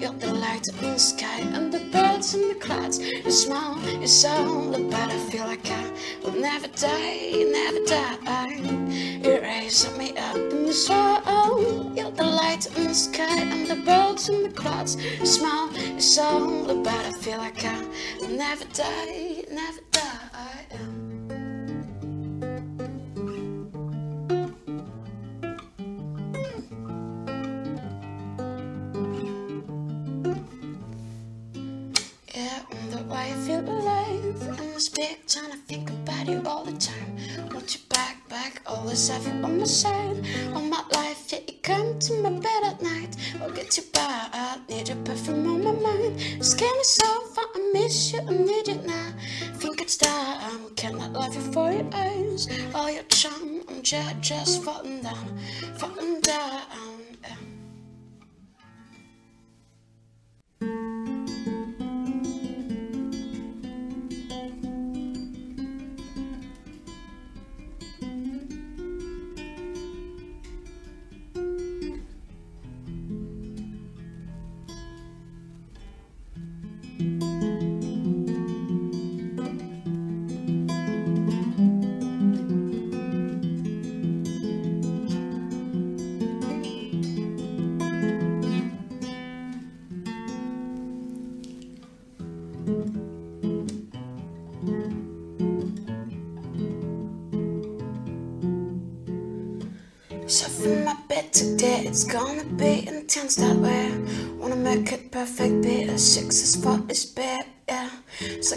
You're 0.00 0.12
the 0.12 0.32
light 0.32 0.66
in 0.68 0.76
the 0.80 0.98
sky 0.98 1.40
and 1.40 1.72
the 1.72 1.80
birds 1.92 2.34
in 2.34 2.48
the 2.48 2.54
clouds. 2.58 3.00
Smile, 3.28 3.78
you 4.00 4.06
sound 4.06 4.74
the 4.74 4.84
better. 4.84 5.14
I 5.14 5.30
feel 5.30 5.44
like 5.44 5.70
I 5.70 5.90
will 6.22 6.38
never 6.40 6.68
die, 6.68 7.44
never 7.52 7.84
die. 7.84 8.58
You 9.24 9.40
raise 9.40 9.96
me 9.96 10.16
up 10.16 10.36
in 10.36 10.66
the 10.66 11.22
world. 11.26 11.96
You're 11.96 12.10
the 12.10 12.24
light 12.24 12.66
in 12.76 12.84
the 12.88 12.94
sky 12.94 13.40
and 13.40 13.66
the 13.66 13.76
birds 13.76 14.28
in 14.28 14.42
the 14.42 14.50
clouds. 14.50 14.96
Smile, 15.24 15.72
you 15.72 16.00
sound 16.00 16.68
the 16.68 16.74
better. 16.76 17.08
I 17.08 17.20
feel 17.20 17.38
like 17.38 17.64
I 17.64 17.84
will 18.20 18.28
never 18.28 18.64
die, 18.64 19.44
never 19.50 19.80
die. 19.90 21.07
Why 33.18 33.24
I 33.24 33.36
feel 33.46 33.64
alive 33.68 34.40
in 34.62 34.70
this 34.74 34.88
big 34.88 35.26
town. 35.26 35.50
I 35.52 35.56
think 35.70 35.90
about 35.90 36.28
you 36.28 36.40
all 36.46 36.64
the 36.64 36.76
time. 36.90 37.12
Want 37.52 37.74
you 37.74 37.80
back, 37.88 38.16
back, 38.28 38.62
always 38.64 39.08
have 39.08 39.26
you 39.26 39.32
on 39.46 39.58
my 39.58 39.64
side. 39.64 40.18
All 40.54 40.62
my 40.76 40.82
life, 40.92 41.32
yeah, 41.32 41.40
you 41.48 41.54
come 41.62 41.98
to 41.98 42.12
my 42.22 42.30
bed 42.46 42.62
at 42.70 42.80
night. 42.80 43.12
I'll 43.40 43.50
get 43.50 43.76
you 43.76 43.84
back, 43.92 44.30
I 44.32 44.60
need 44.68 44.88
your 44.88 45.00
perfume 45.08 45.46
on 45.52 45.64
my 45.64 45.74
mind. 45.86 46.14
Skin 46.44 46.76
is 46.84 46.92
so 47.02 47.10
far, 47.34 47.46
I 47.56 47.70
miss 47.72 48.12
you, 48.12 48.20
I 48.20 48.32
need 48.50 48.68
you 48.68 48.78
now. 48.94 49.08
Think 49.60 49.80
it's 49.80 49.96
time, 49.96 50.62
cannot 50.76 51.12
love 51.12 51.34
you 51.34 51.44
for 51.52 51.72
your 51.72 51.88
eyes. 51.92 52.48
All 52.72 52.90
your 52.90 53.08
charm, 53.18 53.62
I'm 53.68 53.82
just, 53.82 54.20
just 54.20 54.62
falling 54.62 55.02
down, 55.02 55.38
falling 55.76 56.20
down. 56.20 56.98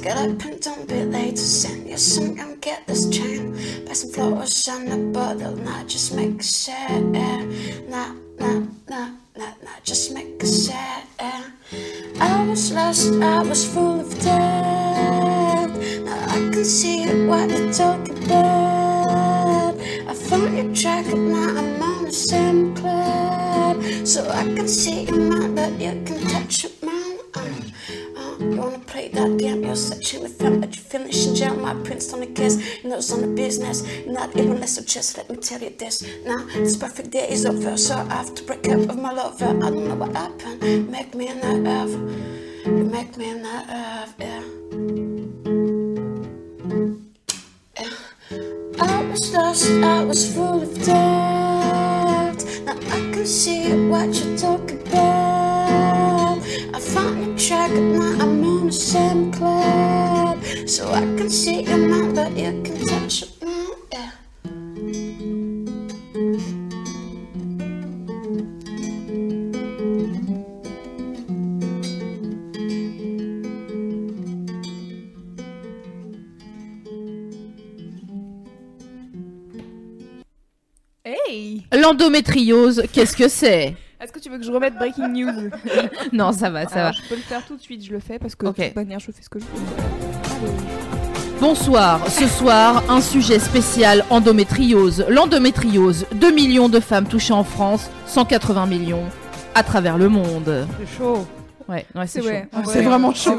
Get 0.02 0.18
up 0.18 0.43
and 0.45 0.60
don't 0.60 0.88
be 0.88 1.04
late 1.04 1.36
to 1.36 1.41
send 1.41 1.88
your 1.88 1.97
song 1.97 2.39
and 2.39 2.60
get 2.60 2.88
this 2.88 3.08
chain. 3.10 3.54
Buy 3.86 3.93
some 3.93 4.10
flowers 4.10 4.68
and 4.68 4.91
a 4.91 4.97
bottle, 5.14 5.56
not 5.58 5.88
just 5.88 6.16
make 6.16 6.41
a 6.41 6.45
yeah. 6.68 6.99
Nah, 7.88 8.14
nah, 8.39 8.66
nah, 8.89 9.10
nah, 9.38 9.54
nah, 9.64 9.78
just 9.84 10.12
make 10.14 10.41
a 10.41 10.47
yeah. 10.47 11.43
I 12.20 12.45
was 12.47 12.72
lost, 12.72 13.14
I 13.14 13.43
was 13.43 13.64
full 13.72 13.99
of 13.99 14.10
doubt. 14.24 15.70
Now 15.70 16.26
I 16.30 16.49
can 16.52 16.66
see 16.66 17.06
what 17.28 17.49
you're 17.52 17.72
talking 17.72 18.26
about. 18.26 19.76
I 20.08 20.14
found 20.16 20.58
your 20.58 20.74
track 20.74 21.06
and 21.14 21.32
now 21.32 21.60
I'm 21.60 21.84
on 21.84 22.06
the 22.06 22.12
same 22.12 22.76
cloud. 22.76 24.08
So 24.08 24.28
I 24.32 24.43
can 24.56 24.68
see 24.68 25.04
your 25.04 25.20
mind, 25.20 25.56
but 25.56 25.80
you 25.80 26.02
can 26.06 26.28
touch 26.28 26.66
it, 26.66 26.84
man. 26.84 27.70
Wanna 28.62 28.78
play 28.78 29.07
that 29.07 29.38
game? 29.39 29.64
You're 29.64 29.76
searching 29.76 30.22
with 30.22 30.38
them, 30.38 30.62
but 30.62 30.76
you 30.76 30.84
finish 30.84 31.26
in 31.26 31.34
jail. 31.34 31.55
My 31.55 31.74
prince 31.84 32.14
on 32.14 32.20
the 32.20 32.28
kiss, 32.28 32.84
you 32.84 32.91
know 32.91 32.97
it's 32.97 33.12
on 33.12 33.22
the 33.22 33.28
business. 33.28 33.84
Not 34.05 34.38
even 34.38 34.59
less, 34.59 34.76
so 34.76 34.84
just 34.84 35.18
let 35.18 35.28
me 35.32 35.38
tell 35.38 35.59
you 35.59 35.72
this. 35.72 36.03
Now, 36.26 36.45
this 36.45 36.78
perfect 36.78 37.09
day 37.09 37.28
is 37.28 37.47
over, 37.47 37.76
so 37.76 37.95
I 37.95 38.14
have 38.22 38.36
to 38.36 38.43
break 38.43 38.70
up 38.70 38.78
with 38.82 38.99
my 38.99 39.12
lover. 39.12 39.47
I 39.47 39.70
don't 39.72 39.88
know 39.88 39.95
what 39.95 40.16
happened. 40.16 40.91
Make 40.91 41.16
me 41.16 41.34
nerve. 41.34 41.89
You 42.64 42.84
make 42.86 43.18
me 43.18 43.32
a 43.32 43.36
nerve, 43.36 44.14
yeah. 44.20 44.43
I 48.80 49.03
was 49.09 49.34
lost, 49.34 49.72
I 49.72 50.03
was 50.05 50.36
full 50.36 50.62
of 50.62 50.86
doubt. 50.86 52.45
Now 52.66 52.78
I 52.78 52.99
can 53.12 53.26
see 53.26 53.74
what 53.89 54.14
you're 54.14 54.38
talking 54.38 54.82
about. 54.88 55.30
I 56.74 56.80
found 56.80 57.19
a 57.19 57.38
track, 57.38 57.72
now 57.72 58.24
I'm 58.24 58.43
on 58.45 58.67
the 58.67 58.72
same 58.72 59.32
cloud. 59.32 60.38
So 60.65 60.89
I 60.91 61.01
can 61.01 61.30
see 61.30 61.63
your 61.63 61.78
mind, 61.78 62.15
but 62.15 62.32
you 62.38 62.61
can 62.63 62.88
touch 62.88 63.24
it 63.24 63.32
now, 63.41 63.76
yeah. 63.91 64.11
Hey 81.03 81.63
L'endométriose, 81.74 82.84
qu'est-ce 82.93 83.17
que 83.17 83.28
c'est? 83.28 83.76
Est-ce 84.02 84.12
que 84.12 84.20
tu 84.20 84.30
veux 84.30 84.39
que 84.39 84.43
je 84.43 84.52
remette 84.52 84.74
Breaking 84.76 85.10
News 85.10 85.49
Non, 86.14 86.32
ça 86.32 86.49
va, 86.49 86.66
ça 86.68 86.76
Alors, 86.88 86.91
va. 86.93 86.97
Je 87.04 87.08
peux 87.08 87.16
le 87.16 87.22
faire 87.22 87.45
tout 87.45 87.56
de 87.56 87.62
suite, 87.62 87.86
je 87.86 87.91
le 87.91 87.99
fais 87.99 88.18
parce 88.18 88.34
que 88.34 88.47
Ok. 88.47 88.58
de 88.58 88.64
toute 88.66 88.76
manière, 88.76 88.99
je 88.99 89.12
fais 89.12 89.22
ce 89.22 89.30
que 89.30 89.38
je 89.39 89.45
veux. 89.45 89.52
Bonsoir, 91.39 91.99
ce 92.10 92.28
soir, 92.28 92.84
un 92.89 92.99
sujet 93.02 93.38
spécial 93.39 94.04
endométriose. 94.10 95.06
L'endométriose, 95.10 96.06
2 96.16 96.32
millions 96.34 96.70
de 96.70 96.80
femmes 96.80 97.06
touchées 97.08 97.34
en 97.34 97.43
France, 97.43 97.89
180 98.08 98.66
millions 98.66 99.04
à 99.54 99.64
travers 99.64 99.97
le 99.97 100.10
monde. 100.10 100.68
C'est 100.80 100.97
chaud. 100.97 101.26
Ouais, 101.68 101.86
ouais 101.95 102.07
c'est 102.07 102.20
en 102.20 102.64
C'est 102.66 102.82
vrai. 102.82 102.84
vraiment 102.84 103.14
chaud. 103.14 103.36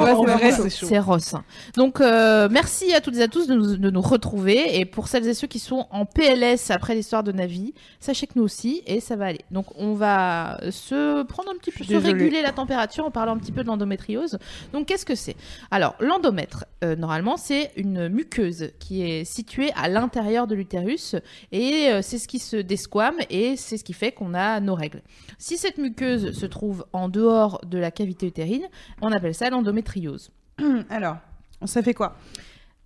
c'est 0.69 0.99
Ross. 0.99 1.35
Donc, 1.77 2.01
euh, 2.01 2.49
merci 2.51 2.93
à 2.95 3.01
toutes 3.01 3.17
et 3.17 3.23
à 3.23 3.29
tous 3.29 3.47
de 3.47 3.55
nous, 3.55 3.77
de 3.77 3.91
nous 3.91 4.01
retrouver. 4.01 4.79
Et 4.79 4.85
pour 4.85 5.09
celles 5.09 5.27
et 5.29 5.35
ceux 5.35 5.47
qui 5.47 5.59
sont 5.59 5.87
en 5.91 6.05
PLS 6.07 6.71
après 6.71 6.95
l'histoire 6.95 7.23
de 7.23 7.33
Navi, 7.33 7.75
sachez 8.01 8.27
que 8.27 8.33
nous 8.37 8.45
aussi, 8.45 8.83
et 8.87 9.01
ça 9.01 9.17
va 9.17 9.27
aller. 9.27 9.45
Donc, 9.51 9.67
on 9.77 9.95
va 9.95 10.59
se 10.71 11.23
prendre 11.25 11.51
un 11.51 11.57
petit 11.57 11.71
peu, 11.71 11.85
se 11.85 11.95
réguler 11.95 12.43
la 12.43 12.53
température 12.53 13.05
en 13.05 13.11
parlant 13.11 13.35
un 13.35 13.39
petit 13.39 13.53
peu 13.53 13.63
de 13.63 13.69
l'endométriose. 13.69 14.39
Donc, 14.73 14.87
qu'est-ce 14.87 15.07
que 15.07 15.15
c'est? 15.15 15.37
Alors, 15.71 15.95
l'endomètre, 16.01 16.65
euh, 16.85 16.97
normalement, 16.97 17.37
c'est 17.37 17.73
une 17.77 18.09
muqueuse 18.09 18.71
qui 18.79 19.03
est 19.03 19.25
située 19.25 19.71
à 19.75 19.89
l'intérieur 19.89 20.47
de 20.47 20.55
l'utérus. 20.55 21.17
Et 21.51 21.89
euh, 21.89 22.01
c'est 22.03 22.19
ce 22.19 22.29
qui 22.29 22.39
se 22.39 22.57
desquame 22.57 23.17
et 23.31 23.57
c'est 23.57 23.77
ce 23.77 23.85
qui 23.85 23.93
fait 23.93 24.13
qu'on 24.13 24.35
a 24.35 24.61
nos 24.61 24.75
règles. 24.75 25.03
Si 25.39 25.59
cette 25.59 25.79
muqueuse 25.79 26.39
se 26.39 26.47
trouve 26.47 26.85
en 26.93 27.09
dehors 27.09 27.61
de 27.67 27.79
la 27.79 27.91
cavité 27.91 28.22
utérine, 28.27 28.69
on 29.01 29.13
appelle 29.13 29.35
ça 29.35 29.51
l'endométriose. 29.51 30.31
Alors, 30.91 31.17
ça 31.65 31.83
fait 31.83 31.95
quoi? 31.95 32.17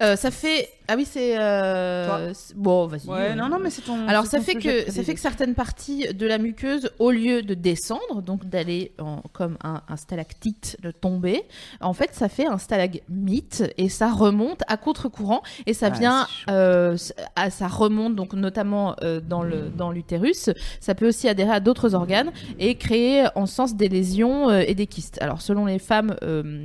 Euh, 0.02 0.14
ça 0.14 0.30
fait 0.30 0.68
ah 0.88 0.94
oui 0.94 1.06
c'est 1.10 1.36
euh... 1.40 2.32
c'est- 2.34 2.54
bon 2.54 2.86
vas-y. 2.86 3.08
Ouais, 3.08 3.34
non, 3.34 3.48
non, 3.48 3.58
mais 3.58 3.70
c'est 3.70 3.80
ton. 3.82 4.06
Alors 4.06 4.26
ça 4.26 4.36
ton 4.38 4.44
fait 4.44 4.54
que 4.56 4.90
ça 4.90 5.02
fait 5.02 5.14
que 5.14 5.20
certaines 5.20 5.54
parties 5.54 6.12
de 6.12 6.26
la 6.26 6.36
muqueuse, 6.38 6.90
au 6.98 7.10
lieu 7.10 7.42
de 7.42 7.54
descendre, 7.54 8.20
donc 8.22 8.44
d'aller 8.44 8.92
en- 9.00 9.22
comme 9.32 9.56
un, 9.64 9.80
un 9.88 9.96
stalactite, 9.96 10.76
de 10.82 10.90
tomber, 10.90 11.42
en 11.80 11.94
fait 11.94 12.10
ça 12.12 12.28
fait 12.28 12.46
un 12.46 12.58
stalagmite 12.58 13.64
et 13.78 13.88
ça 13.88 14.12
remonte 14.12 14.60
à 14.68 14.76
contre-courant 14.76 15.42
et 15.64 15.72
ça 15.72 15.86
Ah, 15.86 15.98
vient, 15.98 16.26
euh, 16.50 16.96
à- 17.34 17.48
ça 17.50 17.66
remonte 17.66 18.14
donc 18.14 18.34
notamment 18.34 18.96
dans 19.26 19.42
le 19.42 19.70
dans 19.70 19.90
l'utérus. 19.90 20.50
Ça 20.80 20.94
peut 20.94 21.08
aussi 21.08 21.26
adhérer 21.26 21.52
à 21.52 21.60
d'autres 21.60 21.94
organes 21.94 22.32
et 22.58 22.76
créer 22.76 23.24
en 23.34 23.46
sens 23.46 23.76
des 23.76 23.88
lésions 23.88 24.50
et 24.52 24.74
des 24.74 24.86
kystes. 24.86 25.20
Alors 25.22 25.40
selon 25.40 25.64
les 25.64 25.78
femmes, 25.78 26.16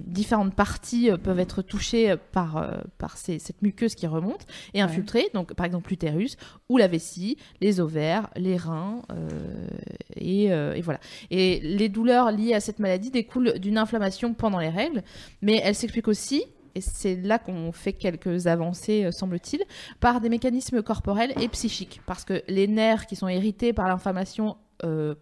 différentes 0.05 0.53
parties 0.53 1.09
peuvent 1.23 1.39
être 1.39 1.61
touchées 1.61 2.15
par 2.33 2.67
par 2.97 3.17
ces- 3.21 3.39
cette 3.39 3.61
muqueuse 3.61 3.95
qui 3.95 4.07
remonte 4.07 4.45
et 4.73 4.81
infiltrer, 4.81 5.29
donc 5.33 5.53
par 5.53 5.65
exemple 5.65 5.89
l'utérus 5.89 6.37
ou 6.69 6.77
la 6.77 6.87
vessie, 6.87 7.37
les 7.61 7.79
ovaires, 7.79 8.29
les 8.35 8.57
reins, 8.57 9.01
euh, 9.11 9.67
et, 10.15 10.51
euh, 10.51 10.73
et 10.73 10.81
voilà. 10.81 10.99
Et 11.29 11.59
les 11.61 11.89
douleurs 11.89 12.31
liées 12.31 12.53
à 12.53 12.59
cette 12.59 12.79
maladie 12.79 13.11
découlent 13.11 13.59
d'une 13.59 13.77
inflammation 13.77 14.33
pendant 14.33 14.59
les 14.59 14.69
règles, 14.69 15.03
mais 15.41 15.61
elles 15.63 15.75
s'expliquent 15.75 16.07
aussi, 16.07 16.43
et 16.75 16.81
c'est 16.81 17.15
là 17.15 17.37
qu'on 17.37 17.71
fait 17.71 17.93
quelques 17.93 18.47
avancées, 18.47 19.05
euh, 19.05 19.11
semble-t-il, 19.11 19.61
par 19.99 20.21
des 20.21 20.29
mécanismes 20.29 20.81
corporels 20.81 21.33
et 21.41 21.47
psychiques, 21.49 22.01
parce 22.05 22.23
que 22.25 22.41
les 22.47 22.67
nerfs 22.67 23.05
qui 23.07 23.15
sont 23.15 23.27
irrités 23.27 23.73
par 23.73 23.87
l'inflammation 23.87 24.57
euh, 24.83 25.13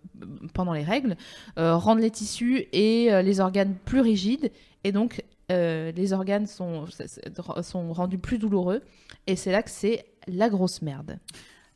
pendant 0.53 0.71
les 0.73 0.83
règles 0.83 1.17
rendent 1.57 1.99
les 1.99 2.11
tissus 2.11 2.67
et 2.71 3.09
les 3.23 3.39
organes 3.41 3.75
plus 3.83 3.99
rigides, 3.99 4.51
et 4.85 4.93
donc 4.93 5.21
euh, 5.51 5.91
les 5.95 6.13
organes 6.13 6.45
sont, 6.47 6.85
sont 7.61 7.93
rendus 7.93 8.17
plus 8.17 8.37
douloureux, 8.37 8.81
et 9.27 9.35
c'est 9.35 9.51
là 9.51 9.63
que 9.63 9.69
c'est 9.71 10.05
la 10.27 10.49
grosse 10.49 10.81
merde. 10.81 11.17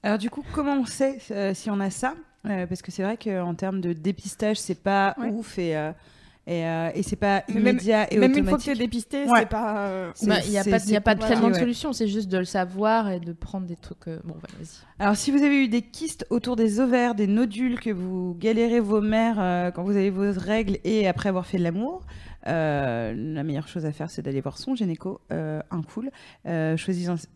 Alors, 0.03 0.17
du 0.17 0.29
coup, 0.29 0.43
comment 0.53 0.73
on 0.73 0.85
sait 0.85 1.17
euh, 1.31 1.53
si 1.53 1.69
on 1.69 1.79
a 1.79 1.89
ça? 1.89 2.13
Euh, 2.45 2.67
Parce 2.67 2.81
que 2.81 2.91
c'est 2.91 3.03
vrai 3.03 3.17
qu'en 3.17 3.55
termes 3.55 3.79
de 3.79 3.93
dépistage, 3.93 4.57
c'est 4.59 4.75
pas 4.83 5.15
Ouais. 5.17 5.29
ouf 5.29 5.57
et, 5.57 5.77
euh, 5.77 5.91
et, 6.45 6.65
euh, 6.67 6.89
et 6.93 7.01
c'est 7.03 7.15
pas 7.15 7.43
Mais 7.47 7.53
même- 7.55 7.61
immédiat 7.75 8.13
et 8.13 8.17
Même 8.17 8.31
une 8.31 8.43
fois 8.43 8.43
que 8.43 8.47
automatique. 8.63 8.73
t'es 8.73 8.79
dépisté, 8.79 9.23
Ouais. 9.23 9.39
c'est 9.39 9.45
pas. 9.49 9.87
euh, 9.87 10.11
Bah, 10.23 10.39
Il 10.43 10.51
n'y 10.51 10.57
a 10.57 10.63
pas, 10.65 10.77
y 10.85 10.95
a 10.97 10.99
pas 10.99 11.15
tellement 11.15 11.29
de 11.29 11.35
compliqué, 11.35 11.51
ouais. 11.53 11.59
solution, 11.61 11.93
c'est 11.93 12.09
juste 12.09 12.27
de 12.29 12.37
le 12.37 12.43
savoir 12.43 13.09
et 13.11 13.21
de 13.21 13.31
prendre 13.31 13.65
des 13.65 13.77
trucs. 13.77 14.09
euh, 14.09 14.19
Bon, 14.25 14.33
vas-y. 14.33 14.67
Alors, 14.99 15.15
si 15.15 15.31
vous 15.31 15.41
avez 15.41 15.63
eu 15.63 15.69
des 15.69 15.81
kystes 15.83 16.27
autour 16.29 16.57
des 16.57 16.81
ovaires, 16.81 17.15
des 17.15 17.27
nodules, 17.27 17.79
que 17.79 17.91
vous 17.91 18.35
galérez 18.37 18.81
vos 18.81 18.99
mères 18.99 19.37
euh, 19.39 19.71
quand 19.71 19.83
vous 19.83 19.95
avez 19.95 20.09
vos 20.09 20.33
règles 20.37 20.79
et 20.83 21.07
après 21.07 21.29
avoir 21.29 21.45
fait 21.45 21.59
de 21.59 21.63
l'amour, 21.63 22.01
euh, 22.05 22.32
la 22.45 23.43
meilleure 23.43 23.67
chose 23.67 23.85
à 23.85 23.91
faire, 23.91 24.09
c'est 24.09 24.21
d'aller 24.21 24.41
voir 24.41 24.57
son 24.57 24.75
gynéco, 24.75 25.21
euh, 25.31 25.61
un 25.71 25.81
cool. 25.81 26.09
Euh, 26.45 26.75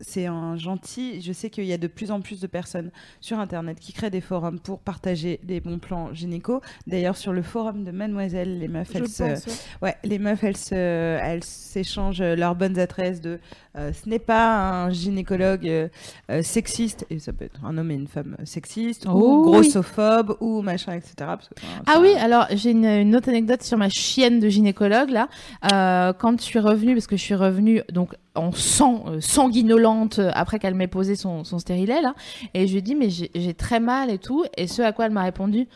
c'est 0.00 0.26
un 0.26 0.56
gentil. 0.56 1.20
Je 1.20 1.32
sais 1.32 1.50
qu'il 1.50 1.64
y 1.64 1.72
a 1.72 1.78
de 1.78 1.86
plus 1.86 2.10
en 2.10 2.20
plus 2.20 2.40
de 2.40 2.46
personnes 2.46 2.90
sur 3.20 3.38
Internet 3.38 3.78
qui 3.80 3.92
créent 3.92 4.10
des 4.10 4.20
forums 4.20 4.58
pour 4.60 4.80
partager 4.80 5.40
des 5.42 5.60
bons 5.60 5.78
plans 5.78 6.12
gynéco. 6.12 6.60
D'ailleurs, 6.86 7.16
sur 7.16 7.32
le 7.32 7.42
forum 7.42 7.84
de 7.84 7.90
Mademoiselle, 7.90 8.58
les 8.58 8.68
meufs, 8.68 8.94
elles 8.94 9.08
se, 9.08 9.22
pense, 9.22 9.46
ouais. 9.46 9.88
Ouais, 9.88 9.96
les 10.04 10.18
meufs, 10.18 10.42
elles 10.44 10.56
se- 10.56 10.74
elles 10.74 11.44
s'échangent 11.44 12.20
leurs 12.22 12.54
bonnes 12.54 12.78
adresses 12.78 13.20
de 13.20 13.38
euh, 13.76 13.92
ce 13.92 14.08
n'est 14.08 14.18
pas 14.18 14.82
un 14.84 14.90
gynécologue 14.90 15.68
euh, 15.68 15.88
euh, 16.30 16.42
sexiste, 16.42 17.06
et 17.10 17.18
ça 17.20 17.32
peut 17.32 17.44
être 17.44 17.64
un 17.64 17.78
homme 17.78 17.90
et 17.92 17.94
une 17.94 18.08
femme 18.08 18.36
sexiste, 18.44 19.06
Oh, 19.08 19.12
ou 19.12 19.44
oui. 19.46 19.52
grossophobe, 19.52 20.36
ou 20.40 20.62
machin, 20.62 20.94
etc. 20.94 21.12
que, 21.18 21.54
Ah 21.86 21.94
ça- 21.94 22.00
oui, 22.00 22.12
alors 22.18 22.46
j'ai 22.50 22.70
une, 22.72 22.84
une 22.86 23.14
autre 23.14 23.28
anecdote 23.28 23.62
sur 23.62 23.78
ma 23.78 23.88
chienne 23.88 24.40
de 24.40 24.48
gynécologue 24.48 24.97
là. 25.06 25.28
Euh, 25.72 26.12
quand 26.12 26.40
je 26.40 26.44
suis 26.44 26.58
revenue, 26.58 26.94
parce 26.94 27.06
que 27.06 27.16
je 27.16 27.22
suis 27.22 27.34
revenue 27.34 27.82
donc 27.92 28.14
en 28.34 28.52
sang, 28.52 29.04
euh, 29.06 29.20
sanguinolente 29.20 30.18
euh, 30.18 30.30
après 30.34 30.58
qu'elle 30.58 30.74
m'ait 30.74 30.88
posé 30.88 31.16
son, 31.16 31.44
stérilet 31.44 32.00
là, 32.00 32.14
et 32.54 32.66
je 32.66 32.72
lui 32.72 32.78
ai 32.78 32.82
dit 32.82 32.94
mais 32.94 33.10
j'ai 33.10 33.54
très 33.54 33.80
mal 33.80 34.10
et 34.10 34.18
tout, 34.18 34.44
et 34.56 34.66
ce 34.66 34.82
à 34.82 34.92
quoi 34.92 35.06
elle 35.06 35.12
m'a 35.12 35.22
répondu. 35.22 35.66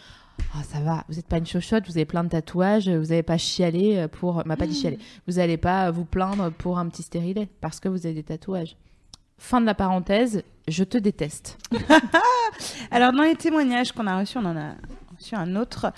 Ah 0.55 0.63
ça 0.65 0.81
va, 0.81 1.05
vous 1.09 1.17
n'êtes 1.17 1.29
pas 1.29 1.39
une 1.39 1.47
chochotte, 1.47 1.87
vous 1.87 1.97
avez 1.97 2.05
plein 2.05 2.25
de 2.25 2.29
tatouages, 2.29 2.89
vous 2.89 3.07
n'allez 3.07 3.23
pas 3.23 3.39
chialer 3.39 4.07
pour, 4.11 4.43
m'a 4.47 4.57
pas 4.57 4.67
dit 4.67 4.75
chialer, 4.75 4.99
vous 5.27 5.35
n'allez 5.35 5.57
pas 5.57 5.91
vous 5.91 6.05
plaindre 6.05 6.51
pour 6.51 6.79
un 6.79 6.89
petit 6.89 7.03
stérilet 7.03 7.49
parce 7.61 7.81
que 7.81 7.89
vous 7.89 8.07
avez 8.07 8.15
des 8.15 8.23
tatouages. 8.23 8.77
Fin 9.39 9.61
de 9.61 9.67
la 9.67 9.75
parenthèse, 9.75 10.45
je 10.69 10.85
te 10.85 10.97
déteste. 10.99 11.59
Alors, 12.91 13.13
dans 13.13 13.23
les 13.23 13.35
témoignages 13.35 13.93
qu'on 13.93 14.07
a 14.07 14.19
reçus, 14.19 14.39
on 14.39 14.45
en 14.45 14.57
a 14.57 14.75
un 15.33 15.57
autre. 15.57 15.93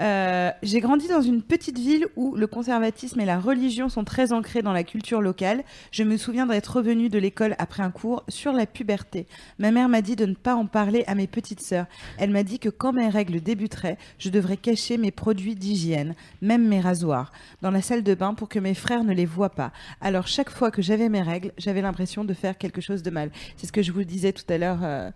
Euh, 0.00 0.50
J'ai 0.62 0.80
grandi 0.80 1.08
dans 1.08 1.20
une 1.20 1.42
petite 1.42 1.78
ville 1.78 2.06
où 2.16 2.36
le 2.36 2.46
conservatisme 2.46 3.20
et 3.20 3.24
la 3.24 3.38
religion 3.38 3.88
sont 3.88 4.04
très 4.04 4.32
ancrés 4.32 4.62
dans 4.62 4.72
la 4.72 4.84
culture 4.84 5.20
locale. 5.20 5.64
Je 5.90 6.04
me 6.04 6.16
souviens 6.16 6.46
d'être 6.46 6.76
revenue 6.76 7.08
de 7.08 7.18
l'école 7.18 7.54
après 7.58 7.82
un 7.82 7.90
cours 7.90 8.22
sur 8.28 8.52
la 8.52 8.66
puberté. 8.66 9.26
Ma 9.58 9.70
mère 9.70 9.88
m'a 9.88 10.02
dit 10.02 10.16
de 10.16 10.26
ne 10.26 10.34
pas 10.34 10.54
en 10.54 10.66
parler 10.66 11.04
à 11.06 11.14
mes 11.14 11.26
petites 11.26 11.60
sœurs. 11.60 11.86
Elle 12.18 12.30
m'a 12.30 12.42
dit 12.42 12.58
que 12.58 12.68
quand 12.68 12.92
mes 12.92 13.08
règles 13.08 13.40
débuteraient, 13.40 13.98
je 14.18 14.30
devrais 14.30 14.56
cacher 14.56 14.98
mes 14.98 15.10
produits 15.10 15.54
d'hygiène, 15.54 16.14
même 16.40 16.66
mes 16.66 16.80
rasoirs, 16.80 17.32
dans 17.62 17.70
la 17.70 17.82
salle 17.82 18.02
de 18.02 18.14
bain 18.14 18.34
pour 18.34 18.48
que 18.48 18.58
mes 18.58 18.74
frères 18.74 19.04
ne 19.04 19.12
les 19.12 19.26
voient 19.26 19.50
pas. 19.50 19.72
Alors 20.00 20.26
chaque 20.26 20.50
fois 20.50 20.70
que 20.70 20.82
j'avais 20.82 21.08
mes 21.08 21.22
règles, 21.22 21.52
j'avais 21.58 21.82
l'impression 21.82 22.24
de 22.24 22.34
faire 22.34 22.58
quelque 22.58 22.80
chose 22.80 23.02
de 23.02 23.10
mal. 23.10 23.30
C'est 23.56 23.66
ce 23.66 23.72
que 23.72 23.82
je 23.82 23.92
vous 23.92 24.04
disais 24.04 24.32
tout 24.32 24.50
à 24.52 24.58
l'heure 24.58 24.80
euh, 24.82 25.10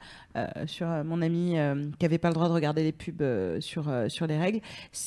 sur 0.67 0.89
euh, 0.91 1.05
mon 1.05 1.21
ami 1.23 1.59
euh, 1.59 1.91
qui 1.99 2.07
avait 2.07 2.19
pas 2.19 2.29
le 2.29 2.35
droit 2.35 2.49
de 2.49 2.53
regarder 2.53 2.83
les 2.83 2.93
pubs 2.93 3.21
euh, 3.23 3.61
sur 3.61 3.89
euh, 3.89 4.09
sur 4.09 4.27
les 4.27 4.39
règles. 4.39 4.61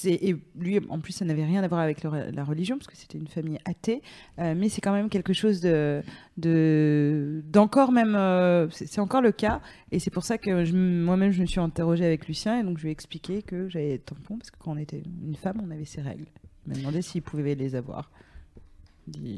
Et 0.05 0.35
lui 0.57 0.79
en 0.89 0.99
plus 0.99 1.13
ça 1.13 1.25
n'avait 1.25 1.45
rien 1.45 1.63
à 1.63 1.67
voir 1.67 1.81
avec 1.81 2.03
le- 2.03 2.31
la 2.31 2.43
religion 2.43 2.77
parce 2.77 2.87
que 2.87 2.95
c'était 2.97 3.17
une 3.17 3.27
famille 3.27 3.57
athée, 3.65 4.01
Euh, 4.39 4.53
mais 4.55 4.69
c'est 4.69 4.81
quand 4.81 4.93
même 4.93 5.09
quelque 5.09 5.33
chose 5.33 5.61
de 5.61 6.01
de 6.37 7.41
d'encore 7.51 7.91
même 7.91 8.15
euh, 8.15 8.67
c'est 8.71 8.99
encore 8.99 9.21
le 9.21 9.31
cas 9.31 9.61
et 9.91 9.99
c'est 9.99 10.11
pour 10.11 10.23
ça 10.25 10.37
que 10.37 10.71
moi-même 11.05 11.31
je 11.31 11.41
me 11.41 11.45
suis 11.45 11.59
interrogée 11.59 12.05
avec 12.05 12.27
Lucien 12.27 12.59
et 12.59 12.63
donc 12.63 12.77
je 12.77 12.83
lui 12.83 12.89
ai 12.89 12.91
expliqué 12.91 13.41
que 13.41 13.67
j'avais 13.69 13.89
des 13.93 13.99
tampons 13.99 14.37
parce 14.37 14.51
que 14.51 14.57
quand 14.59 14.71
on 14.73 14.77
était 14.77 15.01
une 15.23 15.35
femme 15.35 15.61
on 15.65 15.71
avait 15.71 15.85
ses 15.85 16.01
règles. 16.01 16.25
Il 16.67 16.73
m'a 16.73 16.77
demandé 16.79 17.01
s'il 17.01 17.21
pouvait 17.21 17.55
les 17.55 17.75
avoir. 17.75 18.09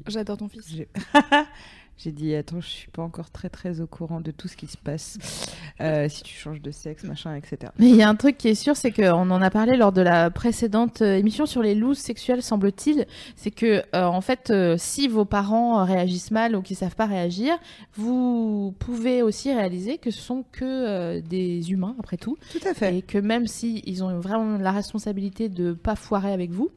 J'adore 0.07 0.37
ton 0.37 0.47
fils. 0.47 0.75
j'ai 1.97 2.11
dit 2.11 2.35
attends, 2.35 2.61
je 2.61 2.67
suis 2.67 2.89
pas 2.89 3.01
encore 3.01 3.31
très 3.31 3.49
très 3.49 3.81
au 3.81 3.87
courant 3.87 4.21
de 4.21 4.31
tout 4.31 4.47
ce 4.47 4.55
qui 4.55 4.67
se 4.67 4.77
passe. 4.77 5.17
Euh, 5.79 6.09
si 6.09 6.23
tu 6.23 6.33
changes 6.33 6.59
de 6.59 6.71
sexe, 6.71 7.03
machin, 7.03 7.35
etc. 7.35 7.71
Mais 7.77 7.89
il 7.89 7.95
y 7.95 8.01
a 8.01 8.09
un 8.09 8.15
truc 8.15 8.35
qui 8.35 8.47
est 8.47 8.55
sûr, 8.55 8.75
c'est 8.75 8.89
qu'on 8.89 9.29
en 9.29 9.41
a 9.43 9.51
parlé 9.51 9.77
lors 9.77 9.91
de 9.91 10.01
la 10.01 10.31
précédente 10.31 11.03
euh, 11.03 11.15
émission 11.15 11.45
sur 11.45 11.61
les 11.61 11.75
looses 11.75 11.99
sexuelles, 11.99 12.41
semble-t-il. 12.41 13.05
C'est 13.35 13.51
que, 13.51 13.83
euh, 13.95 14.05
en 14.05 14.21
fait, 14.21 14.49
euh, 14.49 14.75
si 14.79 15.07
vos 15.07 15.25
parents 15.25 15.85
réagissent 15.85 16.31
mal 16.31 16.55
ou 16.55 16.63
qu'ils 16.63 16.77
savent 16.77 16.95
pas 16.95 17.05
réagir, 17.05 17.55
vous 17.93 18.73
pouvez 18.79 19.21
aussi 19.21 19.53
réaliser 19.53 19.99
que 19.99 20.09
ce 20.09 20.19
sont 20.19 20.45
que 20.51 21.19
des 21.19 21.71
humains, 21.71 21.95
après 21.99 22.17
tout. 22.17 22.39
Tout 22.51 22.67
à 22.67 22.73
fait. 22.73 22.97
Et 22.97 23.01
que 23.03 23.19
même 23.19 23.45
si 23.45 23.83
ils 23.85 24.03
ont 24.03 24.19
vraiment 24.19 24.57
la 24.57 24.71
responsabilité 24.71 25.47
de 25.47 25.73
pas 25.73 25.95
foirer 25.95 26.33
avec 26.33 26.49
vous, 26.49 26.71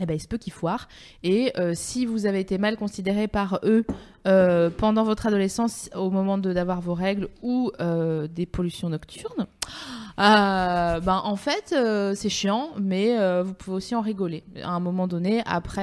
eh 0.00 0.06
ben, 0.06 0.14
il 0.14 0.20
se 0.20 0.28
peut 0.28 0.38
qu'ils 0.38 0.52
foirent. 0.52 0.88
Et 1.22 1.52
euh, 1.58 1.72
si 1.74 2.06
vous 2.06 2.26
avez 2.26 2.40
été 2.40 2.58
mal 2.58 2.76
considéré 2.76 3.28
par 3.28 3.60
eux 3.62 3.84
euh, 4.26 4.70
pendant 4.70 5.04
votre 5.04 5.26
adolescence, 5.26 5.90
au 5.94 6.10
moment 6.10 6.38
d'avoir 6.38 6.80
vos 6.80 6.94
règles 6.94 7.28
ou 7.42 7.70
euh, 7.80 8.26
des 8.26 8.46
pollutions 8.46 8.88
nocturnes, 8.88 9.46
euh, 10.18 11.00
ben, 11.00 11.20
en 11.24 11.36
fait, 11.36 11.72
euh, 11.72 12.14
c'est 12.14 12.28
chiant, 12.28 12.70
mais 12.80 13.18
euh, 13.18 13.42
vous 13.42 13.54
pouvez 13.54 13.76
aussi 13.76 13.94
en 13.94 14.00
rigoler. 14.00 14.44
À 14.62 14.70
un 14.70 14.80
moment 14.80 15.06
donné, 15.06 15.42
après 15.46 15.82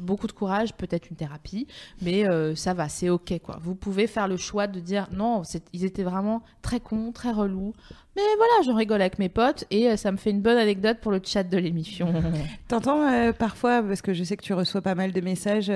beaucoup 0.00 0.26
de 0.26 0.32
courage, 0.32 0.74
peut-être 0.74 1.10
une 1.10 1.16
thérapie, 1.16 1.66
mais 2.02 2.24
ça 2.54 2.74
va, 2.74 2.88
c'est 2.88 3.08
ok. 3.08 3.38
quoi. 3.42 3.58
Vous 3.60 3.74
pouvez 3.74 4.06
faire 4.06 4.28
le 4.28 4.36
choix 4.36 4.66
de 4.66 4.80
dire 4.80 5.08
non, 5.12 5.42
ils 5.72 5.84
étaient 5.84 6.02
vraiment 6.02 6.42
très 6.62 6.80
cons, 6.80 7.12
très 7.12 7.32
relous. 7.32 7.72
Mais 8.16 8.22
voilà, 8.36 8.52
j'en 8.64 8.76
rigole 8.76 9.00
avec 9.00 9.18
mes 9.18 9.28
potes 9.28 9.64
et 9.72 9.96
ça 9.96 10.12
me 10.12 10.16
fait 10.16 10.30
une 10.30 10.40
bonne 10.40 10.56
anecdote 10.56 10.98
pour 11.00 11.10
le 11.10 11.20
chat 11.24 11.42
de 11.42 11.58
l'émission. 11.58 12.14
T'entends 12.68 13.32
parfois, 13.32 13.82
parce 13.82 14.02
que 14.02 14.14
je 14.14 14.22
sais 14.22 14.36
que 14.36 14.44
tu 14.44 14.52
reçois 14.52 14.82
pas 14.82 14.94
mal 14.94 15.12
de 15.12 15.20
messages 15.20 15.72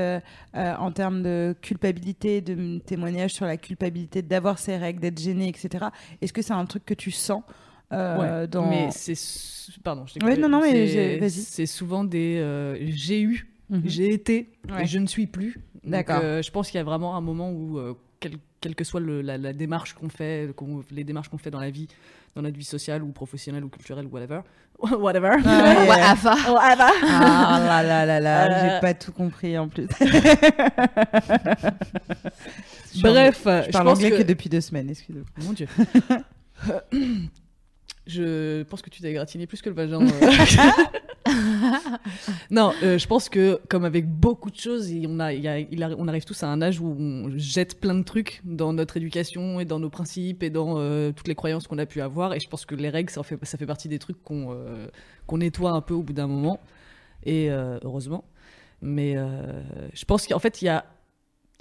en 0.55 0.92
termes 0.92 1.22
de 1.22 1.57
culpabilité, 1.61 2.40
de 2.40 2.78
témoignages 2.78 3.32
sur 3.32 3.46
la 3.46 3.57
culpabilité 3.57 4.22
d'avoir 4.22 4.59
ces 4.59 4.76
règles, 4.76 5.01
d'être 5.01 5.20
gêné, 5.20 5.49
etc. 5.49 5.86
Est-ce 6.22 6.32
que 6.32 6.42
c'est 6.42 6.53
un 6.53 6.66
truc 6.66 6.84
que 6.84 6.94
tu 6.94 7.11
sens 7.11 7.38
euh, 7.93 8.43
Ouais, 8.43 8.47
dans... 8.49 8.68
Mais 8.68 8.89
c'est. 8.91 9.14
Pardon, 9.82 10.05
je 10.07 10.24
Ouais, 10.24 10.36
non, 10.36 10.49
non, 10.49 10.61
mais 10.61 11.28
C'est- 11.28 11.66
souvent 11.66 12.05
des. 12.05 12.39
euh, 12.39 12.76
j'ai 12.89 13.20
eu, 13.22 13.47
Mhm. 13.70 13.82
j'ai 13.84 14.12
été, 14.12 14.51
Ouais. 14.70 14.82
et 14.82 14.86
je 14.86 14.99
ne 14.99 15.07
suis 15.07 15.26
plus. 15.26 15.59
D'accord. 15.84 16.20
euh, 16.22 16.43
je 16.43 16.51
pense 16.51 16.70
qu'il 16.70 16.78
y 16.78 16.80
a 16.80 16.84
vraiment 16.84 17.16
un 17.16 17.20
moment 17.20 17.51
où, 17.51 17.78
euh, 17.78 17.95
quel- 18.20 18.36
quelle 18.61 18.74
que 18.74 18.84
soit 18.84 19.01
le- 19.01 19.22
la, 19.22 19.39
la 19.39 19.53
démarche 19.53 19.93
qu'on 19.95 20.09
fait, 20.09 20.49
les 20.91 21.05
démarches 21.05 21.28
qu'on 21.28 21.39
fait 21.39 21.51
dans 21.51 21.61
la 21.61 21.70
vie, 21.70 21.86
dans 22.34 22.43
notre 22.43 22.57
vie 22.59 22.64
sociale 22.64 23.03
ou 23.03 23.09
professionnelle 23.12 23.64
ou 23.64 23.68
culturelle 23.68 24.07
ou 24.11 24.11
whatever, 24.14 24.41
whatever. 24.99 25.36
Ah, 25.45 25.80
ouais. 25.82 25.89
Ouais, 25.89 26.01
Ava. 26.01 26.34
Ah 27.05 27.61
là 27.64 27.82
là 27.82 28.07
là 28.07 28.20
là, 28.20 28.45
Euh. 28.47 28.74
j'ai 28.74 28.80
pas 28.80 28.95
tout 28.95 29.12
compris 29.12 29.57
en 29.59 29.68
plus. 29.68 29.86
Bref, 33.03 33.43
je 33.45 33.62
je 33.66 33.70
parle 33.70 33.84
pense 33.86 33.99
anglais 33.99 34.11
que... 34.11 34.16
que 34.18 34.22
depuis 34.22 34.49
deux 34.49 34.61
semaines, 34.61 34.91
excusez-moi. 34.91 35.26
Mon 35.45 35.53
Dieu. 35.53 35.66
je 38.06 38.62
pense 38.64 38.82
que 38.82 38.90
tu 38.90 39.02
t'as 39.02 39.12
gratiné 39.12 39.46
plus 39.46 39.62
que 39.62 39.68
le 39.68 39.74
vagin. 39.74 40.00
euh. 40.00 41.30
non, 42.50 42.72
euh, 42.82 42.98
je 42.98 43.06
pense 43.06 43.28
que 43.28 43.61
comme 43.68 43.84
avec 43.84 44.09
beaucoup 44.09 44.50
de 44.50 44.56
choses, 44.56 44.90
on, 45.06 45.18
arrive 45.18 46.24
tous 46.24 46.42
à 46.42 46.48
un 46.48 46.62
âge 46.62 46.80
où 46.80 46.96
on 46.98 47.30
jette 47.36 47.80
plein 47.80 47.94
de 47.94 48.02
trucs 48.02 48.40
dans 48.44 48.72
notre 48.72 48.96
éducation 48.96 49.61
et 49.61 49.64
dans 49.64 49.78
nos 49.78 49.90
principes 49.90 50.42
et 50.42 50.50
dans 50.50 50.78
euh, 50.78 51.12
toutes 51.12 51.28
les 51.28 51.34
croyances 51.34 51.66
qu'on 51.66 51.78
a 51.78 51.86
pu 51.86 52.00
avoir. 52.00 52.34
Et 52.34 52.40
je 52.40 52.48
pense 52.48 52.64
que 52.64 52.74
les 52.74 52.88
règles, 52.88 53.11
ça 53.11 53.22
fait, 53.22 53.66
partie 53.66 53.88
des 53.88 53.98
trucs 53.98 54.22
qu'on 54.22 54.56
nettoie 55.32 55.72
un 55.72 55.82
peu 55.82 55.94
au 55.94 56.02
bout 56.02 56.14
d'un 56.14 56.26
moment. 56.26 56.61
Et 57.24 57.50
heureusement. 57.50 58.24
Mais 58.80 59.16
je 59.92 60.04
pense 60.06 60.26
qu'en 60.26 60.38
fait, 60.38 60.62
il 60.62 60.66
y 60.66 60.68
a 60.68 60.86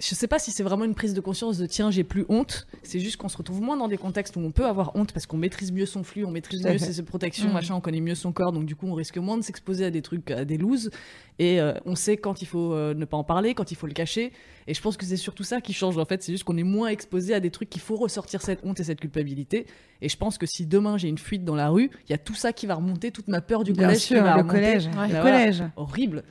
je 0.00 0.14
sais 0.14 0.28
pas 0.28 0.38
si 0.38 0.52
c'est 0.52 0.62
vraiment 0.62 0.84
une 0.84 0.94
prise 0.94 1.12
de 1.12 1.20
conscience 1.20 1.58
de 1.58 1.66
tiens, 1.66 1.90
j'ai 1.90 2.04
plus 2.04 2.24
honte. 2.28 2.68
C'est 2.84 3.00
juste 3.00 3.16
qu'on 3.16 3.28
se 3.28 3.36
retrouve 3.36 3.60
moins 3.60 3.76
dans 3.76 3.88
des 3.88 3.98
contextes 3.98 4.36
où 4.36 4.40
on 4.40 4.52
peut 4.52 4.64
avoir 4.66 4.94
honte 4.94 5.12
parce 5.12 5.26
qu'on 5.26 5.36
maîtrise 5.38 5.72
mieux 5.72 5.86
son 5.86 6.04
flux, 6.04 6.24
on 6.24 6.30
maîtrise 6.30 6.64
mieux 6.64 6.78
ses, 6.78 6.92
ses 6.92 7.02
protections, 7.02 7.48
Mm. 7.48 7.52
machin, 7.52 7.74
on 7.74 7.80
connaît 7.80 8.00
mieux 8.00 8.14
son 8.14 8.30
corps, 8.30 8.52
donc 8.52 8.64
du 8.64 8.76
coup 8.76 8.86
on 8.86 8.94
risque 8.94 9.18
moins 9.18 9.36
de 9.36 9.42
s'exposer 9.42 9.84
à 9.84 9.90
des 9.90 10.00
trucs, 10.02 10.30
à 10.30 10.44
des 10.44 10.56
looses. 10.56 10.90
Et 11.40 11.60
euh, 11.60 11.72
on 11.84 11.96
sait 11.96 12.16
quand 12.16 12.42
il 12.42 12.46
faut 12.46 12.72
euh, 12.74 12.94
ne 12.94 13.04
pas 13.04 13.16
en 13.16 13.24
parler, 13.24 13.54
quand 13.54 13.72
il 13.72 13.74
faut 13.76 13.86
le 13.88 13.92
cacher. 13.92 14.32
Et 14.68 14.74
je 14.74 14.80
pense 14.80 14.96
que 14.96 15.04
c'est 15.04 15.16
surtout 15.16 15.42
ça 15.44 15.60
qui 15.60 15.72
change 15.72 15.98
en 15.98 16.04
fait. 16.04 16.22
C'est 16.22 16.30
juste 16.32 16.44
qu'on 16.44 16.56
est 16.56 16.62
moins 16.62 16.88
exposé 16.88 17.34
à 17.34 17.40
des 17.40 17.50
trucs 17.50 17.68
qu'il 17.70 17.80
faut 17.82 17.96
ressortir 17.96 18.40
cette 18.42 18.64
honte 18.64 18.78
et 18.78 18.84
cette 18.84 19.00
culpabilité. 19.00 19.66
Et 20.00 20.08
je 20.08 20.16
pense 20.16 20.38
que 20.38 20.46
si 20.46 20.64
demain 20.66 20.96
j'ai 20.96 21.08
une 21.08 21.18
fuite 21.18 21.44
dans 21.44 21.56
la 21.56 21.70
rue, 21.70 21.90
il 22.08 22.10
y 22.10 22.14
a 22.14 22.18
tout 22.18 22.34
ça 22.34 22.52
qui 22.52 22.66
va 22.66 22.76
remonter, 22.76 23.10
toute 23.10 23.26
ma 23.28 23.40
peur 23.40 23.64
du 23.64 23.72
Bien 23.72 23.86
collège 23.88 24.00
sûr, 24.02 24.18
qui 24.18 24.22
va 24.22 24.34
le 24.34 24.42
remonter. 24.42 24.54
collège. 24.58 24.86
Ouais. 24.96 25.08
Le 25.08 25.12
Bah 25.14 25.22
collège. 25.22 25.64
Horrible. 25.76 26.22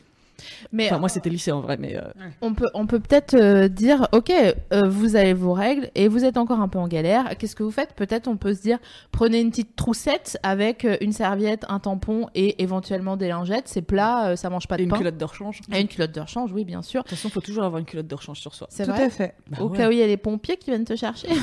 Mais 0.71 0.85
Enfin, 0.87 0.99
moi 0.99 1.09
c'était 1.09 1.29
lycée 1.29 1.51
en 1.51 1.61
vrai, 1.61 1.77
mais. 1.77 1.95
euh, 1.97 2.01
on 2.41 2.53
peut 2.53 2.67
on 2.73 2.85
peut 2.87 2.99
peut-être 2.99 3.33
euh, 3.35 3.67
dire 3.67 4.07
ok 4.11 4.31
euh, 4.73 4.87
vous 4.87 5.15
avez 5.15 5.33
vos 5.33 5.53
règles 5.53 5.89
et 5.95 6.07
vous 6.07 6.23
êtes 6.25 6.37
encore 6.37 6.59
un 6.61 6.67
peu 6.67 6.79
en 6.79 6.87
galère 6.87 7.37
qu'est-ce 7.37 7.55
que 7.55 7.63
vous 7.63 7.71
faites? 7.71 7.93
Peut-être 7.93 8.27
on 8.27 8.37
peut 8.37 8.53
se 8.53 8.61
dire 8.61 8.77
prenez 9.11 9.39
une 9.39 9.49
petite 9.49 9.75
troussette 9.75 10.37
avec 10.43 10.85
euh, 10.85 10.97
une 11.01 11.11
serviette 11.13 11.65
un 11.69 11.79
tampon 11.79 12.27
et 12.35 12.61
éventuellement 12.61 13.17
des 13.17 13.27
lingettes 13.29 13.67
c'est 13.67 13.81
plat 13.81 14.27
euh, 14.29 14.35
ça 14.35 14.49
mange 14.49 14.67
pas 14.67 14.75
et 14.75 14.79
de 14.79 14.83
une 14.83 14.89
pain 14.89 14.97
culotte 14.97 15.17
de 15.17 15.25
rechange. 15.25 15.61
et 15.73 15.81
une 15.81 15.87
culotte 15.87 16.11
de 16.13 16.19
rechange 16.21 16.51
oui 16.51 16.65
bien 16.65 16.81
sûr 16.81 17.03
De 17.03 17.09
toute 17.09 17.17
façon, 17.17 17.29
faut 17.29 17.41
toujours 17.41 17.63
avoir 17.63 17.79
une 17.79 17.85
culotte 17.85 18.07
de 18.07 18.15
rechange 18.15 18.39
sur 18.39 18.53
soi. 18.53 18.67
c'est 18.69 18.85
Tout 18.85 18.91
vrai 18.91 19.03
à 19.05 19.09
fait. 19.09 19.33
Bah 19.49 19.57
au 19.61 19.69
ouais. 19.69 19.77
cas 19.77 19.87
où 19.89 19.91
il 19.91 19.97
y 19.97 20.03
a 20.03 20.07
les 20.07 20.17
pompiers 20.17 20.57
qui 20.57 20.69
viennent 20.69 20.85
te 20.85 20.95
chercher 20.95 21.27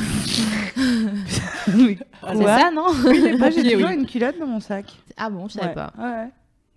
oui. 1.74 1.98
c'est 2.28 2.34
Quoi 2.36 2.58
ça 2.58 2.70
non? 2.70 2.86
Moi, 3.38 3.50
j'ai 3.50 3.72
toujours 3.72 3.88
oui. 3.88 3.94
une 3.94 4.06
culotte 4.06 4.38
dans 4.38 4.46
mon 4.46 4.60
sac. 4.60 4.86
ah 5.16 5.30
bon 5.30 5.48
je 5.48 5.54
savais 5.54 5.68
Ouais. 5.68 5.74
pas 5.74 5.92
Ouais. 5.98 6.28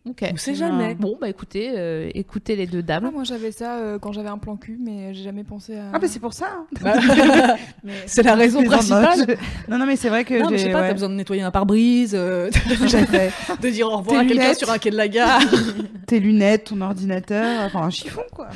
Ok 0.09 0.29
On 0.33 0.37
sait 0.37 0.55
jamais. 0.55 0.95
bon 0.95 1.17
bah 1.19 1.29
écoutez 1.29 1.71
euh, 1.75 2.09
écoutez 2.13 2.55
les 2.55 2.65
deux 2.67 2.79
Ah, 2.79 2.99
dames 2.99 3.11
moi 3.13 3.23
j'avais 3.23 3.51
ça 3.51 3.77
euh, 3.77 3.99
quand 3.99 4.11
j'avais 4.11 4.29
un 4.29 4.37
plan 4.37 4.55
cul, 4.55 4.77
mais 4.83 5.13
j'ai 5.13 5.23
jamais 5.23 5.43
pensé 5.43 5.75
à. 5.77 5.91
Ah, 5.93 5.99
bah 5.99 6.07
c'est 6.07 6.19
pour 6.19 6.33
ça. 6.33 6.47
hein. 6.83 7.55
Mais- 7.83 7.93
C'est 8.05 8.23
la 8.23 8.35
raison 8.35 8.63
principale. 8.63 9.37
Non, 9.69 9.77
non, 9.77 9.85
mais 9.85 9.95
c'est 9.95 10.09
vrai 10.09 10.23
que 10.25 10.33
Non, 10.33 10.49
mais 10.49 10.57
je 10.57 10.63
j'ai. 10.63 10.67
sais 10.67 10.71
pas, 10.73 10.81
ouais. 10.81 10.87
t'as 10.87 10.93
besoin 10.93 11.09
de 11.09 11.15
nettoyer 11.15 11.41
un 11.41 11.51
pare-brise, 11.51 12.13
euh, 12.15 12.49
de 13.61 13.69
dire 13.69 13.87
au 13.87 13.97
revoir 13.97 14.21
à 14.21 14.25
quelqu'un 14.25 14.53
sur 14.53 14.69
un 14.69 14.77
quai 14.77 14.91
de 14.91 14.97
la 14.97 15.07
gare. 15.07 15.41
Tes 16.07 16.19
lunettes, 16.19 16.65
ton 16.65 16.81
ordinateur, 16.81 17.61
enfin 17.65 17.81
un 17.83 17.89
chiffon 17.89 18.21
quoi. 18.33 18.47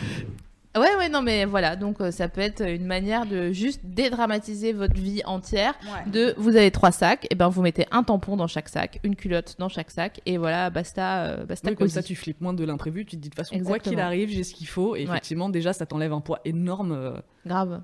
Ouais 0.77 0.95
ouais 0.97 1.09
non 1.09 1.21
mais 1.21 1.45
voilà 1.45 1.75
donc 1.75 1.99
euh, 1.99 2.11
ça 2.11 2.29
peut 2.29 2.39
être 2.41 2.61
une 2.67 2.85
manière 2.85 3.25
de 3.25 3.51
juste 3.51 3.81
dédramatiser 3.83 4.71
votre 4.73 4.93
vie 4.95 5.21
entière 5.25 5.73
de 6.07 6.33
vous 6.37 6.55
avez 6.55 6.71
trois 6.71 6.91
sacs 6.91 7.27
et 7.29 7.35
ben 7.35 7.49
vous 7.49 7.61
mettez 7.61 7.85
un 7.91 8.03
tampon 8.03 8.37
dans 8.37 8.47
chaque 8.47 8.69
sac 8.69 8.99
une 9.03 9.15
culotte 9.15 9.55
dans 9.59 9.67
chaque 9.69 9.91
sac 9.91 10.21
et 10.25 10.37
voilà 10.37 10.69
basta 10.69 11.23
euh, 11.25 11.45
basta 11.45 11.69
Oui, 11.69 11.75
comme 11.75 11.87
ça, 11.89 12.01
tu 12.03 12.15
flippes 12.15 12.39
moins 12.41 12.53
de 12.53 12.63
l'imprévu. 12.63 13.05
Tu 13.05 13.17
te 13.17 13.21
dis 13.21 13.29
de 13.29 13.35
toute 13.35 13.35
façon, 13.35 13.55
quoi 13.55 13.79
qu'il 13.79 13.93
Exactement. 13.93 14.01
arrive, 14.05 14.29
j'ai 14.29 14.43
ce 14.43 14.53
qu'il 14.53 14.67
faut. 14.67 14.95
Et 14.95 14.99
Ouais. 14.99 15.03
effectivement, 15.05 15.49
déjà, 15.49 15.73
ça 15.73 15.85
t'enlève 15.85 16.13
un 16.13 16.21
poids 16.21 16.39
énorme. 16.45 16.91
euh. 16.93 17.11
grave 17.45 17.81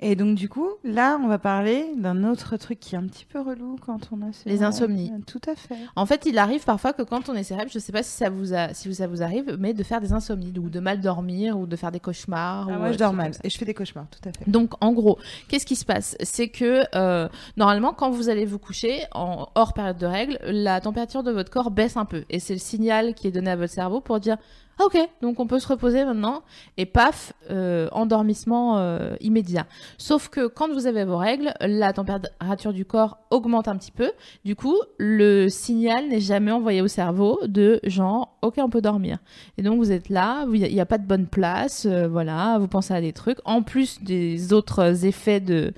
Et 0.00 0.14
donc 0.16 0.34
du 0.36 0.48
coup, 0.48 0.68
là, 0.84 1.18
on 1.22 1.26
va 1.28 1.38
parler 1.38 1.86
d'un 1.96 2.24
autre 2.24 2.56
truc 2.56 2.78
qui 2.80 2.94
est 2.94 2.98
un 2.98 3.06
petit 3.06 3.24
peu 3.24 3.40
relou 3.40 3.76
quand 3.84 4.00
on 4.12 4.20
a 4.22 4.32
ce- 4.32 4.48
Les 4.48 4.62
insomnies. 4.62 5.10
Tout 5.26 5.40
à 5.48 5.54
fait. 5.54 5.74
en 5.96 6.04
fait 6.06 6.26
il 6.26 6.38
arrive 6.38 6.64
parfois 6.64 6.92
que 6.92 7.02
quand 7.02 7.28
on 7.28 7.34
est 7.34 7.42
célèbre 7.44 7.70
je 7.72 7.78
sais 7.78 7.92
pas 7.92 8.02
si 8.02 8.10
ça 8.10 8.28
vous 8.28 8.52
a 8.54 8.74
si 8.74 8.94
ça 8.94 9.06
vous 9.06 9.22
arrive 9.22 9.56
mais 9.58 9.72
de 9.74 9.82
faire 9.82 10.00
des 10.00 10.12
insomnies 10.12 10.52
ou 10.58 10.68
de 10.68 10.80
mal 10.80 11.00
dormir 11.00 11.58
ou 11.58 11.66
de 11.66 11.76
faire 11.76 11.90
des 11.92 12.00
cauchemars 12.00 12.66
Ah, 12.70 12.74
ou, 12.74 12.78
moi, 12.78 12.88
euh, 12.88 12.92
je 12.92 12.98
dors 12.98 13.12
mal 13.12 13.32
et 13.42 13.50
je 13.50 13.56
fais 13.58 13.64
des 13.64 13.74
cauchemars, 13.74 14.06
tout 14.10 14.28
à 14.28 14.32
fait. 14.32 14.50
Donc, 14.50 14.72
en 14.82 14.92
gros, 14.92 15.18
qu'est-ce 15.48 15.66
qui 15.66 15.76
se 15.76 15.84
passe? 15.84 16.16
C'est 16.22 16.48
que 16.48 16.82
euh, 16.94 17.28
normalement, 17.56 17.92
quand 17.92 18.10
vous 18.10 18.28
allez 18.28 18.44
vous 18.44 18.58
coucher, 18.58 19.00
en 19.12 19.48
hors 19.54 19.72
période 19.72 19.98
de 19.98 20.06
règles, 20.06 20.38
la 20.44 20.80
température 20.80 21.22
de 21.22 21.30
votre 21.32 21.50
corps 21.50 21.70
baisse 21.70 21.96
un 21.96 22.04
peu. 22.04 22.24
Et 22.30 22.38
c'est 22.38 22.52
le 22.52 22.58
signal 22.60 23.14
qui 23.14 23.26
est 23.28 23.30
donné 23.32 23.50
à 23.50 23.56
votre 23.56 23.72
cerveau 23.72 24.00
pour 24.00 24.20
dire 24.20 24.36
Ok, 24.78 24.98
donc 25.22 25.40
on 25.40 25.46
peut 25.46 25.58
se 25.58 25.68
reposer 25.68 26.04
maintenant 26.04 26.42
et 26.76 26.84
paf, 26.84 27.32
euh, 27.50 27.88
endormissement 27.92 28.76
euh, 28.76 29.16
immédiat. 29.20 29.66
Sauf 29.96 30.28
que 30.28 30.48
quand 30.48 30.70
vous 30.70 30.86
avez 30.86 31.04
vos 31.04 31.16
règles, 31.16 31.54
la 31.60 31.94
température 31.94 32.74
du 32.74 32.84
corps 32.84 33.16
augmente 33.30 33.68
un 33.68 33.76
petit 33.76 33.90
peu. 33.90 34.12
Du 34.44 34.54
coup, 34.54 34.76
le 34.98 35.48
signal 35.48 36.08
n'est 36.08 36.20
jamais 36.20 36.52
envoyé 36.52 36.82
au 36.82 36.88
cerveau 36.88 37.40
de 37.46 37.80
genre 37.84 38.36
ok 38.42 38.56
on 38.58 38.68
peut 38.68 38.82
dormir. 38.82 39.18
Et 39.56 39.62
donc 39.62 39.78
vous 39.78 39.92
êtes 39.92 40.10
là, 40.10 40.44
il 40.52 40.60
n'y 40.60 40.80
a, 40.80 40.86
pas 40.86 40.98
de 40.98 41.06
bonne 41.06 41.26
place, 41.26 41.86
euh, 41.86 42.06
voilà, 42.06 42.58
vous 42.58 42.68
pensez 42.68 42.92
à 42.92 43.00
des 43.00 43.14
trucs. 43.14 43.38
En 43.46 43.62
plus 43.62 44.02
des 44.02 44.52
autres 44.52 45.06
effets 45.06 45.40
de 45.40 45.72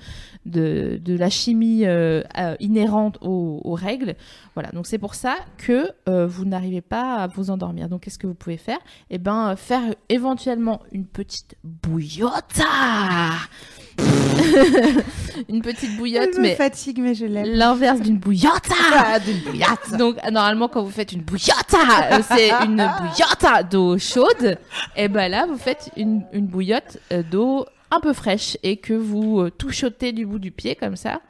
de, 0.45 0.99
de 1.03 1.15
la 1.15 1.29
chimie 1.29 1.85
euh, 1.85 2.21
euh, 2.37 2.55
inhérente 2.59 3.17
aux, 3.21 3.61
aux 3.63 3.73
règles, 3.73 4.15
voilà. 4.55 4.69
Donc 4.71 4.87
c'est 4.87 4.97
pour 4.97 5.15
ça 5.15 5.35
que 5.57 5.91
euh, 6.07 6.25
vous 6.27 6.45
n'arrivez 6.45 6.81
pas 6.81 7.15
à 7.15 7.27
vous 7.27 7.51
endormir. 7.51 7.89
Donc 7.89 8.01
qu'est-ce 8.01 8.19
que 8.19 8.27
vous 8.27 8.33
pouvez 8.33 8.57
faire? 8.57 8.79
Eh 9.09 9.17
ben, 9.17 9.49
euh, 9.51 9.55
faire 9.55 9.81
éventuellement 10.09 10.81
une 10.91 11.05
petite 11.05 11.55
bouillotte. 11.63 12.61
une 15.49 15.61
petite 15.61 15.97
bouillotte, 15.97 16.29
Elle 16.33 16.37
me 16.37 16.43
mais 16.43 16.55
fatigue, 16.55 16.99
mais 16.99 17.13
je 17.13 17.25
l'aime. 17.25 17.45
l'inverse 17.45 18.01
d'une 18.01 18.17
bouillotte. 18.17 18.69
Ah, 18.93 19.19
d'une 19.19 19.39
bouillotte. 19.39 19.97
Donc, 19.97 20.15
normalement, 20.31 20.67
quand 20.67 20.83
vous 20.83 20.91
faites 20.91 21.11
une 21.11 21.21
bouillotte, 21.21 21.73
euh, 21.73 22.19
c'est 22.29 22.51
une 22.65 22.75
bouillotte 22.99 23.69
d'eau 23.69 23.97
chaude. 23.97 24.57
Et 24.95 25.07
ben 25.07 25.29
là, 25.29 25.45
vous 25.45 25.57
faites 25.57 25.89
une, 25.97 26.23
une 26.33 26.47
bouillotte 26.47 26.97
euh, 27.11 27.23
d'eau 27.23 27.65
un 27.91 27.99
peu 27.99 28.13
fraîche 28.13 28.57
et 28.63 28.77
que 28.77 28.93
vous 28.93 29.39
euh, 29.39 29.49
touchotez 29.49 30.11
du 30.11 30.25
bout 30.25 30.39
du 30.39 30.51
pied 30.51 30.75
comme 30.75 30.95
ça, 30.95 31.21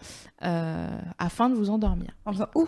euh, 0.44 0.88
afin 1.18 1.50
de 1.50 1.56
vous 1.56 1.70
endormir. 1.70 2.12
En 2.26 2.34
faisant, 2.34 2.48
ouh, 2.56 2.68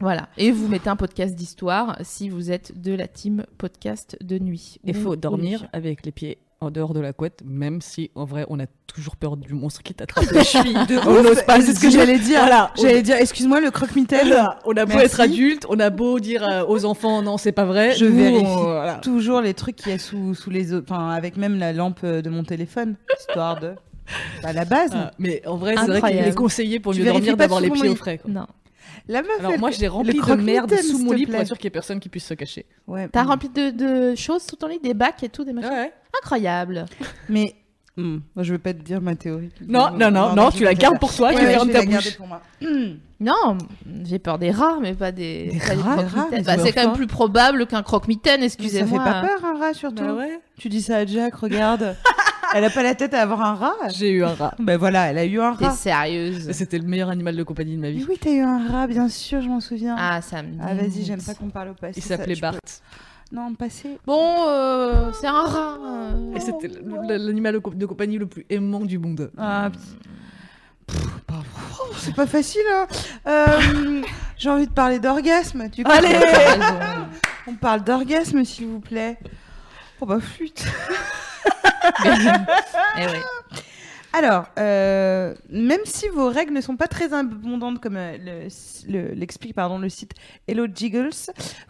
Voilà. 0.00 0.28
Et 0.36 0.50
vous 0.50 0.68
mettez 0.68 0.88
un 0.88 0.96
podcast 0.96 1.34
d'histoire 1.34 1.96
si 2.02 2.28
vous 2.28 2.50
êtes 2.50 2.80
de 2.80 2.92
la 2.92 3.08
team 3.08 3.44
podcast 3.58 4.16
de 4.20 4.38
nuit. 4.38 4.78
Il 4.84 4.94
faut 4.94 5.16
dormir 5.16 5.68
avec 5.72 6.04
les 6.04 6.12
pieds 6.12 6.38
en 6.62 6.70
dehors 6.70 6.92
de 6.92 7.00
la 7.00 7.14
couette, 7.14 7.42
même 7.44 7.80
si 7.80 8.10
en 8.14 8.26
vrai 8.26 8.44
on 8.50 8.60
a 8.60 8.66
toujours 8.86 9.16
peur 9.16 9.38
du 9.38 9.54
monstre 9.54 9.82
qui 9.82 9.94
t'attrape 9.94 10.30
les 10.30 10.44
chevilles. 10.44 10.76
on 11.06 11.22
n'ose 11.22 11.42
pas 11.42 11.60
c'est 11.60 11.74
ce 11.74 11.80
que 11.80 11.86
dire- 11.86 12.00
j'allais 12.00 12.18
dire. 12.18 12.40
Voilà, 12.40 12.70
J'allais 12.76 13.00
dire, 13.02 13.16
excuse-moi, 13.16 13.60
le 13.60 13.70
croque-mitaine. 13.70 14.34
On 14.66 14.76
a 14.76 14.84
beau 14.84 14.92
Merci. 14.92 15.06
être 15.06 15.20
adulte, 15.20 15.66
on 15.70 15.80
a 15.80 15.88
beau 15.88 16.20
dire 16.20 16.46
euh, 16.46 16.66
aux 16.68 16.84
enfants 16.84 17.22
non 17.22 17.38
c'est 17.38 17.52
pas 17.52 17.64
vrai. 17.64 17.94
Je 17.96 18.04
Nous, 18.04 18.14
vérifie 18.14 18.44
on- 18.44 18.62
voilà. 18.62 18.94
toujours 18.96 19.40
les 19.40 19.54
trucs 19.54 19.76
qu'il 19.76 19.90
y 19.90 19.94
a 19.94 19.98
sous, 19.98 20.34
sous 20.34 20.50
les 20.50 20.74
autres, 20.74 20.86
enfin 20.90 21.08
avec 21.10 21.38
même 21.38 21.58
la 21.58 21.72
lampe 21.72 22.04
de 22.04 22.28
mon 22.28 22.44
téléphone, 22.44 22.96
histoire 23.18 23.58
de. 23.58 23.72
À 24.42 24.52
la 24.52 24.64
base. 24.64 24.90
Ah, 24.92 25.12
mais 25.18 25.40
en 25.46 25.56
vrai, 25.56 25.76
c'est 25.78 25.86
vrai 25.86 26.12
qu'il 26.12 26.26
est 26.26 26.34
conseillé 26.34 26.78
pour 26.80 26.94
mieux 26.94 27.04
dormir 27.04 27.36
d'avoir 27.36 27.60
les 27.60 27.70
pieds 27.70 27.88
au 27.88 27.94
frais. 27.94 28.18
quoi. 28.18 28.30
Non. 28.30 28.46
La 29.08 29.22
meuf. 29.22 29.30
Alors 29.38 29.52
elle- 29.52 29.60
moi, 29.60 29.70
je 29.70 29.80
l'ai 29.80 29.88
rempli 29.88 30.12
le 30.18 30.36
de 30.36 30.42
merde 30.42 30.74
sous 30.76 30.98
mon 30.98 31.12
lit 31.12 31.26
pour 31.26 31.36
être 31.36 31.46
sûr 31.46 31.56
qu'il 31.56 31.64
y 31.64 31.68
ait 31.68 31.70
personne 31.70 32.00
qui 32.00 32.08
puisse 32.08 32.26
se 32.26 32.34
cacher. 32.34 32.66
Ouais. 32.86 33.08
T'as 33.08 33.24
mm. 33.24 33.28
rempli 33.28 33.48
de, 33.48 33.70
de 33.70 34.14
choses 34.14 34.42
sous 34.42 34.56
ton 34.56 34.66
lit, 34.66 34.78
des 34.78 34.94
bacs 34.94 35.22
et 35.22 35.28
tout, 35.28 35.44
des 35.44 35.52
machins. 35.52 35.70
Ouais. 35.70 35.92
Incroyable. 36.22 36.86
Mais. 37.28 37.54
hmm, 37.96 38.18
moi, 38.34 38.42
je 38.42 38.52
veux 38.52 38.58
pas 38.58 38.72
te 38.72 38.82
dire 38.82 39.00
ma 39.00 39.14
théorie. 39.16 39.50
Non, 39.66 39.90
non, 39.92 40.10
non, 40.10 40.34
non, 40.34 40.50
tu 40.50 40.64
la 40.64 40.74
gardes 40.74 40.98
pour 40.98 41.14
toi, 41.14 41.30
dire. 41.30 41.40
tu 41.40 41.46
Ouais, 41.46 41.64
vais 41.66 41.72
ta 41.72 41.82
bouche. 41.84 42.16
pour 42.16 42.26
moi. 42.26 42.40
Non, 43.22 43.58
j'ai 44.04 44.18
peur 44.18 44.38
des 44.38 44.50
rats, 44.50 44.78
mais 44.80 44.94
pas 44.94 45.12
des, 45.12 45.48
Des 45.48 45.50
des 45.52 45.58
croque-mitaines. 45.58 46.26
mais 46.32 46.40
Bah, 46.42 46.56
c'est 46.56 46.72
quand 46.72 46.86
même 46.86 46.94
plus 46.96 47.06
probable 47.06 47.66
qu'un 47.66 47.82
croque-mitaine, 47.82 48.40
Mais 48.40 48.48
ça 48.48 48.54
excusez-moi. 48.54 49.04
fait 49.04 49.10
pas 49.10 49.20
peur 49.20 49.44
un 49.44 49.58
rat 49.58 49.74
surtout. 49.74 50.02
Bah 50.02 50.14
ouais. 50.14 50.40
Tu 50.56 50.70
dis 50.70 50.80
ça 50.80 50.96
à 50.96 51.04
Jack, 51.04 51.34
regarde. 51.34 51.96
elle 52.54 52.64
a 52.64 52.70
pas 52.70 52.82
la 52.82 52.94
tête 52.94 53.12
à 53.12 53.20
avoir 53.20 53.42
un 53.42 53.54
rat. 53.56 53.74
J'ai 53.94 54.10
eu 54.12 54.24
un 54.24 54.32
rat. 54.32 54.54
Ben 54.58 54.78
voilà, 54.78 55.10
elle 55.10 55.18
a 55.18 55.26
eu 55.26 55.38
un 55.38 55.54
T'es 55.54 55.66
rat. 55.66 55.72
sérieuse 55.72 56.48
Et 56.48 56.54
C'était 56.54 56.78
le 56.78 56.86
meilleur 56.86 57.10
animal 57.10 57.36
de 57.36 57.42
compagnie 57.42 57.76
de 57.76 57.80
ma 57.82 57.88
Mais 57.88 57.92
vie. 57.92 58.06
oui, 58.08 58.16
t'as 58.18 58.30
eu 58.30 58.40
un 58.40 58.66
rat, 58.72 58.86
bien 58.86 59.10
sûr, 59.10 59.42
je 59.42 59.48
m'en 59.50 59.60
souviens. 59.60 59.96
Ah, 59.98 60.22
ça 60.22 60.42
me 60.42 60.54
Ah, 60.58 60.72
vas-y, 60.72 61.04
j'aime 61.04 61.20
pas 61.20 61.34
qu'on 61.34 61.50
parle 61.50 61.68
au 61.68 61.74
passé. 61.74 61.92
Il 61.98 62.02
s'appelait 62.02 62.36
Bart. 62.36 62.54
peux- 62.54 62.58
Non, 63.32 63.54
passé. 63.54 63.98
Bon, 64.06 64.48
euh, 64.48 65.12
c'est 65.12 65.26
un 65.28 65.42
rat. 65.42 65.78
euh. 65.80 66.34
Et 66.34 66.40
c'était 66.40 66.68
l'animal 67.08 67.60
de 67.74 67.86
compagnie 67.86 68.18
le 68.18 68.26
plus 68.26 68.44
aimant 68.50 68.80
du 68.80 68.98
monde. 68.98 69.30
Ah, 69.38 69.70
pardon. 71.26 71.44
Oh, 71.80 71.92
c'est 71.96 72.14
pas 72.14 72.26
facile, 72.26 72.62
hein. 72.72 72.86
Euh, 73.28 74.02
J'ai 74.36 74.50
envie 74.50 74.66
de 74.66 74.72
parler 74.72 74.98
d'orgasme. 74.98 75.68
Raison. 75.84 76.18
on 77.46 77.54
parle 77.54 77.84
d'orgasme, 77.84 78.44
s'il 78.44 78.66
vous 78.66 78.80
plaît. 78.80 79.18
Oh 80.00 80.06
bah 80.06 80.18
flûte. 80.20 80.64
Eh 82.04 83.06
ouais. 83.06 83.20
Alors, 84.12 84.46
euh, 84.58 85.34
même 85.50 85.80
si 85.84 86.08
vos 86.08 86.28
règles 86.28 86.52
ne 86.52 86.60
sont 86.60 86.76
pas 86.76 86.88
très 86.88 87.12
abondantes, 87.14 87.80
comme 87.80 87.96
euh, 87.96 88.16
le- 88.18 88.48
le- 88.92 89.14
l'explique 89.14 89.54
pardon 89.54 89.78
le 89.78 89.88
site 89.88 90.12
Hello 90.48 90.66
Jiggles, 90.74 91.10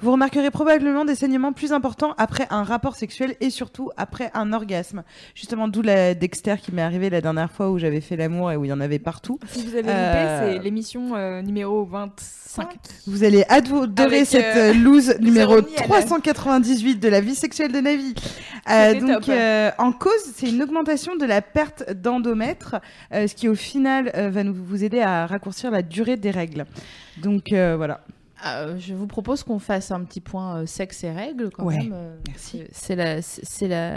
vous 0.00 0.12
remarquerez 0.12 0.50
probablement 0.50 1.04
des 1.04 1.14
saignements 1.14 1.52
plus 1.52 1.72
importants 1.72 2.14
après 2.16 2.46
un 2.50 2.62
rapport 2.62 2.96
sexuel 2.96 3.36
et 3.40 3.50
surtout 3.50 3.90
après 3.98 4.30
un 4.32 4.54
orgasme. 4.54 5.02
Justement, 5.34 5.68
d'où 5.68 5.82
la 5.82 6.14
Dexter 6.14 6.54
qui 6.62 6.72
m'est 6.72 6.80
arrivée 6.82 7.10
la 7.10 7.20
dernière 7.20 7.50
fois 7.52 7.70
où 7.70 7.78
j'avais 7.78 8.00
fait 8.00 8.16
l'amour 8.16 8.50
et 8.52 8.56
où 8.56 8.64
il 8.64 8.68
y 8.68 8.72
en 8.72 8.80
avait 8.80 8.98
partout. 8.98 9.38
Si 9.48 9.62
vous 9.62 9.72
avez 9.72 9.82
loupé, 9.82 9.92
Euh, 9.94 10.52
c'est 10.56 10.62
l'émission 10.62 11.14
euh, 11.16 11.42
numéro 11.42 11.84
25. 11.84 12.68
Vous 13.06 13.22
allez 13.22 13.44
adorer 13.50 14.24
cette 14.24 14.76
loose 14.76 15.14
numéro 15.20 15.56
Zéro 15.56 15.62
miel. 15.68 15.74
398 15.84 16.96
de 17.00 17.08
la 17.08 17.20
vie 17.20 17.34
sexuelle 17.34 17.72
de 17.72 17.80
Navi. 17.80 18.14
Donc, 19.00 19.24
top. 19.26 19.34
en 19.78 19.92
cause, 19.92 20.12
c'est 20.34 20.48
une 20.48 20.62
augmentation 20.62 21.16
de 21.16 21.24
la 21.26 21.42
perte 21.42 21.90
euh, 23.12 23.27
ce 23.27 23.35
qui 23.35 23.48
au 23.48 23.55
final 23.55 24.11
euh, 24.15 24.31
va 24.31 24.44
nous, 24.44 24.55
vous 24.55 24.85
aider 24.85 25.01
à 25.01 25.27
raccourcir 25.27 25.70
la 25.70 25.82
durée 25.82 26.16
des 26.16 26.31
règles. 26.31 26.66
Donc 27.23 27.52
euh, 27.52 27.77
voilà. 27.77 28.01
Euh, 28.47 28.78
je 28.78 28.94
vous 28.94 29.07
propose 29.07 29.43
qu'on 29.43 29.59
fasse 29.59 29.90
un 29.90 30.02
petit 30.02 30.23
point 30.23 30.65
sexe 30.65 31.05
et 31.05 31.11
règles 31.11 31.51
quand 31.51 31.66
Ouais, 31.66 31.77
même. 31.77 31.94
merci. 32.27 32.62
c'est- 32.73 32.97
la, 32.97 33.20
c'est 33.20 33.69
la, 33.69 33.90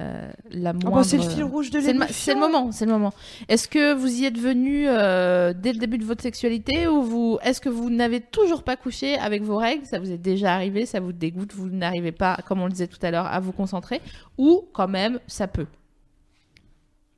la 0.51 0.71
Ah 0.71 0.73
moindre. 0.73 0.91
bah, 0.97 1.03
c'est 1.05 1.15
le 1.15 1.23
fil 1.23 1.45
rouge 1.45 1.69
de 1.69 1.79
C'est 1.79 1.93
le, 1.93 1.99
ma- 1.99 2.05
l'émission. 2.07 2.25
c'est 2.25 2.33
le 2.33 2.39
moment, 2.41 2.71
c'est 2.73 2.85
le 2.85 2.91
moment. 2.91 3.13
Est-ce 3.47 3.69
que 3.69 3.93
vous 3.93 4.13
y 4.21 4.25
êtes 4.25 4.37
venu 4.37 4.81
dès 4.83 5.71
le 5.71 5.77
début 5.79 5.97
de 5.97 6.03
votre 6.03 6.21
sexualité 6.23 6.89
ou 6.89 7.01
vous, 7.03 7.37
est-ce 7.41 7.61
que 7.61 7.69
vous 7.69 7.89
n'avez 7.89 8.19
toujours 8.19 8.63
pas 8.63 8.75
couché 8.75 9.15
avec 9.17 9.43
vos 9.43 9.55
règles? 9.55 9.85
Ça 9.85 9.97
vous 9.99 10.11
est 10.11 10.17
déjà 10.17 10.53
arrivé, 10.55 10.85
ça 10.85 10.99
vous 10.99 11.13
dégoûte, 11.13 11.53
vous 11.53 11.69
n'arrivez 11.69 12.11
pas, 12.11 12.37
comme 12.45 12.59
on 12.59 12.65
le 12.65 12.71
disait 12.73 12.87
tout 12.87 12.99
à 13.01 13.11
l'heure, 13.11 13.27
à 13.27 13.39
vous 13.39 13.53
concentrer? 13.53 14.01
Ou 14.37 14.65
quand 14.73 14.89
même 14.89 15.19
ça 15.25 15.47
peut? 15.47 15.67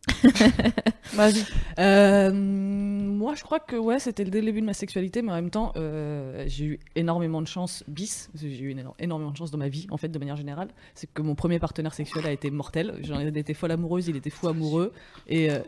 Vas-y. 1.13 1.43
Euh, 1.79 2.31
moi, 2.33 3.35
je 3.35 3.43
crois 3.43 3.59
que 3.59 3.75
ouais, 3.75 3.99
c'était 3.99 4.23
le 4.23 4.31
début 4.31 4.61
de 4.61 4.65
ma 4.65 4.73
sexualité, 4.73 5.21
mais 5.21 5.31
en 5.31 5.35
même 5.35 5.49
temps, 5.49 5.71
euh, 5.77 6.43
j'ai 6.47 6.65
eu 6.65 6.79
énormément 6.95 7.41
de 7.41 7.47
chance 7.47 7.83
bis. 7.87 8.29
J'ai 8.35 8.59
eu 8.59 8.73
éno- 8.73 8.93
énormément 8.99 9.31
de 9.31 9.37
chance 9.37 9.51
dans 9.51 9.57
ma 9.57 9.69
vie, 9.69 9.87
en 9.91 9.97
fait, 9.97 10.09
de 10.09 10.19
manière 10.19 10.35
générale. 10.35 10.69
C'est 10.93 11.11
que 11.11 11.21
mon 11.21 11.35
premier 11.35 11.59
partenaire 11.59 11.93
sexuel 11.93 12.25
a 12.25 12.31
été 12.31 12.51
mortel. 12.51 12.95
J'en 13.01 13.19
ai 13.19 13.27
été 13.27 13.53
folle 13.53 13.71
amoureuse, 13.71 14.07
il 14.07 14.15
était 14.15 14.29
fou 14.29 14.47
amoureux. 14.47 14.93
Et 15.27 15.51
euh, 15.51 15.59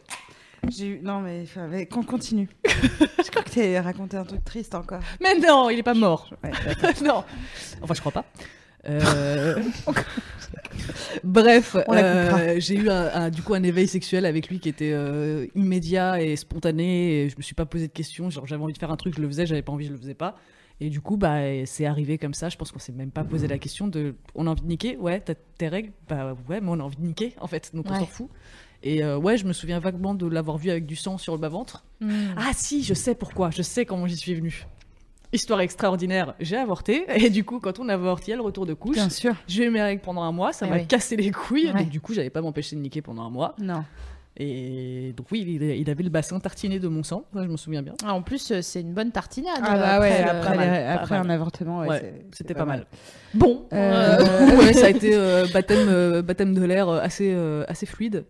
J'ai 0.69 0.87
eu... 0.87 0.99
Non 1.01 1.21
mais, 1.21 1.45
qu'on 1.87 2.03
continue. 2.03 2.49
je 2.65 3.29
crois 3.29 3.43
que 3.43 3.49
t'as 3.49 3.81
raconté 3.81 4.17
un 4.17 4.25
truc 4.25 4.43
triste 4.43 4.75
encore. 4.75 5.01
mais 5.21 5.37
non, 5.39 5.69
il 5.69 5.79
est 5.79 5.83
pas 5.83 5.93
mort. 5.93 6.29
Ouais, 6.43 6.51
non. 7.03 7.23
Enfin, 7.81 7.93
je 7.93 7.99
crois 7.99 8.11
pas. 8.11 8.25
Euh, 8.89 9.55
Bref, 11.23 11.75
euh, 12.03 12.55
j'ai 12.59 12.75
eu 12.75 12.89
un, 12.89 13.09
un- 13.13 13.29
du 13.29 13.41
coup 13.41 13.53
un 13.53 13.63
éveil 13.63 13.87
sexuel 13.87 14.25
avec 14.25 14.49
lui 14.49 14.59
qui 14.59 14.69
était 14.69 14.91
euh, 14.93 15.45
immédiat 15.55 16.21
et 16.21 16.35
spontané. 16.35 17.23
Et 17.23 17.29
je 17.29 17.37
me 17.37 17.41
suis 17.41 17.55
pas 17.55 17.65
posé 17.65 17.87
de 17.87 17.91
questions. 17.93 18.29
Genre 18.29 18.45
j'avais 18.45 18.63
envie 18.63 18.73
de 18.73 18.77
faire 18.77 18.91
un 18.91 18.95
truc, 18.97 19.15
je 19.15 19.21
le 19.21 19.27
faisais. 19.27 19.45
J'avais 19.45 19.61
pas 19.61 19.71
envie, 19.71 19.85
je 19.87 19.91
le 19.91 19.97
faisais 19.97 20.13
pas. 20.13 20.35
Et 20.79 20.89
du 20.89 21.01
coup, 21.01 21.17
bah, 21.17 21.39
c'est 21.65 21.85
arrivé 21.87 22.17
comme 22.19 22.35
ça. 22.35 22.49
Je 22.49 22.57
pense 22.57 22.71
qu'on 22.71 22.79
s'est 22.79 22.91
même 22.91 23.09
pas 23.11 23.23
posé 23.23 23.47
la 23.47 23.57
question 23.57 23.87
de. 23.87 24.15
On 24.35 24.45
a 24.47 24.51
envie 24.51 24.61
de 24.61 24.67
niquer? 24.67 24.95
Ouais, 24.97 25.19
t'as 25.19 25.33
tes 25.57 25.67
règles? 25.69 25.91
Bah 26.07 26.35
ouais, 26.49 26.61
mais 26.61 26.67
on 26.69 26.79
a 26.79 26.83
envie 26.83 26.97
de 26.97 27.05
niquer 27.05 27.33
en 27.41 27.47
fait. 27.47 27.71
Donc 27.73 27.85
on 27.89 27.93
s'en 28.01 28.05
fout. 28.05 28.29
Et 28.83 29.03
euh, 29.03 29.17
ouais, 29.17 29.37
je 29.37 29.45
me 29.45 29.53
souviens 29.53 29.79
vaguement 29.79 30.13
de 30.13 30.27
l'avoir 30.27 30.57
vu 30.59 30.69
avec 30.69 30.85
du 30.85 30.95
sang 30.95 31.17
sur 31.17 31.33
le 31.33 31.39
bas-ventre. 31.39 31.83
Ah 32.37 32.51
si, 32.53 32.83
je 32.83 32.93
sais 32.93 33.15
pourquoi, 33.15 33.49
je 33.49 33.63
sais 33.63 33.85
comment 33.85 34.05
j'y 34.05 34.15
suis 34.17 34.35
venue. 34.35 34.67
Histoire 35.33 35.59
extraordinaire, 35.61 36.35
j'ai 36.39 36.55
avorté, 36.57 37.05
et 37.13 37.29
du 37.29 37.43
coup, 37.43 37.59
quand 37.59 37.79
on 37.79 37.89
avorte, 37.89 38.27
il 38.27 38.31
y 38.31 38.33
a 38.33 38.37
le 38.37 38.41
retour 38.41 38.65
de 38.65 38.73
couche. 38.73 38.95
Bien 38.95 39.09
sûr. 39.09 39.33
J'ai 39.47 39.65
eu 39.65 39.69
mes 39.69 39.81
règles 39.81 40.01
pendant 40.01 40.21
un 40.23 40.31
mois, 40.31 40.53
ça 40.53 40.65
Eh 40.67 40.69
m'a 40.69 40.75
oui. 40.77 40.87
cassé 40.87 41.15
les 41.17 41.31
couilles, 41.31 41.67
Ouais. 41.71 41.79
donc 41.81 41.89
du 41.89 41.99
coup, 41.99 42.13
j'avais 42.13 42.29
pas 42.29 42.41
m'empêcher 42.41 42.75
de 42.77 42.81
niquer 42.81 43.01
pendant 43.01 43.23
un 43.23 43.29
mois. 43.29 43.53
Non. 43.59 43.83
Et 44.39 45.13
donc 45.17 45.25
oui, 45.31 45.59
il, 45.59 45.89
avait 45.89 46.03
le 46.03 46.09
bassin 46.11 46.39
tartiné 46.39 46.77
de 46.79 46.87
mon 46.87 47.01
sang, 47.01 47.25
ça, 47.33 47.41
je 47.43 47.47
me 47.49 47.57
souviens 47.57 47.81
bien. 47.81 47.95
Ah, 48.05 48.13
en 48.13 48.21
plus, 48.21 48.51
euh, 48.51 48.61
c'est 48.61 48.81
une 48.81 48.93
bonne 48.93 49.11
tartinade. 49.11 49.57
Ah 49.63 49.77
bah 49.77 49.99
ouais, 49.99 50.21
après, 50.21 50.55
mal, 50.55 50.69
les- 50.71 50.85
pas 50.85 51.01
après 51.01 51.15
un 51.15 51.29
avortement, 51.31 51.79
ouais, 51.79 51.87
Ouais, 51.89 52.13
C'était 52.31 52.53
pas, 52.53 52.65
mal. 52.65 52.85
Bon, 53.33 53.65
Euh, 53.73 54.19
ouais, 54.59 54.73
ça 54.73 54.85
a 54.85 54.89
été 54.89 55.15
euh, 55.15 55.47
baptême, 55.51 55.87
euh, 55.89 56.21
baptême 56.21 56.53
de 56.53 56.63
l'air 56.63 56.87
euh, 56.87 56.99
assez, 57.01 57.33
euh, 57.33 57.63
assez 57.67 57.87
fluide. 57.87 58.25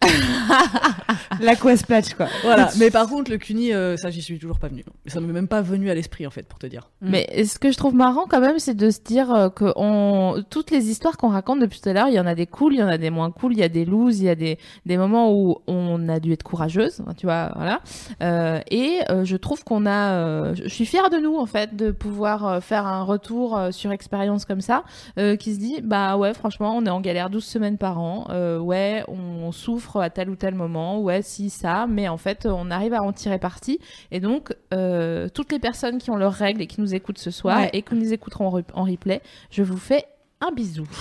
L'aquasplash, 1.40 2.14
quoi. 2.14 2.26
Voilà. 2.42 2.70
mais 2.78 2.90
par 2.90 3.08
contre, 3.08 3.30
le 3.30 3.38
CUNY, 3.38 3.72
euh, 3.72 3.96
ça, 3.96 4.10
j'y 4.10 4.22
suis 4.22 4.38
toujours 4.38 4.58
pas 4.58 4.68
venu. 4.68 4.84
Ça 5.06 5.20
m'est 5.20 5.32
même 5.32 5.48
pas 5.48 5.60
venu 5.60 5.90
à 5.90 5.94
l'esprit, 5.94 6.26
en 6.26 6.30
fait, 6.30 6.44
pour 6.44 6.58
te 6.58 6.66
dire. 6.66 6.90
Mais 7.00 7.44
ce 7.44 7.58
que 7.58 7.70
je 7.70 7.76
trouve 7.76 7.94
marrant 7.94 8.26
quand 8.28 8.40
même, 8.40 8.58
c'est 8.58 8.74
de 8.74 8.90
se 8.90 9.00
dire 9.00 9.32
euh, 9.32 9.48
que 9.48 9.72
on... 9.76 10.42
toutes 10.50 10.70
les 10.70 10.88
histoires 10.88 11.16
qu'on 11.16 11.28
raconte 11.28 11.60
depuis 11.60 11.80
tout 11.80 11.88
à 11.88 11.92
l'heure, 11.92 12.08
il 12.08 12.14
y 12.14 12.20
en 12.20 12.26
a 12.26 12.34
des 12.34 12.46
cool, 12.46 12.74
il 12.74 12.78
y 12.78 12.82
en 12.82 12.88
a 12.88 12.98
des 12.98 13.10
moins 13.10 13.30
cool, 13.30 13.52
il 13.52 13.58
y 13.58 13.62
a 13.62 13.68
des 13.68 13.84
looses, 13.84 14.20
il 14.20 14.24
y 14.24 14.28
a 14.28 14.34
des, 14.34 14.58
des 14.86 14.96
moments 14.96 15.32
où 15.32 15.58
on 15.66 16.08
a 16.08 16.20
dû 16.20 16.32
être 16.32 16.42
courageuse, 16.42 17.02
tu 17.16 17.26
vois, 17.26 17.52
voilà. 17.54 17.80
Euh, 18.22 18.60
et 18.70 19.00
euh, 19.10 19.24
je 19.24 19.36
trouve 19.36 19.64
qu'on 19.64 19.86
a, 19.86 20.12
euh, 20.12 20.54
je 20.54 20.68
suis 20.68 20.86
fière 20.86 21.10
de 21.10 21.18
nous 21.18 21.36
en 21.36 21.46
fait 21.46 21.76
de 21.76 21.90
pouvoir 21.90 22.62
faire 22.62 22.86
un 22.86 23.02
retour 23.02 23.58
sur 23.70 23.92
expérience 23.92 24.44
comme 24.44 24.60
ça, 24.60 24.84
euh, 25.18 25.36
qui 25.36 25.54
se 25.54 25.58
dit 25.58 25.80
bah 25.82 26.16
ouais 26.16 26.34
franchement 26.34 26.76
on 26.76 26.84
est 26.86 26.90
en 26.90 27.00
galère 27.00 27.30
12 27.30 27.44
semaines 27.44 27.78
par 27.78 27.98
an, 27.98 28.26
euh, 28.30 28.58
ouais 28.58 29.04
on 29.08 29.52
souffre 29.52 29.87
à 29.96 30.10
tel 30.10 30.28
ou 30.30 30.36
tel 30.36 30.54
moment, 30.54 31.00
ouais 31.00 31.22
si 31.22 31.50
ça, 31.50 31.86
mais 31.88 32.08
en 32.08 32.16
fait 32.18 32.46
on 32.46 32.70
arrive 32.70 32.94
à 32.94 33.02
en 33.02 33.12
tirer 33.12 33.38
parti. 33.38 33.78
Et 34.10 34.20
donc 34.20 34.54
euh, 34.74 35.28
toutes 35.28 35.50
les 35.52 35.58
personnes 35.58 35.98
qui 35.98 36.10
ont 36.10 36.16
leurs 36.16 36.32
règles 36.34 36.60
et 36.62 36.66
qui 36.66 36.80
nous 36.80 36.94
écoutent 36.94 37.18
ce 37.18 37.30
soir 37.30 37.58
Ouais. 37.60 37.70
et 37.72 37.82
qui 37.82 37.94
nous 37.94 38.12
écouteront 38.12 38.48
en, 38.48 38.58
re- 38.60 38.64
en 38.74 38.84
replay, 38.84 39.20
je 39.50 39.62
vous 39.62 39.78
fais 39.78 40.04
un 40.40 40.52
bisou. 40.52 40.86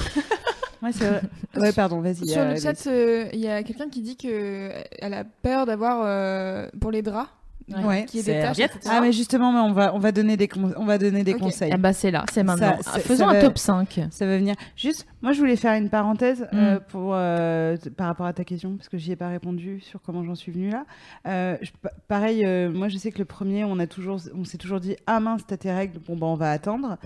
Ouais, 0.83 0.91
c'est 0.91 1.07
vrai. 1.09 1.21
Ouais, 1.57 1.71
pardon, 1.71 2.01
vas-y. 2.01 2.27
Sur 2.27 2.41
euh, 2.41 2.53
le 2.53 2.59
chat, 2.59 2.85
euh, 2.85 3.27
il 3.33 3.39
y 3.39 3.47
a 3.47 3.63
quelqu'un 3.63 3.89
qui 3.89 4.03
dit 4.03 4.15
que 4.15 4.27
euh, 4.27 4.83
elle 4.99 5.15
a 5.15 5.23
peur 5.23 5.65
d'avoir 5.65 6.03
euh, 6.05 6.67
pour 6.79 6.91
les 6.91 7.01
draps 7.01 7.31
Ouais. 7.69 8.05
qui 8.05 8.19
est 8.19 8.23
des. 8.23 8.49
Ah, 8.85 9.01
mais 9.01 9.11
justement, 9.11 9.51
mais 9.51 9.59
on 9.59 9.73
va, 9.73 9.93
on 9.93 9.99
va 9.99 10.11
donner 10.13 10.37
des, 10.37 10.47
con- 10.47 10.73
on 10.77 10.85
va 10.85 10.97
donner 10.97 11.23
des 11.25 11.33
Ok. 11.33 11.39
conseils. 11.41 11.71
Eh 11.73 11.77
bah 11.77 11.91
c'est 11.91 12.11
là, 12.11 12.23
c'est 12.31 12.43
maintenant. 12.43 12.77
Ça- 12.81 12.93
ça- 12.93 12.99
Faisons 12.99 13.25
ça 13.25 13.31
un 13.31 13.33
va- 13.33 13.41
top 13.41 13.57
5. 13.57 13.99
Ça 14.09 14.25
va 14.25 14.37
venir. 14.37 14.55
Juste, 14.77 15.05
moi, 15.21 15.33
je 15.33 15.39
voulais 15.39 15.57
faire 15.57 15.73
une 15.73 15.89
parenthèse 15.89 16.47
Mm. 16.53 16.57
euh, 16.57 16.79
pour, 16.79 17.11
euh, 17.13 17.75
par 17.97 18.07
rapport 18.07 18.25
à 18.25 18.31
ta 18.33 18.45
question, 18.45 18.77
parce 18.77 18.87
que 18.87 18.97
j'y 18.97 19.11
ai 19.11 19.15
pas 19.17 19.27
répondu 19.27 19.81
sur 19.81 20.01
comment 20.01 20.23
j'en 20.23 20.35
suis 20.35 20.51
venue 20.51 20.69
là. 20.69 20.85
Euh, 21.27 21.57
je- 21.61 21.71
pareil, 22.07 22.45
euh, 22.45 22.71
moi, 22.71 22.87
je 22.87 22.97
sais 22.97 23.11
que 23.11 23.19
le 23.19 23.25
premier, 23.25 23.65
on, 23.65 23.79
a 23.79 23.87
toujours, 23.87 24.19
on 24.33 24.45
s'est 24.45 24.57
toujours 24.57 24.79
dit 24.79 24.95
Ah 25.05 25.19
mince, 25.19 25.41
t'as 25.45 25.57
tes 25.57 25.71
règles, 25.71 25.99
bon, 25.99 26.15
bah, 26.15 26.27
on 26.27 26.35
va 26.35 26.51
attendre. 26.51 26.97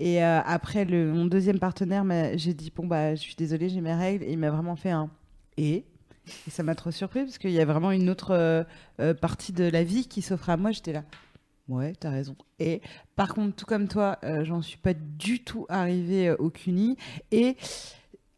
Et 0.00 0.24
euh, 0.24 0.40
après, 0.44 0.84
le, 0.84 1.12
mon 1.12 1.26
deuxième 1.26 1.60
partenaire, 1.60 2.04
j'ai 2.36 2.54
dit 2.54 2.72
Bon, 2.74 2.86
bah, 2.86 3.14
je 3.14 3.20
suis 3.20 3.36
désolée, 3.36 3.68
j'ai 3.68 3.80
mes 3.80 3.94
règles. 3.94 4.24
Et 4.24 4.32
il 4.32 4.38
m'a 4.38 4.50
vraiment 4.50 4.74
fait 4.76 4.90
un 4.90 5.10
Et? 5.56 5.84
Et 6.46 6.50
ça 6.50 6.62
m'a 6.62 6.74
trop 6.74 6.90
surpris 6.90 7.24
parce 7.24 7.38
qu'il 7.38 7.50
y 7.50 7.60
a 7.60 7.64
vraiment 7.64 7.90
une 7.90 8.10
autre 8.10 8.32
euh, 8.32 8.64
euh, 9.00 9.14
partie 9.14 9.52
de 9.52 9.64
la 9.64 9.84
vie 9.84 10.06
qui 10.06 10.22
s'offre 10.22 10.50
à 10.50 10.56
moi. 10.56 10.70
J'étais 10.70 10.92
là. 10.92 11.04
Ouais, 11.68 11.92
t'as 11.98 12.10
raison. 12.10 12.34
Et 12.58 12.80
par 13.14 13.34
contre, 13.34 13.54
tout 13.54 13.66
comme 13.66 13.88
toi, 13.88 14.18
euh, 14.24 14.44
j'en 14.44 14.62
suis 14.62 14.78
pas 14.78 14.94
du 14.94 15.44
tout 15.44 15.66
arrivée 15.68 16.30
au 16.30 16.50
CUNY. 16.50 16.96
Et 17.30 17.56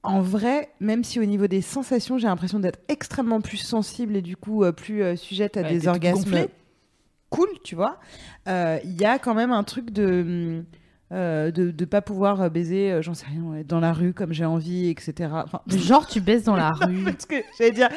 en 0.03 0.21
vrai, 0.21 0.71
même 0.81 1.05
si 1.05 1.21
au 1.21 1.25
niveau 1.25 1.47
des 1.47 1.63
sensations, 1.63 2.19
j'ai 2.19 2.27
l'impression 2.27 2.59
d'être 2.59 2.81
extrêmement 2.89 3.41
plus 3.41 3.59
sensible 3.59 4.17
et 4.17 4.23
du 4.23 4.37
coup 4.37 4.65
euh, 4.65 4.73
plus 4.73 5.17
sujette 5.17 5.57
à 5.57 5.63
Ouais, 5.63 5.71
des 5.71 5.89
orgasmes 5.89 6.49
cool, 7.29 7.49
tu 7.63 7.77
vois, 7.77 8.01
il 8.49 9.01
y 9.01 9.05
a 9.05 9.21
quand 9.21 9.35
même 9.35 9.53
un 9.53 9.63
truc 9.63 9.91
de. 9.91 10.65
Euh, 11.13 11.51
de 11.51 11.75
ne 11.77 11.85
pas 11.87 12.03
pouvoir 12.03 12.41
euh, 12.41 12.49
baiser, 12.49 12.93
euh, 12.93 13.03
j'en 13.03 13.15
sais 13.15 13.27
rien, 13.27 13.43
ouais, 13.43 13.65
dans 13.65 13.81
la 13.81 13.93
rue 13.93 14.13
comme 14.13 14.33
j'ai 14.33 14.45
envie, 14.45 14.89
etc. 14.91 15.29
Enfin, 15.33 15.61
Genre 15.67 16.07
tu 16.07 16.21
baisses 16.21 16.45
dans 16.45 16.55
la 16.55 16.71
rue. 16.81 17.03
parce 17.03 17.27
que 17.27 17.35
j'allais 17.59 17.73
dire, 17.73 17.89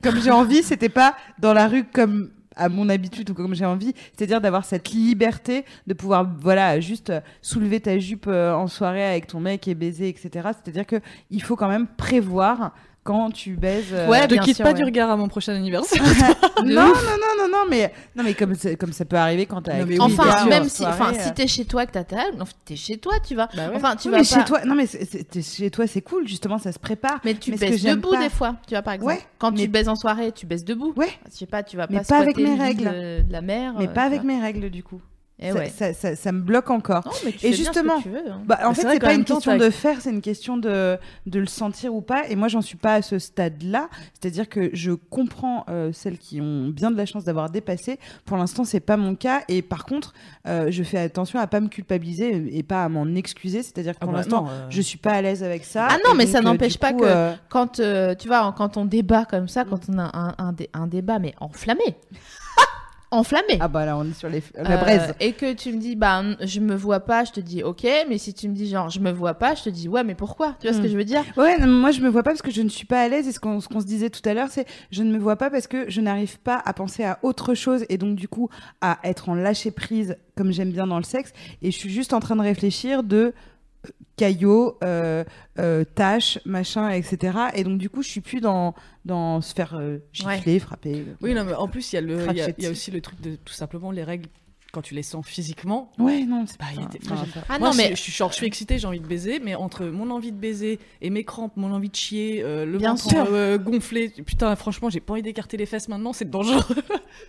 comme 0.00 0.20
j'ai 0.20 0.30
envie, 0.30 0.62
c'était 0.62 0.88
pas 0.88 1.16
dans 1.40 1.52
la 1.52 1.66
rue 1.66 1.82
comme 1.82 2.30
à 2.54 2.68
mon 2.68 2.88
habitude 2.88 3.28
ou 3.30 3.34
comme 3.34 3.56
j'ai 3.56 3.64
envie, 3.64 3.92
c'est-à-dire 4.16 4.40
d'avoir 4.40 4.64
cette 4.64 4.90
liberté 4.90 5.64
de 5.88 5.94
pouvoir, 5.94 6.30
voilà, 6.38 6.78
juste 6.78 7.12
soulever 7.42 7.80
ta 7.80 7.98
jupe 7.98 8.28
en 8.28 8.68
soirée 8.68 9.04
avec 9.04 9.26
ton 9.26 9.40
mec 9.40 9.66
et 9.66 9.74
baiser, 9.74 10.08
etc. 10.08 10.50
C'est-à-dire 10.52 10.86
que 10.86 11.00
il 11.30 11.42
faut 11.42 11.56
quand 11.56 11.66
même 11.66 11.88
prévoir 11.88 12.72
quand 13.04 13.30
tu 13.30 13.54
baises. 13.56 13.92
euh, 13.92 14.08
Ouais, 14.08 14.26
bien 14.26 14.42
quitte 14.42 14.56
sûr, 14.56 14.64
pas 14.64 14.70
ouais. 14.72 14.74
du 14.78 14.82
regard 14.84 15.10
à 15.10 15.16
mon 15.16 15.28
prochain 15.28 15.54
anniversaire. 15.54 16.02
non, 16.64 16.64
non, 16.64 16.86
non, 16.86 17.34
non, 17.38 17.48
non, 17.50 17.64
mais 17.70 17.92
non, 18.16 18.24
mais 18.24 18.34
comme 18.34 18.54
comme 18.80 18.92
ça 18.92 19.04
peut 19.04 19.16
arriver 19.16 19.46
quand 19.46 19.62
t'as. 19.62 19.84
Oui, 19.84 19.98
Enfin, 20.00 20.24
bien 20.24 20.46
même 20.46 20.68
si, 20.68 20.78
soirée, 20.78 20.94
enfin, 21.00 21.12
euh, 21.14 21.18
si 21.22 21.32
t'es 21.34 21.46
chez 21.46 21.64
toi 21.66 21.84
que 21.86 21.92
t'as 21.92 22.04
ta 22.04 22.16
enfin, 22.40 22.52
t'es 22.64 22.76
chez 22.76 22.96
toi, 22.98 23.12
tu 23.24 23.34
vas. 23.34 23.48
Bah 23.54 23.68
ouais. 23.68 23.76
Enfin, 23.76 23.94
tu 23.96 24.08
oui, 24.08 24.12
vas 24.12 24.18
mais 24.22 24.26
pas. 24.28 24.38
chez 24.40 24.44
toi, 24.44 24.64
non, 24.64 24.74
mais 24.74 24.86
t'es 24.86 25.42
chez 25.42 25.70
toi, 25.70 25.86
c'est 25.86 26.00
cool, 26.02 26.26
justement, 26.26 26.58
ça 26.58 26.72
se 26.72 26.78
prépare. 26.78 27.20
Mais 27.24 27.34
tu 27.34 27.54
Mais 27.60 27.76
j'aime 27.76 27.96
debout 27.96 28.12
pas- 28.12 28.22
des 28.22 28.30
fois, 28.30 28.56
tu 28.66 28.74
vois 28.74 28.82
par 28.82 28.94
exemple. 28.94 29.12
Ouais, 29.12 29.20
Quand 29.38 29.52
mais- 29.52 29.60
tu 29.62 29.68
baises 29.68 29.88
en 29.88 29.96
soirée, 29.96 30.32
tu 30.32 30.46
baisses 30.46 30.64
debout. 30.64 30.92
Ouais. 30.96 31.10
Je 31.30 31.36
sais 31.36 31.46
pas, 31.46 31.62
tu 31.62 31.76
vas 31.76 31.86
Mais 31.90 31.98
pas 31.98 32.04
pas 32.04 32.18
avec 32.18 32.38
mes 32.38 32.54
règles. 32.54 32.84
De, 32.84 33.24
la 33.30 33.40
mer. 33.42 33.74
Mais 33.78 33.84
euh, 33.86 33.92
pas 33.92 34.02
avec 34.04 34.22
mes 34.24 34.40
règles, 34.40 34.70
du 34.70 34.82
coup. 34.82 35.00
Eh 35.40 35.48
ça, 35.50 35.54
ouais. 35.58 35.68
ça, 35.68 35.92
ça- 35.92 36.14
ça 36.14 36.30
me 36.30 36.40
bloque 36.40 36.70
encore. 36.70 37.02
Non, 37.06 37.12
mais 37.24 37.32
tu 37.32 37.38
Et 37.38 37.40
fais 37.40 37.48
bien 37.48 37.56
ce 37.56 37.58
que 37.58 37.64
justement, 37.74 38.00
tu 38.00 38.08
veux, 38.08 38.30
hein. 38.30 38.40
Bah, 38.46 38.60
en 38.64 38.68
Mais 38.68 38.74
fait, 38.76 38.82
c'est 38.92 39.00
pas 39.00 39.14
une 39.14 39.24
question 39.24 39.56
de 39.56 39.68
faire, 39.70 40.00
c'est 40.00 40.10
une 40.10 40.20
question 40.20 40.56
de, 40.56 40.96
de 41.26 41.38
le 41.40 41.46
sentir 41.46 41.92
ou 41.92 42.00
pas. 42.02 42.28
Et 42.28 42.36
moi, 42.36 42.46
j'en 42.46 42.60
suis 42.62 42.76
pas 42.76 42.94
à 42.94 43.02
ce 43.02 43.18
stade-là. 43.18 43.88
C'est-à-dire 44.12 44.48
que 44.48 44.70
je 44.72 44.92
comprends 44.92 45.64
euh, 45.68 45.90
celles 45.92 46.18
qui 46.18 46.40
ont 46.40 46.68
bien 46.68 46.92
de 46.92 46.96
la 46.96 47.04
chance 47.04 47.24
d'avoir 47.24 47.50
dépassé. 47.50 47.98
Pour 48.24 48.36
l'instant, 48.36 48.62
c'est 48.64 48.78
pas 48.78 48.96
mon 48.96 49.16
cas. 49.16 49.42
Et 49.48 49.60
par 49.62 49.86
contre, 49.86 50.14
euh, 50.46 50.68
je 50.70 50.82
fais 50.84 50.98
attention 50.98 51.40
à 51.40 51.48
pas 51.48 51.58
me 51.60 51.68
culpabiliser 51.68 52.56
et 52.56 52.62
pas 52.62 52.84
à 52.84 52.88
m'en 52.88 53.06
excuser. 53.16 53.64
C'est-à-dire 53.64 53.94
que 53.94 53.98
Ah 54.02 54.06
pour 54.06 54.12
bah 54.12 54.18
l'instant, 54.18 54.46
euh, 54.48 54.66
je 54.70 54.80
suis 54.80 54.98
pas 54.98 55.14
à 55.14 55.20
l'aise 55.22 55.42
avec 55.42 55.64
ça. 55.64 55.88
Ah 55.90 55.96
non, 56.06 56.14
mais 56.14 56.24
donc, 56.26 56.32
ça 56.32 56.38
euh, 56.38 56.42
n'empêche 56.42 56.78
pas 56.78 56.92
que- 56.92 57.32
Quand 57.48 57.80
tu 58.16 58.28
vois, 58.28 58.54
quand 58.56 58.76
on 58.76 58.84
débat 58.84 59.24
comme 59.24 59.48
ça, 59.48 59.64
quand 59.64 59.80
on 59.88 59.98
a 59.98 60.10
un, 60.16 60.34
un, 60.38 60.52
dé- 60.52 60.70
un 60.74 60.86
débat 60.86 61.18
mais 61.18 61.34
enflammé, 61.40 61.96
enflammé. 63.14 63.58
Ah 63.60 63.68
bah 63.68 63.84
là, 63.86 63.96
on 63.96 64.04
est 64.04 64.12
sur 64.14 64.28
les... 64.28 64.42
la 64.54 64.74
Euh, 64.74 64.76
braise. 64.76 65.14
et 65.20 65.32
que 65.32 65.52
tu 65.54 65.72
me 65.72 65.78
dis 65.78 65.96
bah 65.96 66.22
je 66.40 66.60
me 66.60 66.74
vois 66.74 67.00
pas, 67.00 67.24
je 67.24 67.32
te 67.32 67.40
dis 67.40 67.62
ok, 67.62 67.86
mais 68.08 68.18
si 68.18 68.34
tu 68.34 68.48
me 68.48 68.54
dis 68.54 68.68
genre 68.68 68.90
je 68.90 69.00
me 69.00 69.10
vois 69.10 69.34
pas, 69.34 69.54
je 69.54 69.62
te 69.64 69.70
dis 69.70 69.88
ouais 69.88 70.04
mais 70.04 70.14
pourquoi? 70.14 70.56
Tu 70.60 70.66
vois 70.66 70.74
ce 70.74 70.80
Hmm. 70.80 70.82
que 70.82 70.88
je 70.88 70.96
veux 70.96 71.04
dire? 71.04 71.22
Ouais, 71.36 71.58
non, 71.58 71.66
moi 71.66 71.90
je 71.90 72.00
me 72.00 72.08
vois 72.08 72.22
pas 72.22 72.30
parce 72.30 72.42
que 72.42 72.50
je 72.50 72.62
ne 72.62 72.68
suis 72.68 72.86
pas 72.86 73.00
à 73.02 73.08
l'aise 73.08 73.26
et 73.28 73.32
ce 73.32 73.40
qu'on 73.40 73.60
se 73.60 73.86
disait 73.86 74.10
tout 74.10 74.26
à 74.28 74.34
l'heure, 74.34 74.48
c'est 74.50 74.66
je 74.90 75.02
ne 75.02 75.12
me 75.12 75.18
vois 75.18 75.36
pas 75.36 75.50
parce 75.50 75.66
que 75.66 75.88
je 75.90 76.00
n'arrive 76.00 76.38
pas 76.40 76.60
à 76.64 76.72
penser 76.72 77.04
à 77.04 77.18
autre 77.22 77.54
chose 77.54 77.84
et 77.88 77.98
donc 77.98 78.16
du 78.16 78.28
coup 78.28 78.48
à 78.80 78.98
être 79.04 79.28
en 79.28 79.34
lâcher 79.34 79.70
prise 79.70 80.16
comme 80.36 80.52
j'aime 80.52 80.70
bien 80.72 80.86
dans 80.86 80.98
le 80.98 81.04
sexe 81.04 81.32
et 81.62 81.70
je 81.70 81.76
suis 81.78 81.90
juste 81.90 82.12
en 82.12 82.20
train 82.20 82.36
de 82.36 82.42
réfléchir 82.42 83.02
de 83.02 83.32
caillots, 84.16 84.78
euh, 84.84 85.24
euh, 85.58 85.84
tâches, 85.84 86.38
machin, 86.44 86.88
etc. 86.90 87.38
Et 87.54 87.64
donc 87.64 87.78
du 87.78 87.90
coup 87.90 88.02
je 88.02 88.08
suis 88.08 88.20
plus 88.20 88.40
dans 88.40 88.74
dans 89.04 89.40
se 89.40 89.52
faire 89.54 89.74
euh, 89.74 89.98
gifler, 90.12 90.58
frapper. 90.60 91.04
Oui, 91.20 91.34
non, 91.34 91.44
mais 91.44 91.54
en 91.54 91.68
plus, 91.68 91.92
il 91.92 91.96
y, 91.96 91.98
a 91.98 92.00
le- 92.00 92.26
il 92.30 92.36
y, 92.36 92.40
a- 92.40 92.46
y 92.62 92.66
a 92.66 92.70
aussi 92.70 92.90
le 92.90 93.00
truc 93.00 93.20
de 93.20 93.36
tout 93.36 93.52
simplement 93.52 93.90
les 93.90 94.04
règles 94.04 94.28
quand 94.74 94.82
tu 94.82 94.94
les 94.94 95.02
sens 95.02 95.24
physiquement. 95.26 95.90
Ouais, 95.98 96.24
non, 96.26 96.44
c'est 96.46 96.58
Bah, 96.58 96.66
des- 96.76 96.98
moi, 97.08 97.18
enfin, 97.22 97.40
pas. 97.40 97.46
Ah 97.48 97.58
Moi, 97.58 97.68
non 97.68 97.72
je, 97.72 97.76
mais 97.78 97.90
je 97.90 98.00
suis 98.00 98.12
genre, 98.12 98.30
je 98.30 98.36
suis 98.36 98.46
excitée, 98.46 98.78
j'ai 98.78 98.86
envie 98.86 99.00
de 99.00 99.06
baiser, 99.06 99.40
mais 99.42 99.54
entre 99.54 99.84
mon 99.86 100.10
envie 100.10 100.32
de 100.32 100.36
baiser 100.36 100.78
et 101.00 101.10
mes 101.10 101.24
crampes, 101.24 101.56
mon 101.56 101.72
envie 101.72 101.88
de 101.88 101.94
chier, 101.96 102.42
euh, 102.42 102.66
le 102.66 102.78
Bien 102.78 102.90
ventre 102.90 103.08
sûr. 103.10 103.24
euh, 103.30 103.56
gonflé, 103.58 104.08
putain, 104.10 104.54
franchement, 104.56 104.90
j'ai 104.90 105.00
pas 105.00 105.12
envie 105.14 105.22
d'écarter 105.22 105.56
les 105.56 105.66
fesses 105.66 105.88
maintenant, 105.88 106.12
c'est 106.12 106.28
dangereux. 106.28 106.62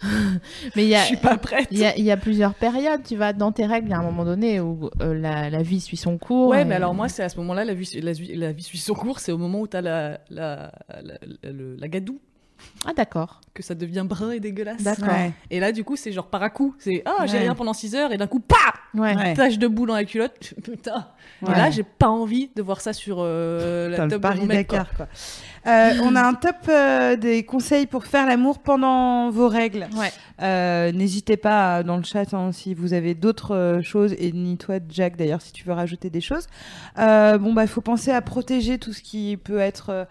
mais 0.76 0.84
il 0.85 0.89
y 0.89 0.95
a 0.95 1.01
Je 1.03 1.07
suis 1.07 1.17
pas 1.17 1.38
prête. 1.38 1.67
il 1.72 1.77
y, 1.80 1.85
a, 1.85 1.95
il 1.97 2.03
y 2.03 2.11
a 2.11 2.17
plusieurs 2.17 2.53
périodes, 2.55 3.03
tu 3.03 3.15
vas 3.15 3.34
dans 3.34 3.51
tes 3.51 3.65
règles, 3.65 3.88
il 3.88 3.91
y 3.91 3.93
a 3.93 3.99
un 3.99 4.03
moment 4.03 4.26
donné 4.26 4.59
où 4.59 4.89
euh, 5.01 5.13
la, 5.13 5.49
la 5.49 5.61
vie 5.61 5.80
suit 5.81 5.97
son 5.97 6.17
cours. 6.17 6.49
Ouais, 6.49 6.61
et- 6.61 6.65
mais 6.65 6.76
alors 6.76 6.93
moi, 6.93 7.07
c'est 7.09 7.23
à 7.23 7.30
ce 7.30 7.38
moment-là, 7.38 7.63
la 7.65 7.73
vie, 7.73 7.89
la, 8.01 8.11
vie- 8.11 8.35
la 8.35 8.51
vie 8.51 8.63
suit 8.63 8.77
son 8.77 8.93
cours, 8.93 9.19
c'est 9.19 9.31
au 9.31 9.38
moment 9.38 9.61
où 9.61 9.67
t'as 9.67 9.81
la, 9.81 10.19
la, 10.30 10.72
la, 10.89 11.13
la, 11.43 11.51
la 11.77 11.88
gadoue, 11.88 12.19
Ah 12.87 12.93
d'accord. 12.93 13.41
que 13.53 13.63
ça 13.63 13.73
devient 13.73 14.03
brun 14.05 14.31
et 14.31 14.39
dégueulasse. 14.41 14.83
D'accord. 14.83 15.07
Ouais. 15.07 15.31
Et 15.49 15.59
là, 15.61 15.71
du 15.71 15.83
coup, 15.85 15.95
c'est 15.95 16.11
genre 16.11 16.27
par 16.27 16.43
à 16.43 16.49
coup. 16.49 16.75
C'est 16.77 17.01
ah, 17.05 17.25
j'ai 17.25 17.33
Ouais. 17.37 17.39
rien 17.43 17.55
pendant 17.55 17.73
6 17.73 17.95
heures, 17.95 18.11
et 18.11 18.17
d'un 18.17 18.27
coup, 18.27 18.39
pa 18.41 18.55
Ouais. 18.93 19.33
Tache 19.33 19.57
de 19.57 19.67
boue 19.67 19.85
dans 19.85 19.95
la 19.95 20.03
culotte. 20.05 20.53
Putain. 20.63 21.07
Ouais. 21.41 21.53
Et 21.53 21.55
là, 21.55 21.69
j'ai 21.71 21.83
pas 21.83 22.09
envie 22.09 22.49
de 22.55 22.61
voir 22.61 22.81
ça 22.81 22.91
sur 22.93 23.17
euh, 23.19 23.89
la 23.89 23.97
table 23.97 24.11
de 24.11 24.15
mon 24.15 24.21
Paris 24.21 24.45
mec. 24.45 24.67
quoi. 24.67 24.85
Euh, 25.67 25.93
on 26.03 26.15
a 26.15 26.21
un 26.23 26.33
top 26.33 26.55
euh, 26.69 27.15
des 27.15 27.43
conseils 27.43 27.85
pour 27.87 28.05
faire 28.05 28.25
l'amour 28.27 28.59
pendant 28.59 29.29
vos 29.31 29.47
règles. 29.47 29.87
Ouais. 29.97 30.11
Euh, 30.41 30.91
N'hésitez 30.91 31.37
pas 31.37 31.77
euh, 31.79 31.83
dans 31.83 31.97
le 31.97 32.03
chat 32.03 32.33
hein, 32.33 32.51
si 32.51 32.73
vous 32.73 32.93
avez 32.93 33.15
d'autres 33.15 33.55
euh, 33.55 33.81
choses 33.81 34.13
et 34.19 34.31
ni 34.33 34.57
toi 34.57 34.75
Jack 34.89 35.15
d'ailleurs 35.15 35.41
si 35.41 35.53
tu 35.53 35.63
veux 35.65 35.73
rajouter 35.73 36.09
des 36.09 36.19
choses. 36.21 36.45
Euh, 36.99 37.37
bon 37.37 37.53
bah 37.53 37.63
il 37.63 37.67
faut 37.69 37.81
penser 37.81 38.11
à 38.11 38.21
protéger 38.21 38.77
tout 38.77 38.91
ce 38.93 39.01
qui 39.01 39.37
peut 39.37 39.59
être 39.59 40.07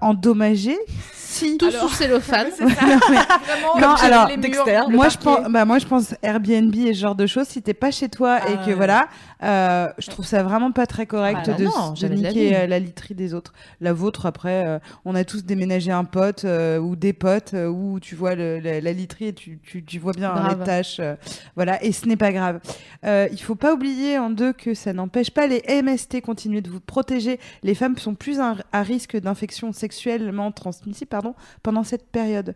endommagé. 0.00 0.76
Si 1.26 1.58
Tout 1.58 1.70
sous 1.70 1.88
cellophane. 1.90 2.46
Non, 2.60 2.66
mais- 3.10 3.16
Vraiment, 3.46 3.78
Non, 3.80 3.94
alors, 4.00 4.28
les 4.28 4.36
murs, 4.38 4.64
moi 4.88 5.08
je 5.10 5.18
pense, 5.18 5.40
bah 5.50 5.64
moi 5.66 5.78
je 5.78 5.86
pense 5.86 6.14
Airbnb 6.22 6.74
et 6.76 6.94
ce 6.94 7.00
genre 7.00 7.14
de 7.14 7.26
choses. 7.26 7.46
Si 7.48 7.60
t'es 7.60 7.74
pas 7.74 7.90
chez 7.90 8.08
toi 8.08 8.38
et 8.48 8.54
Ah 8.62 8.64
que 8.64 8.70
voilà, 8.70 9.08
euh, 9.42 9.88
je 9.98 10.08
trouve 10.08 10.24
ça 10.24 10.42
vraiment 10.42 10.72
pas 10.72 10.86
très 10.86 11.04
correct 11.04 11.40
Ah 11.44 11.52
de, 11.52 11.64
non, 11.64 11.92
de 11.92 12.06
la 12.06 12.14
niquer 12.14 12.56
euh, 12.56 12.66
la 12.66 12.78
literie 12.78 13.14
des 13.14 13.34
autres. 13.34 13.52
La 13.82 13.92
vôtre 13.92 14.24
après, 14.24 14.64
euh, 14.66 14.78
on 15.04 15.14
a 15.14 15.24
tous 15.24 15.44
déménagé 15.44 15.90
un 15.92 16.04
pote 16.04 16.44
euh, 16.44 16.78
ou 16.78 16.96
des 16.96 17.12
potes 17.12 17.54
euh, 17.54 17.66
où 17.68 18.00
tu 18.00 18.14
vois 18.14 18.34
le- 18.34 18.58
la, 18.60 18.80
la 18.80 18.92
literie 18.92 19.26
et 19.26 19.32
tu, 19.32 19.58
tu, 19.62 19.84
tu 19.84 19.98
vois 19.98 20.12
bien 20.12 20.30
hein, 20.30 20.34
Grave. 20.42 20.58
les 20.60 20.64
tâches, 20.66 20.96
euh, 21.00 21.14
voilà. 21.54 21.82
Et 21.84 21.92
ce 21.92 22.06
n'est 22.06 22.16
pas 22.16 22.32
grave. 22.32 22.60
Il 23.04 23.38
faut 23.40 23.54
pas 23.54 23.72
oublier 23.74 24.18
en 24.18 24.30
deux 24.30 24.52
que 24.52 24.74
ça 24.74 24.92
n'empêche 24.92 25.30
pas 25.30 25.46
les 25.46 25.62
MST 25.82 26.20
continuer 26.22 26.60
de 26.60 26.70
vous 26.70 26.80
protéger. 26.80 27.38
Les 27.62 27.74
femmes 27.74 27.96
sont 27.98 28.14
plus 28.14 28.40
à, 28.40 28.56
à 28.72 28.82
risque 28.82 29.16
d'infection 29.16 29.72
sexuellement 29.72 30.50
transmissible, 30.52 31.08
pardon, 31.08 31.34
pendant 31.62 31.84
cette 31.84 32.06
période. 32.10 32.54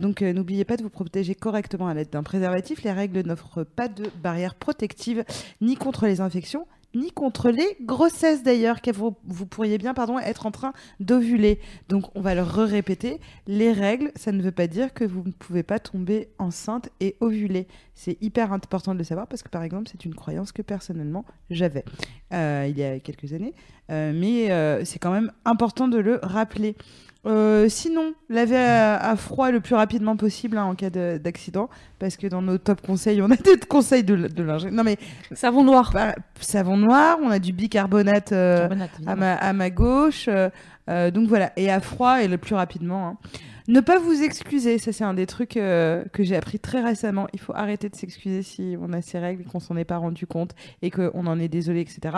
Donc 0.00 0.20
n'oubliez 0.22 0.64
pas 0.64 0.76
de 0.76 0.82
vous 0.82 0.90
protéger 0.90 1.34
correctement 1.34 1.86
à 1.88 1.94
l'aide 1.94 2.10
d'un 2.10 2.22
préservatif. 2.22 2.82
Les 2.82 2.92
règles 2.92 3.20
n'offrent 3.20 3.64
pas 3.64 3.88
de 3.88 4.04
barrière 4.22 4.54
protective 4.54 5.24
ni 5.60 5.76
contre 5.76 6.06
les 6.06 6.20
infections 6.20 6.66
ni 6.94 7.10
contre 7.10 7.50
les 7.50 7.76
grossesses 7.82 8.42
d'ailleurs, 8.42 8.80
que 8.80 8.90
vous, 8.90 9.12
pourriez 9.46 9.78
bien 9.78 9.94
pardon, 9.94 10.18
être 10.18 10.46
en 10.46 10.50
train 10.50 10.72
d'ovuler. 11.00 11.60
Donc 11.88 12.04
on 12.14 12.20
va 12.20 12.34
le 12.34 12.42
répéter, 12.42 13.20
les 13.46 13.72
règles, 13.72 14.12
ça 14.16 14.32
ne 14.32 14.42
veut 14.42 14.52
pas 14.52 14.66
dire 14.66 14.94
que 14.94 15.04
vous 15.04 15.22
ne 15.24 15.32
pouvez 15.32 15.62
pas 15.62 15.78
tomber 15.78 16.28
enceinte 16.38 16.88
et 17.00 17.16
ovuler. 17.20 17.66
C'est 17.94 18.20
hyper 18.20 18.52
important 18.52 18.92
de 18.92 18.98
le 18.98 19.04
savoir 19.04 19.26
parce 19.26 19.42
que 19.42 19.48
par 19.48 19.62
exemple 19.62 19.88
c'est 19.90 20.04
une 20.04 20.14
croyance 20.14 20.52
que 20.52 20.62
personnellement 20.62 21.24
j'avais 21.50 21.84
euh, 22.32 22.66
il 22.68 22.78
y 22.78 22.84
a 22.84 22.98
quelques 23.00 23.32
années, 23.32 23.54
Euh, 23.90 24.12
mais 24.14 24.50
euh, 24.50 24.82
c'est 24.86 24.98
quand 24.98 25.12
même 25.12 25.30
important 25.44 25.88
de 25.88 25.98
le 25.98 26.18
rappeler. 26.22 26.74
Euh, 27.26 27.68
sinon, 27.70 28.12
laver 28.28 28.56
à, 28.58 28.96
à 28.96 29.16
froid 29.16 29.50
le 29.50 29.60
plus 29.60 29.74
rapidement 29.74 30.16
possible 30.16 30.58
hein, 30.58 30.64
en 30.64 30.74
cas 30.74 30.90
de- 30.90 31.18
d'accident, 31.22 31.70
parce 31.98 32.16
que 32.16 32.26
dans 32.26 32.42
nos 32.42 32.58
top 32.58 32.80
conseils, 32.82 33.22
on 33.22 33.30
a 33.30 33.36
des 33.36 33.56
conseils 33.68 34.04
de, 34.04 34.14
de 34.16 34.42
linge. 34.42 34.66
Non 34.66 34.84
mais 34.84 34.98
Savon 35.32 35.64
noir. 35.64 35.90
bah, 35.94 36.14
savon 36.40 36.76
noir, 36.76 37.18
on 37.22 37.30
a 37.30 37.38
du 37.38 37.52
bicarbonate 37.52 38.32
euh, 38.32 38.68
à, 39.06 39.16
ma, 39.16 39.34
à 39.34 39.52
ma 39.54 39.70
gauche, 39.70 40.28
euh, 40.28 41.10
donc 41.10 41.28
voilà, 41.28 41.52
et 41.56 41.70
à 41.70 41.80
froid 41.80 42.22
et 42.22 42.28
le 42.28 42.36
plus 42.36 42.54
rapidement. 42.54 43.08
hein. 43.08 43.16
Ne 43.66 43.80
pas 43.80 43.98
vous 43.98 44.22
excuser, 44.22 44.76
ça 44.76 44.92
c'est 44.92 45.04
un 45.04 45.14
des 45.14 45.24
trucs 45.24 45.52
que 45.54 46.02
j'ai 46.18 46.36
appris 46.36 46.58
très 46.58 46.82
récemment. 46.82 47.28
Il 47.32 47.40
faut 47.40 47.54
arrêter 47.54 47.88
de 47.88 47.96
s'excuser 47.96 48.42
si 48.42 48.76
on 48.78 48.92
a 48.92 49.00
ses 49.00 49.18
règles 49.18 49.40
et 49.40 49.44
qu'on 49.46 49.58
s'en 49.58 49.74
est 49.78 49.86
pas 49.86 49.96
rendu 49.96 50.26
compte 50.26 50.50
et 50.82 50.90
qu'on 50.90 51.26
en 51.26 51.38
est 51.40 51.48
désolé, 51.48 51.80
etc. 51.80 52.14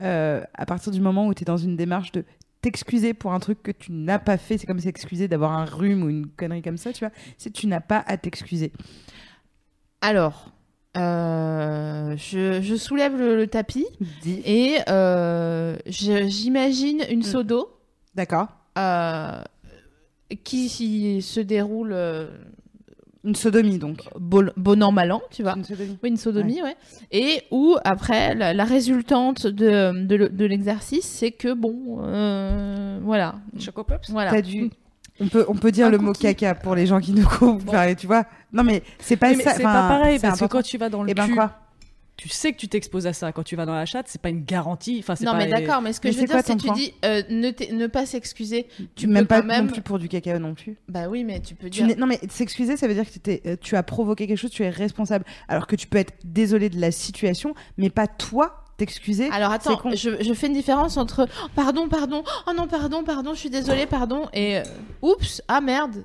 À 0.00 0.66
partir 0.66 0.92
du 0.92 1.00
moment 1.00 1.26
où 1.26 1.32
tu 1.32 1.42
es 1.42 1.46
dans 1.46 1.56
une 1.56 1.74
démarche 1.74 2.12
de 2.12 2.22
t'excuser 2.62 3.14
pour 3.14 3.32
un 3.32 3.40
truc 3.40 3.62
que 3.62 3.70
tu 3.70 3.92
n'as 3.92 4.18
pas 4.18 4.36
fait, 4.36 4.58
c'est 4.58 4.66
comme 4.66 4.80
s'excuser 4.80 5.28
d'avoir 5.28 5.52
un 5.52 5.64
rhume 5.64 6.02
ou 6.02 6.08
une 6.10 6.26
connerie 6.26 6.62
comme 6.62 6.76
ça, 6.76 6.92
tu 6.92 7.00
vois. 7.04 7.12
C'est 7.38 7.50
tu 7.50 7.66
n'as 7.66 7.80
pas 7.80 8.04
à 8.06 8.16
t'excuser. 8.16 8.72
Alors, 10.00 10.52
euh, 10.96 12.16
je, 12.16 12.60
je 12.60 12.74
soulève 12.74 13.16
le, 13.16 13.36
le 13.36 13.46
tapis 13.46 13.86
Dis. 14.22 14.42
et 14.44 14.78
euh, 14.88 15.76
j'imagine 15.86 17.04
une 17.10 17.22
seau 17.22 17.42
d'eau 17.42 17.70
D'accord. 18.14 18.48
euh, 18.78 19.42
qui 20.44 21.20
se 21.22 21.40
déroule 21.40 21.94
Une 23.22 23.34
sodomie 23.34 23.78
donc. 23.78 23.98
bon, 24.18 24.50
bon 24.56 24.82
an, 24.82 24.92
mal 24.92 25.12
an, 25.12 25.20
tu 25.30 25.42
vois. 25.42 25.54
Une 25.56 25.64
sodomie. 25.64 25.98
Oui, 26.02 26.08
une 26.08 26.16
sodomie, 26.16 26.62
ouais. 26.62 26.74
Et 27.12 27.42
où, 27.50 27.76
après, 27.84 28.34
la, 28.34 28.54
la 28.54 28.64
résultante 28.64 29.46
de, 29.46 30.06
de, 30.06 30.16
le- 30.16 30.28
de 30.30 30.44
l'exercice, 30.46 31.04
c'est 31.04 31.30
que, 31.30 31.52
bon, 31.52 31.98
euh, 32.02 32.98
voilà. 33.02 33.34
Choco 33.58 33.84
Pops. 33.84 34.10
voilà. 34.10 34.30
T'as 34.30 34.40
dû. 34.42 34.70
On 35.22 35.28
peut, 35.28 35.44
on 35.48 35.54
peut 35.54 35.70
dire 35.70 35.88
Un 35.88 35.90
le 35.90 35.98
mot 35.98 36.14
caca 36.14 36.54
pour 36.54 36.74
les 36.74 36.86
gens 36.86 36.98
qui 36.98 37.12
nous 37.12 37.26
comprennent, 37.38 37.94
tu 37.94 38.06
vois. 38.06 38.24
Non 38.54 38.64
mais 38.64 38.82
c'est 38.98 39.16
pas 39.16 39.34
mais 39.34 39.42
ça. 39.44 39.52
c'est 39.52 39.62
pas 39.62 39.86
pareil 39.86 40.18
c'est 40.18 40.26
parce 40.26 40.40
que 40.40 40.46
quand 40.46 40.62
tu 40.62 40.78
vas 40.78 40.88
dans 40.88 41.02
le 41.02 41.10
Eh 41.10 41.14
ben 41.14 41.28
quoi? 41.34 41.52
Tu 42.20 42.28
sais 42.28 42.52
que 42.52 42.58
tu 42.58 42.68
t'exposes 42.68 43.06
à 43.06 43.14
ça. 43.14 43.32
Quand 43.32 43.42
tu 43.42 43.56
vas 43.56 43.64
dans 43.64 43.74
la 43.74 43.86
chatte, 43.86 44.04
c'est 44.08 44.20
pas 44.20 44.28
une 44.28 44.44
garantie. 44.44 44.98
Enfin, 44.98 45.16
c'est 45.16 45.24
Non, 45.24 45.32
pas 45.32 45.38
mais 45.38 45.46
d'accord, 45.46 45.80
mais 45.80 45.94
ce 45.94 46.00
que 46.00 46.08
Mais 46.08 46.12
je 46.12 46.20
veux 46.20 46.26
quoi 46.26 46.42
dire, 46.42 46.44
c'est 46.46 46.54
que 46.54 46.62
tu 46.62 46.72
dis 46.74 46.92
euh, 47.02 47.22
ne, 47.30 47.86
pas 47.86 48.04
s'excuser. 48.04 48.66
Tu 48.94 49.06
Même 49.06 49.22
peux 49.22 49.28
pas 49.28 49.40
quand 49.40 49.46
même. 49.46 49.66
non 49.68 49.72
plus 49.72 49.80
pour 49.80 49.98
du 49.98 50.06
caca 50.06 50.38
non 50.38 50.52
plus. 50.54 50.76
Bah 50.86 51.08
oui, 51.08 51.24
mais 51.24 51.40
tu 51.40 51.54
peux 51.54 51.70
dire. 51.70 51.86
non 51.96 52.06
mais 52.06 52.20
s'excuser, 52.28 52.76
ça 52.76 52.86
veut 52.88 52.92
dire 52.92 53.06
que 53.06 53.10
t'étais- 53.18 53.40
euh, 53.46 53.56
tu 53.58 53.74
as 53.74 53.82
provoqué 53.82 54.26
quelque 54.26 54.36
chose, 54.36 54.50
tu 54.50 54.62
es 54.64 54.68
responsable. 54.68 55.24
Alors 55.48 55.66
que 55.66 55.76
tu 55.76 55.86
peux 55.86 55.96
être 55.96 56.12
désolé 56.24 56.68
de 56.68 56.78
la 56.78 56.90
situation, 56.90 57.54
mais 57.78 57.88
pas 57.88 58.06
toi 58.06 58.64
t'excuser. 58.80 59.28
Alors 59.30 59.52
attends, 59.52 59.76
con. 59.76 59.90
je, 59.94 60.10
je 60.22 60.32
fais 60.34 60.46
une 60.48 60.52
différence 60.54 60.96
entre 60.96 61.28
oh, 61.44 61.48
pardon, 61.54 61.88
pardon, 61.88 62.22
oh 62.46 62.50
non, 62.56 62.66
pardon, 62.66 63.04
pardon, 63.04 63.34
je 63.34 63.38
suis 63.40 63.50
désolée, 63.50 63.86
pardon, 63.86 64.26
et 64.32 64.58
euh, 64.58 64.62
oups, 65.02 65.42
ah 65.48 65.60
merde. 65.60 66.04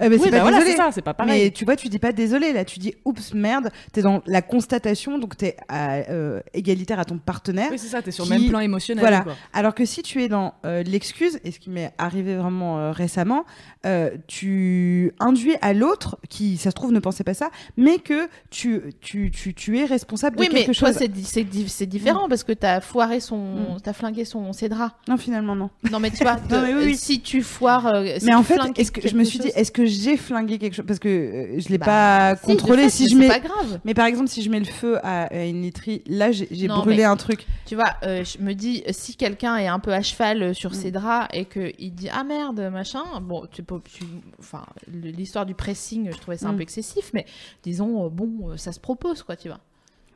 Euh, 0.00 0.08
mais 0.08 0.16
Oui, 0.16 0.20
c'est 0.24 0.30
bah 0.30 0.38
pas 0.38 0.42
voilà, 0.42 0.58
désolé. 0.58 0.76
c'est 0.76 0.82
ça, 0.82 0.90
c'est 0.92 1.02
pas 1.02 1.14
pareil. 1.14 1.44
Mais 1.44 1.50
tu 1.50 1.64
vois, 1.64 1.76
tu 1.76 1.88
dis 1.88 1.98
pas 1.98 2.12
désolé 2.12 2.52
là, 2.52 2.64
tu 2.64 2.78
dis 2.78 2.94
oups 3.04 3.34
merde. 3.34 3.70
T'es 3.92 4.02
dans 4.02 4.22
la 4.26 4.42
constatation, 4.42 5.18
donc 5.18 5.36
t'es 5.36 5.56
euh, 5.72 6.40
égalitaire 6.54 6.98
à 6.98 7.04
ton 7.04 7.18
partenaire. 7.18 7.68
Oui, 7.70 7.78
c'est 7.78 7.88
ça, 7.88 8.02
t'es 8.02 8.10
sur 8.10 8.24
qui- 8.24 8.32
le 8.32 8.38
même 8.38 8.48
plan 8.48 8.60
émotionnel. 8.60 9.02
Voilà. 9.02 9.20
quoi. 9.20 9.34
Alors 9.52 9.74
que 9.74 9.84
si 9.84 10.02
tu 10.02 10.22
es 10.22 10.28
dans 10.28 10.54
euh, 10.66 10.82
l'excuse, 10.82 11.38
et 11.44 11.50
ce 11.52 11.58
qui 11.58 11.70
m'est 11.70 11.92
arrivé 11.98 12.36
vraiment 12.36 12.78
euh, 12.78 12.90
récemment, 12.92 13.44
euh, 13.86 14.10
tu 14.26 15.12
induis 15.20 15.56
à 15.60 15.72
l'autre, 15.74 16.18
qui 16.28 16.56
ça 16.56 16.70
se 16.70 16.74
trouve 16.74 16.92
ne 16.92 17.00
pensait 17.00 17.24
pas 17.24 17.34
ça, 17.34 17.50
mais 17.76 17.98
que 17.98 18.28
tu, 18.50 18.80
tu, 19.00 19.30
tu, 19.30 19.54
tu 19.54 19.78
es 19.78 19.84
responsable 19.84 20.36
Oui, 20.38 20.48
de 20.48 20.54
mais 20.54 20.60
quelque 20.64 20.72
chose. 20.74 20.92
c'est 20.96 21.08
di- 21.08 21.68
c'est 21.68 21.86
différent 21.86 22.13
parce 22.28 22.44
que 22.44 22.52
t'as 22.52 22.80
foiré 22.80 23.20
son. 23.20 23.36
Mm. 23.38 23.80
T'as 23.82 23.92
flingué 23.92 24.24
son, 24.24 24.52
ses 24.52 24.68
draps. 24.68 24.94
Non, 25.08 25.16
finalement, 25.16 25.54
non. 25.54 25.70
Non, 25.90 26.00
mais 26.00 26.10
tu 26.10 26.22
vois, 26.22 26.36
Non, 26.50 26.62
mais 26.62 26.74
oui, 26.74 26.82
euh, 26.82 26.84
oui. 26.86 26.96
si 26.96 27.20
tu 27.20 27.42
foires. 27.42 27.86
euh, 27.86 28.16
si 28.18 28.26
mais 28.26 28.34
en 28.34 28.42
fait, 28.42 28.54
flingues 28.54 28.78
est-ce 28.78 28.92
que 28.92 29.06
je 29.06 29.14
me 29.16 29.24
suis 29.24 29.38
dit, 29.38 29.48
est-ce 29.54 29.70
que 29.72 29.84
j'ai 29.84 30.16
flingué 30.16 30.58
quelque 30.58 30.74
chose? 30.74 30.86
Parce 30.86 30.98
que 30.98 31.08
euh, 31.08 31.60
je 31.60 31.68
l'ai 31.68 31.78
Bah, 31.78 31.86
pas 31.86 32.36
si, 32.36 32.46
contrôlé. 32.46 32.84
fait, 32.84 32.90
si 32.90 33.02
mais 33.04 33.08
je 33.10 33.16
mets. 33.16 33.28
pas 33.28 33.40
grave. 33.40 33.80
Mais 33.84 33.94
par 33.94 34.06
exemple, 34.06 34.28
si 34.28 34.42
je 34.42 34.50
mets 34.50 34.60
le 34.60 34.64
feu 34.66 34.98
à, 35.02 35.24
à 35.24 35.44
une 35.44 35.62
literie, 35.62 36.02
là, 36.06 36.32
j'ai 36.32 36.68
brûlé 36.68 36.98
mais- 36.98 37.04
un 37.04 37.16
truc. 37.16 37.46
Tu 37.66 37.74
vois, 37.74 37.94
euh, 38.04 38.24
je 38.24 38.38
me 38.42 38.54
dis, 38.54 38.82
si 38.90 39.16
quelqu'un 39.16 39.56
est 39.56 39.66
un 39.68 39.78
peu 39.78 39.92
à 39.92 40.02
cheval 40.02 40.54
sur 40.54 40.70
Mm. 40.70 40.74
ses 40.74 40.90
draps 40.90 41.28
et 41.32 41.44
qu'il 41.46 41.94
dit 41.94 42.08
ah 42.12 42.24
merde, 42.24 42.60
machin, 42.72 43.02
bon, 43.22 43.46
tu 43.50 43.62
peux. 43.62 43.80
tu- 43.84 44.04
Enfin, 44.38 44.64
l'histoire 44.92 45.46
du 45.46 45.54
pressing, 45.54 46.10
je 46.12 46.18
trouvais 46.18 46.36
ça 46.36 46.48
un 46.48 46.52
Mm. 46.52 46.56
peu 46.56 46.62
excessif, 46.62 47.10
mais 47.14 47.24
disons, 47.62 48.08
bon, 48.08 48.56
ça 48.56 48.72
se 48.72 48.80
propose, 48.80 49.22
quoi, 49.22 49.36
tu 49.36 49.48
vois. 49.48 49.60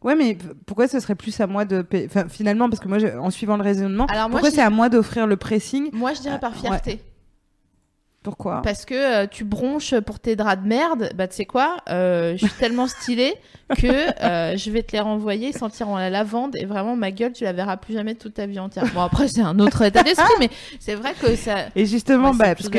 Ouais, 0.05 0.15
mais 0.15 0.39
pourquoi 0.67 0.87
ce 0.89 1.01
serait 1.01 1.15
plus 1.17 1.39
à 1.41 1.47
moi 1.47 1.65
de. 1.65 1.83
payer- 1.83 2.07
Enfin, 2.07 2.27
finalement, 2.29 2.69
parce 2.71 2.81
que 2.81 2.89
moi, 2.89 2.99
je- 2.99 3.09
en 3.19 3.31
suivant 3.31 3.57
le 3.57 3.63
raisonnement, 3.65 4.07
Alors, 4.07 4.29
moi, 4.29 4.39
pourquoi 4.39 4.51
je- 4.51 4.55
c'est 4.55 4.63
à 4.63 4.71
moi 4.71 4.89
d'offrir 4.89 5.27
le 5.27 5.37
pressing? 5.37 5.91
Moi, 5.93 6.15
je 6.15 6.21
dirais 6.21 6.39
par 6.39 6.53
Euh, 6.53 6.69
ouais. 6.71 7.01
Pourquoi? 8.23 8.61
Parce 8.63 8.85
que 8.85 8.95
euh, 8.95 9.27
tu 9.27 9.45
bronches 9.45 9.95
pour 10.01 10.19
tes 10.19 10.37
draps 10.37 10.63
de 10.63 10.69
merde, 10.69 11.11
bah 11.15 11.29
tu 11.29 11.37
sais 11.37 11.45
quoi, 11.47 11.77
euh, 11.89 12.33
je 12.37 12.45
suis 12.47 12.55
tellement 12.59 12.87
stylée 12.89 13.35
que 13.77 13.87
euh, 14.25 14.57
je 14.57 14.71
vais 14.71 14.83
te 14.83 14.93
les 14.93 15.01
renvoyer, 15.01 15.49
ils 15.49 15.57
sentiront 15.57 15.97
la 15.97 16.11
lavande 16.11 16.57
et 16.57 16.65
vraiment 16.65 16.97
ma 16.97 17.11
gueule 17.11 17.33
tu 17.33 17.45
la 17.45 17.53
verras 17.53 17.77
plus 17.77 17.95
jamais 17.95 18.15
toute 18.17 18.35
ta 18.35 18.47
vie 18.47 18.59
entière. 18.59 18.85
Bon 18.93 19.03
après 19.03 19.29
c'est 19.29 19.41
un 19.41 19.59
autre 19.61 19.83
état 19.83 20.03
d'esprit 20.03 20.25
mais 20.41 20.51
c'est 20.81 20.95
vrai 20.95 21.13
que 21.21 21.37
ça... 21.37 21.67
Et 21.77 21.87
justement, 21.87 22.31
Ouais, 22.33 22.37
bah, 22.39 22.55
parce 22.55 22.69
de 22.71 22.79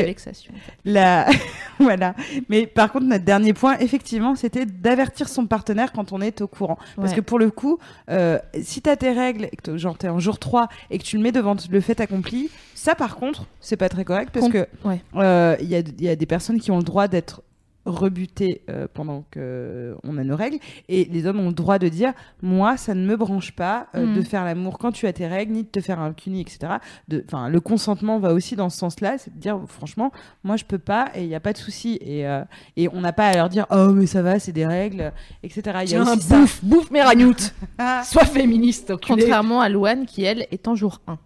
la 0.84 1.26
en 1.28 1.32
voilà. 1.84 2.14
Mais 2.48 2.66
par 2.66 2.92
contre, 2.92 3.06
notre 3.06 3.24
dernier 3.24 3.54
point, 3.54 3.78
effectivement, 3.78 4.34
c'était 4.34 4.66
d'avertir 4.66 5.28
son 5.28 5.46
partenaire 5.46 5.92
quand 5.92 6.12
on 6.12 6.20
est 6.20 6.40
au 6.42 6.46
courant. 6.48 6.78
Parce 6.96 7.10
Ouais. 7.10 7.16
que 7.16 7.20
pour 7.22 7.38
le 7.38 7.50
coup, 7.50 7.78
euh, 8.10 8.38
si 8.62 8.82
t'as 8.82 8.96
tes 8.96 9.12
règles, 9.12 9.44
et 9.44 9.56
que 9.56 9.76
genre 9.78 9.96
t'es 9.96 10.08
en 10.08 10.18
jour 10.18 10.38
3 10.38 10.68
et 10.90 10.98
que 10.98 11.04
tu 11.04 11.16
le 11.16 11.22
mets 11.22 11.32
devant 11.32 11.56
le 11.70 11.80
fait 11.80 12.00
accompli, 12.00 12.50
ça 12.74 12.94
par 12.94 13.16
contre, 13.16 13.44
c'est 13.60 13.76
pas 13.76 13.88
très 13.88 14.04
correct 14.04 14.30
parce 14.32 14.46
Com- 14.46 14.52
que 14.52 14.66
ouais. 14.84 15.00
Euh, 15.30 15.56
il 15.60 15.68
y, 15.68 15.74
a, 15.74 15.78
il 15.80 16.04
y 16.04 16.08
a 16.08 16.16
des 16.16 16.26
personnes 16.26 16.60
qui 16.60 16.70
ont 16.70 16.78
le 16.78 16.82
droit 16.84 17.08
d'être 17.08 17.42
rebutées 17.86 18.60
euh, 18.68 18.86
pendant 18.92 19.24
que 19.30 19.96
on 20.04 20.18
a 20.18 20.22
nos 20.22 20.36
règles 20.36 20.58
et 20.90 21.06
les 21.06 21.24
hommes 21.26 21.40
ont 21.40 21.48
le 21.48 21.54
droit 21.54 21.78
de 21.78 21.88
dire 21.88 22.12
moi 22.42 22.76
ça 22.76 22.94
ne 22.94 23.04
me 23.06 23.16
branche 23.16 23.52
pas 23.52 23.86
euh, 23.94 24.04
Mhm. 24.04 24.16
de 24.16 24.22
faire 24.22 24.44
l'amour 24.44 24.78
quand 24.78 24.92
tu 24.92 25.06
as 25.06 25.14
tes 25.14 25.26
règles 25.26 25.52
ni 25.54 25.62
de 25.62 25.68
te 25.68 25.80
faire 25.80 25.98
un 25.98 26.12
cuni 26.12 26.42
etc 26.42 26.74
de 27.08 27.24
enfin 27.26 27.48
le 27.48 27.58
consentement 27.58 28.18
va 28.18 28.34
aussi 28.34 28.54
dans 28.54 28.68
ce 28.68 28.76
sens 28.76 29.00
là 29.00 29.16
c'est 29.16 29.34
de 29.34 29.40
dire 29.40 29.58
franchement 29.66 30.12
moi 30.44 30.56
je 30.58 30.66
peux 30.66 30.78
pas 30.78 31.08
et 31.14 31.22
il 31.22 31.28
y 31.28 31.34
a 31.34 31.40
pas 31.40 31.54
de 31.54 31.58
souci 31.58 31.98
et 32.02 32.28
euh, 32.28 32.44
et 32.76 32.88
on 32.92 33.00
n'a 33.00 33.14
pas 33.14 33.28
à 33.28 33.34
leur 33.34 33.48
dire 33.48 33.64
oh 33.70 33.92
mais 33.94 34.06
ça 34.06 34.20
va 34.20 34.38
c'est 34.38 34.52
des 34.52 34.66
règles 34.66 35.10
etc 35.42 35.60
il 35.84 35.90
y 35.90 35.94
a 35.96 36.02
Tiens, 36.04 36.12
aussi 36.12 36.20
ça 36.20 36.38
bouffe, 36.38 36.60
bouffe 36.62 36.90
mes 36.90 37.02
ragnoutes. 37.02 37.54
Ah. 37.78 38.02
Sois 38.04 38.26
féministe. 38.26 38.92
Contrairement 39.04 39.62
à 39.62 39.70
Louane 39.70 40.04
qui 40.04 40.22
elle 40.22 40.46
est 40.50 40.68
en 40.68 40.74
jour 40.74 41.00
1. 41.06 41.16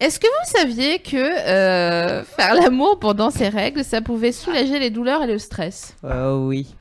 Est-ce 0.00 0.18
que 0.18 0.26
vous 0.26 0.58
saviez 0.58 0.98
que 0.98 1.16
euh, 1.16 2.24
faire 2.24 2.54
l'amour 2.54 2.98
pendant 2.98 3.30
ces 3.30 3.48
règles, 3.48 3.84
ça 3.84 4.00
pouvait 4.00 4.32
soulager 4.32 4.78
les 4.78 4.90
douleurs 4.90 5.22
et 5.22 5.26
le 5.26 5.38
stress? 5.38 5.96
Euh, 6.04 6.36
oui 6.36 6.74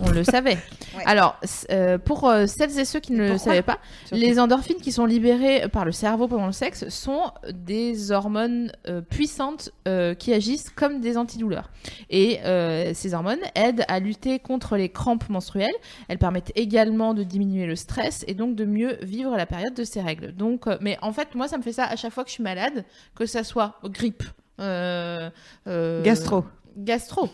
On 0.00 0.10
le 0.10 0.24
savait. 0.24 0.58
Ouais. 0.96 1.02
Alors, 1.04 1.38
euh, 1.70 1.98
pour 1.98 2.26
euh, 2.26 2.46
celles 2.46 2.78
et 2.78 2.86
ceux 2.86 3.00
qui 3.00 3.12
ne 3.12 3.28
le 3.28 3.36
savaient 3.36 3.60
pas, 3.60 3.78
Surtout. 4.06 4.14
les 4.14 4.40
endorphines 4.40 4.78
qui 4.78 4.92
sont 4.92 5.04
libérées 5.04 5.68
par 5.68 5.84
le 5.84 5.92
cerveau 5.92 6.26
pendant 6.26 6.46
le 6.46 6.52
sexe 6.52 6.88
sont 6.88 7.32
des 7.52 8.12
hormones 8.12 8.72
euh, 8.88 9.02
puissantes 9.02 9.72
euh, 9.86 10.14
qui 10.14 10.32
agissent 10.32 10.70
comme 10.70 11.02
des 11.02 11.18
antidouleurs. 11.18 11.68
Et 12.08 12.40
euh, 12.44 12.92
ces 12.94 13.12
hormones 13.12 13.40
aident 13.54 13.84
à 13.88 14.00
lutter 14.00 14.38
contre 14.38 14.78
les 14.78 14.88
crampes 14.88 15.28
menstruelles. 15.28 15.74
Elles 16.08 16.16
permettent 16.16 16.52
également 16.54 17.12
de 17.12 17.22
diminuer 17.22 17.66
le 17.66 17.76
stress 17.76 18.24
et 18.26 18.32
donc 18.32 18.56
de 18.56 18.64
mieux 18.64 18.96
vivre 19.02 19.36
la 19.36 19.44
période 19.44 19.74
de 19.74 19.84
ces 19.84 20.00
règles. 20.00 20.32
Donc, 20.34 20.66
euh, 20.66 20.78
mais 20.80 20.96
en 21.02 21.12
fait, 21.12 21.34
moi, 21.34 21.46
ça 21.46 21.58
me 21.58 21.62
fait 21.62 21.72
ça 21.72 21.84
à 21.84 21.96
chaque 21.96 22.12
fois 22.14 22.24
que 22.24 22.30
je 22.30 22.34
suis 22.34 22.42
malade, 22.42 22.86
que 23.14 23.26
ça 23.26 23.44
soit 23.44 23.78
grippe, 23.84 24.24
euh, 24.60 25.28
euh, 25.66 26.02
gastro 26.02 26.44
gastro. 26.76 27.28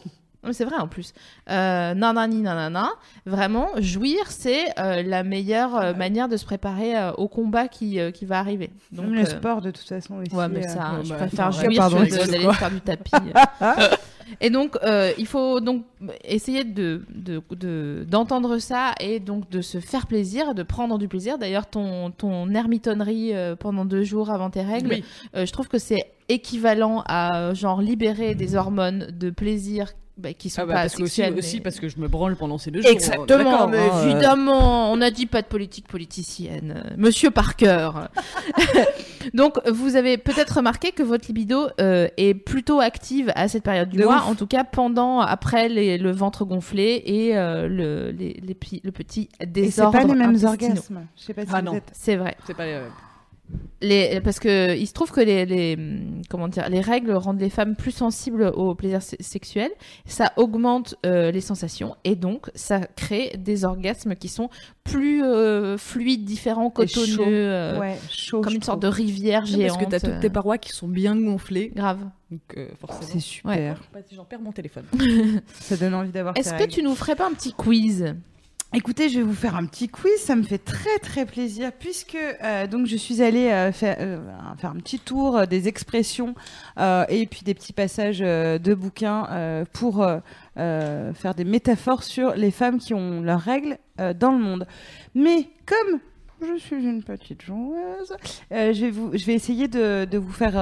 Non, 0.45 0.53
C'est 0.53 0.65
vrai 0.65 0.77
en 0.77 0.89
plus. 0.89 1.13
Euh, 1.51 1.95
nanani 1.95 2.41
nanana. 2.41 2.91
Vraiment, 3.27 3.69
jouir, 3.79 4.31
c'est 4.31 4.65
euh, 4.81 5.03
la 5.03 5.23
meilleure 5.23 5.77
euh, 5.77 5.95
manière 5.95 6.29
de 6.29 6.37
se 6.37 6.45
préparer 6.45 6.97
euh, 6.97 7.13
au 7.13 7.29
combat 7.29 7.69
qui, 7.69 7.99
qui 8.13 8.25
va 8.25 8.39
arriver. 8.41 8.71
Donc, 8.91 9.07
le 9.11 9.25
sport 9.25 9.61
de 9.61 9.71
toute 9.71 9.87
façon 9.89 10.17
aussi 10.17 10.35
Ouais, 10.35 10.49
mais 10.49 10.67
ça, 10.67 10.99
je 11.05 11.11
bah, 11.11 11.17
préfère 11.17 11.47
attends, 11.47 11.61
jouir 11.61 11.79
pardon, 11.79 12.05
que 12.05 12.31
d'aller 12.31 12.53
faire 12.55 12.71
du 12.71 12.81
tapis. 12.81 13.13
et 14.41 14.51
donc, 14.51 14.77
il 15.19 15.27
faut 15.27 15.61
donc 15.61 15.85
essayer 16.25 16.65
de 16.65 17.05
de- 17.15 17.43
de- 17.51 18.05
d'entendre 18.09 18.59
ça 18.59 18.95
et 18.99 19.21
donc 19.21 19.49
de 19.51 19.61
se 19.61 19.79
faire 19.79 20.07
plaisir, 20.09 20.55
de 20.55 20.63
prendre 20.65 20.99
du 20.99 21.07
plaisir. 21.07 21.39
D'ailleurs, 21.39 21.67
ton, 21.67 22.11
ton 22.11 22.53
ermitonnerie 22.53 23.33
pendant 23.61 23.85
deux 23.85 24.03
jours 24.03 24.31
avant 24.31 24.51
tes 24.51 24.63
règles, 24.63 24.89
Oui. 24.91 25.05
je 25.47 25.53
trouve 25.53 25.69
que 25.69 25.79
c'est 25.79 26.03
équivalent 26.29 27.05
à 27.07 27.53
genre 27.55 27.81
libérer 27.81 28.35
des 28.35 28.57
hormones 28.57 29.09
de 29.13 29.31
plaisir 29.31 29.93
bah, 30.19 30.33
qui 30.35 30.51
sont 30.51 30.63
Ah 30.63 30.67
bah, 30.67 30.75
pas 30.75 30.81
parce 30.83 30.95
que 30.97 31.03
aussi, 31.05 31.17
sexuelles. 31.17 31.39
aussi 31.39 31.61
parce 31.61 31.81
que 31.81 31.89
je 31.89 31.99
me 31.99 32.07
branle 32.09 32.37
pendant 32.37 32.59
ces 32.59 32.71
deux 32.71 32.83
jours. 32.83 32.91
Exactement, 32.91 33.27
D'accord, 33.27 33.69
mais 33.69 33.79
hein, 33.79 33.91
euh, 33.95 34.11
évidemment, 34.11 34.93
on 34.93 34.97
n'a 34.99 35.11
dit 35.11 35.27
pas 35.27 35.41
de 35.43 35.47
politique 35.47 35.89
politicienne. 35.89 36.83
Euh, 36.85 36.91
Monsieur 36.97 37.31
Parker. 37.31 37.91
Donc, 39.35 39.55
vous 39.69 39.97
avez 39.97 40.19
peut-être 40.19 40.57
remarqué 40.57 40.93
que 40.93 41.03
votre 41.03 41.27
libido 41.29 41.69
euh, 41.81 42.09
est 42.17 42.35
plutôt 42.35 42.81
active 42.81 43.33
à 43.35 43.49
cette 43.49 43.63
période 43.63 43.89
du 43.89 43.99
De 43.99 44.05
mois, 44.05 44.17
ouf. 44.17 44.29
en 44.29 44.35
tout 44.35 44.47
cas 44.47 44.65
pendant, 44.65 45.21
après 45.21 45.69
les- 45.69 45.97
le 45.99 46.11
ventre 46.11 46.45
gonflé 46.45 47.03
et 47.07 47.37
euh, 47.37 47.69
le, 47.69 48.11
les, 48.11 48.41
les 48.43 48.55
petits- 48.55 48.81
le 48.85 48.93
petit 48.93 49.29
Et 49.41 49.45
c'est 49.45 49.47
désordre 49.47 49.93
pas 49.99 50.05
les 50.05 50.15
mêmes 50.15 50.37
orgasmes. 50.45 51.07
Je 51.17 51.23
sais 51.23 51.35
pas 51.35 51.43
si 51.43 51.49
Ah 51.53 51.61
vous 51.61 51.67
non. 51.67 51.75
êtes- 51.75 51.91
C'est 51.93 52.17
vrai. 52.17 52.37
C'est 52.47 52.55
pas 52.57 52.67
les- 52.67 52.81
Les, 53.81 54.21
parce 54.21 54.39
que 54.39 54.77
il 54.77 54.87
se 54.87 54.93
trouve 54.93 55.11
que 55.11 55.21
les, 55.21 55.45
les, 55.45 55.75
hum, 55.77 56.23
comment 56.31 56.47
dire, 56.49 56.69
les 56.69 56.81
règles 56.81 57.13
rendent 57.13 57.41
les 57.41 57.51
femmes 57.51 57.75
plus 57.75 57.91
sensibles 57.91 58.45
au 58.55 58.75
plaisir 58.77 59.03
se- 59.03 59.17
sexuel. 59.21 59.71
Ça 60.07 60.33
augmente 60.37 60.95
euh, 61.05 61.31
les 61.33 61.41
sensations 61.41 61.97
et 62.05 62.15
donc 62.15 62.49
ça 62.55 62.81
crée 62.97 63.33
des 63.39 63.65
orgasmes 63.65 64.15
qui 64.15 64.29
sont 64.29 64.51
plus 64.85 65.23
euh, 65.25 65.77
fluides, 65.79 66.25
différents, 66.25 66.71
cotonneux, 66.71 67.17
euh, 67.27 67.79
Ouais, 67.81 67.99
chaud. 68.09 68.41
comme 68.41 68.55
une 68.55 68.63
sorte 68.63 68.81
de 68.83 68.89
rivière 68.89 69.41
Parce 69.41 69.51
géante. 69.53 69.81
que 69.81 69.85
t'as 69.87 70.01
toutes 70.01 70.21
tes 70.21 70.31
parois 70.31 70.59
qui 70.59 70.71
sont 70.71 70.89
bien 70.89 71.17
gonflées. 71.17 71.73
Grave. 71.75 71.99
Donc, 72.31 72.41
euh, 72.57 72.69
forcément. 72.81 73.11
C'est 73.13 73.21
super. 73.21 73.81
Bah, 73.93 74.01
J'en 74.15 74.25
perds 74.25 74.41
mon 74.41 74.53
téléphone. 74.53 74.85
Ça 75.61 75.77
donne 75.77 75.95
envie 75.95 76.11
d'avoir. 76.11 76.37
Est-ce 76.37 76.53
que 76.55 76.59
règles. 76.61 76.73
tu 76.73 76.83
nous 76.83 76.95
ferais 76.95 77.17
pas 77.17 77.27
un 77.27 77.33
petit 77.33 77.53
quiz? 77.53 78.15
Écoutez, 78.75 79.11
je 79.11 79.19
vais 79.19 79.23
vous 79.23 79.35
faire 79.35 79.55
un 79.55 79.67
petit 79.67 79.91
quiz, 79.91 80.17
ça 80.17 80.35
me 80.35 80.43
fait 80.43 80.57
très 80.57 80.99
très 80.99 81.27
plaisir 81.27 81.73
puisque 81.79 82.17
euh, 82.17 82.67
donc 82.67 82.87
je 82.87 82.97
suis 82.97 83.21
allée 83.21 83.51
euh, 83.51 83.71
faire, 83.71 83.97
euh, 84.01 84.19
faire 84.57 84.71
un 84.71 84.77
petit 84.77 84.99
tour 84.99 85.47
des 85.47 85.69
expressions 85.69 86.35
et 86.79 87.27
puis 87.27 87.43
des 87.45 87.53
petits 87.53 87.75
passages 87.75 88.21
de 88.21 88.75
bouquins 88.75 89.67
pour 89.75 90.07
faire 90.55 91.35
des 91.37 91.45
métaphores 91.45 92.03
sur 92.03 92.35
les 92.35 92.51
femmes 92.51 92.79
qui 92.79 92.95
ont 92.95 93.21
leurs 93.21 93.41
règles 93.41 93.77
dans 93.99 94.33
le 94.33 94.39
monde. 94.39 94.67
Mais 95.15 95.51
comme 95.67 96.01
je 96.41 96.59
suis 96.59 96.83
une 96.83 97.03
petite 97.03 97.43
joueuse, 97.43 98.17
je, 98.51 98.81
vais 98.81 98.91
vous, 98.91 99.11
je 99.13 99.25
vais 99.27 99.35
essayer 99.35 99.69
de, 99.69 100.07
de 100.07 100.19
vous 100.19 100.33
faire, 100.33 100.53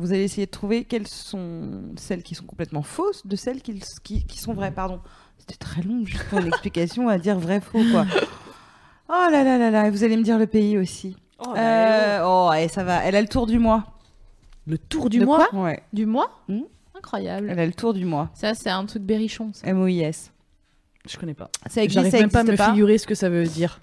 vous 0.00 0.12
allez 0.12 0.24
essayer 0.24 0.46
de 0.46 0.50
trouver 0.50 0.84
quelles 0.84 1.06
sont 1.06 1.94
celles 1.96 2.24
qui 2.24 2.34
sont 2.34 2.46
complètement 2.46 2.82
fausses 2.82 3.24
de 3.26 3.36
celles 3.36 3.62
qui, 3.62 3.80
qui 4.02 4.38
sont 4.38 4.54
vraies, 4.54 4.72
pardon. 4.72 5.00
C'était 5.38 5.56
très 5.56 5.82
long 5.82 6.04
juste 6.04 6.24
pour 6.28 6.38
une 6.40 6.48
explication 6.48 7.08
à 7.08 7.18
dire 7.18 7.38
vrai 7.38 7.60
faux 7.60 7.80
quoi. 7.92 8.06
Oh 9.08 9.26
là 9.30 9.42
là 9.42 9.56
là 9.58 9.70
là, 9.70 9.86
et 9.86 9.90
vous 9.90 10.04
allez 10.04 10.16
me 10.16 10.22
dire 10.22 10.38
le 10.38 10.46
pays 10.46 10.76
aussi. 10.76 11.16
Oh, 11.38 11.54
Euh, 11.56 12.20
oh, 12.24 12.52
et 12.52 12.68
ça 12.68 12.84
va, 12.84 13.02
elle 13.04 13.16
a 13.16 13.22
le 13.22 13.28
tour 13.28 13.46
du 13.46 13.58
mois. 13.58 13.84
Le 14.66 14.76
tour 14.76 15.08
du 15.08 15.20
De 15.20 15.24
mois 15.24 15.46
quoi 15.48 15.62
Ouais, 15.62 15.82
Du 15.92 16.04
mois 16.04 16.30
Hmm. 16.48 16.60
Incroyable. 16.96 17.48
elle 17.50 17.58
a 17.60 17.64
le 17.66 17.72
tour 17.72 17.94
du 17.94 18.04
mois. 18.04 18.28
Ça, 18.34 18.54
c'est 18.54 18.68
un 18.70 18.84
truc 18.84 19.02
berrichon. 19.04 19.50
ça. 19.54 19.66
M-O-I-S. 19.68 20.32
Je 21.08 21.16
connais 21.16 21.32
pas. 21.34 21.48
Ça 21.70 21.82
existe, 21.82 21.94
J'arrive 21.94 22.10
ça 22.10 22.18
même 22.18 22.30
pas 22.30 22.40
à 22.40 22.42
me 22.42 22.48
existe 22.50 22.66
pas. 22.66 22.70
figurer 22.72 22.98
ce 22.98 23.06
que 23.06 23.14
ça 23.14 23.28
veut 23.30 23.44
dire. 23.44 23.80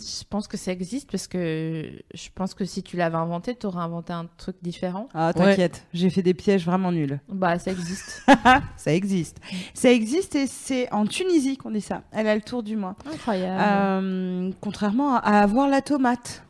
Je 0.00 0.24
pense 0.28 0.48
que 0.48 0.56
ça 0.56 0.72
existe 0.72 1.10
parce 1.10 1.26
que 1.26 1.90
je 2.14 2.28
pense 2.34 2.54
que 2.54 2.64
si 2.64 2.82
tu 2.82 2.96
l'avais 2.96 3.16
inventé, 3.16 3.54
tu 3.54 3.66
aurais 3.66 3.82
inventé 3.82 4.12
un 4.12 4.26
truc 4.36 4.56
différent. 4.62 5.08
Ah, 5.14 5.32
t'inquiète, 5.34 5.86
j'ai 5.92 6.10
fait 6.10 6.22
des 6.22 6.34
pièges 6.34 6.64
vraiment 6.64 6.92
nuls. 6.92 7.20
Bah, 7.28 7.58
ça 7.58 7.70
existe. 7.70 8.22
ça 8.76 8.92
existe. 8.92 9.38
Ça 9.74 9.90
existe 9.90 10.34
et 10.34 10.46
c'est 10.46 10.90
en 10.92 11.06
Tunisie 11.06 11.56
qu'on 11.56 11.70
dit 11.70 11.80
ça. 11.80 12.02
Elle 12.12 12.26
a 12.26 12.34
le 12.34 12.42
tour 12.42 12.62
du 12.62 12.76
mois. 12.76 12.96
Incroyable. 13.06 13.62
Euh, 13.62 14.50
contrairement 14.60 15.16
à, 15.16 15.40
avoir 15.40 15.68
la 15.68 15.82
tomate. 15.82 16.44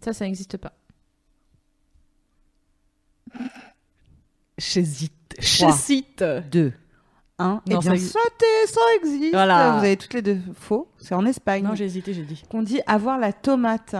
Ça, 0.00 0.12
ça 0.12 0.24
n'existe 0.24 0.56
pas. 0.56 0.72
J'hésite. 4.58 5.36
J'hésite. 5.38 6.24
Deux. 6.50 6.72
Non, 7.44 7.60
bien, 7.66 7.80
ça 7.80 7.88
ça, 7.88 7.94
existe. 7.94 8.18
t'es- 8.38 8.66
ça 8.72 8.80
existe. 8.96 9.32
Voilà. 9.34 9.70
Vous 9.72 9.78
avez 9.84 9.96
toutes 9.96 10.14
les 10.14 10.22
deux 10.22 10.38
faux. 10.60 10.88
C'est 10.98 11.14
en 11.14 11.26
Espagne. 11.26 11.64
Non, 11.64 11.74
j'ai 11.74 11.84
hésité, 11.84 12.14
j'ai 12.14 12.22
dit. 12.22 12.42
qu'on 12.50 12.62
dit 12.62 12.80
avoir 12.86 13.18
la 13.18 13.32
tomate. 13.32 13.96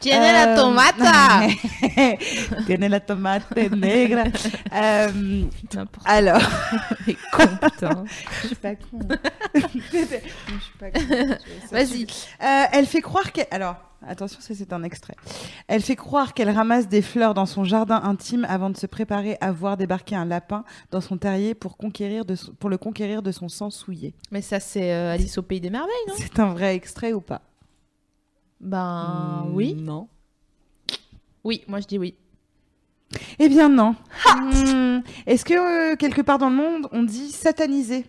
Tiene 0.00 0.22
Euh, 0.22 0.32
la 0.32 0.56
tomate 0.56 0.96
Tiene 2.66 2.88
la 2.88 3.00
tomate 3.00 3.56
negra. 3.72 4.24
Euh, 4.74 5.42
alors, 6.04 6.40
con, 7.32 7.46
putain. 7.60 8.04
je 8.42 8.46
suis 8.48 8.56
pas 8.56 8.74
con. 8.76 8.98
je 9.54 9.60
suis 9.60 10.78
pas 10.78 10.90
con. 10.90 11.00
Vas-y. 11.72 12.06
Euh, 12.42 12.64
elle 12.72 12.86
fait 12.86 13.00
croire 13.00 13.32
qu'elle. 13.32 13.46
Alors, 13.50 13.76
attention, 14.06 14.38
c'est 14.40 14.72
un 14.72 14.82
extrait. 14.82 15.14
Elle 15.66 15.82
fait 15.82 15.96
croire 15.96 16.34
qu'elle 16.34 16.50
ramasse 16.50 16.88
des 16.88 17.02
fleurs 17.02 17.34
dans 17.34 17.46
son 17.46 17.64
jardin 17.64 18.00
intime 18.02 18.44
avant 18.48 18.70
de 18.70 18.76
se 18.76 18.86
préparer 18.86 19.36
à 19.40 19.52
voir 19.52 19.76
débarquer 19.76 20.16
un 20.16 20.24
lapin 20.24 20.64
dans 20.90 21.00
son 21.00 21.16
terrier 21.18 21.54
pour, 21.54 21.76
conquérir 21.76 22.24
de 22.24 22.34
son- 22.34 22.52
pour 22.52 22.70
le 22.70 22.78
conquérir 22.78 23.22
de 23.22 23.32
son 23.32 23.48
sang 23.48 23.70
souillé. 23.70 24.14
Mais 24.30 24.42
ça, 24.42 24.60
c'est 24.60 24.92
euh, 24.92 25.12
Alice 25.14 25.36
au 25.38 25.42
Pays 25.42 25.60
des 25.60 25.70
Merveilles, 25.70 25.92
non? 26.08 26.14
C'est 26.16 26.38
un 26.38 26.52
vrai 26.52 26.74
extrait 26.74 27.12
ou 27.12 27.20
pas? 27.20 27.42
Ben 28.60 29.44
Hmm, 29.46 29.54
oui. 29.54 29.74
Non. 29.74 30.08
Oui, 31.44 31.62
moi 31.68 31.80
je 31.80 31.86
dis 31.86 31.98
oui. 31.98 32.14
Eh 33.38 33.48
bien 33.48 33.68
non. 33.68 33.94
Hmm. 34.36 35.00
Est-ce 35.26 35.44
que 35.44 35.92
euh, 35.92 35.96
quelque 35.96 36.20
part 36.22 36.38
dans 36.38 36.50
le 36.50 36.56
monde 36.56 36.88
on 36.92 37.02
dit 37.04 37.30
satanisé? 37.30 38.04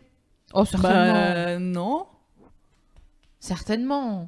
Oh, 0.54 0.66
certainement. 0.66 1.14
Bah, 1.14 1.60
non. 1.60 2.06
Certainement. 3.40 4.28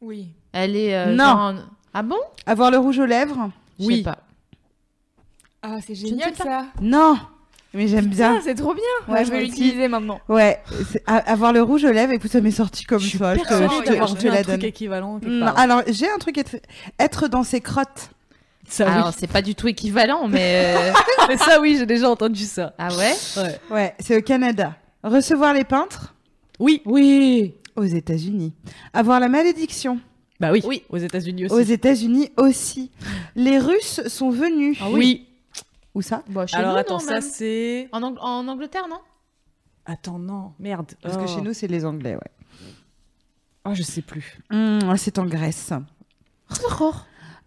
Oui. 0.00 0.34
Elle 0.52 0.76
est. 0.76 0.94
euh, 0.94 1.14
Non. 1.14 1.24
genre 1.24 1.54
Ah 1.94 2.02
bon? 2.02 2.16
Avoir 2.46 2.70
le 2.70 2.78
rouge 2.78 2.98
aux 2.98 3.06
lèvres? 3.06 3.50
Je 3.80 3.86
Oui. 3.86 3.96
sais 3.98 4.02
pas. 4.02 4.18
Ah, 5.62 5.76
c'est 5.86 5.94
génial 5.94 6.34
sais 6.34 6.42
ça. 6.42 6.66
Non. 6.80 7.16
Mais 7.74 7.88
j'aime 7.88 8.06
bien. 8.06 8.38
C'est 8.42 8.54
trop 8.54 8.74
bien. 8.74 8.82
Ouais, 9.08 9.14
Ouais, 9.20 9.24
je 9.24 9.30
vais 9.30 9.40
l'utiliser 9.42 9.88
maintenant. 9.88 10.20
Ouais, 10.28 10.60
avoir 11.06 11.52
le 11.54 11.62
rouge 11.62 11.84
aux 11.84 11.92
lèvres, 11.92 12.12
écoute, 12.12 12.30
ça 12.30 12.40
m'est 12.42 12.50
sorti 12.50 12.84
comme 12.84 12.98
Je 12.98 13.16
ça. 13.16 13.34
Je 13.34 13.40
te, 13.40 13.94
je 14.14 14.20
je 14.20 14.28
la 14.28 14.42
truc 14.42 14.46
donne. 14.60 14.64
équivalent. 14.64 15.18
quelque 15.20 15.30
Non, 15.32 15.46
part. 15.46 15.58
alors, 15.58 15.82
j'ai 15.86 16.10
un 16.10 16.18
truc 16.18 16.36
être, 16.36 16.56
être 16.98 17.28
dans 17.28 17.42
ses 17.44 17.60
crottes. 17.62 18.10
Ça, 18.68 18.86
oui. 18.86 18.92
Alors, 18.92 19.12
c'est 19.16 19.26
pas 19.26 19.40
du 19.42 19.54
tout 19.54 19.68
équivalent, 19.68 20.28
mais. 20.28 20.64
euh, 20.76 20.92
Mais 21.28 21.36
ça, 21.38 21.60
oui, 21.60 21.76
j'ai 21.78 21.86
déjà 21.86 22.10
entendu 22.10 22.44
ça. 22.44 22.74
Ah 22.78 22.88
ouais? 22.94 23.14
Ouais. 23.38 23.60
Ouais, 23.70 23.94
c'est 24.00 24.16
au 24.18 24.22
Canada. 24.22 24.74
Recevoir 25.02 25.54
les 25.54 25.64
peintres? 25.64 26.14
Oui. 26.58 26.82
Oui. 26.84 27.54
aux 27.76 27.84
États-Unis. 27.84 28.52
Avoir 28.92 29.18
la 29.18 29.28
malédiction 29.28 29.98
Bah 30.42 30.50
oui. 30.52 30.60
Oui. 30.66 30.82
Aux 30.90 30.96
États-Unis 30.98 31.44
aussi. 31.46 31.54
aux 31.54 31.60
États-Unis 31.60 32.30
aussi. 32.36 32.90
Les 33.36 33.58
Russes 33.60 34.00
sont 34.08 34.30
venus. 34.30 34.76
Ah 34.82 34.90
oui. 34.90 35.28
Où 35.94 36.02
ça? 36.02 36.24
Bon, 36.28 36.46
chez 36.48 36.56
Alors 36.56 36.72
nous, 36.72 36.78
attends, 36.78 36.94
non, 36.94 36.98
ça 37.00 37.20
c'est. 37.20 37.88
En, 37.92 38.02
Ang- 38.02 38.18
en 38.20 38.48
Angleterre, 38.48 38.88
non? 38.90 38.98
Attends, 39.86 40.18
non, 40.18 40.52
merde. 40.58 40.92
Parce 41.00 41.16
que 41.16 41.22
Oh. 41.22 41.26
chez 41.28 41.40
nous, 41.42 41.52
c'est 41.52 41.68
les 41.68 41.84
Anglais, 41.84 42.14
ouais. 42.16 42.30
Ah, 43.64 43.72
je 43.74 43.84
sais 43.84 44.02
plus. 44.02 44.38
Hum, 44.50 44.80
c'est 44.96 45.18
en 45.20 45.26
Grèce. 45.26 45.72
Oh, 46.80 46.92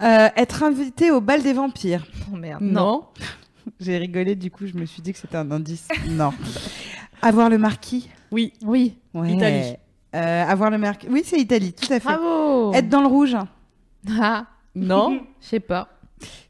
Euh, 0.01 0.29
être 0.37 0.63
invité 0.63 1.11
au 1.11 1.19
bal 1.19 1.43
des 1.43 1.53
vampires. 1.53 2.05
merde. 2.31 2.61
Non. 2.61 3.07
J'ai 3.81 3.97
rigolé, 3.97 4.35
du 4.35 4.51
coup, 4.51 4.67
je 4.67 4.73
me 4.77 4.85
suis 4.85 5.01
dit 5.01 5.11
que 5.11 5.19
c'était 5.19 5.35
un 5.37 5.51
indice. 5.51 5.87
Non. 6.07 6.31
avoir 7.21 7.49
le 7.49 7.57
marquis? 7.57 8.09
Oui. 8.31 8.53
Oui. 8.61 8.97
Ouais. 9.13 9.33
Italie. 9.33 9.75
Euh, 10.15 10.45
avoir 10.47 10.69
le 10.69 10.77
marquis. 10.77 11.07
Oui, 11.09 11.23
c'est 11.25 11.37
Italie, 11.37 11.73
tout 11.73 11.91
à 11.91 11.99
fait. 11.99 12.07
Bravo. 12.07 12.73
Être 12.73 12.89
dans 12.89 13.01
le 13.01 13.07
rouge. 13.07 13.35
Ah, 14.19 14.45
Non. 14.75 15.19
je 15.41 15.47
sais 15.47 15.59
pas. 15.59 15.89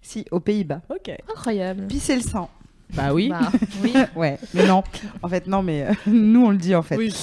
Si, 0.01 0.25
aux 0.31 0.39
Pays-Bas. 0.39 0.81
ok. 0.89 1.11
Incroyable. 1.29 1.87
Pisser 1.87 2.15
le 2.15 2.21
sang. 2.21 2.49
Bah 2.93 3.13
oui. 3.13 3.29
Bah, 3.29 3.49
oui. 3.81 3.93
Ouais, 4.15 4.37
mais 4.53 4.67
non. 4.67 4.83
En 5.23 5.27
fait, 5.27 5.47
non, 5.47 5.63
mais 5.63 5.83
euh, 5.87 5.93
nous, 6.07 6.45
on 6.45 6.51
le 6.51 6.57
dit 6.57 6.75
en 6.75 6.83
fait. 6.83 6.95
Oui. 6.97 7.13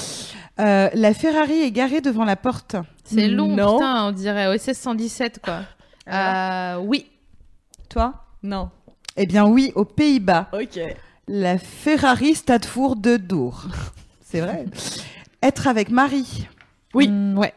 Euh, 0.61 0.91
la 0.93 1.15
Ferrari 1.15 1.63
est 1.63 1.71
garée 1.71 2.01
devant 2.01 2.25
la 2.25 2.37
porte. 2.37 2.77
C'est 3.05 3.29
long, 3.29 3.55
Non. 3.55 3.77
putain, 3.77 4.07
on 4.09 4.13
dirait 4.13 4.49
OSS 4.55 4.73
117, 4.73 5.41
quoi. 5.43 5.61
Euh, 6.13 6.77
oui. 6.83 7.07
Toi? 7.89 8.15
Non. 8.43 8.71
Eh 9.17 9.27
bien, 9.27 9.47
oui, 9.47 9.73
aux 9.77 9.85
Pays-Bas. 9.85 10.49
Ok. 10.53 10.81
La 11.29 11.57
Ferrari 11.59 12.35
Stadfour 12.35 12.97
de 12.97 13.17
Dour. 13.17 13.67
C'est 14.25 14.41
vrai. 14.41 14.67
Être 15.43 15.67
avec 15.67 15.91
Marie. 15.91 16.49
Oui. 16.95 17.09
Mm, 17.09 17.37
ouais. 17.39 17.53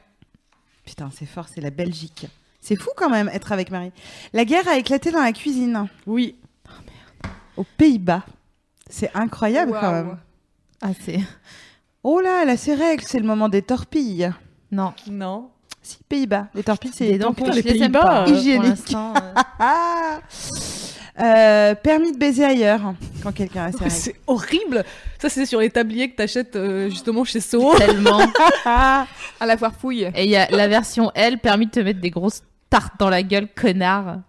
Putain, 0.85 1.09
c'est 1.17 1.25
fort, 1.25 1.47
c'est 1.53 1.61
la 1.61 1.69
Belgique. 1.69 2.27
C'est 2.61 2.75
fou 2.75 2.89
quand 2.97 3.09
même, 3.09 3.29
être 3.29 3.51
avec 3.51 3.69
Marie. 3.69 3.91
La 4.33 4.43
guerre 4.43 4.67
a 4.67 4.77
éclaté 4.77 5.11
dans 5.11 5.21
la 5.21 5.33
cuisine. 5.33 5.87
Oui. 6.07 6.35
Aux 7.57 7.65
Pays-Bas. 7.77 8.23
C'est 8.89 9.11
incroyable 9.15 9.71
quand 9.71 9.91
même. 9.91 10.17
Ah, 10.81 10.89
c'est. 10.99 11.19
Oh 12.03 12.19
là, 12.19 12.45
là, 12.45 12.57
c'est 12.57 12.75
règle, 12.75 13.03
c'est 13.03 13.19
le 13.19 13.25
moment 13.25 13.49
des 13.49 13.61
torpilles. 13.61 14.31
Non. 14.71 14.93
Non. 15.09 15.49
Si, 15.81 15.97
Pays-Bas. 16.09 16.47
Les 16.55 16.63
torpilles, 16.63 16.91
c'est 16.93 17.07
les 17.07 17.17
dents 17.17 17.27
tampons. 17.27 17.45
pour 17.45 17.53
les 17.53 17.63
Pays-Bas, 17.63 18.01
pas, 18.01 18.21
euh, 18.21 18.25
pour 18.25 18.33
hygiénique. 18.33 18.95
euh. 21.19 21.75
Permis 21.75 22.11
de 22.11 22.17
baiser 22.17 22.43
ailleurs 22.43 22.93
quand 23.23 23.31
quelqu'un 23.31 23.65
a 23.65 23.71
ses 23.71 23.77
règles. 23.77 23.91
C'est 23.91 24.15
horrible. 24.27 24.83
Ça, 25.19 25.29
c'est 25.29 25.45
sur 25.45 25.59
les 25.59 25.69
tabliers 25.69 26.09
que 26.09 26.15
t'achètes 26.15 26.55
euh, 26.55 26.89
justement 26.89 27.23
chez 27.23 27.39
So. 27.39 27.75
Tellement. 27.77 28.21
À 28.65 29.45
la 29.45 29.57
foire 29.57 29.75
fouille. 29.75 30.09
Et 30.15 30.23
il 30.23 30.29
y 30.29 30.35
a 30.35 30.49
la 30.49 30.67
version 30.67 31.11
L 31.13 31.39
permis 31.39 31.67
de 31.67 31.71
te 31.71 31.79
mettre 31.79 31.99
des 31.99 32.09
grosses 32.09 32.41
tartes 32.69 32.93
dans 32.99 33.09
la 33.09 33.21
gueule, 33.21 33.47
connard. 33.53 34.19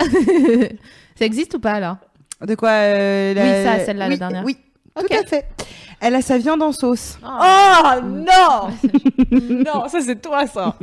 ça 0.00 1.24
existe 1.24 1.54
ou 1.54 1.58
pas 1.58 1.80
là? 1.80 1.98
De 2.46 2.54
quoi 2.54 2.70
euh, 2.70 3.34
Oui, 3.34 3.64
ça, 3.64 3.84
celle-là, 3.84 4.06
la 4.06 4.12
oui, 4.12 4.18
dernière. 4.18 4.44
Oui. 4.44 4.56
Tout 4.96 5.06
à 5.10 5.24
fait. 5.26 5.46
Elle 6.00 6.14
a 6.14 6.22
sa 6.22 6.38
viande 6.38 6.62
en 6.62 6.72
sauce. 6.72 7.18
Oh 7.22 8.00
non 8.02 8.70
Non, 9.30 9.88
ça 9.88 10.00
c'est 10.00 10.20
toi 10.20 10.46
ça 10.46 10.76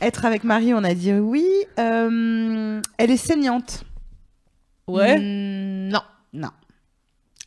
Être 0.00 0.24
avec 0.24 0.44
Marie, 0.44 0.74
on 0.74 0.84
a 0.84 0.94
dit 0.94 1.12
oui. 1.12 1.46
Euh, 1.78 2.80
elle 2.98 3.10
est 3.10 3.16
saignante. 3.16 3.84
Ouais 4.90 5.18
Mm, 5.18 5.88
non. 5.88 6.02
Non. 6.32 6.50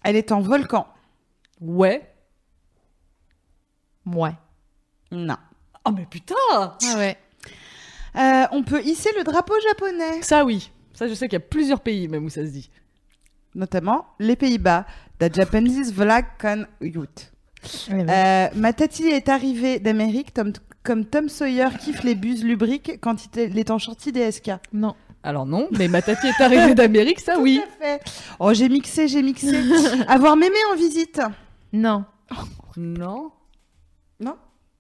Elle 0.03 0.15
est 0.15 0.32
en 0.32 0.41
volcan. 0.41 0.88
Ouais. 1.61 2.10
Ouais. 4.06 4.34
Non. 5.11 5.38
Oh 5.86 5.91
mais 5.91 6.06
putain 6.06 6.36
Ah 6.57 6.74
ouais. 6.98 7.18
Euh, 8.15 8.45
on 8.52 8.64
peut 8.64 8.82
hisser 8.84 9.10
le 9.18 9.24
drapeau 9.24 9.53
japonais, 9.68 10.22
Ça 10.22 10.45
oui. 10.45 10.72
Ça 10.94 11.07
je 11.07 11.14
sais 11.14 11.28
qu'il 11.28 11.34
y 11.40 11.41
a 11.41 11.45
plusieurs 11.45 11.82
pays 11.82 12.07
même 12.07 12.26
où 12.26 12.30
ça 12.30 12.45
se 12.45 12.52
dit. 12.52 12.70
notamment 13.56 14.06
les 14.20 14.36
Pays-Bas. 14.36 14.86
The 15.20 15.34
Japanese 15.34 15.94
flag 15.94 16.26
can 16.40 16.64
youth. 16.82 17.32
Ouais, 17.90 18.03
ouais. 18.03 18.06
Euh, 18.10 18.48
ma 18.56 18.74
tati 18.74 19.03
est 19.07 19.30
arrivée 19.30 19.80
d'Amérique 19.80 20.34
comme 20.84 21.06
Tom 21.06 21.30
Sawyer 21.30 21.70
kiffe 21.80 22.03
les 22.03 22.15
buses 22.15 22.44
lubriques 22.44 22.99
quand 22.99 23.26
il 23.38 23.57
est- 23.57 23.72
en 23.72 23.80
sortie 23.80 24.11
DSK. 24.11 24.52
Non. 24.74 24.95
Alors 25.24 25.45
non, 25.45 25.68
mais 25.78 25.88
ma 25.88 26.02
tati 26.02 26.28
est 26.28 26.41
arrivée 26.41 26.76
d'Amérique, 26.76 27.20
ça 27.20 27.36
oui. 27.40 27.62
Tout 27.64 27.84
à 27.84 27.86
fait. 27.86 28.02
Oh, 28.40 28.54
j'ai 28.54 28.68
mixé, 28.70 29.08
j'ai 29.08 29.22
mixé. 29.24 29.58
Avoir 30.08 30.36
mémé 30.36 30.56
en 30.72 30.76
visite. 30.76 31.22
Non. 31.72 32.04
Non. 32.76 33.32
Non 34.20 34.36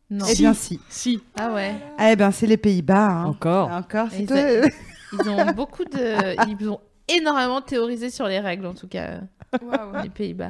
Non. 0.09 0.25
Eh 0.29 0.35
bien, 0.35 0.53
si. 0.53 0.79
Si. 0.89 1.21
Ah 1.39 1.51
ouais. 1.53 1.73
Eh 1.99 2.15
ben, 2.15 2.31
c'est 2.31 2.47
les 2.47 2.57
Pays-Bas. 2.57 3.07
hein. 3.09 3.25
Encore. 3.25 3.69
Encore, 3.71 4.07
c'est 4.11 4.19
Ils 4.21 4.27
toi. 4.27 4.37
a- 4.37 4.67
Ils 5.23 5.29
ont 5.29 5.51
beaucoup 5.53 5.85
de. 5.85 6.49
Ils 6.49 6.69
ont 6.69 6.79
énormément 7.07 7.61
théorisé 7.61 8.09
sur 8.09 8.27
les 8.27 8.39
règles, 8.39 8.65
en 8.65 8.73
tout 8.73 8.87
cas, 8.87 9.19
Waouh. 9.61 10.01
les 10.03 10.09
Pays-Bas. 10.09 10.49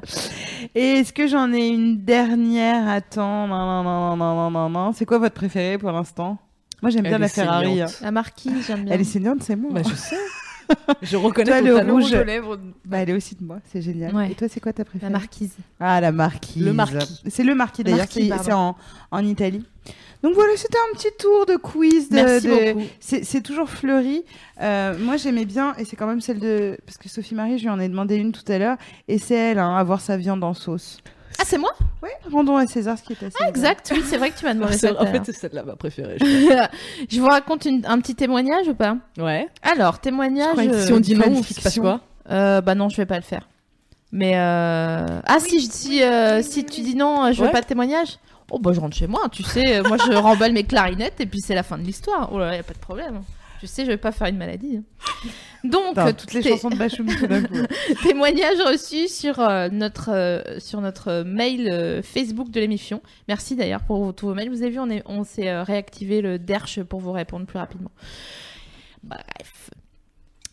Et 0.74 1.00
est-ce 1.00 1.12
que 1.14 1.28
j'en 1.28 1.52
ai 1.52 1.68
une 1.68 2.04
dernière? 2.04 2.88
Attends, 2.88 3.46
non, 3.48 3.58
non, 3.58 3.84
non, 3.84 4.16
non, 4.16 4.36
non, 4.36 4.52
non, 4.52 4.70
non. 4.70 4.92
C'est 4.94 5.06
quoi 5.06 5.18
votre 5.20 5.36
préféré 5.36 5.78
pour 5.78 5.92
l'instant? 5.92 6.38
Moi, 6.84 6.92
j'aime 6.92 7.04
bien 7.04 7.18
la 7.18 7.28
Ferrari. 7.30 7.82
hein. 7.82 7.88
La 8.02 8.12
marquise, 8.12 8.54
j'aime 8.68 8.84
bien. 8.86 8.94
Elle 8.94 9.02
est 9.02 9.06
saignante, 9.06 9.42
c'est 9.42 9.56
moi. 9.56 9.72
Bah 9.74 9.82
je 9.90 9.96
sais. 9.96 10.16
Je 11.02 11.18
reconnais 11.18 11.50
Toi, 11.52 11.62
le 11.62 11.76
rouge. 11.92 12.04
Rouge 12.06 12.14
aux 12.14 12.24
lèvres. 12.24 12.58
Bah, 12.86 13.00
elle 13.00 13.10
est 13.10 13.14
aussi 13.14 13.36
de 13.36 13.44
moi, 13.44 13.58
c'est 13.72 13.82
génial. 13.82 14.16
Ouais. 14.16 14.32
Et 14.32 14.36
toi, 14.36 14.48
c'est 14.50 14.62
quoi 14.62 14.72
ta 14.72 14.84
La 14.84 14.86
préférée 14.86 15.12
marquise. 15.12 15.52
Ah, 15.80 16.00
la 16.00 16.12
marquise. 16.14 16.64
Le 16.64 16.72
marquis. 16.74 17.22
C'est 17.28 17.44
le 17.44 17.54
marquis 17.54 17.82
Le 17.84 17.86
d'ailleurs, 17.92 18.00
marquis, 18.00 18.24
c'est 18.24 18.30
pardon. 18.30 18.44
c'est 18.46 18.54
en, 18.54 18.76
en 19.12 19.26
Italie. 19.26 19.64
Donc 20.24 20.36
voilà, 20.36 20.54
c'était 20.56 20.78
un 20.78 20.96
petit 20.98 21.10
tour 21.20 21.46
de 21.46 21.58
quiz. 21.58 22.08
De, 22.10 22.16
Merci 22.16 22.48
de- 22.48 22.74
beaucoup. 22.74 22.86
C'est 23.02 23.26
c'est 23.26 23.42
toujours 23.42 23.70
fleuri. 23.70 24.24
Euh, 24.62 24.98
moi, 25.00 25.18
j'aimais 25.18 25.46
bien, 25.46 25.74
et 25.78 25.84
c'est 25.84 25.98
quand 25.98 26.08
même 26.08 26.22
celle 26.22 26.40
de. 26.40 26.78
Parce 26.86 26.98
que 26.98 27.10
Sophie 27.10 27.36
Marie, 27.36 27.58
je 27.58 27.64
lui 27.64 27.70
en 27.70 27.80
ai 27.80 27.90
demandé 27.90 28.16
une 28.16 28.32
tout 28.32 28.50
à 28.50 28.58
l'heure, 28.58 28.78
et 29.10 29.18
c'est 29.18 29.36
elle, 29.36 29.60
hein, 29.60 29.76
avoir 29.76 30.00
sa 30.00 30.16
viande 30.16 30.44
en 30.46 30.54
sauce. 30.54 31.00
Ah, 31.40 31.44
c'est 31.46 31.58
moi 31.58 31.72
Ouais, 32.02 32.12
rendons 32.32 32.58
à 32.58 32.68
César 32.68 32.98
ce 32.98 33.04
qui 33.04 33.14
est 33.14 33.24
à 33.26 33.30
César. 33.32 33.48
Exact, 33.48 33.92
oui, 33.96 34.04
c'est 34.06 34.18
vrai 34.18 34.30
que 34.32 34.38
tu 34.38 34.46
m'as 34.46 34.54
demandé 34.54 34.78
ça. 34.78 34.92
en 34.94 35.04
à 35.04 35.06
fait, 35.08 35.22
c'est 35.26 35.34
celle-là 35.34 35.64
ma 35.64 35.76
préférée. 35.76 36.18
je 37.10 37.20
vous 37.20 37.28
raconte 37.28 37.66
une- 37.66 37.86
un 37.86 38.00
petit 38.00 38.16
témoignage 38.16 38.68
ou 38.68 38.76
pas? 38.76 38.98
Ouais. 39.18 39.48
Alors, 39.62 40.00
témoignage. 40.00 40.58
euh, 40.60 40.86
Si 40.86 40.94
on 40.94 41.00
dit 41.00 41.16
non, 41.16 41.26
il 41.30 41.44
se 41.44 41.62
passe 41.62 41.80
quoi? 41.80 42.02
Euh, 42.30 42.62
bah 42.62 42.76
non, 42.76 42.90
je 42.90 42.98
vais 42.98 43.06
pas 43.06 43.16
le 43.18 43.22
faire. 43.24 43.48
Mais 44.12 44.34
euh... 44.38 45.06
ah 45.26 45.40
si, 45.40 45.60
je 45.60 45.70
dis 45.70 46.04
euh, 46.04 46.42
si 46.44 46.64
tu 46.66 46.82
dis 46.82 46.96
non, 46.96 47.26
euh, 47.26 47.32
je 47.32 47.40
veux 47.40 47.48
Ouais. 47.48 47.52
pas 47.52 47.62
de 47.62 47.66
témoignage. 47.66 48.20
Oh 48.52 48.60
bah 48.60 48.72
je 48.74 48.80
rentre 48.80 48.96
chez 48.96 49.08
moi, 49.08 49.22
tu 49.32 49.42
sais. 49.42 49.78
euh, 49.80 49.84
Moi 49.88 49.98
je 49.98 50.14
remballe 50.16 50.52
mes 50.54 50.64
clarinettes 50.64 51.20
et 51.20 51.26
puis 51.26 51.40
c'est 51.42 51.56
la 51.56 51.64
fin 51.64 51.78
de 51.78 51.84
l'histoire. 51.84 52.30
Oh 52.32 52.38
là 52.38 52.48
là, 52.52 52.56
y 52.58 52.60
a 52.60 52.64
pas 52.64 52.74
de 52.74 52.80
problème. 52.80 53.22
Tu 53.64 53.68
sais, 53.68 53.86
je 53.86 53.92
vais 53.92 53.98
pas 53.98 54.12
faire 54.12 54.28
une 54.28 54.36
maladie. 54.36 54.82
Donc 55.64 55.96
toutes 56.18 56.34
les 56.34 56.42
chansons 56.44 56.70
de 56.70 56.76
Bachoum 56.76 57.08
tout 57.16 57.28
d'un 57.28 57.44
coup. 57.44 57.56
témoignage 58.04 58.58
reçu 58.70 59.08
sur 59.08 59.40
euh, 59.40 59.70
notre 59.72 60.10
euh, 60.12 60.60
sur 60.60 60.82
notre 60.82 61.24
mail 61.24 61.70
euh, 61.72 62.02
Facebook 62.02 62.50
de 62.52 62.60
l'émission. 62.60 63.02
Merci 63.30 63.56
d'ailleurs 63.56 63.80
pour 63.84 64.04
vos- 64.04 64.12
tous 64.12 64.28
vos 64.28 64.34
mails. 64.34 64.50
Vous 64.50 64.64
avez 64.64 64.72
vu, 64.72 64.80
on 64.80 64.90
est 64.90 65.02
on 65.06 65.24
s'est 65.24 65.62
réactivé 65.62 66.20
le 66.22 66.40
derche 66.40 66.84
pour 66.84 67.00
vous 67.00 67.14
répondre 67.14 67.46
plus 67.46 67.58
rapidement. 67.58 67.92
Bref. 69.02 69.70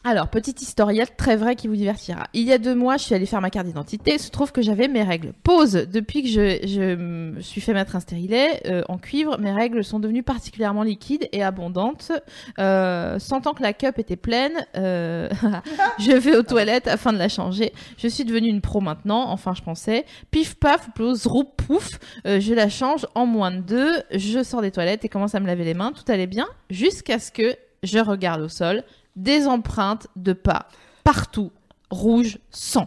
Alors, 0.02 0.28
petite 0.28 0.62
historiette 0.62 1.14
très 1.18 1.36
vraie 1.36 1.56
qui 1.56 1.68
vous 1.68 1.76
divertira. 1.76 2.24
Il 2.32 2.44
y 2.44 2.54
a 2.54 2.58
deux 2.58 2.74
mois, 2.74 2.96
je 2.96 3.04
suis 3.04 3.14
allée 3.14 3.26
faire 3.26 3.42
ma 3.42 3.50
carte 3.50 3.66
d'identité. 3.66 4.14
Il 4.14 4.18
se 4.18 4.30
trouve 4.30 4.50
que 4.50 4.62
j'avais 4.62 4.88
mes 4.88 5.02
règles. 5.02 5.34
Pause. 5.42 5.88
Depuis 5.92 6.22
que 6.22 6.28
je, 6.30 6.66
je 6.66 7.40
suis 7.42 7.60
fait 7.60 7.74
mettre 7.74 7.96
un 7.96 8.00
stérilet 8.00 8.62
euh, 8.64 8.82
en 8.88 8.96
cuivre, 8.96 9.38
mes 9.38 9.52
règles 9.52 9.84
sont 9.84 10.00
devenues 10.00 10.22
particulièrement 10.22 10.84
liquides 10.84 11.28
et 11.32 11.42
abondantes. 11.42 12.12
Euh, 12.58 13.18
sentant 13.18 13.52
que 13.52 13.62
la 13.62 13.74
cup 13.74 13.98
était 13.98 14.16
pleine, 14.16 14.66
euh, 14.74 15.28
je 15.98 16.12
vais 16.12 16.34
aux 16.34 16.44
toilettes 16.44 16.88
afin 16.88 17.12
de 17.12 17.18
la 17.18 17.28
changer. 17.28 17.74
Je 17.98 18.08
suis 18.08 18.24
devenue 18.24 18.48
une 18.48 18.62
pro 18.62 18.80
maintenant, 18.80 19.28
enfin 19.28 19.52
je 19.54 19.60
pensais. 19.60 20.06
Pif 20.30 20.54
paf, 20.54 20.88
plouse, 20.94 21.26
roup 21.26 21.50
pouf, 21.58 21.98
je 22.24 22.54
la 22.54 22.70
change 22.70 23.06
en 23.14 23.26
moins 23.26 23.50
de 23.50 23.60
deux. 23.60 23.92
Je 24.12 24.42
sors 24.42 24.62
des 24.62 24.70
toilettes 24.70 25.04
et 25.04 25.10
commence 25.10 25.34
à 25.34 25.40
me 25.40 25.46
laver 25.46 25.64
les 25.64 25.74
mains. 25.74 25.92
Tout 25.92 26.10
allait 26.10 26.26
bien 26.26 26.46
jusqu'à 26.70 27.18
ce 27.18 27.30
que 27.30 27.54
je 27.82 27.98
regarde 27.98 28.40
au 28.42 28.48
sol 28.48 28.82
des 29.16 29.46
empreintes 29.46 30.06
de 30.16 30.32
pas 30.32 30.66
partout, 31.04 31.50
rouge, 31.90 32.38
sang. 32.50 32.86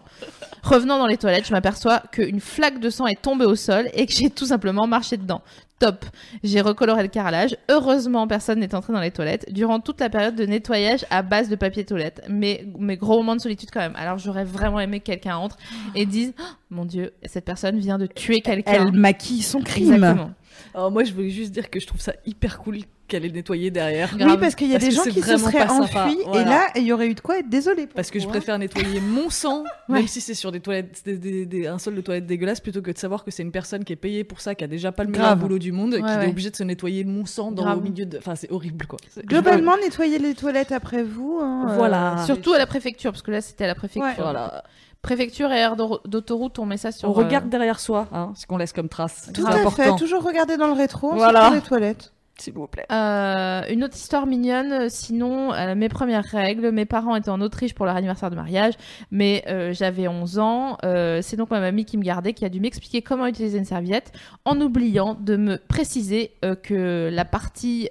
Revenant 0.64 0.98
dans 0.98 1.08
les 1.08 1.18
toilettes, 1.18 1.45
je 1.45 1.52
m'aperçois 1.52 2.02
qu'une 2.12 2.40
flaque 2.40 2.80
de 2.80 2.90
sang 2.90 3.06
est 3.06 3.22
tombée 3.22 3.45
au 3.45 3.56
sol 3.56 3.90
et 3.94 4.06
que 4.06 4.14
j'ai 4.14 4.30
tout 4.30 4.45
simplement 4.45 4.88
marché 4.88 5.18
dedans. 5.18 5.41
Top. 5.80 6.06
J'ai 6.44 6.62
recoloré 6.62 7.04
le 7.04 7.10
carrelage. 7.10 7.58
Heureusement, 7.70 8.26
personne 8.28 8.60
n'est 8.60 8.74
entré 8.74 8.94
dans 8.94 9.02
les 9.02 9.12
toilettes 9.12 9.52
durant 9.52 9.82
toute 9.82 10.00
la 10.00 10.10
période 10.10 10.36
de 10.36 10.45
nettoyage 10.45 11.06
à 11.10 11.22
base 11.22 11.50
de 11.50 11.58
papier 11.58 11.84
toilette. 11.84 12.22
Mais, 12.30 12.66
mais 12.80 12.95
gros 12.95 13.18
moment 13.18 13.36
de 13.36 13.41
solitude 13.41 13.70
quand 13.72 13.82
même. 13.82 13.95
Alors 13.98 14.18
j'aurais 14.18 14.45
vraiment 14.45 14.80
aimé 14.80 15.02
que 15.02 15.06
quelqu'un 15.06 15.36
entre 15.36 15.58
et 15.95 16.06
dise 16.06 16.34
Oh, 16.40 16.44
Mon 16.70 16.86
Dieu, 16.86 17.12
cette 17.26 17.44
personne 17.44 17.80
vient 17.80 17.98
de 17.98 18.06
tuer 18.06 18.40
quelqu'un. 18.40 18.72
Elle 18.72 18.91
maquille 18.94 19.41
son 19.41 19.60
crime. 19.60 19.94
Exactement. 19.95 20.32
Alors 20.74 20.91
moi, 20.91 21.04
je 21.04 21.14
voulais 21.14 21.30
juste 21.30 21.52
dire 21.52 21.70
que 21.70 21.82
je 21.82 21.88
trouve 21.88 22.00
ça 22.00 22.14
hyper 22.26 22.60
cool 22.60 22.80
qu'elle 23.14 23.26
ait 23.26 23.31
nettoyé 23.31 23.69
derrière. 23.72 24.15
Grave. 24.18 24.31
Oui, 24.31 24.38
parce 24.40 24.56
qu'il 24.56 24.68
y 24.68 24.76
a 24.76 24.80
Parce 24.80 24.90
des 24.90 24.95
gens 24.95 25.03
qui 25.03 25.22
se 25.22 25.38
seraient 25.38 25.69
enfuis, 25.69 26.18
et 26.34 26.44
là, 26.44 26.68
il 26.76 26.84
y 26.84 26.91
aurait 26.94 27.07
eu 27.07 27.14
de 27.14 27.19
quoi 27.19 27.38
être 27.40 27.49
désolé. 27.49 27.88
Parce 27.88 28.10
que 28.11 28.19
je 28.19 28.27
préfère 28.27 28.57
nettoyer 28.57 28.99
mon 28.99 29.30
sang, 29.30 29.64
Ouais. 29.90 29.99
même 29.99 30.07
si 30.07 30.19
c'est 30.22 30.34
sur 30.34 30.52
des 30.52 30.60
toilettes, 30.60 31.02
des, 31.06 31.18
des- 31.18 31.45
des- 31.45 31.68
un 31.68 31.77
sol 31.77 31.95
de 31.95 32.02
toilette 32.02 32.26
dégueulasse, 32.26 32.60
plutôt 32.60 32.81
que 32.81 32.90
de 32.91 32.98
savoir 32.98 33.23
que 33.23 33.31
c'est 33.31 33.44
une 33.44 33.52
personne 33.52 33.84
qui 33.84 33.94
est 33.94 33.98
payée 33.98 34.23
pour 34.23 34.41
ça, 34.41 34.56
qui 34.56 34.64
a 34.64 34.68
déjà 34.68 34.91
pas 34.91 35.03
le 35.03 35.11
meilleur 35.11 35.35
boulot 35.35 35.60
du 35.60 35.72
monde, 35.72 35.94
Ouais, 35.94 35.99
qui 35.99 36.06
ouais. 36.06 36.26
est 36.26 36.30
obligée 36.30 36.49
de 36.49 36.56
se 36.56 36.64
nettoyer 36.64 37.03
mon 37.03 37.26
sang 37.26 37.52
dans 37.52 37.64
Grave. 37.64 37.77
au 37.77 37.81
milieu 37.81 38.06
de. 38.06 38.18
Enfin, 38.18 38.35
c'est 38.35 38.52
horrible 38.52 38.85
quoi. 38.88 38.98
Globalement, 39.26 39.76
nettoyer 39.77 40.18
les 40.19 40.34
toilettes 40.34 40.72
après 40.72 41.03
vous. 41.03 41.40
hein, 41.41 41.68
euh, 41.69 41.76
Voilà. 41.76 42.23
Surtout 42.26 42.53
à 42.53 42.57
la 42.57 42.65
préfecture, 42.65 43.11
parce 43.11 43.22
que 43.22 43.31
là 43.31 43.41
c'était 43.41 43.65
à 43.65 43.68
la 43.68 43.76
préfecture. 43.76 44.03
Ouais. 44.03 44.15
Voilà. 44.18 44.64
Préfecture 45.02 45.52
et 45.52 45.57
aire 45.57 45.76
d'au- 45.76 45.99
d'autoroute, 46.06 46.60
on 46.60 46.65
met 46.65 46.77
ça 46.77 46.94
sur. 46.94 47.10
On 47.10 47.11
euh, 47.11 47.15
regarde 47.26 47.49
derrière 47.49 47.80
soi, 47.81 48.07
hein, 48.14 48.31
ce 48.35 48.48
qu'on 48.48 48.56
laisse 48.57 48.72
comme 48.72 48.88
trace. 48.88 49.30
Tout 49.34 49.45
à 49.45 49.49
important. 49.56 49.72
fait. 49.72 49.95
Toujours 49.98 50.23
regarder 50.23 50.56
dans 50.56 50.68
le 50.68 50.73
rétro. 50.73 51.11
Voilà. 51.14 51.41
sortant 51.41 51.56
des 51.56 51.61
toilettes. 51.61 52.14
S'il 52.40 52.54
vous 52.54 52.68
plaît. 52.68 52.86
Euh, 52.92 53.62
une 53.70 53.84
autre 53.84 53.96
histoire 53.96 54.26
mignonne, 54.26 54.72
euh, 54.72 54.88
sinon 54.90 55.54
euh, 55.54 55.76
mes 55.76 55.88
premières 55.88 56.24
règles, 56.26 56.72
mes 56.72 56.86
parents 56.86 57.16
étaient 57.16 57.30
en 57.30 57.42
Autriche 57.42 57.76
pour 57.76 57.86
leur 57.86 57.96
anniversaire 57.96 58.32
de 58.32 58.36
mariage, 58.36 58.74
mais 59.12 59.44
j'avais 59.72 60.08
11 60.08 60.40
ans, 60.40 60.78
c'est 60.82 61.36
donc 61.36 61.52
ma 61.52 61.60
mamie 61.60 61.86
qui 61.86 61.98
me 61.98 62.04
gardait, 62.04 62.34
qui 62.34 62.46
a 62.46 62.50
dû 62.50 62.60
m'expliquer 62.60 63.02
comment 63.02 63.28
utiliser 63.28 63.58
une 63.58 63.66
serviette, 63.66 64.12
en 64.46 64.60
oubliant 64.60 65.14
de 65.14 65.36
me 65.36 65.58
préciser 65.58 66.32
que 66.64 67.10
la 67.12 67.26
partie 67.26 67.90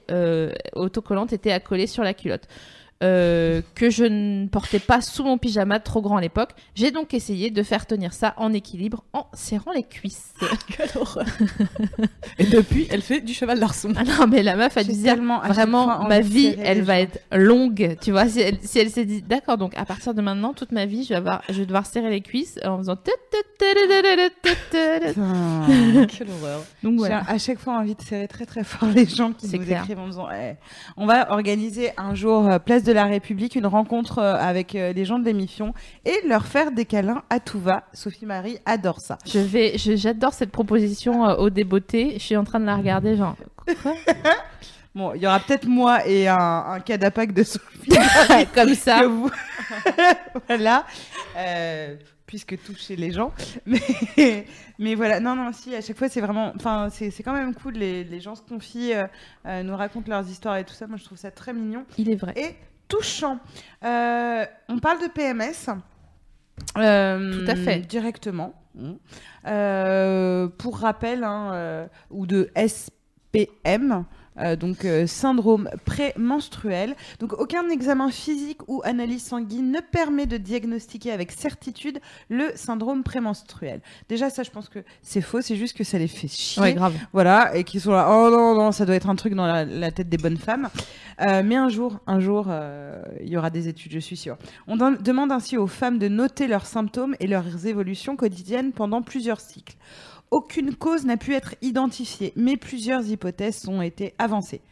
autocollante 0.75 1.33
était 1.33 1.53
accolée 1.53 1.87
sur 1.87 2.03
la 2.03 2.15
culotte. 2.15 2.49
Euh, 3.03 3.63
que 3.75 3.91
je 3.91 4.05
ne 4.05 4.47
portais 4.47 4.79
pas 4.79 5.01
sous 5.01 5.25
mon 5.25 5.37
pyjama 5.37 5.81
trop 5.81 6.01
grand 6.01 6.19
à 6.19 6.21
l'époque. 6.21 6.51
J'ai 6.77 6.93
donc 6.93 7.15
essayé 7.15 7.51
de 7.51 7.63
faire 7.65 7.85
tenir 7.87 8.13
ça 8.13 8.33
en 8.37 8.53
équilibre 8.53 9.03
en 9.13 9.27
serrant 9.35 9.73
les 9.73 9.83
cuisses. 9.83 10.33
Quelle 10.77 10.89
horreur. 10.95 11.27
Et 12.39 12.45
depuis, 12.45 12.87
elle 12.91 13.03
fait 13.03 13.21
du 13.21 13.35
cheval 13.35 13.59
d'arçon. 13.59 13.93
Ah 13.97 14.05
non, 14.05 14.27
mais 14.29 14.43
la 14.45 14.55
meuf 14.55 14.77
à 14.77 14.83
chaque 14.85 14.91
vraiment 14.93 16.07
ma 16.09 16.21
vie 16.21 16.55
elle 16.61 16.83
va 16.83 16.95
gens. 16.99 17.03
être 17.03 17.21
longue 17.33 17.97
tu 18.01 18.13
vois 18.13 18.29
si 18.29 18.41
elle, 18.41 18.59
si 18.63 18.79
elle 18.79 18.91
s'est 18.91 19.05
dit 19.05 19.23
d'accord 19.23 19.59
donc 19.59 19.77
à 19.77 19.85
partir 19.85 20.15
de 20.15 20.23
maintenant 20.23 20.53
toute 20.53 20.71
ma 20.73 20.87
vie 20.87 21.03
je 21.05 21.11
vais 21.11 21.15
avoir 21.17 21.43
je 21.49 21.55
vais 21.61 21.67
devoir 21.67 21.87
serrer 21.87 22.11
les 22.11 22.21
cuisses 22.21 22.59
en 22.65 22.79
faisant. 22.79 22.97
Quelle 26.09 26.31
horreur. 26.31 26.61
donc 26.83 26.93
J'ai 26.93 26.99
voilà 26.99 27.23
à 27.29 27.39
chaque 27.39 27.59
fois 27.59 27.79
envie 27.79 27.95
de 27.95 28.03
serrer 28.03 28.29
très 28.29 28.47
très 28.47 28.65
fort 28.65 28.89
les 28.95 29.07
gens 29.07 29.33
qui 29.33 29.47
C'est 29.49 29.59
nous 29.59 29.65
clair. 29.65 29.83
écrivent 29.83 29.99
en 29.99 30.07
disant 30.09 30.29
Eh, 30.33 30.55
on 30.97 31.07
va 31.07 31.33
organiser 31.33 31.91
un 31.97 32.15
jour 32.15 32.47
euh, 32.49 32.59
place 32.59 32.83
de 32.85 32.92
la 32.93 33.05
République 33.05 33.57
une 33.57 33.67
rencontre 33.67 34.19
euh, 34.19 34.35
avec 34.35 34.75
euh, 34.75 34.93
les 34.93 35.05
gens 35.05 35.19
de 35.19 35.25
l'émission 35.25 35.75
et 36.05 36.27
leur 36.27 36.47
faire 36.47 36.73
des 36.73 36.85
câlins 36.85 37.23
à 37.31 37.41
tout 37.41 37.61
va. 37.61 37.85
Sophie 37.93 38.27
Marie 38.27 38.59
adore 38.67 39.01
ça. 39.01 39.19
je 39.27 39.39
vais 39.39 39.77
j'adore 39.77 40.33
cette 40.33 40.51
proposition 40.51 41.27
euh, 41.27 41.37
au 41.37 41.51
débeauté 41.51 42.15
je 42.15 42.23
suis 42.23 42.37
en 42.37 42.45
train 42.45 42.61
de 42.61 42.67
la 42.67 42.77
regarder 42.77 43.17
genre 43.17 43.37
quoi? 43.57 43.75
Bon, 44.95 45.15
il 45.15 45.23
y 45.23 45.27
aura 45.27 45.41
peut-être 45.41 45.67
moi 45.67 46.07
et 46.07 46.29
un, 46.29 46.37
un 46.37 46.81
cadapac 46.81 47.33
de 47.33 47.43
Sophie 47.45 47.97
comme 48.55 48.75
ça 48.75 49.07
vous. 49.07 49.31
voilà. 50.49 50.85
Euh, 51.37 51.97
puisque 52.27 52.63
toucher 52.63 52.97
les 52.97 53.11
gens. 53.11 53.33
Mais, 53.67 54.47
mais 54.79 54.95
voilà, 54.95 55.21
non, 55.21 55.37
non, 55.37 55.53
si, 55.53 55.75
à 55.75 55.81
chaque 55.83 55.99
fois, 55.99 56.09
c'est 56.09 56.21
vraiment. 56.23 56.53
Enfin, 56.57 56.89
c'est 56.91 57.11
c'est 57.11 57.23
quand 57.23 57.35
même 57.35 57.55
cool. 57.55 57.75
Les, 57.75 58.05
les 58.05 58.21
gens 58.21 58.35
se 58.35 58.43
confient, 58.43 58.95
euh, 58.95 59.05
euh, 59.47 59.63
nous 59.63 59.77
racontent 59.77 60.11
leurs 60.11 60.27
histoires 60.29 60.57
et 60.57 60.65
tout 60.65 60.73
ça. 60.73 60.87
Moi, 60.87 60.97
je 60.97 61.05
trouve 61.05 61.19
ça 61.19 61.31
très 61.31 61.53
mignon 61.53 61.85
il 61.99 62.11
est 62.11 62.17
vrai 62.17 62.33
et 62.37 62.57
touchant. 62.93 63.39
Euh, 63.85 64.45
on 64.69 64.79
parle 64.79 65.01
de 65.01 65.09
PMS. 65.09 65.71
Euh, 66.77 67.45
Tout 67.45 67.51
à 67.51 67.57
fait. 67.57 67.81
Directement. 67.81 68.55
Mmh. 68.75 68.93
Euh, 69.47 70.49
pour 70.49 70.79
rappel, 70.79 71.25
hein, 71.25 71.89
ou 72.11 72.27
de 72.27 72.51
SPM. 72.55 74.05
Euh, 74.39 74.57
donc 74.57 74.85
euh, 74.85 75.07
syndrome 75.07 75.69
prémenstruel. 75.85 76.95
Donc 77.21 77.33
aucun 77.35 77.69
examen 77.69 78.11
physique 78.11 78.61
ou 78.69 78.81
analyse 78.85 79.23
sanguine 79.25 79.71
ne 79.71 79.81
permet 79.81 80.27
de 80.27 80.37
diagnostiquer 80.37 81.13
avec 81.13 81.33
certitude 81.33 82.01
le 82.29 82.51
syndrome 82.55 83.03
prémenstruel. 83.03 83.81
Déjà 84.09 84.31
ça 84.31 84.43
je 84.43 84.51
pense 84.51 84.69
que 84.69 84.81
c'est 85.03 85.21
faux, 85.21 85.41
c'est 85.41 85.57
juste 85.57 85.77
que 85.77 85.85
ça 85.85 85.99
les 85.99 86.09
fait 86.09 86.29
chier. 86.29 86.63
Ouais, 86.63 86.75
grave. 86.75 86.95
Voilà, 87.13 87.57
et 87.57 87.65
qui 87.65 87.81
sont 87.81 87.93
là, 87.93 88.09
oh 88.11 88.31
non, 88.31 88.55
non, 88.55 88.73
ça 88.73 88.87
doit 88.87 88.95
être 88.95 89.09
un 89.09 89.17
truc 89.17 89.35
dans 89.35 89.47
la, 89.47 89.65
la 89.65 89.91
tête 89.91 90.09
des 90.09 90.19
bonnes 90.19 90.37
femmes. 90.39 90.69
Euh, 91.21 91.43
mais 91.45 91.57
un 91.57 91.69
jour, 91.69 92.01
un 92.07 92.21
jour, 92.21 92.47
euh, 92.49 93.03
il 93.21 93.29
y 93.29 93.37
aura 93.37 93.51
des 93.51 93.69
études, 93.69 93.93
je 93.93 93.99
suis 93.99 94.17
sûre. 94.17 94.37
On 94.67 94.77
dem- 94.77 94.97
demande 95.01 95.31
ainsi 95.31 95.57
aux 95.57 95.67
femmes 95.67 95.99
de 95.99 96.09
noter 96.09 96.47
leurs 96.47 96.67
symptômes 96.67 97.15
et 97.21 97.27
leurs 97.27 97.67
évolutions 97.67 98.17
quotidiennes 98.17 98.73
pendant 98.73 99.03
plusieurs 99.03 99.41
cycles. 99.41 99.77
Aucune 100.33 100.75
cause 100.75 101.05
n'a 101.05 101.19
pu 101.19 101.35
être 101.35 101.57
identifiée, 101.61 102.33
mais 102.37 102.57
plusieurs 102.57 103.07
hypothèses 103.07 103.69
ont 103.69 103.83
été 103.83 104.15
avancées. 104.19 104.63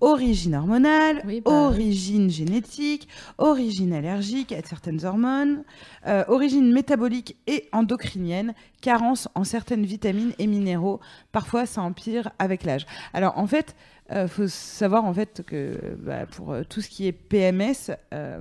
Origine 0.00 0.54
hormonale, 0.54 1.22
Oui, 1.26 1.40
bah 1.40 1.50
oui. 1.50 1.56
origine 1.74 2.30
génétique, 2.30 3.08
origine 3.36 3.92
allergique 3.92 4.52
à 4.52 4.62
certaines 4.62 5.04
hormones, 5.04 5.64
euh, 6.06 6.22
origine 6.28 6.72
métabolique 6.72 7.36
et 7.48 7.68
endocrinienne, 7.72 8.54
carence 8.80 9.28
en 9.34 9.42
certaines 9.42 9.84
vitamines 9.84 10.34
et 10.38 10.46
minéraux. 10.46 11.00
Parfois, 11.32 11.66
ça 11.66 11.82
empire 11.82 12.30
avec 12.38 12.62
l'âge. 12.62 12.86
Alors, 13.12 13.36
en 13.38 13.48
fait, 13.48 13.74
il 14.10 14.28
faut 14.28 14.48
savoir 14.48 15.04
en 15.04 15.12
fait 15.12 15.42
que 15.46 15.78
bah, 15.98 16.24
pour 16.26 16.52
euh, 16.52 16.62
tout 16.68 16.80
ce 16.80 16.88
qui 16.88 17.06
est 17.06 17.12
PMS, 17.12 17.90
euh, 18.14 18.40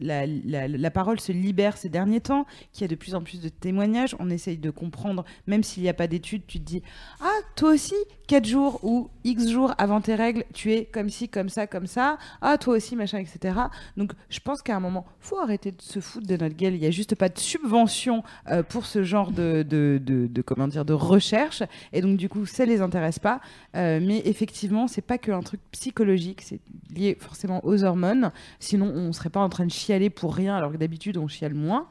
la, 0.00 0.26
la- 0.26 0.66
la 0.68 0.90
parole 0.90 1.20
se 1.20 1.30
libère 1.32 1.76
ces 1.76 1.88
derniers 1.88 2.20
temps, 2.20 2.46
qu'il 2.72 2.82
y 2.82 2.84
a 2.84 2.88
de 2.88 2.94
plus 2.96 3.14
en 3.14 3.22
plus 3.22 3.40
de 3.40 3.48
témoignages. 3.48 4.16
On 4.18 4.28
essaye 4.28 4.58
de 4.58 4.70
comprendre, 4.70 5.24
même 5.46 5.62
s'il 5.62 5.82
n'y 5.84 5.88
a 5.88 5.94
pas 5.94 6.08
d'études, 6.08 6.42
tu 6.46 6.58
te 6.58 6.64
dis 6.64 6.82
Ah, 7.20 7.30
toi 7.54 7.70
aussi, 7.74 7.94
4 8.28 8.44
jours 8.46 8.78
ou 8.84 9.08
X 9.24 9.48
jours 9.48 9.74
avant 9.78 10.00
tes 10.00 10.14
règles, 10.14 10.44
tu 10.54 10.72
es 10.72 10.84
comme 10.84 11.08
ci, 11.08 11.28
comme 11.28 11.48
ça, 11.48 11.66
comme 11.66 11.86
ça. 11.86 12.18
Ah, 12.42 12.58
toi 12.58 12.76
aussi, 12.76 12.94
machin, 12.94 13.18
etc. 13.18 13.58
Donc, 13.96 14.12
je 14.28 14.38
pense 14.40 14.60
qu'à 14.62 14.76
un 14.76 14.80
moment, 14.80 15.06
faut 15.18 15.38
arrêter 15.38 15.72
de 15.72 15.80
se 15.80 15.98
foutre 16.00 16.26
de 16.26 16.36
notre 16.36 16.54
gueule. 16.54 16.74
Il 16.74 16.80
n'y 16.80 16.86
a 16.86 16.90
juste 16.90 17.14
pas 17.14 17.28
de 17.30 17.38
subvention 17.38 18.22
euh, 18.50 18.62
pour 18.62 18.84
ce 18.86 19.02
genre 19.02 19.32
de, 19.32 19.62
de, 19.68 19.98
de- 20.04 20.26
de- 20.26 20.42
comment 20.42 20.68
dire, 20.68 20.84
de 20.84 20.92
recherche. 20.92 21.62
Et 21.94 22.02
donc, 22.02 22.18
du 22.18 22.28
coup, 22.28 22.44
ça 22.44 22.64
les 22.66 22.82
intéresse 22.82 23.18
pas. 23.18 23.40
Euh, 23.74 23.98
mais 24.02 24.20
effectivement, 24.26 24.88
c'est 24.88 25.00
pas 25.00 25.16
que 25.16 25.32
un 25.32 25.40
truc 25.42 25.60
psychologique, 25.72 26.42
c'est 26.42 26.60
lié 26.94 27.16
forcément 27.18 27.64
aux 27.64 27.82
hormones. 27.82 28.30
Sinon, 28.60 28.92
on 28.94 29.12
serait 29.14 29.30
pas 29.30 29.40
en 29.40 29.48
train 29.48 29.64
de 29.64 29.72
chialer 29.72 30.10
pour 30.10 30.34
rien, 30.34 30.54
alors 30.54 30.70
que 30.72 30.76
d'habitude, 30.76 31.16
on 31.16 31.28
chiale 31.28 31.54
moins. 31.54 31.86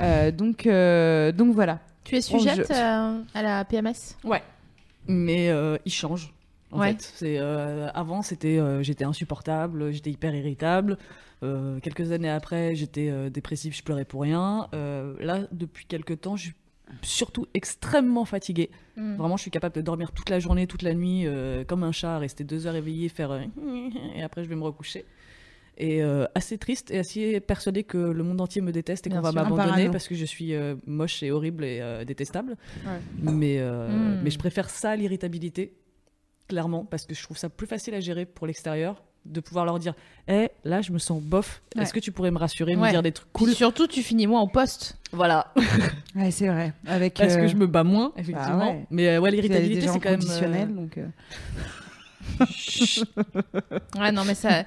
Euh, 0.00 0.30
donc, 0.30 0.64
donc 1.36 1.54
voilà. 1.54 1.78
Tu 2.04 2.16
es 2.16 2.20
sujette 2.20 2.66
je- 2.68 3.38
à 3.38 3.42
la 3.42 3.64
PMS 3.64 4.16
Mais 5.08 5.48
euh, 5.50 5.76
il 5.84 5.92
change. 5.92 6.32
En 6.70 6.80
Ouais. 6.80 6.92
fait, 6.92 7.00
c'est 7.14 7.38
euh, 7.38 7.88
avant 7.94 8.20
c'était 8.20 8.58
euh, 8.58 8.82
j'étais 8.82 9.04
insupportable, 9.04 9.90
j'étais 9.90 10.10
hyper 10.10 10.34
irritable. 10.34 10.98
Quelques 11.82 12.10
années 12.12 12.28
après, 12.28 12.74
j'étais 12.74 13.30
dépressif, 13.30 13.76
je 13.76 13.82
pleurais 13.82 14.04
pour 14.04 14.22
rien. 14.22 14.68
Là, 14.72 15.46
depuis 15.52 15.86
quelques 15.86 16.20
temps, 16.20 16.36
je 16.36 16.42
suis 16.46 16.54
surtout 17.02 17.46
extrêmement 17.54 18.24
fatiguée. 18.24 18.70
Mm. 18.96 19.16
Vraiment, 19.16 19.36
je 19.36 19.42
suis 19.42 19.50
capable 19.50 19.74
de 19.74 19.80
dormir 19.80 20.12
toute 20.12 20.30
la 20.30 20.40
journée, 20.40 20.66
toute 20.66 20.82
la 20.82 20.94
nuit, 20.94 21.26
euh, 21.26 21.64
comme 21.64 21.82
un 21.84 21.92
chat, 21.92 22.18
rester 22.18 22.44
deux 22.44 22.66
heures 22.66 22.76
éveillé, 22.76 23.08
faire 23.08 23.30
euh, 23.30 23.42
et 24.16 24.22
après 24.22 24.44
je 24.44 24.48
vais 24.48 24.56
me 24.56 24.62
recoucher. 24.64 25.04
Et 25.80 26.02
euh, 26.02 26.26
assez 26.34 26.58
triste 26.58 26.90
et 26.90 26.98
assez 26.98 27.38
persuadée 27.40 27.84
que 27.84 27.96
le 27.98 28.22
monde 28.24 28.40
entier 28.40 28.60
me 28.60 28.72
déteste 28.72 29.06
et 29.06 29.10
qu'on 29.10 29.20
va 29.20 29.30
m'abandonner 29.30 29.88
parce 29.90 30.08
que 30.08 30.16
je 30.16 30.24
suis 30.24 30.52
euh, 30.54 30.74
moche 30.86 31.22
et 31.22 31.30
horrible 31.30 31.64
et 31.64 31.78
euh, 31.80 32.04
détestable. 32.04 32.56
Ouais. 32.84 32.98
Mais, 33.22 33.58
euh, 33.60 33.88
Mm. 33.88 34.20
mais 34.24 34.30
je 34.30 34.38
préfère 34.38 34.70
ça 34.70 34.90
à 34.90 34.96
l'irritabilité, 34.96 35.74
clairement, 36.48 36.84
parce 36.84 37.06
que 37.06 37.14
je 37.14 37.22
trouve 37.22 37.36
ça 37.38 37.48
plus 37.48 37.66
facile 37.68 37.94
à 37.94 38.00
gérer 38.00 38.26
pour 38.26 38.46
l'extérieur 38.48 39.04
de 39.24 39.40
pouvoir 39.40 39.64
leur 39.66 39.78
dire 39.78 39.94
Eh, 40.26 40.48
là, 40.64 40.80
je 40.80 40.90
me 40.90 40.98
sens 40.98 41.22
bof. 41.22 41.62
Ouais. 41.76 41.82
Est-ce 41.82 41.92
que 41.92 42.00
tu 42.00 42.10
pourrais 42.12 42.30
me 42.32 42.38
rassurer, 42.38 42.74
me 42.74 42.88
dire 42.90 43.02
des 43.02 43.12
trucs 43.12 43.28
Puis 43.32 43.44
cool? 43.44 43.54
surtout, 43.54 43.86
tu 43.86 44.02
finis 44.02 44.26
moins 44.26 44.40
au 44.40 44.48
poste. 44.48 44.98
Voilà. 45.12 45.52
Ouais, 46.16 46.32
c'est 46.32 46.48
vrai. 46.48 46.72
Avec, 46.86 47.14
Parce 47.14 47.36
que 47.36 47.46
je 47.46 47.54
me 47.54 47.68
bats 47.68 47.84
moins, 47.84 48.12
effectivement. 48.16 48.84
Mais 48.90 49.16
ouais, 49.18 49.30
l'irritabilité, 49.30 49.88
en 49.88 49.92
c'est 49.92 50.00
quand 50.00 50.10
même. 50.50 50.74
donc. 50.74 50.98
Ouais, 53.98 54.12
non, 54.12 54.22
mais 54.24 54.34
ça, 54.34 54.64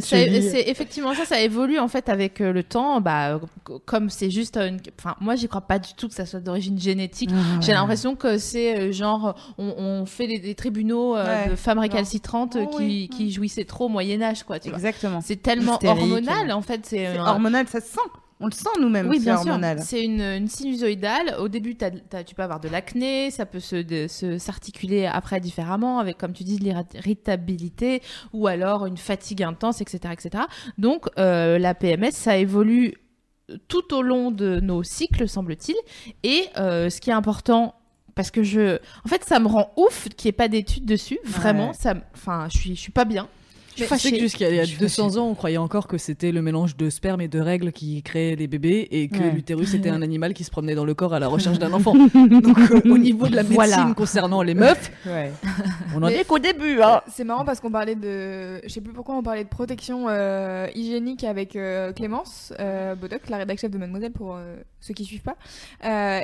c'est 0.00 0.68
effectivement 0.68 1.14
ça, 1.14 1.24
ça 1.24 1.40
évolue 1.40 1.78
en 1.78 1.88
fait 1.88 2.08
avec 2.08 2.40
euh, 2.40 2.52
le 2.52 2.62
temps. 2.62 3.00
Bah, 3.00 3.34
euh, 3.34 3.38
comme 3.84 4.10
c'est 4.10 4.30
juste, 4.30 4.56
euh, 4.56 4.68
une... 4.68 4.80
enfin, 4.98 5.16
moi, 5.20 5.36
j'y 5.36 5.48
crois 5.48 5.60
pas 5.62 5.78
du 5.78 5.94
tout 5.94 6.08
que 6.08 6.14
ça 6.14 6.26
soit 6.26 6.40
d'origine 6.40 6.78
génétique. 6.78 7.30
ah, 7.32 7.60
J'ai 7.60 7.68
ouais. 7.68 7.74
l'impression 7.74 8.16
que 8.16 8.38
c'est 8.38 8.92
genre, 8.92 9.34
on, 9.58 9.74
on 9.76 10.06
fait 10.06 10.26
des, 10.26 10.54
tribunaux 10.54 11.16
euh, 11.16 11.24
Ouais. 11.44 11.50
de 11.50 11.56
femmes 11.56 11.78
récalcitrantes 11.78 12.56
Oh, 12.60 12.66
qui, 12.76 12.76
oui. 12.84 13.08
qui 13.12 13.30
jouissaient 13.32 13.64
trop 13.64 13.86
au 13.86 13.88
Moyen 13.88 14.20
Âge, 14.22 14.42
quoi. 14.44 14.58
Tu. 14.58 14.68
Exactement. 14.68 15.20
C'est 15.20 15.36
tellement 15.42 15.74
Hystérique. 15.74 16.02
hormonal 16.02 16.52
en 16.52 16.62
fait. 16.62 16.80
C'est 16.86 17.18
hormonal, 17.18 17.66
ça 17.68 17.80
se 17.80 17.88
sent. 17.88 18.00
On 18.44 18.46
le 18.46 18.52
sent 18.52 18.68
nous-mêmes. 18.80 19.08
Oui, 19.08 19.20
c'est 19.22 19.30
hormonal. 19.32 19.80
C'est 19.80 20.04
une, 20.04 20.20
une 20.20 20.48
sinusoïdale. 20.48 21.36
Au 21.38 21.48
début, 21.48 21.76
tu 21.76 22.34
peux 22.34 22.42
avoir 22.42 22.60
de 22.60 22.68
l'acné, 22.68 23.30
ça 23.30 23.46
peut 23.46 23.60
se, 23.60 24.36
s'articuler 24.38 25.06
après 25.06 25.40
différemment, 25.40 25.98
avec, 25.98 26.18
comme 26.18 26.32
tu 26.34 26.44
dis, 26.44 26.58
de 26.58 26.64
l'irritabilité 26.64 28.02
ou 28.32 28.46
alors 28.46 28.86
une 28.86 28.96
fatigue 28.96 29.42
intense, 29.42 29.80
etc. 29.80 30.12
etc. 30.12 30.44
Donc, 30.78 31.06
euh, 31.18 31.58
la 31.58 31.74
PMS, 31.74 32.10
ça 32.12 32.36
évolue 32.36 32.94
tout 33.68 33.94
au 33.94 34.02
long 34.02 34.30
de 34.30 34.60
nos 34.60 34.82
cycles, 34.82 35.28
semble-t-il. 35.28 35.76
Et 36.22 36.44
euh, 36.58 36.90
ce 36.90 37.00
qui 37.00 37.10
est 37.10 37.14
important. 37.14 37.74
Parce 38.14 38.30
que 38.30 38.44
je, 38.44 38.76
en 39.04 39.08
fait, 39.08 39.24
ça 39.24 39.40
me 39.40 39.48
rend 39.48 39.72
ouf 39.76 40.08
qu'il 40.10 40.28
n'y 40.28 40.30
ait 40.30 40.32
pas 40.32 40.46
d'études 40.46 40.84
dessus. 40.84 41.18
Vraiment, 41.24 41.68
Ouais. 41.70 41.74
ça, 41.76 41.94
enfin, 42.14 42.46
je 42.52 42.58
suis, 42.58 42.76
je 42.76 42.80
suis 42.80 42.92
pas 42.92 43.04
bien. 43.04 43.26
Je 43.76 43.84
sais 43.84 44.10
que 44.12 44.18
jusqu'à 44.18 44.48
il 44.50 44.56
y 44.56 44.60
a 44.60 44.64
Je 44.64 44.70
suis 44.70 44.78
200 44.78 45.04
fâchée. 45.08 45.18
ans, 45.18 45.28
on 45.28 45.34
croyait 45.34 45.56
encore 45.56 45.86
que 45.88 45.98
c'était 45.98 46.32
le 46.32 46.42
mélange 46.42 46.76
de 46.76 46.90
sperme 46.90 47.20
et 47.20 47.28
de 47.28 47.40
règles 47.40 47.72
qui 47.72 48.02
créait 48.02 48.36
les 48.36 48.46
bébés 48.46 48.86
et 48.90 49.08
que 49.08 49.18
Ouais. 49.18 49.30
l'utérus 49.32 49.74
était 49.74 49.88
un 49.90 50.02
animal 50.02 50.32
qui 50.34 50.44
se 50.44 50.50
promenait 50.50 50.74
dans 50.74 50.84
le 50.84 50.94
corps 50.94 51.14
à 51.14 51.18
la 51.18 51.28
recherche 51.28 51.58
d'un 51.58 51.72
enfant. 51.74 51.94
Donc 51.94 52.58
euh, 52.70 52.80
au 52.84 52.98
niveau 52.98 53.26
de 53.28 53.34
la 53.36 53.42
médecine 53.42 53.54
Voilà. 53.56 53.92
concernant 53.96 54.42
les 54.42 54.54
meufs, 54.54 54.90
Ouais. 55.06 55.32
on 55.94 56.02
en 56.02 56.08
est 56.08 56.24
qu'au 56.26 56.38
début. 56.38 56.80
Hein. 56.82 57.00
C'est 57.08 57.24
marrant 57.24 57.44
parce 57.44 57.60
qu'on 57.60 57.70
parlait 57.70 57.94
de. 57.96 58.60
Je 58.64 58.68
sais 58.68 58.80
plus 58.80 58.92
pourquoi 58.92 59.16
on 59.16 59.22
parlait 59.22 59.44
de 59.44 59.48
protection 59.48 60.06
euh, 60.08 60.66
hygiénique 60.74 61.24
avec 61.24 61.56
euh, 61.56 61.92
Clémence 61.92 62.52
Bodoc, 63.00 63.28
la 63.28 63.38
rédac 63.38 63.58
chef 63.58 63.70
de 63.70 63.78
Mademoiselle 63.78 64.12
pour 64.12 64.38
ceux 64.80 64.94
qui 64.94 65.04
suivent 65.04 65.22
pas. 65.22 65.36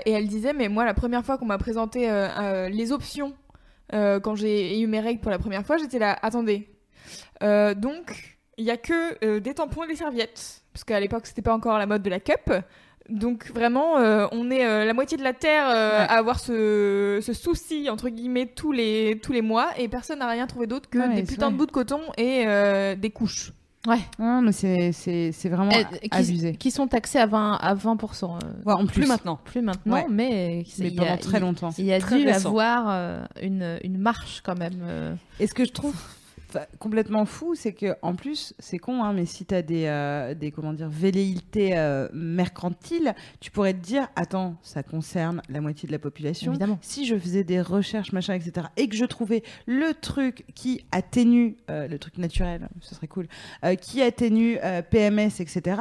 Et 0.07 0.13
elle 0.13 0.29
disait 0.29 0.53
Mais 0.53 0.69
moi, 0.69 0.85
la 0.85 0.95
première 0.95 1.25
fois 1.25 1.39
qu'on 1.39 1.47
m'a 1.47 1.59
présenté 1.59 2.09
les 2.71 2.93
options 2.93 3.33
quand 3.93 4.35
j'ai 4.37 4.81
eu 4.81 4.87
mes 4.87 5.01
règles 5.01 5.21
pour 5.21 5.31
la 5.31 5.39
première 5.39 5.65
fois, 5.67 5.77
j'étais 5.79 5.99
là 5.99 6.17
Attendez. 6.23 6.69
Euh, 7.43 7.75
donc, 7.75 8.39
il 8.59 8.65
y 8.65 8.71
a 8.71 8.77
que 8.77 9.25
euh, 9.25 9.41
des 9.41 9.55
tampons 9.55 9.85
et 9.85 9.89
des 9.89 9.97
serviettes. 9.97 10.63
Parce 10.73 10.85
qu'à 10.85 11.01
l'époque, 11.01 11.27
c'était 11.27 11.43
pas 11.43 11.55
encore 11.55 11.79
la 11.79 11.87
mode 11.87 12.03
de 12.03 12.11
la 12.11 12.21
cup. 12.21 12.53
Donc 13.09 13.51
vraiment, 13.53 13.99
euh, 13.99 14.27
on 14.31 14.51
est 14.53 14.65
euh, 14.65 14.85
la 14.85 14.93
moitié 14.95 15.17
de 15.19 15.25
la 15.25 15.33
Terre 15.33 15.69
euh, 15.69 15.91
Ouais. 15.91 15.97
à 16.09 16.13
avoir 16.19 16.39
ce, 16.39 17.19
ce 17.23 17.33
souci, 17.33 17.91
entre 17.91 18.09
guillemets, 18.09 18.47
tous 18.47 18.71
les, 18.71 19.19
tous 19.21 19.33
les 19.33 19.43
mois, 19.43 19.71
et 19.79 19.89
personne 19.89 20.21
n'a 20.21 20.29
rien 20.29 20.47
trouvé 20.47 20.69
d'autre 20.69 20.89
que 20.89 20.99
Ouais, 20.99 21.15
des 21.15 21.25
putains 21.25 21.51
de 21.51 21.57
bouts 21.57 21.67
de 21.67 21.73
coton 21.73 22.01
et 22.17 22.45
euh, 22.47 22.95
des 22.95 23.11
couches. 23.11 23.53
Non, 24.19 24.43
mais 24.43 24.53
c'est- 24.53 24.93
c'est 24.93 25.33
c'est 25.33 25.49
vraiment 25.49 25.73
Euh, 25.73 25.83
qui, 26.03 26.09
abusé. 26.13 26.55
qui 26.55 26.71
sont 26.71 26.87
taxés 26.87 27.19
à 27.19 27.25
20, 27.27 27.55
à 27.55 27.75
20%. 27.75 28.37
euh, 28.37 28.39
Ouais, 28.67 28.75
en 28.75 28.85
plus, 28.87 29.01
Plus 29.01 29.07
maintenant. 29.09 29.41
plus 29.43 29.63
maintenant, 29.63 29.95
Ouais. 29.95 30.07
mais, 30.11 30.65
c'est- 30.69 30.83
mais 30.83 30.89
il 30.91 30.95
y 30.95 30.99
a- 31.01 31.03
pendant 31.07 31.17
très 31.17 31.41
longtemps. 31.41 31.71
Il 31.79 31.87
y 31.87 31.93
a 31.95 31.99
dû 31.99 32.05
récent. 32.27 32.51
avoir 32.51 32.85
euh, 32.91 33.25
une, 33.43 33.79
une 33.83 33.97
marche 33.99 34.43
quand 34.45 34.57
même. 34.57 34.81
euh. 34.83 35.15
Et 35.41 35.47
ce 35.49 35.55
que 35.55 35.65
je 35.65 35.73
trouve 35.73 35.97
complètement 36.79 37.25
fou, 37.25 37.55
c'est 37.55 37.73
que 37.73 37.95
en 38.03 38.15
plus, 38.15 38.55
c'est 38.59 38.79
con, 38.79 39.03
hein, 39.05 39.13
mais 39.13 39.27
si 39.27 39.45
tu 39.45 39.55
as 39.55 39.63
des, 39.63 39.85
euh, 39.87 40.35
des 40.35 40.51
comment 40.51 40.73
dire, 40.73 40.89
velléités 40.89 41.77
euh, 41.77 42.09
mercantiles, 42.13 43.15
tu 43.41 43.51
pourrais 43.51 43.75
te 43.75 43.79
dire, 43.79 44.09
attends, 44.17 44.57
ça 44.63 44.83
concerne 44.83 45.43
la 45.49 45.61
moitié 45.61 45.87
de 45.87 45.93
la 45.93 45.99
population. 45.99 46.53
Évidemment. 46.53 46.79
Si 46.81 47.07
je 47.07 47.17
faisais 47.19 47.45
des 47.45 47.61
recherches, 47.61 48.13
machin, 48.13 48.35
etc., 48.35 48.69
et 48.77 48.89
que 48.89 48.97
je 48.97 49.05
trouvais 49.05 49.43
le 49.67 49.93
truc 50.01 50.45
qui 50.55 50.85
atténue, 50.93 51.57
euh, 51.71 51.87
le 51.89 51.99
truc 51.99 52.17
naturel, 52.19 52.69
ce 52.81 52.95
serait 52.95 53.09
cool, 53.09 53.27
euh, 53.65 53.75
qui 53.75 54.01
atténue 54.03 54.59
PMS, 54.91 55.41
etc., 55.41 55.81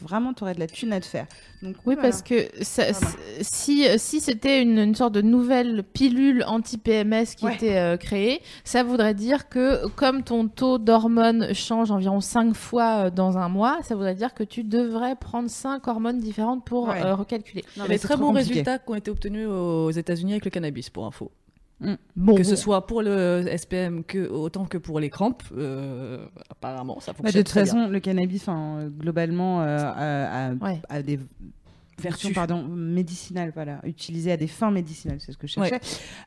vraiment, 0.00 0.32
tu 0.32 0.42
aurais 0.44 0.54
de 0.54 0.60
la 0.60 0.66
thune 0.66 0.92
à 0.92 1.00
te 1.00 1.06
faire. 1.06 1.26
Donc, 1.62 1.74
Oui, 1.84 1.94
voilà. 1.94 2.02
parce 2.02 2.22
que 2.22 2.46
ça- 2.62 2.92
Voilà. 2.92 3.16
si, 3.42 3.86
si 3.98 4.20
c'était 4.20 4.62
une, 4.62 4.78
une 4.78 4.94
sorte 4.94 5.14
de 5.14 5.22
nouvelle 5.22 5.82
pilule 5.82 6.44
anti-PMS 6.46 7.34
qui 7.36 7.44
Ouais. 7.46 7.54
était 7.54 7.98
créée, 7.98 8.40
ça 8.64 8.82
voudrait 8.82 9.14
dire 9.14 9.48
que 9.48 9.86
comme 9.88 10.05
ton 10.24 10.48
taux 10.48 10.78
d'hormones 10.78 11.52
change 11.54 11.90
environ 11.90 12.20
5 12.20 12.54
fois 12.54 13.06
euh, 13.06 13.10
dans 13.10 13.38
un 13.38 13.48
mois, 13.48 13.78
ça 13.82 13.94
voudrait 13.94 14.14
dire 14.14 14.34
que 14.34 14.42
tu 14.44 14.62
devrais 14.64 15.16
prendre 15.16 15.48
5 15.50 15.86
hormones 15.88 16.18
différentes 16.18 16.64
pour 16.64 16.88
Ouais. 16.88 17.02
euh, 17.04 17.14
recalculer. 17.14 17.62
Non, 17.76 17.84
Il 17.84 17.86
y 17.86 17.86
a 17.86 17.88
mais 17.90 17.98
très 17.98 18.16
bons 18.16 18.28
compliqué. 18.28 18.48
résultats 18.50 18.78
qui 18.78 18.90
ont 18.90 18.94
été 18.94 19.10
obtenus 19.10 19.48
aux 19.48 19.90
États-Unis 19.90 20.32
avec 20.32 20.44
le 20.44 20.50
cannabis, 20.50 20.90
pour 20.90 21.06
info. 21.06 21.30
Bon, 22.16 22.34
que 22.36 22.42
ce 22.42 22.56
soit 22.56 22.86
pour 22.86 23.02
le 23.02 23.44
SPM 23.54 24.02
que, 24.02 24.26
autant 24.30 24.64
que 24.64 24.78
pour 24.78 24.98
les 24.98 25.10
crampes, 25.10 25.42
euh, 25.56 26.24
apparemment, 26.48 27.00
ça 27.00 27.12
Bah, 27.12 27.18
fonctionne. 27.18 27.32
de 27.34 27.38
toute 27.44 27.48
très 27.50 27.62
bien. 27.64 27.72
façon, 27.74 27.88
le 27.90 28.00
cannabis, 28.00 28.46
euh, 28.48 28.88
globalement, 28.88 29.60
euh, 29.60 29.76
a, 29.84 30.46
a- 30.46 30.54
Ouais. 30.54 30.80
a 30.88 31.02
des 31.02 31.18
version 32.00 32.28
Vertu. 32.30 32.34
pardon, 32.34 32.62
médicinale, 32.68 33.52
voilà, 33.54 33.80
utilisée 33.84 34.32
à 34.32 34.36
des 34.36 34.46
fins 34.46 34.70
médicinales, 34.70 35.18
c'est 35.20 35.32
ce 35.32 35.38
que 35.38 35.46
je 35.46 35.52
cherchais. 35.54 35.80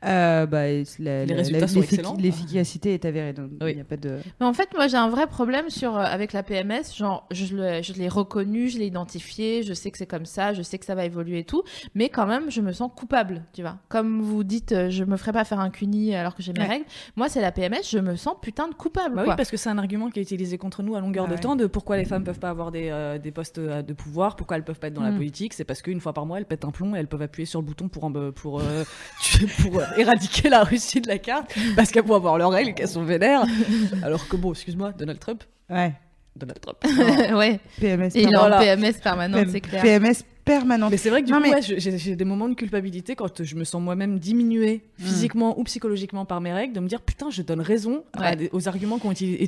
Euh, 0.05 0.45
bah, 0.45 0.67
la- 0.99 1.25
Les 1.25 1.33
résultats 1.33 1.59
la- 1.61 1.67
sont 1.67 1.81
excellents. 1.81 2.15
L'efficacité 2.19 2.93
est 2.93 3.05
avérée, 3.05 3.33
donc 3.33 3.51
il 3.59 3.63
Oui. 3.65 3.75
n'y 3.75 3.81
a 3.81 3.85
pas 3.85 3.97
de. 3.97 4.17
Mais 4.39 4.45
en 4.45 4.53
fait, 4.53 4.69
moi, 4.73 4.87
j'ai 4.87 4.97
un 4.97 5.09
vrai 5.09 5.27
problème 5.27 5.69
sur, 5.69 5.95
euh, 5.97 6.01
avec 6.03 6.33
la 6.33 6.43
PMS. 6.43 6.95
Genre, 6.95 7.27
je 7.31 7.55
l'ai 7.55 7.83
je 7.83 8.09
reconnu, 8.09 8.69
je 8.69 8.79
l'ai 8.79 8.87
identifié, 8.87 9.63
je 9.63 9.73
sais 9.73 9.91
que 9.91 9.97
c'est 9.97 10.05
comme 10.07 10.25
ça, 10.25 10.53
je 10.53 10.61
sais 10.61 10.77
que 10.77 10.85
ça 10.85 10.95
va 10.95 11.05
évoluer 11.05 11.39
et 11.39 11.43
tout. 11.43 11.63
Mais 11.95 12.09
quand 12.09 12.25
même, 12.25 12.49
je 12.49 12.61
me 12.61 12.71
sens 12.71 12.89
coupable, 12.95 13.43
tu 13.53 13.61
vois. 13.61 13.77
Comme 13.89 14.21
vous 14.21 14.43
dites, 14.43 14.71
euh, 14.71 14.89
je 14.89 15.03
me 15.03 15.17
ferai 15.17 15.31
pas 15.33 15.43
faire 15.43 15.59
un 15.59 15.69
cuni 15.69 16.15
alors 16.15 16.35
que 16.35 16.41
j'ai 16.43 16.53
mes 16.53 16.59
Ouais. 16.61 16.65
règles. 16.67 16.85
Moi, 17.15 17.29
c'est 17.29 17.41
la 17.41 17.51
PMS, 17.51 17.83
je 17.89 17.99
me 17.99 18.15
sens 18.15 18.35
putain 18.41 18.67
de 18.67 18.73
coupable, 18.73 19.15
Bah 19.15 19.23
oui, 19.27 19.33
parce 19.37 19.51
que 19.51 19.57
c'est 19.57 19.69
un 19.69 19.77
argument 19.77 20.09
qui 20.09 20.19
est 20.19 20.23
utilisé 20.23 20.57
contre 20.57 20.83
nous 20.83 20.95
à 20.95 20.99
longueur 21.01 21.25
Ah 21.25 21.29
de 21.29 21.33
ouais. 21.35 21.39
temps 21.39 21.55
de 21.55 21.65
pourquoi 21.67 21.97
les 21.97 22.05
femmes 22.05 22.23
peuvent 22.23 22.39
pas 22.39 22.49
avoir 22.49 22.71
des, 22.71 22.89
euh, 22.89 23.17
des 23.17 23.31
postes 23.31 23.59
de 23.59 23.93
pouvoir, 23.93 24.35
pourquoi 24.35 24.57
elles 24.57 24.63
peuvent 24.63 24.79
pas 24.79 24.87
être 24.87 24.93
dans 24.93 25.03
la 25.03 25.11
Mm. 25.11 25.15
politique. 25.17 25.53
C'est 25.59 25.65
parce 25.65 25.81
qu'une 25.81 25.99
fois 25.99 26.13
par 26.13 26.25
mois, 26.25 26.37
elles 26.37 26.45
pètent 26.45 26.63
un 26.63 26.71
plomb 26.71 26.95
et 26.95 26.99
elles 26.99 27.07
peuvent 27.07 27.21
appuyer 27.21 27.45
sur 27.45 27.59
le 27.59 27.65
bouton 27.65 27.89
pour, 27.89 28.05
en- 28.05 28.31
pour, 28.31 28.61
euh, 28.61 28.85
pour 29.61 29.77
euh, 29.77 29.83
éradiquer 29.97 30.47
la 30.47 30.63
Russie 30.63 31.01
de 31.01 31.09
la 31.09 31.17
carte 31.17 31.53
parce 31.75 31.91
qu'elles 31.91 32.05
vont 32.05 32.15
avoir 32.15 32.37
leurs 32.37 32.51
règles 32.51 32.69
et 32.69 32.73
qu'elles 32.73 32.87
sont 32.87 33.03
vénères. 33.03 33.43
Alors 34.01 34.25
que 34.29 34.37
bon, 34.37 34.53
excuse-moi, 34.53 34.93
Donald 34.97 35.19
Trump. 35.19 35.43
Ouais. 35.69 35.91
Donald 36.33 36.61
Trump. 36.61 36.77
ouais. 37.37 37.59
PMS. 37.77 38.11
Et 38.15 38.21
il 38.23 38.31
est 38.31 38.35
en 38.37 38.47
Voilà. 38.47 38.59
PMS 38.59 38.93
permanente, 39.03 39.41
PM- 39.41 39.51
c'est 39.51 39.59
clair. 39.59 39.81
PMS 39.81 40.23
permanente. 40.45 40.91
Mais 40.91 40.97
c'est 40.97 41.09
vrai 41.09 41.21
que 41.21 41.27
du 41.27 41.31
Non, 41.31 41.39
coup, 41.39 41.43
mais- 41.43 41.53
ouais, 41.55 41.61
je- 41.61 41.97
j'ai 41.97 42.15
des 42.15 42.25
moments 42.25 42.49
de 42.49 42.53
culpabilité 42.55 43.15
quand 43.15 43.43
je 43.43 43.55
me 43.55 43.63
sens 43.63 43.81
moi-même 43.81 44.19
diminuée 44.19 44.81
Mm. 44.99 45.03
physiquement 45.03 45.59
ou 45.59 45.63
psychologiquement 45.63 46.25
par 46.25 46.41
mes 46.41 46.53
règles, 46.53 46.73
de 46.73 46.79
me 46.79 46.87
dire 46.87 47.01
putain, 47.01 47.29
je 47.29 47.41
donne 47.41 47.61
raison 47.61 48.03
Ouais. 48.19 48.49
aux 48.53 48.67
arguments 48.67 48.99
qui 48.99 49.07
ont, 49.07 49.11
été, 49.11 49.47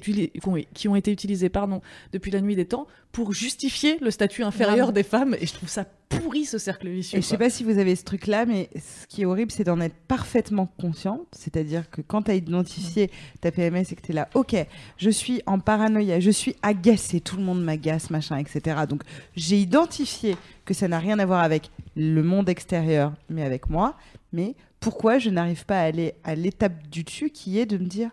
qui 0.73 0.87
ont- 0.87 0.95
utilisés 0.95 1.49
pardon, 1.49 1.81
depuis 2.13 2.31
la 2.31 2.41
nuit 2.41 2.55
des 2.55 2.65
temps 2.65 2.87
pour 3.11 3.33
justifier 3.33 3.97
le 3.99 4.11
statut 4.11 4.43
inférieur 4.43 4.93
des 4.93 5.03
femmes. 5.03 5.35
Et 5.41 5.45
je 5.45 5.53
trouve 5.53 5.67
ça 5.69 5.85
pourri 6.07 6.45
ce 6.45 6.57
cercle 6.57 6.89
vicieux. 6.89 7.17
Et 7.17 7.21
je 7.21 7.25
sais 7.27 7.37
pas 7.37 7.49
si 7.49 7.63
vous 7.63 7.77
avez 7.77 7.95
ce 7.95 8.03
truc-là, 8.03 8.45
mais 8.45 8.69
ce 8.75 9.07
qui 9.07 9.21
est 9.21 9.25
horrible, 9.25 9.51
c'est 9.51 9.63
d'en 9.63 9.79
être 9.81 9.95
parfaitement 10.07 10.67
consciente. 10.79 11.21
C'est-à-dire 11.31 11.89
que 11.89 12.01
quand 12.01 12.23
tu 12.23 12.31
as 12.31 12.35
identifié 12.35 13.09
ta 13.41 13.51
PMS 13.51 13.91
et 13.91 13.95
que 13.95 14.01
tu 14.01 14.11
es 14.11 14.15
là, 14.15 14.29
ok, 14.33 14.55
je 14.97 15.09
suis 15.09 15.41
en 15.45 15.59
paranoïa, 15.59 16.19
je 16.19 16.31
suis 16.31 16.55
agacée, 16.61 17.19
tout 17.21 17.37
le 17.37 17.43
monde 17.43 17.63
m'agace, 17.63 18.09
machin, 18.09 18.37
etc. 18.37 18.77
Donc 18.87 19.03
j'ai 19.35 19.57
identifié 19.57 20.35
que 20.65 20.73
ça 20.73 20.87
n'a 20.87 20.99
rien 20.99 21.19
à 21.19 21.25
voir 21.25 21.41
avec 21.41 21.69
le 21.95 22.21
monde 22.23 22.49
extérieur, 22.49 23.13
mais 23.29 23.43
avec 23.43 23.69
moi. 23.69 23.95
Mais 24.33 24.55
pourquoi 24.79 25.17
je 25.19 25.29
n'arrive 25.29 25.65
pas 25.65 25.79
à 25.79 25.83
aller 25.83 26.13
à 26.23 26.35
l'étape 26.35 26.87
du 26.89 27.03
dessus 27.03 27.29
qui 27.29 27.59
est 27.59 27.65
de 27.65 27.77
me 27.77 27.85
dire 27.85 28.09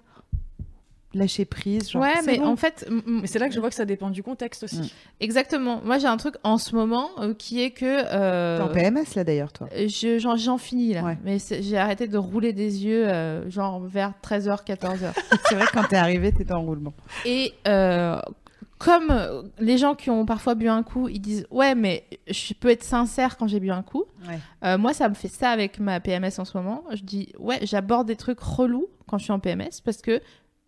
lâcher 1.14 1.46
prise 1.46 1.90
genre, 1.90 2.02
ouais, 2.02 2.12
mais 2.26 2.36
bon. 2.38 2.46
en 2.48 2.56
fait, 2.56 2.86
c'est 3.24 3.38
là 3.38 3.48
que 3.48 3.54
je 3.54 3.60
vois 3.60 3.70
que 3.70 3.74
ça 3.74 3.86
dépend 3.86 4.10
du 4.10 4.22
contexte 4.22 4.64
aussi. 4.64 4.80
Mm. 4.80 4.88
exactement. 5.20 5.80
Moi, 5.82 5.96
j'ai 5.98 6.06
un 6.06 6.18
truc 6.18 6.34
en 6.44 6.58
ce 6.58 6.74
moment 6.76 7.08
euh, 7.20 7.32
qui 7.32 7.62
est 7.62 7.70
que. 7.70 7.86
euh, 7.86 8.58
T'es 8.58 8.62
en 8.62 8.68
PMS 8.68 9.14
là 9.16 9.24
d'ailleurs, 9.24 9.50
toi. 9.52 9.68
je- 9.74 10.18
J'en 10.18 10.36
j'en 10.36 10.58
finis 10.58 10.92
là, 10.92 11.02
Ouais. 11.02 11.16
mais 11.24 11.38
j'ai 11.60 11.78
arrêté 11.78 12.08
de 12.08 12.18
rouler 12.18 12.52
des 12.52 12.84
yeux 12.84 13.08
euh, 13.08 13.48
genre 13.50 13.80
vers 13.80 14.12
13h, 14.22 14.64
14h. 14.66 15.12
c'est 15.48 15.54
vrai 15.54 15.64
que 15.66 15.72
quand 15.72 15.84
t'es 15.88 15.96
arrivé, 15.96 16.30
t'étais 16.30 16.52
en 16.52 16.62
roulement. 16.62 16.92
Et 17.24 17.54
euh, 17.66 18.20
comme 18.78 19.10
euh, 19.10 19.42
les 19.58 19.76
gens 19.76 19.94
qui 19.94 20.08
ont 20.08 20.24
parfois 20.24 20.54
bu 20.54 20.68
un 20.68 20.82
coup, 20.82 21.08
ils 21.08 21.20
disent 21.20 21.46
ouais 21.50 21.74
mais 21.74 22.04
je 22.28 22.54
peux 22.54 22.68
être 22.68 22.84
sincère 22.84 23.36
quand 23.36 23.48
j'ai 23.48 23.60
bu 23.60 23.70
un 23.70 23.82
coup. 23.82 24.04
Ouais. 24.26 24.38
Euh, 24.64 24.78
moi 24.78 24.94
ça 24.94 25.08
me 25.08 25.14
fait 25.14 25.28
ça 25.28 25.50
avec 25.50 25.80
ma 25.80 26.00
PMS 26.00 26.38
en 26.38 26.44
ce 26.44 26.56
moment. 26.56 26.84
Je 26.92 27.02
dis 27.02 27.32
ouais 27.38 27.58
j'aborde 27.62 28.06
des 28.06 28.16
trucs 28.16 28.40
relous 28.40 28.86
quand 29.06 29.18
je 29.18 29.24
suis 29.24 29.32
en 29.32 29.40
PMS 29.40 29.80
parce 29.84 30.00
que 30.00 30.20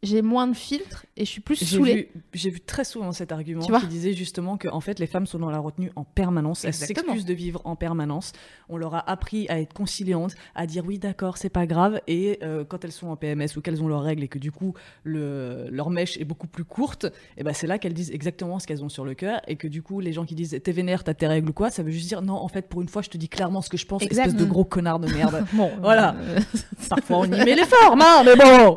j'ai 0.02 0.22
moins 0.22 0.46
de 0.46 0.54
filtres 0.54 1.04
et 1.18 1.26
je 1.26 1.30
suis 1.30 1.42
plus 1.42 1.56
saoulée. 1.56 2.10
j'ai 2.32 2.48
vu 2.48 2.60
très 2.60 2.84
souvent 2.84 3.12
cet 3.12 3.32
argument 3.32 3.62
Tu 3.66 3.72
qui 3.80 3.86
disait 3.86 4.14
justement 4.14 4.56
que 4.56 4.66
en 4.68 4.80
fait 4.80 4.98
les 4.98 5.06
femmes 5.06 5.26
sont 5.26 5.38
dans 5.38 5.50
la 5.50 5.58
retenue 5.58 5.92
en 5.94 6.04
permanence, 6.04 6.64
elles 6.64 6.72
s'excusent 6.72 7.26
de 7.26 7.34
vivre 7.34 7.60
en 7.64 7.76
permanence. 7.76 8.32
On 8.70 8.78
leur 8.78 8.94
a 8.94 9.10
appris 9.10 9.46
à 9.50 9.60
être 9.60 9.74
conciliantes, 9.74 10.34
à 10.54 10.66
dire 10.66 10.84
oui 10.86 10.98
d'accord 10.98 11.36
c'est 11.36 11.50
pas 11.50 11.66
grave 11.66 12.00
et 12.06 12.38
euh, 12.42 12.64
quand 12.64 12.82
elles 12.84 12.92
sont 12.92 13.08
en 13.08 13.16
PMS 13.16 13.48
ou 13.56 13.60
qu'elles 13.60 13.82
ont 13.82 13.88
leurs 13.88 14.02
règles 14.02 14.22
et 14.22 14.28
que 14.28 14.38
du 14.38 14.50
coup 14.50 14.72
le, 15.04 15.68
leur 15.70 15.90
mèche 15.90 16.16
est 16.16 16.24
beaucoup 16.24 16.46
plus 16.46 16.64
courte, 16.64 17.04
et 17.36 17.42
ben 17.44 17.52
c'est 17.52 17.66
là 17.66 17.78
qu'elles 17.78 17.92
disent 17.92 18.10
exactement 18.10 18.58
ce 18.58 18.66
qu'elles 18.66 18.82
ont 18.82 18.88
sur 18.88 19.04
le 19.04 19.12
cœur 19.12 19.42
et 19.48 19.56
que 19.56 19.68
du 19.68 19.82
coup 19.82 20.00
les 20.00 20.14
gens 20.14 20.24
qui 20.24 20.34
disent 20.34 20.58
t'es 20.64 20.72
vénère 20.72 21.04
t'as 21.04 21.12
tes 21.12 21.26
règles 21.26 21.50
ou 21.50 21.52
quoi, 21.52 21.68
ça 21.68 21.82
veut 21.82 21.90
juste 21.90 22.08
dire 22.08 22.22
non 22.22 22.36
en 22.36 22.48
fait 22.48 22.68
pour 22.70 22.80
une 22.80 22.88
fois 22.88 23.02
je 23.02 23.10
te 23.10 23.18
dis 23.18 23.28
clairement 23.28 23.60
ce 23.60 23.68
que 23.68 23.76
je 23.76 23.84
pense, 23.84 24.00
Exact. 24.02 24.28
espèce 24.28 24.40
de 24.40 24.48
gros 24.48 24.64
connard 24.64 24.98
de 24.98 25.12
merde. 25.12 25.44
Bon 25.52 25.70
Voilà. 25.82 26.14
euh, 26.16 26.40
Parfois 26.88 27.18
on 27.18 27.24
y 27.26 27.44
met 27.44 27.54
les 27.54 27.66
formes 27.66 28.00
hein, 28.00 28.22
mais 28.24 28.36
bon. 28.36 28.76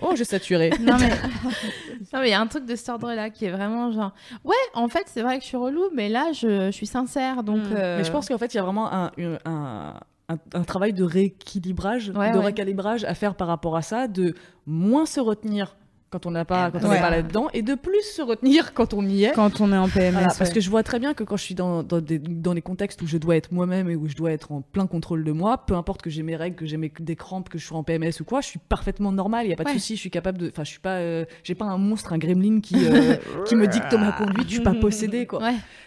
Oh 0.00 0.14
j'ai 0.16 0.24
saturé. 0.24 0.61
non 0.80 0.96
mais 0.98 1.08
non 2.12 2.20
mais 2.20 2.28
il 2.28 2.30
y 2.30 2.34
a 2.34 2.40
un 2.40 2.46
truc 2.46 2.64
de 2.66 2.74
cet 2.76 2.88
ordre 2.88 3.12
là 3.14 3.30
qui 3.30 3.44
est 3.46 3.50
vraiment 3.50 3.90
genre 3.92 4.12
ouais 4.44 4.54
en 4.74 4.88
fait 4.88 5.04
c'est 5.06 5.22
vrai 5.22 5.36
que 5.38 5.42
je 5.42 5.48
suis 5.48 5.56
relou 5.56 5.84
mais 5.94 6.08
là 6.08 6.32
je, 6.32 6.66
je 6.66 6.70
suis 6.70 6.86
sincère 6.86 7.42
donc. 7.42 7.58
Mm. 7.58 7.74
euh, 7.76 7.98
Mais 7.98 8.04
je 8.04 8.10
pense 8.12 8.28
qu'en 8.28 8.38
fait, 8.38 8.52
il 8.54 8.56
y 8.56 8.60
a 8.60 8.62
vraiment 8.62 8.92
un, 8.92 9.10
un, 9.18 9.38
un- 9.44 9.94
un- 10.28 10.38
un 10.54 10.62
travail 10.64 10.92
de 10.92 11.02
rééquilibrage, 11.04 12.10
Ouais, 12.14 12.32
de 12.32 12.38
ouais. 12.38 12.44
recalibrage 12.46 13.04
à 13.04 13.14
faire 13.14 13.34
par 13.34 13.48
rapport 13.48 13.76
à 13.76 13.82
ça, 13.82 14.06
de 14.08 14.34
moins 14.66 15.04
se 15.06 15.20
retenir 15.20 15.76
quand 16.12 16.26
on 16.26 16.30
n'a 16.30 16.44
pas, 16.44 16.68
Eh 16.68 16.72
quand 16.72 16.78
ben, 16.80 16.84
on 16.84 16.88
n'est 16.90 16.94
ouais. 16.96 17.00
pas 17.00 17.10
là-dedans, 17.10 17.48
et 17.54 17.62
de 17.62 17.74
plus 17.74 18.02
se 18.02 18.20
retenir 18.22 18.74
quand 18.74 18.92
on 18.94 19.04
y 19.04 19.24
est. 19.24 19.32
Quand 19.32 19.60
on 19.60 19.72
est 19.72 19.76
en 19.76 19.88
PMS. 19.88 20.12
Voilà, 20.12 20.26
parce 20.28 20.38
ouais. 20.40 20.52
que 20.52 20.60
je 20.60 20.70
vois 20.70 20.82
très 20.82 20.98
bien 21.00 21.14
que 21.14 21.24
quand 21.24 21.36
je 21.38 21.42
suis 21.42 21.54
dans, 21.54 21.82
dans, 21.82 22.00
des, 22.00 22.18
dans 22.18 22.54
des 22.54 22.62
contextes 22.62 23.00
où 23.02 23.06
je 23.06 23.16
dois 23.18 23.36
être 23.36 23.50
moi-même 23.50 23.88
et 23.90 23.96
où 23.96 24.06
je 24.08 24.14
dois 24.14 24.30
être 24.30 24.52
en 24.52 24.60
plein 24.60 24.86
contrôle 24.86 25.24
de 25.24 25.32
moi, 25.32 25.58
peu 25.66 25.74
importe 25.74 26.02
que 26.02 26.10
j'ai 26.10 26.22
mes 26.22 26.36
règles, 26.36 26.54
que 26.56 26.66
j'ai 26.66 26.76
mes- 26.76 26.92
des 27.00 27.16
crampes, 27.16 27.48
que 27.48 27.58
je 27.58 27.64
suis 27.64 27.74
en 27.74 27.82
PMS 27.82 28.12
ou 28.20 28.24
quoi, 28.24 28.40
je 28.42 28.46
suis 28.48 28.58
parfaitement 28.60 29.10
normal, 29.10 29.46
il 29.46 29.48
n'y 29.48 29.54
a 29.54 29.56
pas 29.56 29.64
de 29.64 29.68
Ouais. 29.70 29.74
souci, 29.74 29.96
je 29.96 30.00
suis 30.00 30.10
capable 30.10 30.38
de. 30.38 30.48
Enfin, 30.50 30.64
je 30.64 30.70
suis 30.70 30.80
pas. 30.80 30.98
euh, 30.98 31.24
j'ai 31.42 31.54
pas 31.54 31.64
un 31.64 31.78
monstre, 31.78 32.12
un 32.12 32.18
gremlin 32.18 32.60
qui, 32.60 32.76
euh, 32.76 33.16
qui 33.46 33.56
me 33.56 33.66
dicte 33.66 33.94
ma 33.94 34.12
conduite, 34.12 34.48
je 34.48 34.54
suis 34.54 34.62
pas 34.62 34.74
possédée, 34.74 35.26
quoi. 35.26 35.40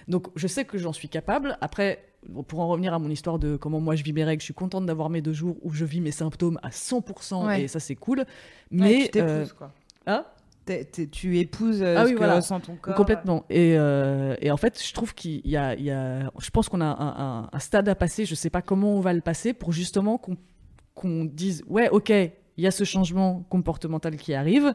Donc 0.08 0.28
je 0.36 0.48
sais 0.48 0.66
que 0.66 0.78
j'en 0.78 0.92
suis 0.94 1.08
capable. 1.10 1.58
Après, 1.62 2.04
pour 2.48 2.60
en 2.60 2.68
revenir 2.68 2.92
à 2.92 2.98
mon 2.98 3.10
histoire 3.12 3.38
de 3.38 3.56
comment 3.56 3.80
moi 3.80 3.96
je 3.96 4.04
vis 4.04 4.12
mes 4.14 4.24
règles, 4.24 4.42
je 4.42 4.46
suis 4.46 4.54
contente 4.56 4.88
d'avoir 4.88 5.12
mes 5.12 5.22
deux 5.22 5.34
jours 5.34 5.58
où 5.62 5.72
je 5.74 5.86
vis 5.86 6.02
mes 6.02 6.10
symptômes 6.12 6.60
à 6.64 6.70
100% 6.72 7.46
Ouais. 7.46 7.62
et 7.64 7.68
ça 7.68 7.80
c'est 7.80 7.94
cool. 7.96 8.20
Ouais, 8.20 8.26
Mais 8.72 9.02
tu 9.06 9.10
t'épouses, 9.12 9.30
euh, 9.30 9.46
quoi. 9.56 9.72
Hein 10.08 10.26
T'es- 10.66 10.84
t'es- 10.86 11.06
tu 11.08 11.38
épouses 11.38 11.84
euh, 11.84 11.94
Ah 11.96 12.02
ce 12.04 12.08
oui, 12.08 12.14
que 12.14 12.18
voilà. 12.18 12.38
ressent 12.38 12.60
ton 12.60 12.76
corps. 12.76 12.96
complètement. 12.96 13.46
Et, 13.52 13.76
euh, 13.78 14.36
et 14.42 14.50
en 14.50 14.58
fait, 14.58 14.82
je 14.84 14.94
trouve 14.96 15.14
qu'il 15.14 15.46
y 15.48 15.56
a, 15.58 15.76
il 15.76 15.84
y 15.84 15.92
a- 15.92 16.32
je 16.40 16.50
pense 16.50 16.70
qu'on 16.70 16.82
a 16.82 16.86
un, 16.86 16.98
un- 17.44 17.50
un 17.54 17.60
stade 17.60 17.88
à 17.88 17.94
passer. 17.94 18.26
Je 18.26 18.34
sais 18.34 18.50
pas 18.50 18.64
comment 18.64 18.96
on 18.96 19.00
va 19.00 19.14
le 19.14 19.22
passer 19.22 19.54
pour 19.54 19.72
justement 19.72 20.18
qu'on 20.18 20.38
qu'on 20.96 21.26
dise 21.26 21.64
ouais, 21.68 21.90
ok, 21.90 22.10
il 22.10 22.32
y 22.64 22.66
a 22.66 22.72
ce 22.72 22.84
changement 22.84 23.46
comportemental 23.50 24.16
qui 24.16 24.34
arrive. 24.34 24.74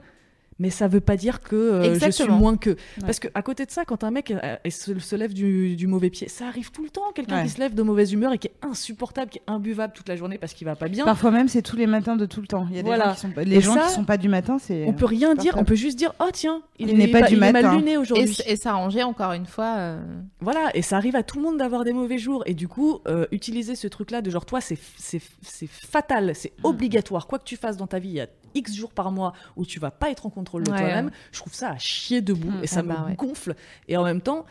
Mais 0.60 0.70
ça 0.70 0.86
veut 0.86 1.00
pas 1.00 1.16
dire 1.16 1.40
que 1.40 1.56
euh, 1.56 1.78
je 1.80 1.84
suis 1.86 1.94
Exactement. 2.06 2.36
moins 2.38 2.56
que. 2.56 2.76
Parce 3.00 3.18
que 3.18 3.26
à 3.34 3.42
côté 3.42 3.64
de 3.66 3.70
ça, 3.70 3.84
quand 3.84 4.04
un 4.04 4.10
mec 4.12 4.30
euh, 4.30 4.38
euh, 4.44 4.70
se, 4.70 4.96
se 4.98 5.16
lève 5.16 5.32
du, 5.34 5.74
du 5.74 5.86
mauvais 5.88 6.10
pied, 6.10 6.28
ça 6.28 6.46
arrive 6.46 6.70
tout 6.70 6.84
le 6.84 6.90
temps. 6.90 7.10
Quelqu'un 7.14 7.38
Ouais. 7.38 7.44
qui 7.44 7.48
se 7.48 7.58
lève 7.58 7.74
de 7.74 7.82
mauvaise 7.82 8.12
humeur 8.12 8.32
et 8.34 8.38
qui 8.38 8.48
est 8.48 8.54
insupportable, 8.62 9.30
qui 9.30 9.38
est 9.38 9.42
imbuvable 9.50 9.92
toute 9.94 10.08
la 10.08 10.16
journée 10.16 10.36
parce 10.38 10.52
qu'il 10.52 10.66
va 10.66 10.76
pas 10.76 10.88
bien. 10.88 11.04
Parfois 11.06 11.30
même, 11.30 11.48
c'est 11.48 11.62
tous 11.62 11.76
les 11.76 11.86
matins 11.86 12.14
de 12.16 12.26
tout 12.26 12.40
le 12.42 12.46
temps. 12.46 12.66
Il 12.70 12.76
y 12.76 12.78
a 12.78 12.82
des 12.82 12.90
gens 12.96 13.12
qui 13.14 13.20
sont 13.20 13.30
pas... 13.30 13.42
Les 13.44 13.56
Et 13.56 13.60
gens 13.60 13.74
ça, 13.74 13.86
qui 13.86 13.92
sont 13.94 14.04
pas 14.04 14.16
du 14.18 14.28
matin, 14.28 14.58
c'est. 14.60 14.84
On 14.86 14.92
peut 14.92 15.06
rien 15.06 15.34
dire, 15.34 15.54
on 15.56 15.64
peut 15.64 15.74
juste 15.74 15.98
dire 15.98 16.12
oh 16.20 16.28
tiens, 16.32 16.62
il, 16.78 16.90
Il 16.90 16.98
n'est 16.98 17.04
est 17.04 17.08
pas 17.08 17.22
du 17.22 17.34
il 17.34 17.36
est 17.38 17.40
mal 17.40 17.52
matin. 17.52 17.76
luné 17.76 17.92
Et, 17.92 17.96
aujourd'hui. 17.96 18.24
s- 18.24 18.42
et 18.46 18.56
s'arranger 18.56 19.02
encore 19.02 19.32
une 19.32 19.46
fois. 19.46 19.76
euh, 19.78 20.02
Voilà, 20.40 20.70
et 20.74 20.82
ça 20.82 20.96
arrive 20.96 21.16
à 21.16 21.22
tout 21.22 21.38
le 21.38 21.42
monde 21.44 21.56
d'avoir 21.56 21.84
des 21.84 21.92
mauvais 21.94 22.18
jours. 22.18 22.42
Et 22.46 22.52
du 22.54 22.68
coup, 22.68 23.00
euh, 23.08 23.24
utiliser 23.32 23.74
ce 23.76 23.86
truc-là 23.88 24.20
de 24.20 24.28
genre, 24.30 24.44
toi, 24.44 24.60
c'est 24.60 24.78
c'est- 24.98 25.22
c'est 25.42 25.68
fatal, 25.68 26.32
c'est 26.34 26.52
Hmm. 26.62 26.66
obligatoire. 26.66 27.26
Quoi 27.26 27.38
que 27.38 27.44
tu 27.44 27.56
fasses 27.56 27.76
dans 27.78 27.86
ta 27.86 27.98
vie, 27.98 28.08
il 28.10 28.14
y 28.16 28.20
a 28.20 28.26
X 28.54 28.74
jours 28.74 28.92
par 28.92 29.10
mois 29.12 29.32
où 29.56 29.64
tu 29.66 29.78
vas 29.80 29.90
pas 29.90 30.10
être 30.10 30.26
en 30.26 30.30
contrôle 30.30 30.64
de 30.64 30.70
Ouais, 30.70 30.78
toi-même. 30.78 31.06
ouais. 31.06 31.12
Je 31.32 31.38
trouve 31.40 31.54
ça 31.54 31.70
à 31.70 31.78
chier 31.78 32.20
debout 32.20 32.50
Mm, 32.50 32.62
et 32.64 32.66
ça 32.66 32.80
ah 32.80 32.82
bah 32.82 33.00
me 33.00 33.06
ouais. 33.10 33.14
gonfle. 33.16 33.54
Et 33.88 33.96
en 33.96 34.04
même 34.04 34.20
temps, 34.20 34.44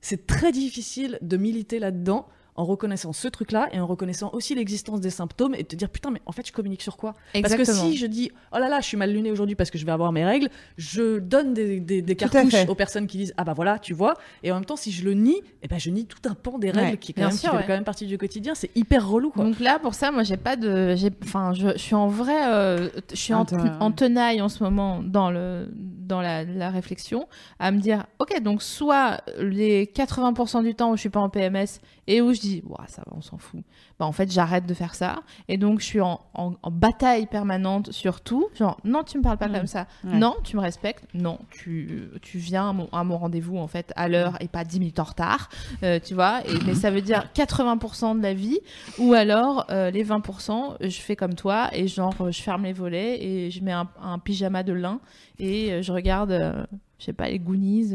c'est 0.00 0.26
très 0.26 0.52
difficile 0.52 1.18
de 1.22 1.36
militer 1.36 1.78
là-dedans 1.78 2.26
en 2.56 2.64
reconnaissant 2.64 3.12
ce 3.12 3.28
truc-là 3.28 3.68
et 3.72 3.80
en 3.80 3.86
reconnaissant 3.86 4.30
aussi 4.32 4.54
l'existence 4.54 5.00
des 5.00 5.10
symptômes 5.10 5.54
et 5.54 5.62
de 5.62 5.68
te 5.68 5.76
dire 5.76 5.90
putain 5.90 6.10
mais 6.10 6.22
en 6.26 6.32
fait 6.32 6.46
je 6.46 6.52
communique 6.52 6.82
sur 6.82 6.96
quoi? 6.96 7.14
Parce 7.34 7.54
que 7.54 7.64
si 7.64 7.96
je 7.96 8.06
dis 8.06 8.30
oh 8.52 8.58
là 8.58 8.68
là 8.68 8.80
je 8.80 8.86
suis 8.86 8.96
mal 8.96 9.12
luné 9.12 9.30
aujourd'hui 9.30 9.54
parce 9.54 9.70
que 9.70 9.78
je 9.78 9.84
vais 9.84 9.92
avoir 9.92 10.12
mes 10.12 10.24
règles, 10.24 10.48
je 10.76 11.18
donne 11.18 11.54
des, 11.54 12.16
cartouches 12.16 12.66
aux 12.68 12.74
personnes 12.74 13.06
qui 13.06 13.18
disent 13.18 13.34
ah 13.36 13.44
bah 13.44 13.52
voilà 13.54 13.78
tu 13.78 13.92
vois. 13.92 14.14
Et 14.42 14.50
en 14.50 14.54
même 14.56 14.64
temps 14.64 14.76
si 14.76 14.92
je 14.92 15.04
le 15.04 15.14
nie 15.14 15.42
eh 15.62 15.68
ben 15.68 15.78
je 15.78 15.90
nie 15.90 16.06
tout 16.06 16.28
un 16.28 16.34
pan 16.34 16.58
des 16.58 16.70
règles 16.70 16.86
Ouais, 16.86 16.96
qui, 16.96 17.12
quand 17.12 17.22
bien 17.22 17.28
même, 17.28 17.36
sûr, 17.36 17.50
qui 17.50 17.56
fait 17.56 17.60
ouais. 17.62 17.66
quand 17.66 17.74
même 17.74 17.84
partie 17.84 18.06
du 18.06 18.18
quotidien. 18.18 18.54
C'est 18.54 18.70
hyper 18.76 19.08
relou 19.08 19.30
quoi. 19.30 19.44
Donc 19.44 19.60
là, 19.60 19.78
pour 19.78 19.94
ça, 19.94 20.10
moi, 20.10 20.22
j'ai 20.22 20.36
pas 20.36 20.56
de, 20.56 20.94
j'ai, 20.96 21.10
enfin, 21.22 21.52
je, 21.54 21.68
je 21.72 21.78
suis 21.78 21.94
en 21.94 22.08
vrai, 22.08 22.48
euh, 22.48 22.88
je 23.10 23.16
suis 23.16 23.34
en, 23.34 23.42
Attends, 23.42 23.78
en 23.80 23.90
tenaille 23.92 24.40
en 24.40 24.48
ce 24.48 24.62
moment 24.62 25.02
dans 25.02 25.30
le, 25.30 25.68
dans 25.72 26.20
la, 26.20 26.44
la 26.44 26.70
réflexion, 26.70 27.26
à 27.58 27.70
me 27.70 27.80
dire, 27.80 28.06
ok, 28.18 28.40
donc 28.42 28.62
soit 28.62 29.20
les 29.38 29.86
80% 29.86 30.62
du 30.62 30.74
temps 30.74 30.92
où 30.92 30.96
je 30.96 31.00
suis 31.00 31.10
pas 31.10 31.20
en 31.20 31.28
PMS 31.28 31.80
et 32.06 32.20
où 32.20 32.32
je 32.32 32.40
dis, 32.46 32.62
ça 32.88 33.02
va, 33.06 33.12
on 33.16 33.20
s'en 33.20 33.38
fout. 33.38 33.60
Bah 33.98 34.06
en 34.06 34.12
fait, 34.12 34.30
j'arrête 34.30 34.66
de 34.66 34.74
faire 34.74 34.94
ça 34.94 35.20
et 35.48 35.56
donc 35.58 35.80
je 35.80 35.84
suis 35.84 36.00
en, 36.00 36.20
en, 36.34 36.52
en 36.62 36.70
bataille 36.70 37.26
permanente 37.26 37.92
sur 37.92 38.20
tout. 38.20 38.48
Genre, 38.54 38.78
non, 38.84 39.02
tu 39.04 39.18
me 39.18 39.22
parles 39.22 39.38
pas 39.38 39.48
Mm. 39.48 39.52
comme 39.52 39.66
ça. 39.66 39.86
Ouais. 40.04 40.16
Non, 40.18 40.34
tu 40.44 40.56
me 40.56 40.60
respectes. 40.60 41.04
Non, 41.14 41.38
tu, 41.50 42.08
tu 42.22 42.38
viens 42.38 42.70
à 42.92 43.04
mon, 43.04 43.16
rendez-vous 43.18 43.56
en 43.58 43.66
fait 43.68 43.92
à 43.96 44.08
l'heure 44.08 44.36
et 44.40 44.48
pas 44.48 44.64
10 44.64 44.80
minutes 44.80 44.98
en 44.98 45.04
retard. 45.04 45.48
Euh, 45.82 45.98
tu 46.02 46.14
vois. 46.14 46.40
Et, 46.48 46.58
mais 46.66 46.74
ça 46.74 46.90
veut 46.90 47.02
dire 47.02 47.28
80% 47.34 48.16
de 48.18 48.22
la 48.22 48.34
vie 48.34 48.58
ou 48.98 49.12
alors 49.14 49.66
euh, 49.70 49.90
les 49.90 50.04
20%, 50.04 50.76
je 50.80 51.00
fais 51.00 51.16
comme 51.16 51.34
toi 51.34 51.68
et 51.72 51.86
genre 51.88 52.14
je 52.30 52.42
ferme 52.42 52.64
les 52.64 52.72
volets 52.72 53.22
et 53.22 53.50
je 53.50 53.62
mets 53.62 53.72
un, 53.72 53.88
un 54.02 54.18
pyjama 54.18 54.62
de 54.62 54.72
lin 54.72 55.00
et 55.38 55.72
euh, 55.72 55.82
je 55.82 55.92
regarde, 55.92 56.30
euh, 56.32 56.64
je 56.98 57.04
sais 57.06 57.12
pas, 57.12 57.28
les 57.28 57.38
Goonies. 57.38 57.94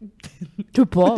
Que 0.72 0.82
pauvre. 0.82 1.16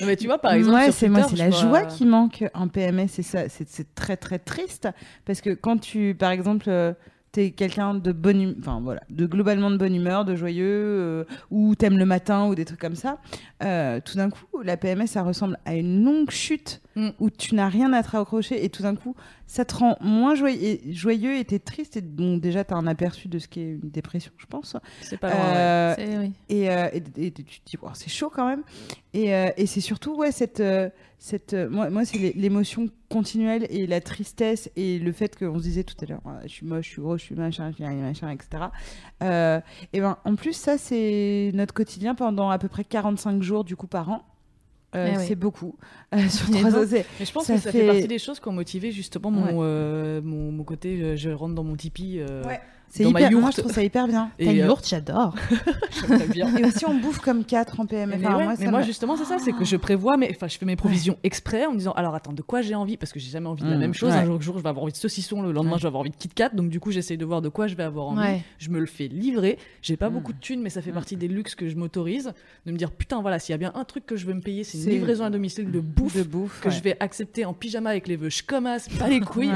Non, 0.00 0.06
mais 0.06 0.16
tu 0.16 0.26
vois, 0.26 0.38
par 0.38 0.52
exemple, 0.54 0.76
ouais, 0.76 0.92
c'est 0.92 1.08
moi, 1.08 1.24
c'est 1.24 1.36
je 1.36 1.42
la 1.42 1.50
vois- 1.50 1.60
joie 1.60 1.84
qui 1.84 2.06
manque 2.06 2.44
en 2.54 2.68
PMS, 2.68 3.08
c'est 3.08 3.22
ça, 3.22 3.48
c'est 3.48 3.68
c'est 3.68 3.94
très 3.94 4.16
très 4.16 4.38
triste 4.38 4.88
parce 5.24 5.40
que 5.40 5.50
quand 5.50 5.78
tu, 5.78 6.14
par 6.18 6.30
exemple, 6.30 6.66
euh, 6.68 6.92
t'es 7.32 7.52
quelqu'un 7.52 7.94
de 7.94 8.10
bonne, 8.12 8.40
hum- 8.44 8.54
enfin 8.58 8.80
voilà, 8.82 9.02
de 9.08 9.24
globalement 9.26 9.70
de 9.70 9.76
bonne 9.76 9.94
humeur, 9.94 10.24
de 10.24 10.34
joyeux, 10.34 10.66
euh, 10.66 11.24
ou 11.50 11.74
t'aimes 11.76 11.98
le 11.98 12.04
matin 12.06 12.46
ou 12.46 12.54
des 12.54 12.64
trucs 12.64 12.80
comme 12.80 12.96
ça, 12.96 13.18
euh, 13.62 14.00
tout 14.04 14.16
d'un 14.16 14.30
coup, 14.30 14.46
la 14.64 14.76
PMS, 14.76 15.06
ça 15.06 15.22
ressemble 15.22 15.58
à 15.64 15.74
une 15.76 16.02
longue 16.04 16.30
chute 16.30 16.80
Mm. 16.96 17.10
où 17.20 17.30
tu 17.30 17.54
n'as 17.54 17.68
rien 17.68 17.92
à 17.92 18.02
te 18.02 18.10
raccrocher 18.10 18.64
et 18.64 18.68
tout 18.68 18.82
d'un 18.82 18.96
coup, 18.96 19.14
ça 19.46 19.64
te 19.64 19.76
rend 19.76 19.96
moins 20.00 20.34
joyeux 20.34 20.60
et, 20.60 20.92
joyeux 20.92 21.36
et 21.36 21.44
t'es 21.44 21.60
triste 21.60 21.96
et 21.96 22.00
bon, 22.00 22.36
déjà 22.36 22.64
t'as 22.64 22.74
un 22.74 22.86
aperçu 22.88 23.28
de 23.28 23.38
ce 23.38 23.46
qu'est 23.46 23.74
une 23.74 23.90
dépression, 23.90 24.32
je 24.38 24.46
pense. 24.46 24.76
C'est 25.00 25.16
pas 25.16 25.28
ouais. 25.28 25.34
Euh, 25.36 26.18
oui. 26.22 26.32
et, 26.48 26.64
et- 26.64 27.26
et 27.26 27.30
tu 27.30 27.44
te 27.44 27.64
dis, 27.64 27.76
Wow, 27.80 27.90
c'est 27.94 28.10
chaud 28.10 28.28
quand 28.34 28.48
même. 28.48 28.64
Et, 29.12 29.34
euh, 29.34 29.50
et 29.56 29.66
c'est 29.66 29.80
surtout, 29.80 30.14
ouais, 30.16 30.30
cette. 30.32 30.60
euh, 30.60 30.88
cette 31.18 31.52
euh, 31.52 31.68
moi, 31.68 31.90
moi 31.90 32.04
c'est 32.04 32.16
l'é- 32.16 32.32
l'émotion 32.34 32.88
continuelle 33.10 33.66
et 33.68 33.86
la 33.86 34.00
tristesse 34.00 34.70
et 34.76 34.98
le 34.98 35.12
fait 35.12 35.36
qu'on 35.38 35.58
se 35.58 35.64
disait 35.64 35.82
tout 35.84 35.96
à 36.02 36.06
l'heure, 36.06 36.20
Ah, 36.24 36.40
je 36.44 36.48
suis 36.48 36.64
moche, 36.66 36.86
je 36.86 36.90
suis 36.92 37.02
gros, 37.02 37.18
je 37.18 37.24
suis 37.24 37.34
machin, 37.34 37.70
je 37.70 37.74
suis 37.74 37.84
machin, 37.84 38.30
etc. 38.30 38.64
Euh, 39.22 39.60
et 39.92 40.00
ben, 40.00 40.16
en 40.24 40.34
plus, 40.36 40.52
ça, 40.54 40.78
c'est 40.78 41.50
notre 41.54 41.74
quotidien 41.74 42.14
pendant 42.14 42.50
à 42.50 42.58
peu 42.58 42.68
près 42.68 42.84
45 42.84 43.42
jours, 43.42 43.64
du 43.64 43.76
coup, 43.76 43.86
par 43.88 44.08
an. 44.10 44.22
Euh, 44.96 45.10
Eh 45.12 45.18
oui. 45.18 45.24
C'est 45.26 45.36
beaucoup. 45.36 45.76
Euh, 46.14 46.28
sur 46.28 46.50
Mais 46.50 46.58
trois 46.60 46.76
ans, 46.76 46.84
Mais 46.90 47.04
je 47.24 47.32
pense 47.32 47.44
ça 47.44 47.54
que 47.54 47.60
ça 47.60 47.70
fait... 47.70 47.80
fait- 47.80 47.86
partie 47.86 48.08
des 48.08 48.18
choses 48.18 48.40
qui 48.40 48.48
ont 48.48 48.52
motivé 48.52 48.90
justement 48.90 49.30
mon, 49.30 49.44
Ouais. 49.44 49.52
euh, 49.60 50.20
mon, 50.22 50.50
mon 50.50 50.64
côté 50.64 51.16
je 51.16 51.30
rentre 51.30 51.54
dans 51.54 51.62
mon 51.62 51.76
Tipeee. 51.76 52.18
euh, 52.20 52.44
Ouais. 52.44 52.60
C'est 52.90 53.04
Dans 53.04 53.10
ma 53.12 53.20
hyper. 53.20 53.38
Moi, 53.40 53.50
je 53.52 53.60
trouve 53.60 53.72
ça 53.72 53.82
hyper 53.82 54.06
bien. 54.08 54.30
Et, 54.38 54.44
Ta 54.46 54.50
euh, 54.50 54.66
yourte, 54.66 54.86
j'adore. 54.88 55.34
Et 56.58 56.64
aussi, 56.64 56.84
on 56.86 56.94
bouffe 56.98 57.18
comme 57.20 57.44
4 57.44 57.80
en 57.80 57.86
PM. 57.86 58.10
Mais, 58.10 58.16
Enfin, 58.16 58.36
ouais, 58.36 58.44
moi, 58.68 58.80
mais 58.80 58.84
justement, 58.84 59.16
c'est 59.16 59.24
ça, 59.24 59.36
c'est 59.38 59.52
que 59.52 59.64
je 59.64 59.76
prévois, 59.76 60.16
mais 60.16 60.30
enfin, 60.34 60.48
je 60.48 60.58
fais 60.58 60.66
mes 60.66 60.76
provisions 60.76 61.16
exprès 61.22 61.66
en 61.66 61.72
me 61.72 61.78
disant, 61.78 61.92
alors 61.92 62.14
attends, 62.14 62.32
de 62.32 62.42
quoi 62.42 62.62
j'ai 62.62 62.74
envie? 62.74 62.96
Parce 62.96 63.12
que 63.12 63.18
j'ai 63.20 63.30
jamais 63.30 63.46
envie 63.48 63.62
de 63.62 63.68
la 63.70 63.76
Mm, 63.76 63.80
même 63.80 63.94
chose. 63.94 64.10
ouais. 64.10 64.16
Un 64.18 64.24
jour, 64.24 64.40
jour, 64.42 64.58
je 64.58 64.62
vais 64.62 64.68
avoir 64.68 64.82
envie 64.84 64.92
de 64.92 64.96
saucisson, 64.98 65.40
le 65.42 65.52
lendemain, 65.52 65.72
Ouais. 65.72 65.78
je 65.78 65.82
vais 65.82 65.88
avoir 65.88 66.00
envie 66.00 66.10
de 66.10 66.16
Kit 66.16 66.28
Kat. 66.28 66.50
Donc, 66.50 66.68
du 66.70 66.80
coup, 66.80 66.90
j'essaye 66.90 67.16
de 67.16 67.24
voir 67.24 67.40
de 67.42 67.48
quoi 67.48 67.66
je 67.68 67.74
vais 67.74 67.82
avoir 67.84 68.08
envie. 68.08 68.20
Ouais. 68.20 68.42
Je 68.58 68.70
me 68.70 68.78
le 68.80 68.86
fais 68.86 69.08
livrer. 69.08 69.58
J'ai 69.82 69.96
pas 69.96 70.10
Mm. 70.10 70.14
beaucoup 70.14 70.32
de 70.32 70.38
thunes, 70.40 70.60
mais 70.60 70.70
ça 70.70 70.82
fait 70.82 70.90
Mm. 70.90 70.94
partie 70.94 71.16
des 71.16 71.28
luxes 71.28 71.54
que 71.54 71.68
je 71.68 71.76
m'autorise. 71.76 72.32
De 72.66 72.72
me 72.72 72.76
dire, 72.76 72.90
putain, 72.90 73.20
voilà, 73.20 73.38
s'il 73.38 73.52
y 73.52 73.54
a 73.54 73.58
bien 73.58 73.72
un 73.74 73.84
truc 73.84 74.04
que 74.06 74.16
je 74.16 74.26
veux 74.26 74.34
me 74.34 74.40
payer, 74.40 74.64
c'est 74.64 74.78
une 74.78 74.90
livraison 74.90 75.24
à 75.24 75.30
domicile 75.30 75.70
de 75.70 75.80
bouffe. 75.80 76.16
de 76.16 76.22
bouffe. 76.22 76.60
Que 76.60 76.68
ouais. 76.68 76.74
je 76.74 76.82
vais 76.82 76.96
accepter 77.00 77.44
en 77.44 77.52
pyjama 77.54 77.90
avec 77.90 78.08
les 78.08 78.16
vœux, 78.16 78.30
je 78.30 78.42
commence, 78.42 78.88
pas 78.88 79.08
les 79.08 79.20
couilles. 79.20 79.50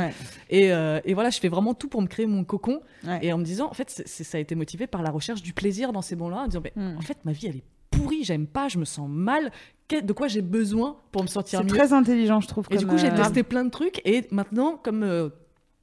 Euh, 0.52 1.00
et 1.04 1.14
voilà, 1.14 1.30
je 1.30 1.38
fais 1.40 1.48
vraiment 1.48 1.74
tout 1.74 1.88
pour 1.88 2.00
me 2.02 2.06
créer 2.06 2.26
mon 2.26 2.44
cocon. 2.44 2.80
Et 3.24 3.32
en 3.32 3.38
me 3.38 3.44
disant, 3.44 3.68
en 3.70 3.74
fait, 3.74 3.88
c'est- 3.88 4.06
c'est- 4.06 4.24
ça 4.24 4.36
a 4.36 4.40
été 4.40 4.54
motivé 4.54 4.86
par 4.86 5.02
la 5.02 5.10
recherche 5.10 5.40
du 5.42 5.52
plaisir 5.54 5.92
dans 5.92 6.02
ces 6.02 6.14
bons-là, 6.14 6.38
en 6.42 6.46
disant, 6.46 6.60
mais, 6.62 6.72
Mm. 6.76 6.98
en 6.98 7.00
fait, 7.00 7.16
ma 7.24 7.32
vie, 7.32 7.46
elle 7.46 7.56
est 7.56 7.64
pourrie, 7.90 8.22
j'aime 8.24 8.46
pas, 8.46 8.68
je 8.68 8.76
me 8.78 8.84
sens 8.84 9.08
mal. 9.08 9.50
De 9.90 10.12
quoi 10.12 10.28
j'ai 10.28 10.42
besoin 10.42 10.96
pour 11.12 11.22
me 11.22 11.28
sentir 11.28 11.58
C'est 11.60 11.64
mieux? 11.64 11.70
très 11.70 11.92
intelligent, 11.92 12.40
je 12.40 12.48
trouve. 12.48 12.66
Et 12.70 12.76
du 12.76 12.86
coup, 12.86 12.98
j'ai 12.98 13.10
euh, 13.10 13.16
testé 13.16 13.42
plein 13.42 13.64
de 13.64 13.70
trucs. 13.70 14.00
Et 14.04 14.26
maintenant, 14.30 14.76
comme 14.82 15.02
euh, 15.04 15.28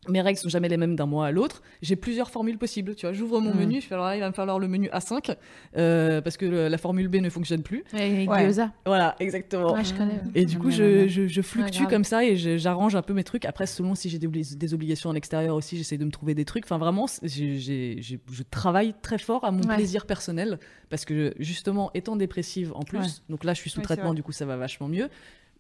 mes 0.10 0.22
règles 0.22 0.40
sont 0.40 0.49
jamais 0.49 0.68
les 0.68 0.78
mêmes 0.78 0.95
d'un 0.95 1.06
mois 1.06 1.28
à 1.28 1.32
l'autre, 1.32 1.61
j'ai 1.84 1.95
plusieurs 1.95 2.32
formules 2.32 2.57
possibles. 2.57 2.95
Tu 2.95 3.06
vois, 3.06 3.14
j'ouvre 3.14 3.40
mon 3.40 3.53
Mm. 3.53 3.60
menu, 3.60 3.82
je 3.82 3.86
fais 3.86 3.94
alors 3.94 4.07
là, 4.07 4.15
il 4.15 4.19
va 4.19 4.30
me 4.30 4.34
falloir 4.34 4.57
le 4.57 4.68
menu 4.68 4.90
A5 4.91 5.36
euh, 5.78 6.22
parce 6.22 6.38
que 6.38 6.45
le- 6.48 6.68
la 6.69 6.78
formule 6.80 7.07
B 7.07 7.18
ne 7.18 7.30
fonctionne 7.30 7.61
plus. 7.61 7.84
Ouais. 7.94 8.26
gyoza. 8.26 8.72
Voilà, 8.86 9.15
exactement. 9.19 9.73
Ouais, 9.73 9.84
je 9.84 9.94
connais. 9.94 10.14
ouais. 10.14 10.22
Et 10.36 10.45
du 10.45 10.57
coup, 10.57 10.72
je, 10.72 11.41
fluctue 11.44 11.84
comme 11.88 12.03
ça 12.03 12.23
et 12.26 12.36
je- 12.36 12.57
j'arrange 12.57 12.95
un 12.95 13.02
peu 13.03 13.14
mes 13.14 13.23
trucs. 13.23 13.45
Après, 13.45 13.65
selon 13.68 13.94
si 13.94 14.10
j'ai 14.10 14.18
des, 14.18 14.28
obli- 14.28 14.57
des 14.57 14.73
obligations 14.73 15.11
à 15.11 15.14
l'extérieur 15.14 15.56
aussi, 15.56 15.78
j'essaie 15.78 15.98
de 15.98 16.06
me 16.06 16.11
trouver 16.11 16.34
des 16.34 16.45
trucs. 16.45 16.64
Enfin, 16.65 16.78
vraiment, 16.80 17.06
c'est- 17.07 17.28
j'ai- 17.28 17.60
j'ai- 17.60 17.98
j'ai- 18.02 18.19
je 18.32 18.44
travaille 18.49 18.95
très 19.03 19.18
fort 19.19 19.44
à 19.45 19.52
mon 19.52 19.61
Ouais. 19.61 19.76
plaisir 19.76 20.06
personnel 20.07 20.60
parce 20.90 21.06
que 21.06 21.34
justement, 21.40 21.91
étant 21.94 22.15
dépressive 22.15 22.72
en 22.76 22.82
plus, 22.82 22.98
Ouais. 22.99 23.06
donc 23.30 23.44
là, 23.44 23.53
je 23.53 23.60
suis 23.60 23.69
sous 23.69 23.82
traitement, 23.82 24.14
du 24.15 24.23
coup, 24.23 24.32
ça 24.32 24.45
va 24.45 24.57
vachement 24.57 24.88
mieux. 24.88 25.10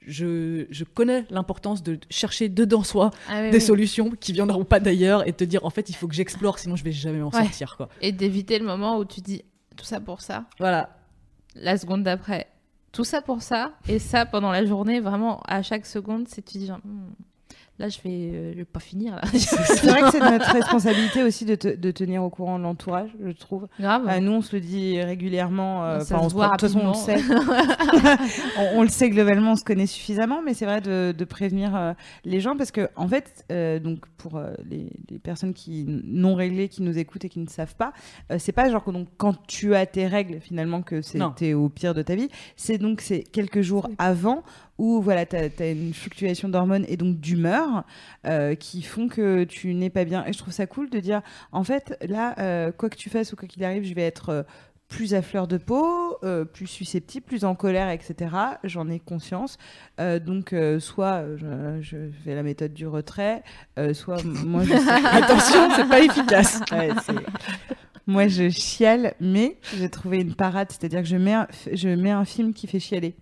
Je, 0.07 0.65
je 0.71 0.83
connais 0.83 1.25
l'importance 1.29 1.83
de 1.83 1.99
chercher 2.09 2.49
dedans 2.49 2.83
soi 2.83 3.11
Ah, 3.29 3.41
oui, 3.43 3.51
des 3.51 3.57
oui. 3.57 3.61
solutions 3.61 4.09
qui 4.09 4.33
viendront 4.33 4.65
pas 4.65 4.79
d'ailleurs 4.79 5.27
et 5.27 5.33
te 5.33 5.43
dire 5.43 5.63
en 5.63 5.69
fait 5.69 5.89
il 5.89 5.93
faut 5.95 6.07
que 6.07 6.15
j'explore 6.15 6.57
sinon 6.57 6.75
je 6.75 6.83
vais 6.83 6.91
jamais 6.91 7.19
m'en 7.19 7.29
Ouais. 7.29 7.43
sortir 7.43 7.77
quoi. 7.77 7.87
Et 8.01 8.11
d'éviter 8.11 8.57
le 8.57 8.65
moment 8.65 8.97
où 8.97 9.05
tu 9.05 9.21
dis 9.21 9.43
tout 9.77 9.85
ça 9.85 9.99
pour 10.01 10.21
ça, 10.21 10.45
Voilà. 10.59 10.89
la 11.55 11.77
seconde 11.77 12.03
d'après, 12.03 12.47
tout 12.91 13.03
ça 13.03 13.21
pour 13.21 13.41
ça, 13.43 13.73
et 13.87 13.99
ça 13.99 14.25
pendant 14.25 14.51
la 14.51 14.65
journée, 14.65 14.99
vraiment 14.99 15.39
à 15.47 15.61
chaque 15.61 15.85
seconde, 15.85 16.27
c'est 16.27 16.41
tu 16.43 16.57
dis 16.57 16.65
genre, 16.65 16.79
Hmm, 16.83 17.11
là 17.81 17.89
je 17.89 17.97
vais, 18.03 18.09
euh, 18.33 18.51
je 18.53 18.57
vais 18.59 18.65
pas 18.65 18.79
finir. 18.79 19.19
C'est 19.33 19.85
vrai 19.87 20.01
que 20.01 20.11
c'est 20.11 20.19
notre 20.19 20.51
responsabilité 20.53 21.23
aussi 21.23 21.43
de, 21.45 21.55
te- 21.55 21.75
de 21.75 21.91
tenir 21.91 22.23
au 22.23 22.29
courant 22.29 22.57
de 22.59 22.63
l'entourage, 22.63 23.09
je 23.25 23.31
trouve. 23.31 23.67
Grave. 23.79 24.07
Euh, 24.07 24.19
nous, 24.19 24.31
on 24.31 24.41
se 24.41 24.55
le 24.55 24.61
dit 24.61 25.01
régulièrement. 25.01 25.83
euh, 25.85 25.99
on 26.11 26.29
se 26.29 26.33
voit 26.33 26.45
de 26.47 26.51
toute 26.51 26.61
façon, 26.61 26.79
on 26.81 26.87
le 26.89 26.93
sait. 26.93 27.17
on, 28.57 28.79
on 28.79 28.81
le 28.83 28.87
sait 28.89 29.09
globalement, 29.09 29.53
on 29.53 29.55
se 29.55 29.63
connaît 29.63 29.85
suffisamment, 29.87 30.41
mais 30.41 30.53
c'est 30.53 30.65
vrai 30.65 30.81
de, 30.81 31.13
de 31.17 31.25
prévenir 31.25 31.75
euh, 31.75 31.93
les 32.25 32.39
gens 32.39 32.55
parce 32.55 32.71
que, 32.71 32.89
en 32.95 33.07
fait, 33.07 33.45
euh, 33.51 33.79
donc 33.79 34.05
pour 34.17 34.39
les, 34.69 34.87
les 35.09 35.19
personnes 35.19 35.53
qui 35.53 35.85
non 35.87 36.35
réglées, 36.35 36.69
qui 36.69 36.83
nous 36.83 36.97
écoutent 36.97 37.25
et 37.25 37.29
qui 37.29 37.39
ne 37.39 37.47
savent 37.49 37.75
pas, 37.75 37.91
c'est 38.37 38.51
pas 38.51 38.69
genre 38.69 38.83
que 38.83 38.91
donc 38.91 39.07
quand 39.17 39.35
tu 39.47 39.73
as 39.75 39.85
tes 39.85 40.05
règles 40.07 40.39
finalement 40.41 40.81
que 40.83 41.01
c'était 41.01 41.53
au 41.53 41.69
pire 41.69 41.93
de 41.95 42.01
ta 42.03 42.15
vie. 42.15 42.29
C'est 42.55 42.77
donc 42.77 43.01
c'est 43.01 43.23
quelques 43.23 43.61
jours 43.61 43.89
avant 43.97 44.43
où 44.81 44.99
voilà, 44.99 45.27
tu 45.27 45.35
as, 45.35 45.69
une 45.69 45.93
fluctuation 45.93 46.49
d'hormones 46.49 46.85
et 46.87 46.97
donc 46.97 47.19
d'humeur 47.19 47.83
euh, 48.25 48.55
qui 48.55 48.81
font 48.81 49.07
que 49.07 49.43
tu 49.43 49.75
n'es 49.75 49.91
pas 49.91 50.05
bien. 50.05 50.25
Et 50.25 50.33
je 50.33 50.39
trouve 50.39 50.53
ça 50.53 50.65
cool 50.65 50.89
de 50.89 50.99
dire, 50.99 51.21
en 51.51 51.63
fait, 51.63 51.95
là, 52.01 52.33
euh, 52.39 52.71
quoi 52.71 52.89
que 52.89 52.95
tu 52.95 53.11
fasses 53.11 53.31
ou 53.31 53.35
quoi 53.35 53.47
qu'il 53.47 53.63
arrive, 53.63 53.83
je 53.83 53.93
vais 53.93 54.01
être 54.01 54.29
euh, 54.29 54.43
plus 54.87 55.13
à 55.13 55.21
fleur 55.21 55.47
de 55.47 55.57
peau, 55.57 56.17
euh, 56.23 56.45
plus 56.45 56.65
susceptible, 56.65 57.27
plus 57.27 57.45
en 57.45 57.53
colère, 57.53 57.91
etc. 57.91 58.35
J'en 58.63 58.89
ai 58.89 58.97
conscience. 58.97 59.59
Euh, 59.99 60.17
donc, 60.17 60.51
euh, 60.51 60.79
soit 60.79 61.25
je, 61.37 61.77
je 61.81 61.97
fais 62.23 62.33
la 62.33 62.41
méthode 62.41 62.73
du 62.73 62.87
retrait, 62.87 63.43
euh, 63.77 63.93
soit 63.93 64.23
moi 64.23 64.63
je 64.63 64.73
Attention, 65.23 65.69
c'est 65.75 65.87
pas 65.87 65.99
efficace. 65.99 66.59
Ouais, 66.71 66.89
Moi, 68.07 68.27
je 68.27 68.49
chiale, 68.49 69.13
mais 69.21 69.57
j'ai 69.77 69.87
trouvé 69.87 70.17
une 70.17 70.33
parade, 70.33 70.69
c'est-à-dire 70.71 71.01
que 71.01 71.07
je 71.07 71.17
mets, 71.17 71.33
un, 71.33 71.47
je 71.71 71.89
mets 71.89 72.09
un 72.09 72.25
film 72.25 72.51
qui 72.51 72.65
fait 72.65 72.79
chialer. 72.79 73.13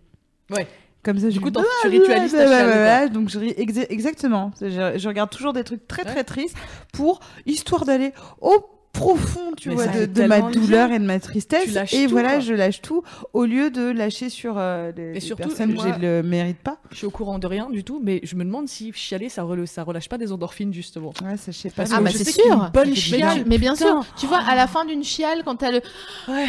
Ouais. 0.50 0.66
Comme 1.04 1.18
ça, 1.18 1.30
Du 1.30 1.40
coup, 1.40 1.50
tu 1.82 1.88
ritualises 1.88 2.32
quoi. 2.32 2.42
ouais, 2.46 3.10
donc 3.10 3.30
je 3.30 3.40
ris 3.40 3.52
exa- 3.54 3.86
exactement. 3.90 4.52
Je, 4.60 4.94
je 4.98 5.08
regarde 5.08 5.30
toujours 5.30 5.54
des 5.54 5.64
trucs 5.64 5.88
très 5.88 6.04
très 6.04 6.24
tristes 6.26 6.58
pour 6.94 7.22
histoire 7.46 7.86
d'aller 7.86 8.12
au 8.42 8.66
profond, 8.94 9.52
tu 9.56 9.70
Mais 9.70 9.76
vois, 9.76 9.86
de, 9.88 10.24
ma 10.26 10.42
douleur 10.42 10.88
bien. 10.88 10.96
et 10.98 11.00
de 11.00 11.06
ma 11.06 11.20
tristesse. 11.20 11.76
Et 11.94 12.06
tout, 12.06 12.10
voilà, 12.12 12.32
quoi. 12.32 12.40
je 12.40 12.54
lâche 12.54 12.82
tout 12.82 13.04
au 13.34 13.46
lieu 13.46 13.70
de 13.70 13.92
lâcher 13.92 14.30
sur 14.30 14.56
euh, 14.58 14.92
les, 14.98 15.14
les 15.14 15.20
surtout, 15.20 15.44
personnes 15.44 15.76
que 15.76 15.82
je 15.82 16.00
le 16.02 16.24
mérite 16.24 16.58
pas. 16.58 16.78
Je 16.92 16.98
suis 16.98 17.06
au 17.06 17.12
courant 17.12 17.40
de 17.40 17.48
rien 17.48 17.70
du 17.70 17.84
tout, 17.84 18.02
mais 18.04 18.20
je 18.24 18.36
me 18.36 18.44
demande 18.44 18.68
si 18.68 18.92
chialer 18.94 19.30
ça, 19.30 19.44
rele- 19.44 19.68
ça 19.68 19.84
relâche 19.84 20.10
pas 20.10 20.18
des 20.18 20.32
endorphines 20.32 20.74
justement. 20.74 21.14
Ouais, 21.24 21.38
ça, 21.38 21.52
je 21.52 21.58
sais 21.58 21.70
pas. 21.70 21.84
Parce 21.84 21.92
Ah 21.96 22.02
bah 22.02 22.10
c'est 22.14 22.30
sûr. 22.30 22.44
une 22.52 22.70
bonne 22.74 22.90
mais, 22.90 22.96
chiale, 22.96 23.44
tu- 23.44 23.50
mais 23.50 23.58
bien 23.58 23.76
sûr, 23.76 24.04
tu 24.18 24.26
vois, 24.26 24.40
à 24.40 24.56
la 24.56 24.68
fin 24.68 24.86
d'une 24.86 25.04
chiale, 25.04 25.44
quand 25.46 25.56
t'as 25.58 25.72
le, 25.72 25.82
Ouais. 26.28 26.48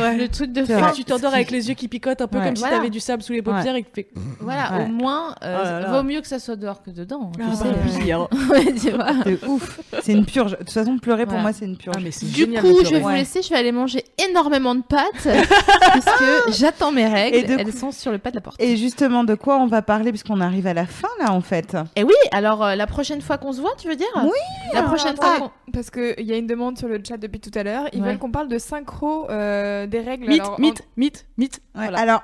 Ouais. 0.00 0.16
le 0.16 0.28
truc 0.28 0.52
de 0.52 0.64
C'est 0.64 0.78
fin, 0.78 0.92
tu 0.92 1.04
t'endors 1.04 1.34
avec 1.34 1.50
les 1.50 1.68
yeux 1.68 1.74
qui 1.74 1.88
picotent 1.88 2.20
un 2.20 2.28
peu 2.28 2.38
Ouais. 2.38 2.44
comme 2.46 2.56
si 2.56 2.62
Voilà. 2.62 2.76
t'avais 2.76 2.90
du 2.90 3.00
sable 3.00 3.22
sous 3.22 3.32
les 3.32 3.42
paupières 3.42 3.74
et 3.76 3.82
que 3.82 4.00
voilà, 4.40 4.84
au 4.84 4.86
moins, 4.86 5.34
euh, 5.42 5.84
Oh 5.88 5.92
vaut 5.92 6.02
mieux 6.02 6.20
que 6.20 6.26
ça 6.28 6.38
soit 6.38 6.56
dehors 6.56 6.82
que 6.82 6.90
dedans. 6.90 7.30
tu 7.36 7.42
Ah, 7.44 7.54
sais. 7.54 7.64
bah 7.64 7.70
oui, 8.00 8.12
hein. 8.12 8.28
Vois. 8.30 9.24
De 9.24 9.38
ouf. 9.46 9.80
C'est 10.02 10.12
une 10.12 10.24
purge. 10.24 10.52
De 10.52 10.56
toute 10.56 10.70
façon, 10.70 10.98
pleurer 10.98 11.26
pour 11.26 11.38
moi, 11.38 11.52
c'est 11.52 11.64
une 11.64 11.76
purge. 11.80 11.96
Ah, 11.98 12.00
mais 12.02 12.10
Du 12.10 12.34
génial 12.34 12.62
coup, 12.62 12.84
je 12.84 12.90
vais 12.90 13.00
vous 13.00 13.08
laisser, 13.08 13.42
je 13.42 13.50
vais 13.50 13.56
aller 13.56 13.72
manger 13.72 14.04
énormément 14.28 14.74
de 14.74 14.82
pâtes 14.82 15.24
parce 15.80 16.04
que 16.18 16.52
j'attends 16.52 16.92
mes 16.92 17.06
règles. 17.06 17.36
Et 17.36 17.44
Elles 17.58 17.64
coup- 17.64 17.76
sont 17.78 17.90
sur 17.92 18.12
le 18.12 18.18
pas 18.18 18.30
de 18.30 18.36
la 18.36 18.40
porte. 18.40 18.60
Et 18.60 18.76
justement, 18.76 19.24
de 19.24 19.34
quoi 19.34 19.56
on 19.58 19.66
va 19.66 19.82
parler 19.82 20.10
puisqu'on 20.10 20.40
arrive 20.40 20.66
à 20.66 20.74
la 20.74 20.86
fin 20.86 21.08
là, 21.20 21.32
en 21.32 21.40
fait? 21.40 21.76
Et 21.96 22.04
oui, 22.04 22.14
alors 22.32 22.64
euh, 22.64 22.74
la 22.74 22.86
prochaine 22.86 23.20
fois 23.20 23.38
qu'on 23.38 23.52
se 23.52 23.60
voit, 23.60 23.72
tu 23.78 23.88
veux 23.88 23.96
dire? 23.96 24.06
Oui, 24.22 24.30
La 24.74 24.82
prochaine 24.82 25.16
fois 25.16 25.34
Ah, 25.36 25.40
qu'on... 25.40 25.50
parce 25.72 25.90
qu'il 25.90 26.14
y 26.26 26.32
a 26.32 26.36
une 26.36 26.46
demande 26.46 26.78
sur 26.78 26.88
le 26.88 27.00
chat 27.06 27.16
depuis 27.16 27.40
tout 27.40 27.56
à 27.58 27.62
l'heure. 27.62 27.84
Ils 27.92 28.00
Ouais. 28.00 28.08
veulent 28.08 28.18
qu'on 28.18 28.30
parle 28.30 28.48
de 28.48 28.58
synchro 28.58 29.28
euh, 29.30 29.86
des 29.86 30.00
règles. 30.00 30.28
Mythe, 30.28 30.40
Alors, 30.42 30.54
en- 30.54 30.60
mythe, 30.60 30.82
mythe, 30.96 31.26
mythe. 31.38 31.60
Ouais, 31.76 31.82
Voilà. 31.88 31.98
Alors, 32.00 32.22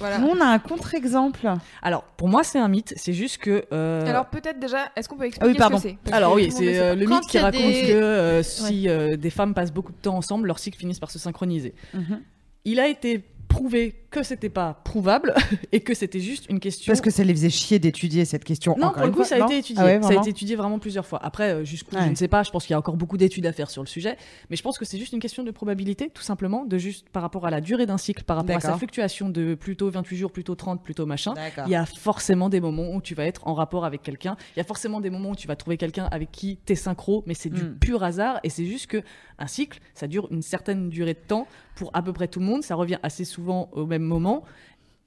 voilà. 0.00 0.18
nous, 0.18 0.28
on 0.28 0.40
a 0.40 0.46
un 0.46 0.58
contre-exemple. 0.58 1.46
Alors, 1.82 2.02
pour 2.16 2.28
moi, 2.28 2.42
c'est 2.42 2.58
un 2.58 2.68
mythe. 2.68 2.94
C'est 2.96 3.12
juste 3.12 3.38
que. 3.38 3.64
euh, 3.72 4.06
Alors 4.06 4.26
peut-être 4.26 4.58
déjà, 4.58 4.78
est-ce 4.96 5.08
qu'on 5.08 5.16
peut 5.16 5.24
expliquer 5.26 5.52
oui, 5.52 5.56
pardon. 5.58 5.78
ce 5.78 5.84
que 5.88 5.88
c'est? 6.04 6.12
Alors 6.12 6.30
que 6.32 6.36
oui, 6.36 6.50
c'est 6.50 6.78
euh, 6.78 6.94
le 6.94 7.06
mythe 7.06 7.26
qui 7.26 7.36
il 7.36 7.40
raconte 7.40 7.60
des- 7.60 7.82
que 7.88 7.92
euh, 7.92 8.42
si 8.42 8.71
euh, 8.88 9.16
des 9.16 9.30
femmes 9.30 9.54
passent 9.54 9.72
beaucoup 9.72 9.92
de 9.92 9.98
temps 9.98 10.16
ensemble, 10.16 10.46
leur 10.46 10.58
cycle 10.58 10.78
finissent 10.78 11.00
par 11.00 11.10
se 11.10 11.18
synchroniser. 11.18 11.74
Mhm. 11.94 12.22
Il 12.64 12.80
a 12.80 12.88
été 12.88 13.24
prouvé 13.48 14.01
que 14.12 14.22
c'était 14.22 14.48
pas 14.48 14.80
prouvable 14.84 15.34
et 15.72 15.80
que 15.80 15.94
c'était 15.94 16.20
juste 16.20 16.46
une 16.48 16.60
question. 16.60 16.90
Parce 16.92 17.00
que 17.00 17.10
ça 17.10 17.24
les 17.24 17.34
faisait 17.34 17.50
chier 17.50 17.78
d'étudier 17.80 18.24
cette 18.24 18.44
question. 18.44 18.76
non, 18.78 18.90
pour 18.92 19.02
le 19.02 19.08
coup, 19.10 19.16
fois, 19.16 19.24
ça 19.24 19.34
a 19.36 19.46
été 19.46 19.58
étudié. 19.58 19.82
Ah 19.82 19.86
ouais, 19.86 20.02
ça 20.02 20.10
a 20.10 20.14
été 20.14 20.30
étudié 20.30 20.54
vraiment 20.54 20.78
plusieurs 20.78 21.06
fois. 21.06 21.18
Après, 21.24 21.50
euh, 21.54 21.64
jusqu'où, 21.64 21.96
Ouais. 21.96 22.04
je 22.04 22.10
ne 22.10 22.14
sais 22.14 22.28
pas. 22.28 22.42
Je 22.44 22.50
pense 22.50 22.64
qu'il 22.66 22.72
y 22.72 22.74
a 22.74 22.78
encore 22.78 22.96
beaucoup 22.96 23.16
d'études 23.16 23.46
à 23.46 23.52
faire 23.52 23.70
sur 23.70 23.82
le 23.82 23.88
sujet. 23.88 24.16
Mais 24.50 24.56
je 24.56 24.62
pense 24.62 24.78
que 24.78 24.84
c'est 24.84 24.98
juste 24.98 25.12
une 25.12 25.20
question 25.20 25.42
de 25.42 25.50
probabilité, 25.50 26.10
tout 26.10 26.22
simplement, 26.22 26.64
de 26.64 26.78
juste 26.78 27.08
par 27.10 27.22
rapport 27.22 27.46
à 27.46 27.50
la 27.50 27.60
durée 27.60 27.86
d'un 27.86 27.98
cycle, 27.98 28.22
par 28.24 28.36
rapport 28.36 28.56
à 28.56 28.60
sa 28.60 28.76
fluctuation 28.76 29.28
de 29.30 29.54
plutôt 29.54 29.90
28 29.90 30.16
jours, 30.16 30.30
plutôt 30.30 30.54
30, 30.54 30.82
plutôt 30.84 31.06
machin. 31.06 31.34
Il 31.66 31.72
y 31.72 31.74
a 31.74 31.86
forcément 31.86 32.48
des 32.48 32.60
moments 32.60 32.94
où 32.94 33.00
tu 33.00 33.14
vas 33.14 33.24
être 33.24 33.46
en 33.48 33.54
rapport 33.54 33.84
avec 33.84 34.02
quelqu'un. 34.02 34.36
Il 34.54 34.58
y 34.58 34.60
a 34.60 34.64
forcément 34.64 35.00
des 35.00 35.10
moments 35.10 35.30
où 35.30 35.36
tu 35.36 35.48
vas 35.48 35.56
trouver 35.56 35.76
quelqu'un 35.76 36.04
avec 36.10 36.30
qui 36.30 36.58
t'es 36.64 36.74
synchro, 36.74 37.24
mais 37.26 37.34
c'est 37.34 37.48
du 37.50 37.62
Mm. 37.62 37.78
pur 37.78 38.02
hasard. 38.02 38.40
Et 38.44 38.50
c'est 38.50 38.66
juste 38.66 38.86
que 38.88 39.02
un 39.38 39.46
cycle, 39.46 39.80
ça 39.94 40.06
dure 40.06 40.28
une 40.30 40.42
certaine 40.42 40.88
durée 40.90 41.14
de 41.14 41.18
temps 41.26 41.46
pour 41.74 41.90
à 41.94 42.02
peu 42.02 42.12
près 42.12 42.28
tout 42.28 42.38
le 42.40 42.46
monde. 42.46 42.62
Ça 42.62 42.74
revient 42.74 42.98
assez 43.02 43.24
souvent 43.24 43.70
au 43.72 43.86
même 43.86 44.01
moment. 44.02 44.42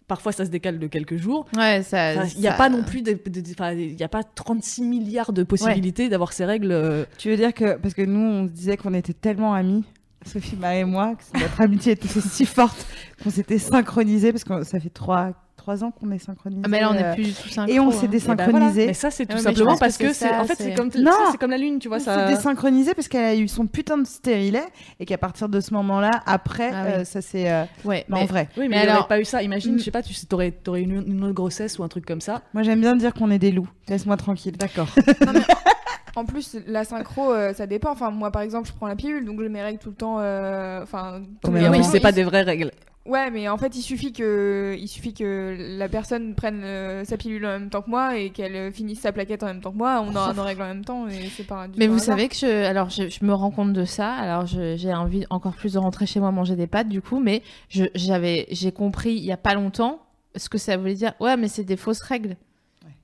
Parfois, 0.07 0.31
ça 0.31 0.45
se 0.45 0.51
décale 0.51 0.77
de 0.77 0.85
quelques 0.85 1.17
jours. 1.17 1.47
Ouais, 1.57 1.81
ça. 1.81 2.13
Enfin, 2.15 2.27
Il 2.35 2.41
n'y 2.41 2.47
a 2.47 2.51
ça- 2.51 2.57
pas 2.57 2.69
non 2.69 2.83
plus, 2.83 2.99
il 3.03 3.95
n'y 3.95 4.03
a 4.03 4.07
pas 4.07 4.23
36 4.23 4.83
milliards 4.83 5.33
de 5.33 5.41
possibilités 5.43 6.09
d'avoir 6.09 6.31
ces 6.31 6.45
règles. 6.45 6.71
euh, 6.71 7.05
Tu 7.17 7.29
veux 7.31 7.37
dire 7.37 7.53
que, 7.55 7.75
parce 7.77 7.95
que 7.95 8.03
nous, 8.03 8.19
on 8.19 8.45
se 8.45 8.51
disait 8.51 8.77
qu'on 8.77 8.93
était 8.93 9.13
tellement 9.13 9.55
amis, 9.55 9.83
Sophie, 10.23 10.55
Marie 10.57 10.79
et 10.79 10.83
moi, 10.85 11.15
que 11.15 11.39
notre 11.39 11.59
amitié 11.61 11.93
était 11.93 12.07
si 12.07 12.45
forte 12.45 12.85
qu'on 13.23 13.31
s'était 13.31 13.57
synchronisés, 13.59 14.31
parce 14.31 14.43
que 14.43 14.63
ça 14.63 14.79
fait 14.79 14.89
trois, 14.89 15.33
trois 15.65 15.83
ans 15.83 15.89
qu'on 15.89 16.11
est 16.11 16.19
synchronisés. 16.19 16.61
Ah, 16.63 16.67
mais 16.67 16.79
là, 16.79 16.91
on 16.91 16.95
euh, 16.95 17.11
est 17.11 17.15
plus 17.15 17.33
tous 17.33 17.49
synchro. 17.49 17.73
Et 17.73 17.79
on 17.79 17.87
hein. 17.87 17.91
s'est 17.91 18.05
et 18.05 18.07
ben 18.07 18.19
voilà. 18.19 18.35
désynchronisés. 18.35 18.85
Mais 18.85 18.93
ça, 18.93 19.09
c'est 19.09 19.25
tout 19.25 19.35
Ouais, 19.35 19.41
simplement 19.41 19.73
que 19.73 19.79
parce 19.79 19.97
que, 19.97 20.13
c'est 20.13 20.29
en 20.31 20.43
fait, 20.45 20.53
c'est- 20.55 20.75
comme, 20.75 20.91
comme 21.39 21.49
la 21.49 21.57
lune, 21.57 21.79
tu 21.79 21.87
vois. 21.87 21.97
on 21.97 22.01
Ça... 22.01 22.27
s'est 22.27 22.35
désynchronisés 22.35 22.93
parce 22.93 23.07
qu'elle 23.07 23.25
a 23.25 23.35
eu 23.35 23.47
son 23.47 23.65
putain 23.65 23.97
de 23.97 24.05
stérilet 24.05 24.61
et 24.99 25.05
qu'à 25.07 25.17
partir 25.17 25.49
de 25.49 25.59
ce 25.59 25.73
moment-là, 25.73 26.11
après, 26.27 26.69
Ah 26.71 26.83
oui. 26.85 26.91
euh, 26.97 27.03
ça 27.03 27.23
c'est. 27.23 27.51
euh, 27.51 27.63
Ouais, 27.83 28.05
mais 28.09 28.19
en 28.19 28.25
vrai. 28.25 28.47
Oui, 28.57 28.67
mais, 28.67 28.75
Mais 28.85 28.87
alors- 28.87 29.07
pas 29.07 29.19
eu 29.19 29.25
ça. 29.25 29.41
Imagine, 29.41 29.79
je 29.79 29.83
sais 29.83 29.89
pas, 29.91 30.03
tu 30.03 30.13
sais, 30.13 30.27
t'aurais, 30.27 30.51
t'aurais 30.51 30.81
une, 30.83 31.03
une 31.07 31.23
autre 31.23 31.33
grossesse 31.33 31.79
ou 31.79 31.83
un 31.83 31.87
truc 31.87 32.05
comme 32.05 32.21
ça. 32.21 32.43
Moi, 32.53 32.61
j'aime 32.61 32.81
bien 32.81 32.95
dire 32.95 33.15
qu'on 33.15 33.31
est 33.31 33.39
des 33.39 33.51
loups. 33.51 33.67
Laisse-moi 33.89 34.17
tranquille. 34.17 34.55
D'accord. 34.57 34.89
Mais 36.15 36.21
en 36.21 36.25
plus, 36.25 36.55
la 36.67 36.83
synchro, 36.83 37.31
euh, 37.31 37.53
ça 37.53 37.67
dépend. 37.67 37.91
Enfin, 37.91 38.11
moi, 38.11 38.31
par 38.31 38.41
exemple, 38.41 38.67
je 38.67 38.73
prends 38.73 38.87
la 38.87 38.95
pilule, 38.95 39.25
donc 39.25 39.41
j'ai 39.41 39.49
mes 39.49 39.61
règles 39.61 39.79
tout 39.79 39.89
le 39.89 39.95
temps. 39.95 40.17
euh, 40.19 40.81
Enfin, 40.83 41.21
tous 41.43 41.51
les 41.51 41.65
en 41.67 41.71
plus, 41.71 41.77
jours. 41.83 41.91
c'est 41.91 41.99
pas 41.99 42.11
des 42.11 42.23
vraies 42.23 42.41
règles. 42.43 42.71
Ouais, 43.05 43.29
mais 43.29 43.47
en 43.49 43.57
fait, 43.57 43.75
il 43.75 43.83
suffit 43.83 44.11
que, 44.13 44.75
il 44.79 44.87
suffit 44.87 45.13
que 45.13 45.55
la 45.77 45.87
personne 45.87 46.33
prenne 46.33 46.63
euh, 46.63 47.05
sa 47.05 47.17
pilule 47.17 47.45
en 47.45 47.49
même 47.59 47.69
temps 47.69 47.83
que 47.83 47.89
moi 47.91 48.17
et 48.17 48.31
qu'elle 48.31 48.55
euh, 48.55 48.71
finisse 48.71 49.01
sa 49.01 49.11
plaquette 49.11 49.43
en 49.43 49.45
même 49.45 49.61
temps 49.61 49.71
que 49.71 49.77
moi. 49.77 50.03
On 50.03 50.15
aura 50.15 50.33
nos 50.35 50.41
règles 50.41 50.63
en 50.63 50.67
même 50.69 50.83
temps 50.83 51.07
et 51.07 51.29
c'est 51.37 51.43
pas. 51.45 51.67
du 51.67 51.77
Mais 51.77 51.85
tout 51.85 51.91
vous 51.91 51.99
un 51.99 52.01
hasard. 52.01 52.15
savez 52.17 52.29
que 52.29 52.35
je, 52.35 52.65
alors 52.65 52.89
je, 52.89 53.07
je 53.07 53.23
me 53.23 53.31
rends 53.33 53.51
compte 53.51 53.73
de 53.73 53.85
ça. 53.85 54.11
Alors 54.11 54.47
je- 54.47 54.75
j'ai 54.75 54.91
envie 54.91 55.23
encore 55.29 55.53
plus 55.53 55.73
de 55.73 55.77
rentrer 55.77 56.07
chez 56.07 56.19
moi 56.19 56.31
manger 56.31 56.55
des 56.55 56.65
pâtes 56.65 56.89
du 56.89 56.99
coup, 56.99 57.19
mais 57.19 57.43
je- 57.69 57.83
j'avais, 57.93 58.47
j'ai 58.49 58.71
compris 58.71 59.11
il 59.13 59.23
y 59.23 59.31
a 59.31 59.37
pas 59.37 59.53
longtemps 59.53 59.99
ce 60.35 60.49
que 60.49 60.57
ça 60.57 60.75
voulait 60.75 60.95
dire. 60.95 61.13
Ouais, 61.19 61.37
mais 61.37 61.47
c'est 61.47 61.63
des 61.63 61.77
fausses 61.77 62.01
règles. 62.01 62.35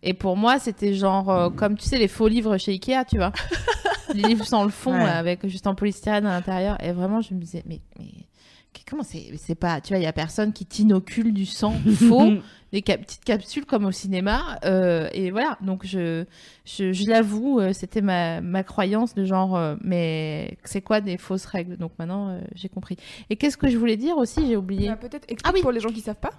Et 0.04 0.14
pour 0.14 0.36
moi, 0.38 0.58
c'était 0.60 0.94
genre 0.94 1.30
euh, 1.30 1.50
comme 1.50 1.78
tu 1.78 1.86
sais 1.88 1.98
les 2.00 2.08
faux 2.08 2.28
livres 2.28 2.58
chez 2.58 2.72
Ikea, 2.74 3.06
tu 3.08 3.18
vois, 3.18 3.32
les 4.14 4.24
livres 4.24 4.46
sans 4.46 4.64
le 4.64 4.72
fond 4.72 4.94
Ouais. 4.94 5.04
là, 5.04 5.18
avec 5.18 5.46
juste 5.48 5.68
en 5.68 5.76
polystyrène 5.76 6.26
à 6.26 6.32
l'intérieur. 6.32 6.78
Et 6.84 6.92
vraiment, 6.92 7.22
je 7.22 7.34
me 7.34 7.40
disais 7.40 7.64
mais 7.68 7.80
mais 8.00 8.08
comment 8.90 9.04
c'est, 9.04 9.32
c'est 9.38 9.56
pas, 9.56 9.80
tu 9.80 9.90
vois, 9.94 10.00
il 10.00 10.04
y 10.04 10.08
a 10.08 10.12
personne 10.14 10.52
qui 10.52 10.66
t'inocule 10.66 11.34
du 11.34 11.46
sang 11.46 11.74
faux 12.10 12.32
des 12.74 12.82
cap- 12.82 13.00
petites 13.02 13.24
capsules 13.24 13.66
comme 13.66 13.86
au 13.86 13.92
cinéma. 13.92 14.58
euh, 14.66 15.08
et 15.14 15.30
voilà, 15.32 15.58
donc 15.62 15.86
je, 15.86 16.26
je, 16.66 16.92
je 16.92 17.08
l'avoue, 17.10 17.60
euh, 17.60 17.72
c'était 17.74 18.02
ma, 18.02 18.42
ma 18.42 18.64
croyance 18.64 19.14
de 19.14 19.24
genre, 19.24 19.56
euh, 19.56 19.76
mais 19.82 20.58
c'est 20.66 20.82
quoi 20.82 21.00
des 21.00 21.18
fausses 21.18 21.46
règles? 21.46 21.78
Donc 21.78 21.92
maintenant, 22.00 22.30
euh, 22.30 22.42
j'ai 22.56 22.68
compris. 22.70 22.98
Et 23.30 23.36
qu'est-ce 23.38 23.56
que 23.58 23.70
je 23.70 23.78
voulais 23.78 23.98
dire 23.98 24.18
aussi? 24.18 24.46
J'ai 24.48 24.58
oublié. 24.58 24.88
Bah, 24.90 24.96
Peut-être 24.98 25.28
Ah 25.44 25.52
oui. 25.54 25.62
pour 25.62 25.72
les 25.72 25.80
gens 25.80 25.90
qui 25.90 26.02
savent 26.02 26.16
pas. 26.16 26.32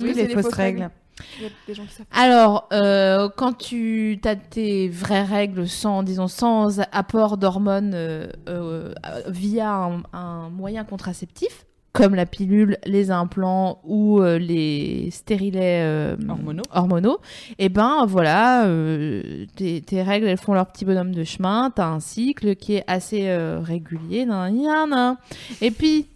Oui, 0.00 0.12
les 0.14 0.28
fausses 0.28 0.52
règles. 0.54 0.90
Il 1.38 1.44
y 1.44 1.46
a 1.46 1.50
des 1.66 1.74
gens 1.74 1.84
qui 1.84 1.94
savent. 1.94 2.06
Alors, 2.12 2.68
euh, 2.72 3.28
quand 3.36 3.52
tu 3.52 4.20
as 4.24 4.36
tes 4.36 4.88
vraies 4.88 5.22
règles 5.24 5.68
sans, 5.68 6.02
disons, 6.02 6.28
sans 6.28 6.80
apport 6.92 7.36
d'hormones 7.36 7.92
euh, 7.94 8.26
euh, 8.48 8.92
via 9.28 9.74
un, 9.74 10.02
un 10.12 10.48
moyen 10.50 10.84
contraceptif, 10.84 11.66
comme 11.92 12.16
la 12.16 12.26
pilule, 12.26 12.76
les 12.86 13.12
implants 13.12 13.80
ou 13.84 14.20
euh, 14.20 14.36
les 14.36 15.10
stérilets 15.12 15.82
euh, 15.84 16.16
Hormonaux. 16.28 16.64
hormonaux, 16.72 17.18
et 17.60 17.68
ben 17.68 18.04
voilà, 18.06 18.66
euh, 18.66 19.46
tes, 19.54 19.80
tes 19.80 20.02
règles 20.02 20.26
elles 20.26 20.36
font 20.36 20.54
leur 20.54 20.66
petit 20.66 20.84
bonhomme 20.84 21.14
de 21.14 21.22
chemin, 21.22 21.70
t'as 21.70 21.86
un 21.86 22.00
cycle 22.00 22.56
qui 22.56 22.74
est 22.74 22.84
assez 22.88 23.28
euh, 23.28 23.60
régulier, 23.62 24.26
nan, 24.26 24.60
nan, 24.60 24.90
nan. 24.90 25.16
et 25.60 25.70
puis 25.70 26.08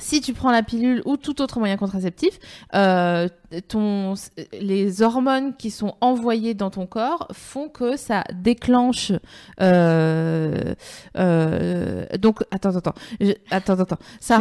si 0.00 0.20
tu 0.20 0.32
prends 0.32 0.50
la 0.50 0.62
pilule 0.62 1.02
ou 1.04 1.16
tout 1.16 1.40
autre 1.42 1.58
moyen 1.60 1.76
contraceptif, 1.76 2.38
euh, 2.74 3.28
ton, 3.68 4.14
les 4.60 5.02
hormones 5.02 5.54
qui 5.56 5.70
sont 5.70 5.94
envoyées 6.00 6.54
dans 6.54 6.70
ton 6.70 6.86
corps 6.86 7.28
font 7.32 7.68
que 7.68 7.96
ça 7.96 8.24
déclenche. 8.32 9.12
euh, 9.60 10.74
euh, 11.16 12.06
donc 12.18 12.42
attends, 12.50 12.70
attends, 12.70 12.78
attends, 12.90 12.94
Je- 13.20 13.32
attends, 13.50 13.78
attends, 13.80 13.98
ça. 14.20 14.38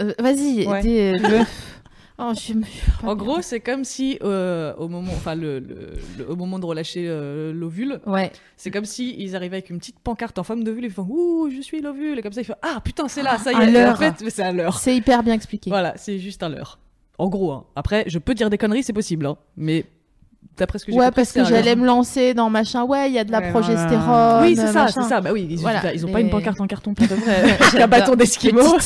euh, 0.00 0.12
Vas-y. 0.18 0.66
Ouais. 0.66 0.80
oh, 2.18 2.32
je 2.34 2.52
En 3.06 3.14
gros, 3.16 3.40
c'est 3.42 3.60
comme 3.60 3.84
si 3.84 4.18
euh, 4.22 4.74
au 4.76 4.88
moment, 4.88 5.12
enfin 5.14 5.34
le, 5.34 5.58
le- 5.60 5.92
le- 6.18 6.30
au 6.30 6.36
moment 6.36 6.58
de 6.58 6.66
relâcher 6.66 7.06
euh, 7.08 7.52
l'ovule, 7.52 8.00
Ouais. 8.06 8.30
c'est 8.56 8.70
comme 8.70 8.84
si 8.84 9.14
ils 9.18 9.36
arrivaient 9.36 9.56
avec 9.56 9.70
une 9.70 9.78
petite 9.78 9.98
pancarte 10.00 10.38
en 10.38 10.42
forme 10.42 10.64
d'ovule 10.64 10.84
et 10.84 10.88
ils 10.88 10.92
font 10.92 11.06
ouh 11.08 11.50
je 11.54 11.60
suis 11.60 11.80
l'ovule 11.80 12.18
et 12.18 12.22
comme 12.22 12.32
ça 12.32 12.40
ils 12.40 12.44
font 12.44 12.54
ah 12.62 12.80
putain 12.84 13.08
c'est 13.08 13.22
là 13.22 13.38
ça 13.38 13.52
y 13.52 13.56
est. 13.56 13.86
En 13.88 13.94
fait 13.96 14.14
c'est 14.30 14.42
un 14.42 14.52
leurre. 14.52 14.78
C'est 14.78 14.94
hyper 14.96 15.22
bien 15.22 15.34
expliqué. 15.34 15.70
Voilà, 15.70 15.94
c'est 15.96 16.18
juste 16.18 16.42
un 16.42 16.48
leurre. 16.48 16.78
En 17.18 17.28
gros, 17.28 17.50
hein. 17.52 17.64
après 17.76 18.04
je 18.06 18.18
peux 18.18 18.34
dire 18.34 18.48
des 18.50 18.58
conneries, 18.58 18.82
c'est 18.82 18.92
possible, 18.92 19.26
hein. 19.26 19.36
mais 19.56 19.84
d'après 20.56 20.78
ce 20.80 20.84
que 20.86 20.90
j'ai 20.92 20.98
Ouais, 20.98 21.04
compris, 21.06 21.14
parce 21.22 21.32
que 21.32 21.44
j'allais 21.44 21.76
me 21.76 21.86
lancer 21.86 22.34
dans 22.34 22.50
machin. 22.50 22.82
Ouais, 22.84 23.08
il 23.08 23.14
y 23.14 23.18
a 23.18 23.24
de 23.24 23.30
la 23.30 23.38
Ouais, 23.38 23.50
progestérone. 23.50 24.42
Oui, 24.42 24.56
c'est 24.56 24.66
ça, 24.72 24.88
c'est 24.88 25.02
ça. 25.02 25.20
Bah 25.20 25.30
oui, 25.32 25.46
ils, 25.50 25.58
Voilà, 25.58 25.94
ils 25.94 26.04
ont 26.04 26.10
pas 26.12 26.20
une 26.20 26.30
pancarte 26.30 26.60
en 26.60 26.66
carton 26.66 26.94
pour 26.94 27.06
de 27.06 27.14
vrai. 27.14 27.56
Un 27.82 27.86
bâton 27.86 28.14
d'esquimau. 28.16 28.76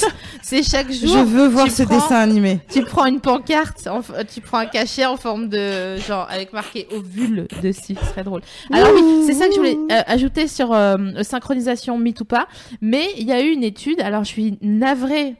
C'est 0.42 0.62
chaque 0.62 0.92
jour. 0.92 1.08
Je 1.16 1.18
veux 1.24 1.46
voir 1.48 1.70
ce 1.70 1.82
prends- 1.84 1.94
dessin 1.94 2.16
animé. 2.16 2.60
Tu 2.70 2.82
prends 2.84 3.06
une 3.06 3.20
pancarte, 3.20 3.86
en 3.86 4.00
f- 4.00 4.26
tu 4.32 4.40
prends 4.42 4.58
un 4.58 4.66
cachet 4.66 5.06
en 5.06 5.16
forme 5.16 5.48
de 5.48 5.96
genre 5.96 6.26
avec 6.30 6.52
marqué 6.52 6.86
ovule 6.94 7.46
dessus, 7.62 7.94
ce 8.00 8.06
serait 8.06 8.24
drôle. 8.24 8.42
Alors 8.72 8.90
oui, 8.94 9.22
c'est 9.26 9.32
ça 9.34 9.46
que 9.46 9.52
je 9.54 9.58
voulais 9.58 9.78
euh, 9.92 10.02
ajouter 10.06 10.48
sur 10.48 10.72
euh, 10.74 10.96
synchronisation 11.22 11.96
mythe 11.96 12.20
ou 12.20 12.24
pas. 12.26 12.48
Mais 12.82 13.06
il 13.16 13.26
y 13.26 13.32
a 13.32 13.40
eu 13.42 13.48
une 13.50 13.64
étude. 13.64 14.00
Alors 14.02 14.24
je 14.24 14.28
suis 14.28 14.58
navrée 14.60 15.36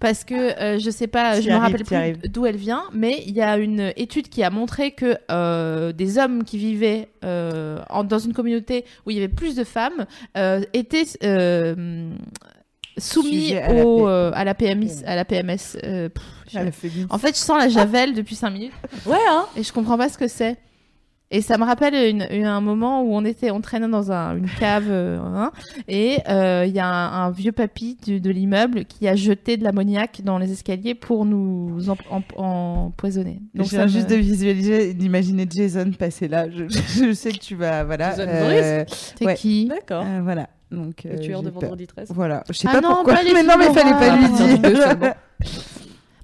parce 0.00 0.24
que 0.24 0.34
euh, 0.34 0.78
je 0.78 0.90
sais 0.90 1.06
pas, 1.06 1.40
je 1.40 1.48
me 1.48 1.54
rappelle 1.60 1.84
plus 1.84 1.94
d'où 2.30 2.46
elle 2.46 2.56
vient, 2.56 2.84
mais 2.92 3.22
il 3.26 3.34
y 3.34 3.40
a 3.42 3.56
une 3.58 3.92
étude 3.96 4.28
qui 4.28 4.42
a 4.42 4.50
montré 4.50 4.92
que 4.92 5.16
euh, 5.30 5.92
des 5.92 6.18
hommes 6.18 6.44
qui 6.44 6.58
vivaient 6.58 7.08
euh, 7.24 7.78
en- 7.90 8.04
dans 8.04 8.18
une 8.18 8.32
communauté 8.32 8.84
où 9.06 9.10
il 9.10 9.16
y 9.16 9.18
avait 9.20 9.28
plus 9.28 9.54
de 9.54 9.64
femmes 9.64 10.06
euh, 10.36 10.62
étaient 10.72 11.04
soumis 12.98 13.54
à 13.54 13.72
la 13.72 13.86
au, 13.86 14.08
euh, 14.08 14.30
à 14.34 14.44
la 14.44 14.54
PMS, 14.54 15.04
à 15.06 15.14
la 15.16 15.24
PMS. 15.24 15.76
euh, 15.84 16.08
pff, 16.08 16.24
Ah, 16.56 16.62
en 17.10 17.18
fait, 17.18 17.34
je 17.36 17.40
sens 17.40 17.58
la 17.58 17.68
javel 17.68 18.14
depuis 18.14 18.34
5 18.34 18.50
minutes 18.50 18.72
Ouais, 19.06 19.16
hein. 19.28 19.46
et 19.56 19.62
je 19.62 19.72
comprends 19.72 19.98
pas 19.98 20.08
ce 20.08 20.18
que 20.18 20.28
c'est. 20.28 20.56
Et 21.30 21.42
ça 21.42 21.58
me 21.58 21.64
rappelle 21.64 21.92
une, 21.94 22.26
une- 22.30 22.46
un 22.46 22.62
moment 22.62 23.02
où 23.02 23.14
on 23.14 23.22
était, 23.26 23.50
on 23.50 23.60
traînait 23.60 23.86
dans 23.88 24.10
un- 24.10 24.36
une 24.38 24.48
cave, 24.48 24.86
euh, 24.88 25.18
hein, 25.20 25.52
et 25.86 26.18
euh, 26.30 26.64
il 26.66 26.72
y 26.74 26.78
a 26.78 26.86
un, 26.86 27.26
un 27.26 27.30
vieux 27.30 27.52
papy 27.52 27.98
du- 28.02 28.18
de 28.18 28.30
l'immeuble 28.30 28.86
qui 28.86 29.06
a 29.06 29.14
jeté 29.14 29.58
de 29.58 29.64
l'ammoniac 29.64 30.22
dans 30.24 30.38
les 30.38 30.50
escaliers 30.52 30.94
pour 30.94 31.26
nous 31.26 31.90
em- 31.90 31.96
em- 32.10 32.22
empoisonner. 32.42 33.40
Donc 33.54 33.66
j'ai 33.68 33.76
me- 33.76 33.88
juste 33.88 34.08
de 34.08 34.14
visualiser, 34.16 34.94
d'imaginer 34.94 35.46
Jason 35.54 35.90
passer 35.98 36.28
là. 36.28 36.46
Je, 36.50 36.64
je 36.68 37.12
sais 37.12 37.32
que 37.32 37.38
tu 37.38 37.56
vas, 37.56 37.84
voilà. 37.84 38.10
Jason 38.16 38.24
euh, 38.26 38.84
C'est 38.88 39.26
ouais. 39.26 39.34
qui? 39.34 39.66
D'accord. 39.66 40.04
euh, 40.06 40.20
voilà. 40.22 40.48
Donc. 40.70 41.04
Le 41.04 41.18
tueur 41.20 41.42
de 41.42 41.50
vendredi 41.50 41.86
13. 41.86 42.08
Voilà. 42.14 42.42
Je 42.48 42.54
sais 42.54 42.68
Ah 42.70 42.74
pas 42.74 42.80
non, 42.80 42.94
pourquoi. 42.96 43.14
pas 43.16 43.20
mais 43.34 43.42
non, 43.42 43.54
mais 43.58 43.66
fallait 43.74 43.90
pas 43.98 44.16
lui 44.16 44.28
dire. 44.30 45.14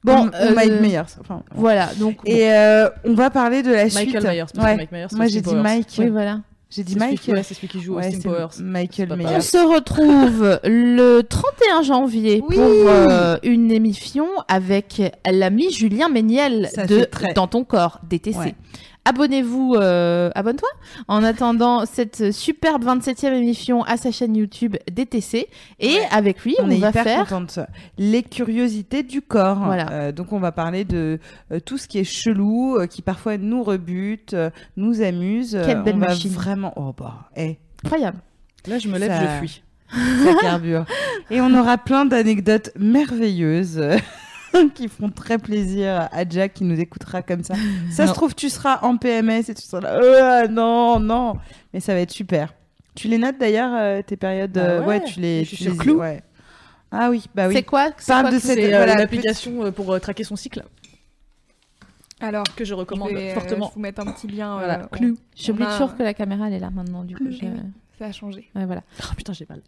Bon, 0.05 0.27
Bon, 0.27 0.31
euh, 0.35 0.55
Mike 0.55 0.81
Myers. 0.83 1.01
Enfin, 1.21 1.43
Voilà, 1.55 1.87
donc 1.99 2.17
bon. 2.17 2.23
Et 2.27 2.53
euh, 2.53 2.89
on 3.05 3.15
va 3.15 3.31
parler 3.31 3.63
de 3.63 3.71
la 3.73 3.85
Michael 3.85 4.09
suite. 4.11 4.23
Myers. 4.23 4.39
parce 4.41 4.53
que 4.53 4.59
Ouais. 4.61 4.77
Mike 4.77 4.93
Myers, 4.93 5.07
Moi 5.17 5.27
j'ai 5.27 5.41
dit. 5.41 5.55
Mike. 5.55 5.89
oui, 5.99 6.09
voilà. 6.09 6.41
J'ai 6.71 6.83
dit 6.83 6.97
Mike. 6.97 7.21
c'est 7.25 7.55
celui 7.55 7.69
qui 7.69 7.81
joue 7.81 7.95
Ouais, 7.95 8.07
Austin 8.09 8.19
c'est 8.21 8.29
Powers. 8.29 8.49
Michael 8.61 9.17
Myers. 9.17 9.27
On 9.37 9.41
se 9.41 9.57
retrouve 9.59 10.59
le 10.65 11.21
31 11.23 11.83
janvier 11.83 12.43
Oui. 12.49 12.57
pour 12.57 12.65
euh, 12.89 13.37
une 13.45 13.71
émission 13.71 14.27
avec 14.49 15.01
l'ami 15.31 15.71
Julien 15.73 16.09
Méniel 16.09 16.69
Ça 16.75 16.85
de 16.87 17.09
Dans 17.35 17.47
ton 17.47 17.63
corps, 17.65 18.01
DTC. 18.09 18.37
Ouais. 18.39 18.55
Abonnez-vous, 19.07 19.75
euh, 19.77 20.31
abonne-toi 20.35 20.69
en 21.09 21.23
attendant 21.23 21.85
cette 21.85 22.33
superbe 22.33 22.85
27e 22.85 23.35
émission 23.35 23.83
à 23.83 23.99
sa 23.99 24.11
chaîne 24.11 24.35
YouTube 24.35 24.77
DTC. 24.91 25.49
Et 25.79 25.89
Ouais. 25.89 26.09
avec 26.11 26.43
lui, 26.43 26.57
on, 26.59 26.65
on, 26.67 26.71
est 26.71 26.79
va 26.79 26.89
hyper 26.89 27.05
faire. 27.05 27.19
contente. 27.27 27.59
Les 27.99 28.23
curiosités 28.23 29.03
du 29.03 29.21
corps. 29.21 29.59
Voilà. 29.65 29.91
Euh, 29.93 30.13
donc 30.13 30.33
on 30.33 30.39
va 30.41 30.53
parler 30.53 30.85
de 30.85 31.19
euh, 31.53 31.61
tout 31.61 31.77
ce 31.77 31.87
qui 31.87 31.99
est 31.99 32.05
chelou, 32.05 32.77
euh, 32.79 32.87
qui 32.87 33.03
parfois 33.03 33.37
nous 33.37 33.63
rebute, 33.63 34.33
euh, 34.33 34.49
nous 34.79 35.03
amuse. 35.03 35.59
Quelle 35.67 35.83
belle 35.83 35.97
on 35.97 36.01
va 36.01 36.09
machine. 36.09 36.31
Vraiment. 36.31 36.73
Oh 36.77 36.95
bah, 36.97 37.29
eh, 37.37 37.59
Incroyable. 37.85 38.19
Là, 38.67 38.79
je 38.79 38.89
me 38.89 38.99
lève, 38.99 39.11
Ça- 39.11 39.21
je 39.35 39.39
fuis. 39.47 39.63
ça 40.25 40.35
carbure. 40.41 40.87
Et 41.31 41.43
on 41.43 41.53
aura 41.55 41.77
plein 41.77 42.07
d'anecdotes 42.07 42.71
merveilleuses. 42.79 43.83
Qui 44.75 44.89
feront 44.89 45.11
très 45.11 45.39
plaisir 45.39 46.09
à 46.13 46.29
Jack 46.29 46.55
qui 46.55 46.65
nous 46.65 46.79
écoutera 46.81 47.23
comme 47.23 47.43
ça. 47.45 47.55
Ça 47.91 48.05
Non. 48.05 48.11
se 48.11 48.15
trouve, 48.15 48.35
tu 48.35 48.49
seras 48.51 48.81
en 48.83 48.97
PMS 48.97 49.49
et 49.49 49.55
tu 49.55 49.63
seras 49.63 49.81
là. 49.81 49.95
Euh, 49.95 50.49
non, 50.49 50.99
non. 51.01 51.35
Mais 51.73 51.81
ça 51.81 51.95
va 51.95 52.01
être 52.01 52.11
super. 52.13 52.55
Tu 52.95 53.09
les 53.09 53.19
notes 53.19 53.39
d'ailleurs, 53.39 53.73
euh, 53.75 54.03
tes 54.03 54.17
périodes. 54.17 54.53
Bah 54.53 54.61
euh, 54.61 54.85
ouais, 54.85 55.03
tu 55.05 55.21
les. 55.21 55.45
je 55.45 55.57
suis 55.57 55.65
tu 55.65 55.71
les- 55.71 55.77
Clou. 55.77 55.95
ouais. 55.99 56.23
Ah 56.93 57.11
oui, 57.11 57.25
bah 57.35 57.49
oui. 57.49 57.55
C'est 57.55 57.65
quoi 57.65 57.91
c'est 57.99 58.13
euh, 58.13 58.77
voilà, 58.77 58.95
une 58.95 59.01
application 59.01 59.65
euh, 59.65 59.71
pour 59.73 59.93
euh, 59.93 59.99
traquer 59.99 60.23
son 60.23 60.37
cycle 60.37 60.63
Alors, 62.21 62.45
que 62.57 62.65
je 62.65 62.69
je 62.71 62.75
recommande 62.75 63.11
vais, 63.11 63.31
euh, 63.31 63.35
fortement. 63.35 63.69
je 63.71 63.75
vous 63.75 63.81
mettre 63.81 64.01
un 64.01 64.13
petit 64.13 64.29
lien. 64.29 64.55
Voilà, 64.59 64.83
euh, 64.83 64.87
Clou. 64.93 65.17
J'oublie 65.37 65.65
a- 65.65 65.73
toujours 65.73 65.97
que 65.97 66.03
la 66.05 66.15
caméra 66.15 66.47
elle 66.47 66.55
est 66.55 66.59
là 66.61 66.71
maintenant. 66.71 67.03
Du 67.05 67.17
coup, 67.17 67.25
je- 67.31 67.47
Ça 67.99 68.07
a 68.07 68.13
changé. 68.13 68.49
Ouais, 68.55 68.65
voilà. 68.67 68.83
Oh 69.03 69.15
putain, 69.17 69.33
j'ai 69.33 69.47
mal. 69.49 69.61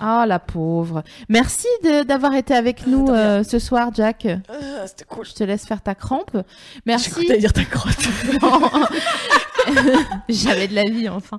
Ah, 0.00 0.24
la 0.26 0.38
pauvre. 0.38 1.02
Merci 1.28 1.66
de- 1.84 2.02
d'avoir 2.02 2.34
été 2.34 2.54
avec 2.54 2.86
nous 2.86 3.06
de 3.06 3.12
rien. 3.12 3.20
euh, 3.20 3.44
ce 3.44 3.58
soir, 3.58 3.90
Jack. 3.94 4.26
C'était 4.86 5.04
cool. 5.08 5.24
Je 5.24 5.32
te 5.34 5.44
laisse 5.44 5.64
faire 5.66 5.80
ta 5.82 5.94
crampe. 5.94 6.30
J'ai 6.34 6.42
Merci. 6.86 7.26
t'allais 7.26 7.38
dire 7.38 7.52
ta 7.52 7.64
crotte. 7.64 7.96
J'avais 10.28 10.66
de 10.66 10.74
la 10.74 10.82
vie, 10.84 11.08
enfin. 11.08 11.38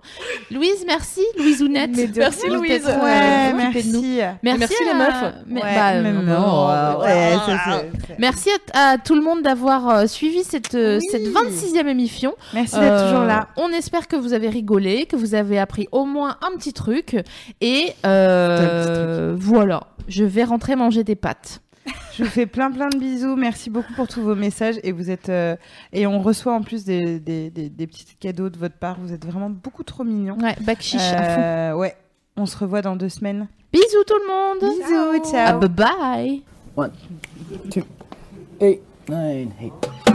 Louise, 0.49 0.83
merci. 0.87 1.21
Louise 1.37 1.61
Ounette. 1.61 1.91
Merci, 2.15 2.47
Louise. 2.47 2.83
euh, 2.87 3.03
Ouais, 3.03 3.51
nous. 3.51 3.57
merci. 3.57 4.19
Merci, 4.43 4.59
Merci, 4.59 4.75
les 4.85 4.89
à- 4.91 4.93
meufs. 4.93 5.33
Mais- 5.47 5.61
Ouais, 5.63 5.75
bah, 5.75 6.01
non, 6.01 6.99
ouais, 7.01 7.33
ça, 7.45 7.81
Merci 8.17 8.49
à, 8.73 8.91
à 8.91 8.97
tout 8.97 9.15
le 9.15 9.21
monde 9.21 9.41
d'avoir 9.41 9.89
euh, 9.89 10.07
suivi 10.07 10.43
cette, 10.43 10.75
euh, 10.75 10.99
Oui. 11.01 11.07
cette 11.11 11.27
26e 11.27 11.87
émission. 11.87 12.33
Merci 12.53 12.75
d'être 12.75 12.83
Euh, 12.93 13.07
toujours 13.09 13.25
là. 13.25 13.47
On 13.57 13.69
espère 13.69 14.07
que 14.07 14.15
vous 14.15 14.33
avez 14.33 14.49
rigolé, 14.49 15.05
que 15.05 15.15
vous 15.15 15.35
avez 15.35 15.59
appris 15.59 15.87
au 15.91 16.05
moins 16.05 16.37
un 16.41 16.55
petit 16.57 16.73
truc. 16.73 17.17
Et 17.61 17.93
euh, 18.23 19.35
voilà, 19.37 19.81
je 20.07 20.23
vais 20.23 20.43
rentrer 20.43 20.75
manger 20.75 21.03
des 21.03 21.15
pâtes. 21.15 21.59
Je 22.15 22.23
vous 22.23 22.29
fais 22.29 22.45
plein 22.45 22.69
plein 22.71 22.87
de 22.89 22.97
bisous. 22.97 23.35
Merci 23.35 23.69
beaucoup 23.71 23.91
pour 23.93 24.07
tous 24.07 24.21
vos 24.21 24.35
messages 24.35 24.75
et 24.83 24.91
vous 24.91 25.09
êtes 25.09 25.29
euh, 25.29 25.55
et 25.91 26.05
on 26.07 26.21
reçoit 26.21 26.53
en 26.53 26.61
plus 26.61 26.85
des, 26.85 27.19
des, 27.19 27.49
des- 27.49 27.69
des 27.69 27.87
petits 27.87 28.05
cadeaux 28.19 28.49
de 28.49 28.57
votre 28.57 28.75
part. 28.75 28.97
Vous 29.01 29.11
êtes 29.11 29.25
vraiment 29.25 29.49
beaucoup 29.49 29.83
trop 29.83 30.03
mignons. 30.03 30.37
Ouais, 30.41 30.55
bac 30.61 30.79
chiche 30.81 31.01
à 31.01 31.23
fond. 31.35 31.41
Euh, 31.41 31.73
ouais. 31.73 31.95
On 32.37 32.45
se 32.45 32.55
revoit 32.57 32.81
dans 32.83 32.95
deux 32.95 33.09
semaines. 33.09 33.47
Bisous 33.73 34.03
tout 34.07 34.13
le 34.13 34.27
monde. 34.27 34.73
Bisous, 34.77 35.31
ciao. 35.31 35.59
Ah, 35.61 35.67
bye 35.67 35.69
bye. 35.69 36.41
One, 36.77 36.91
two, 37.71 37.81
eight, 38.61 38.81
nine, 39.09 39.51
eight. 39.59 40.12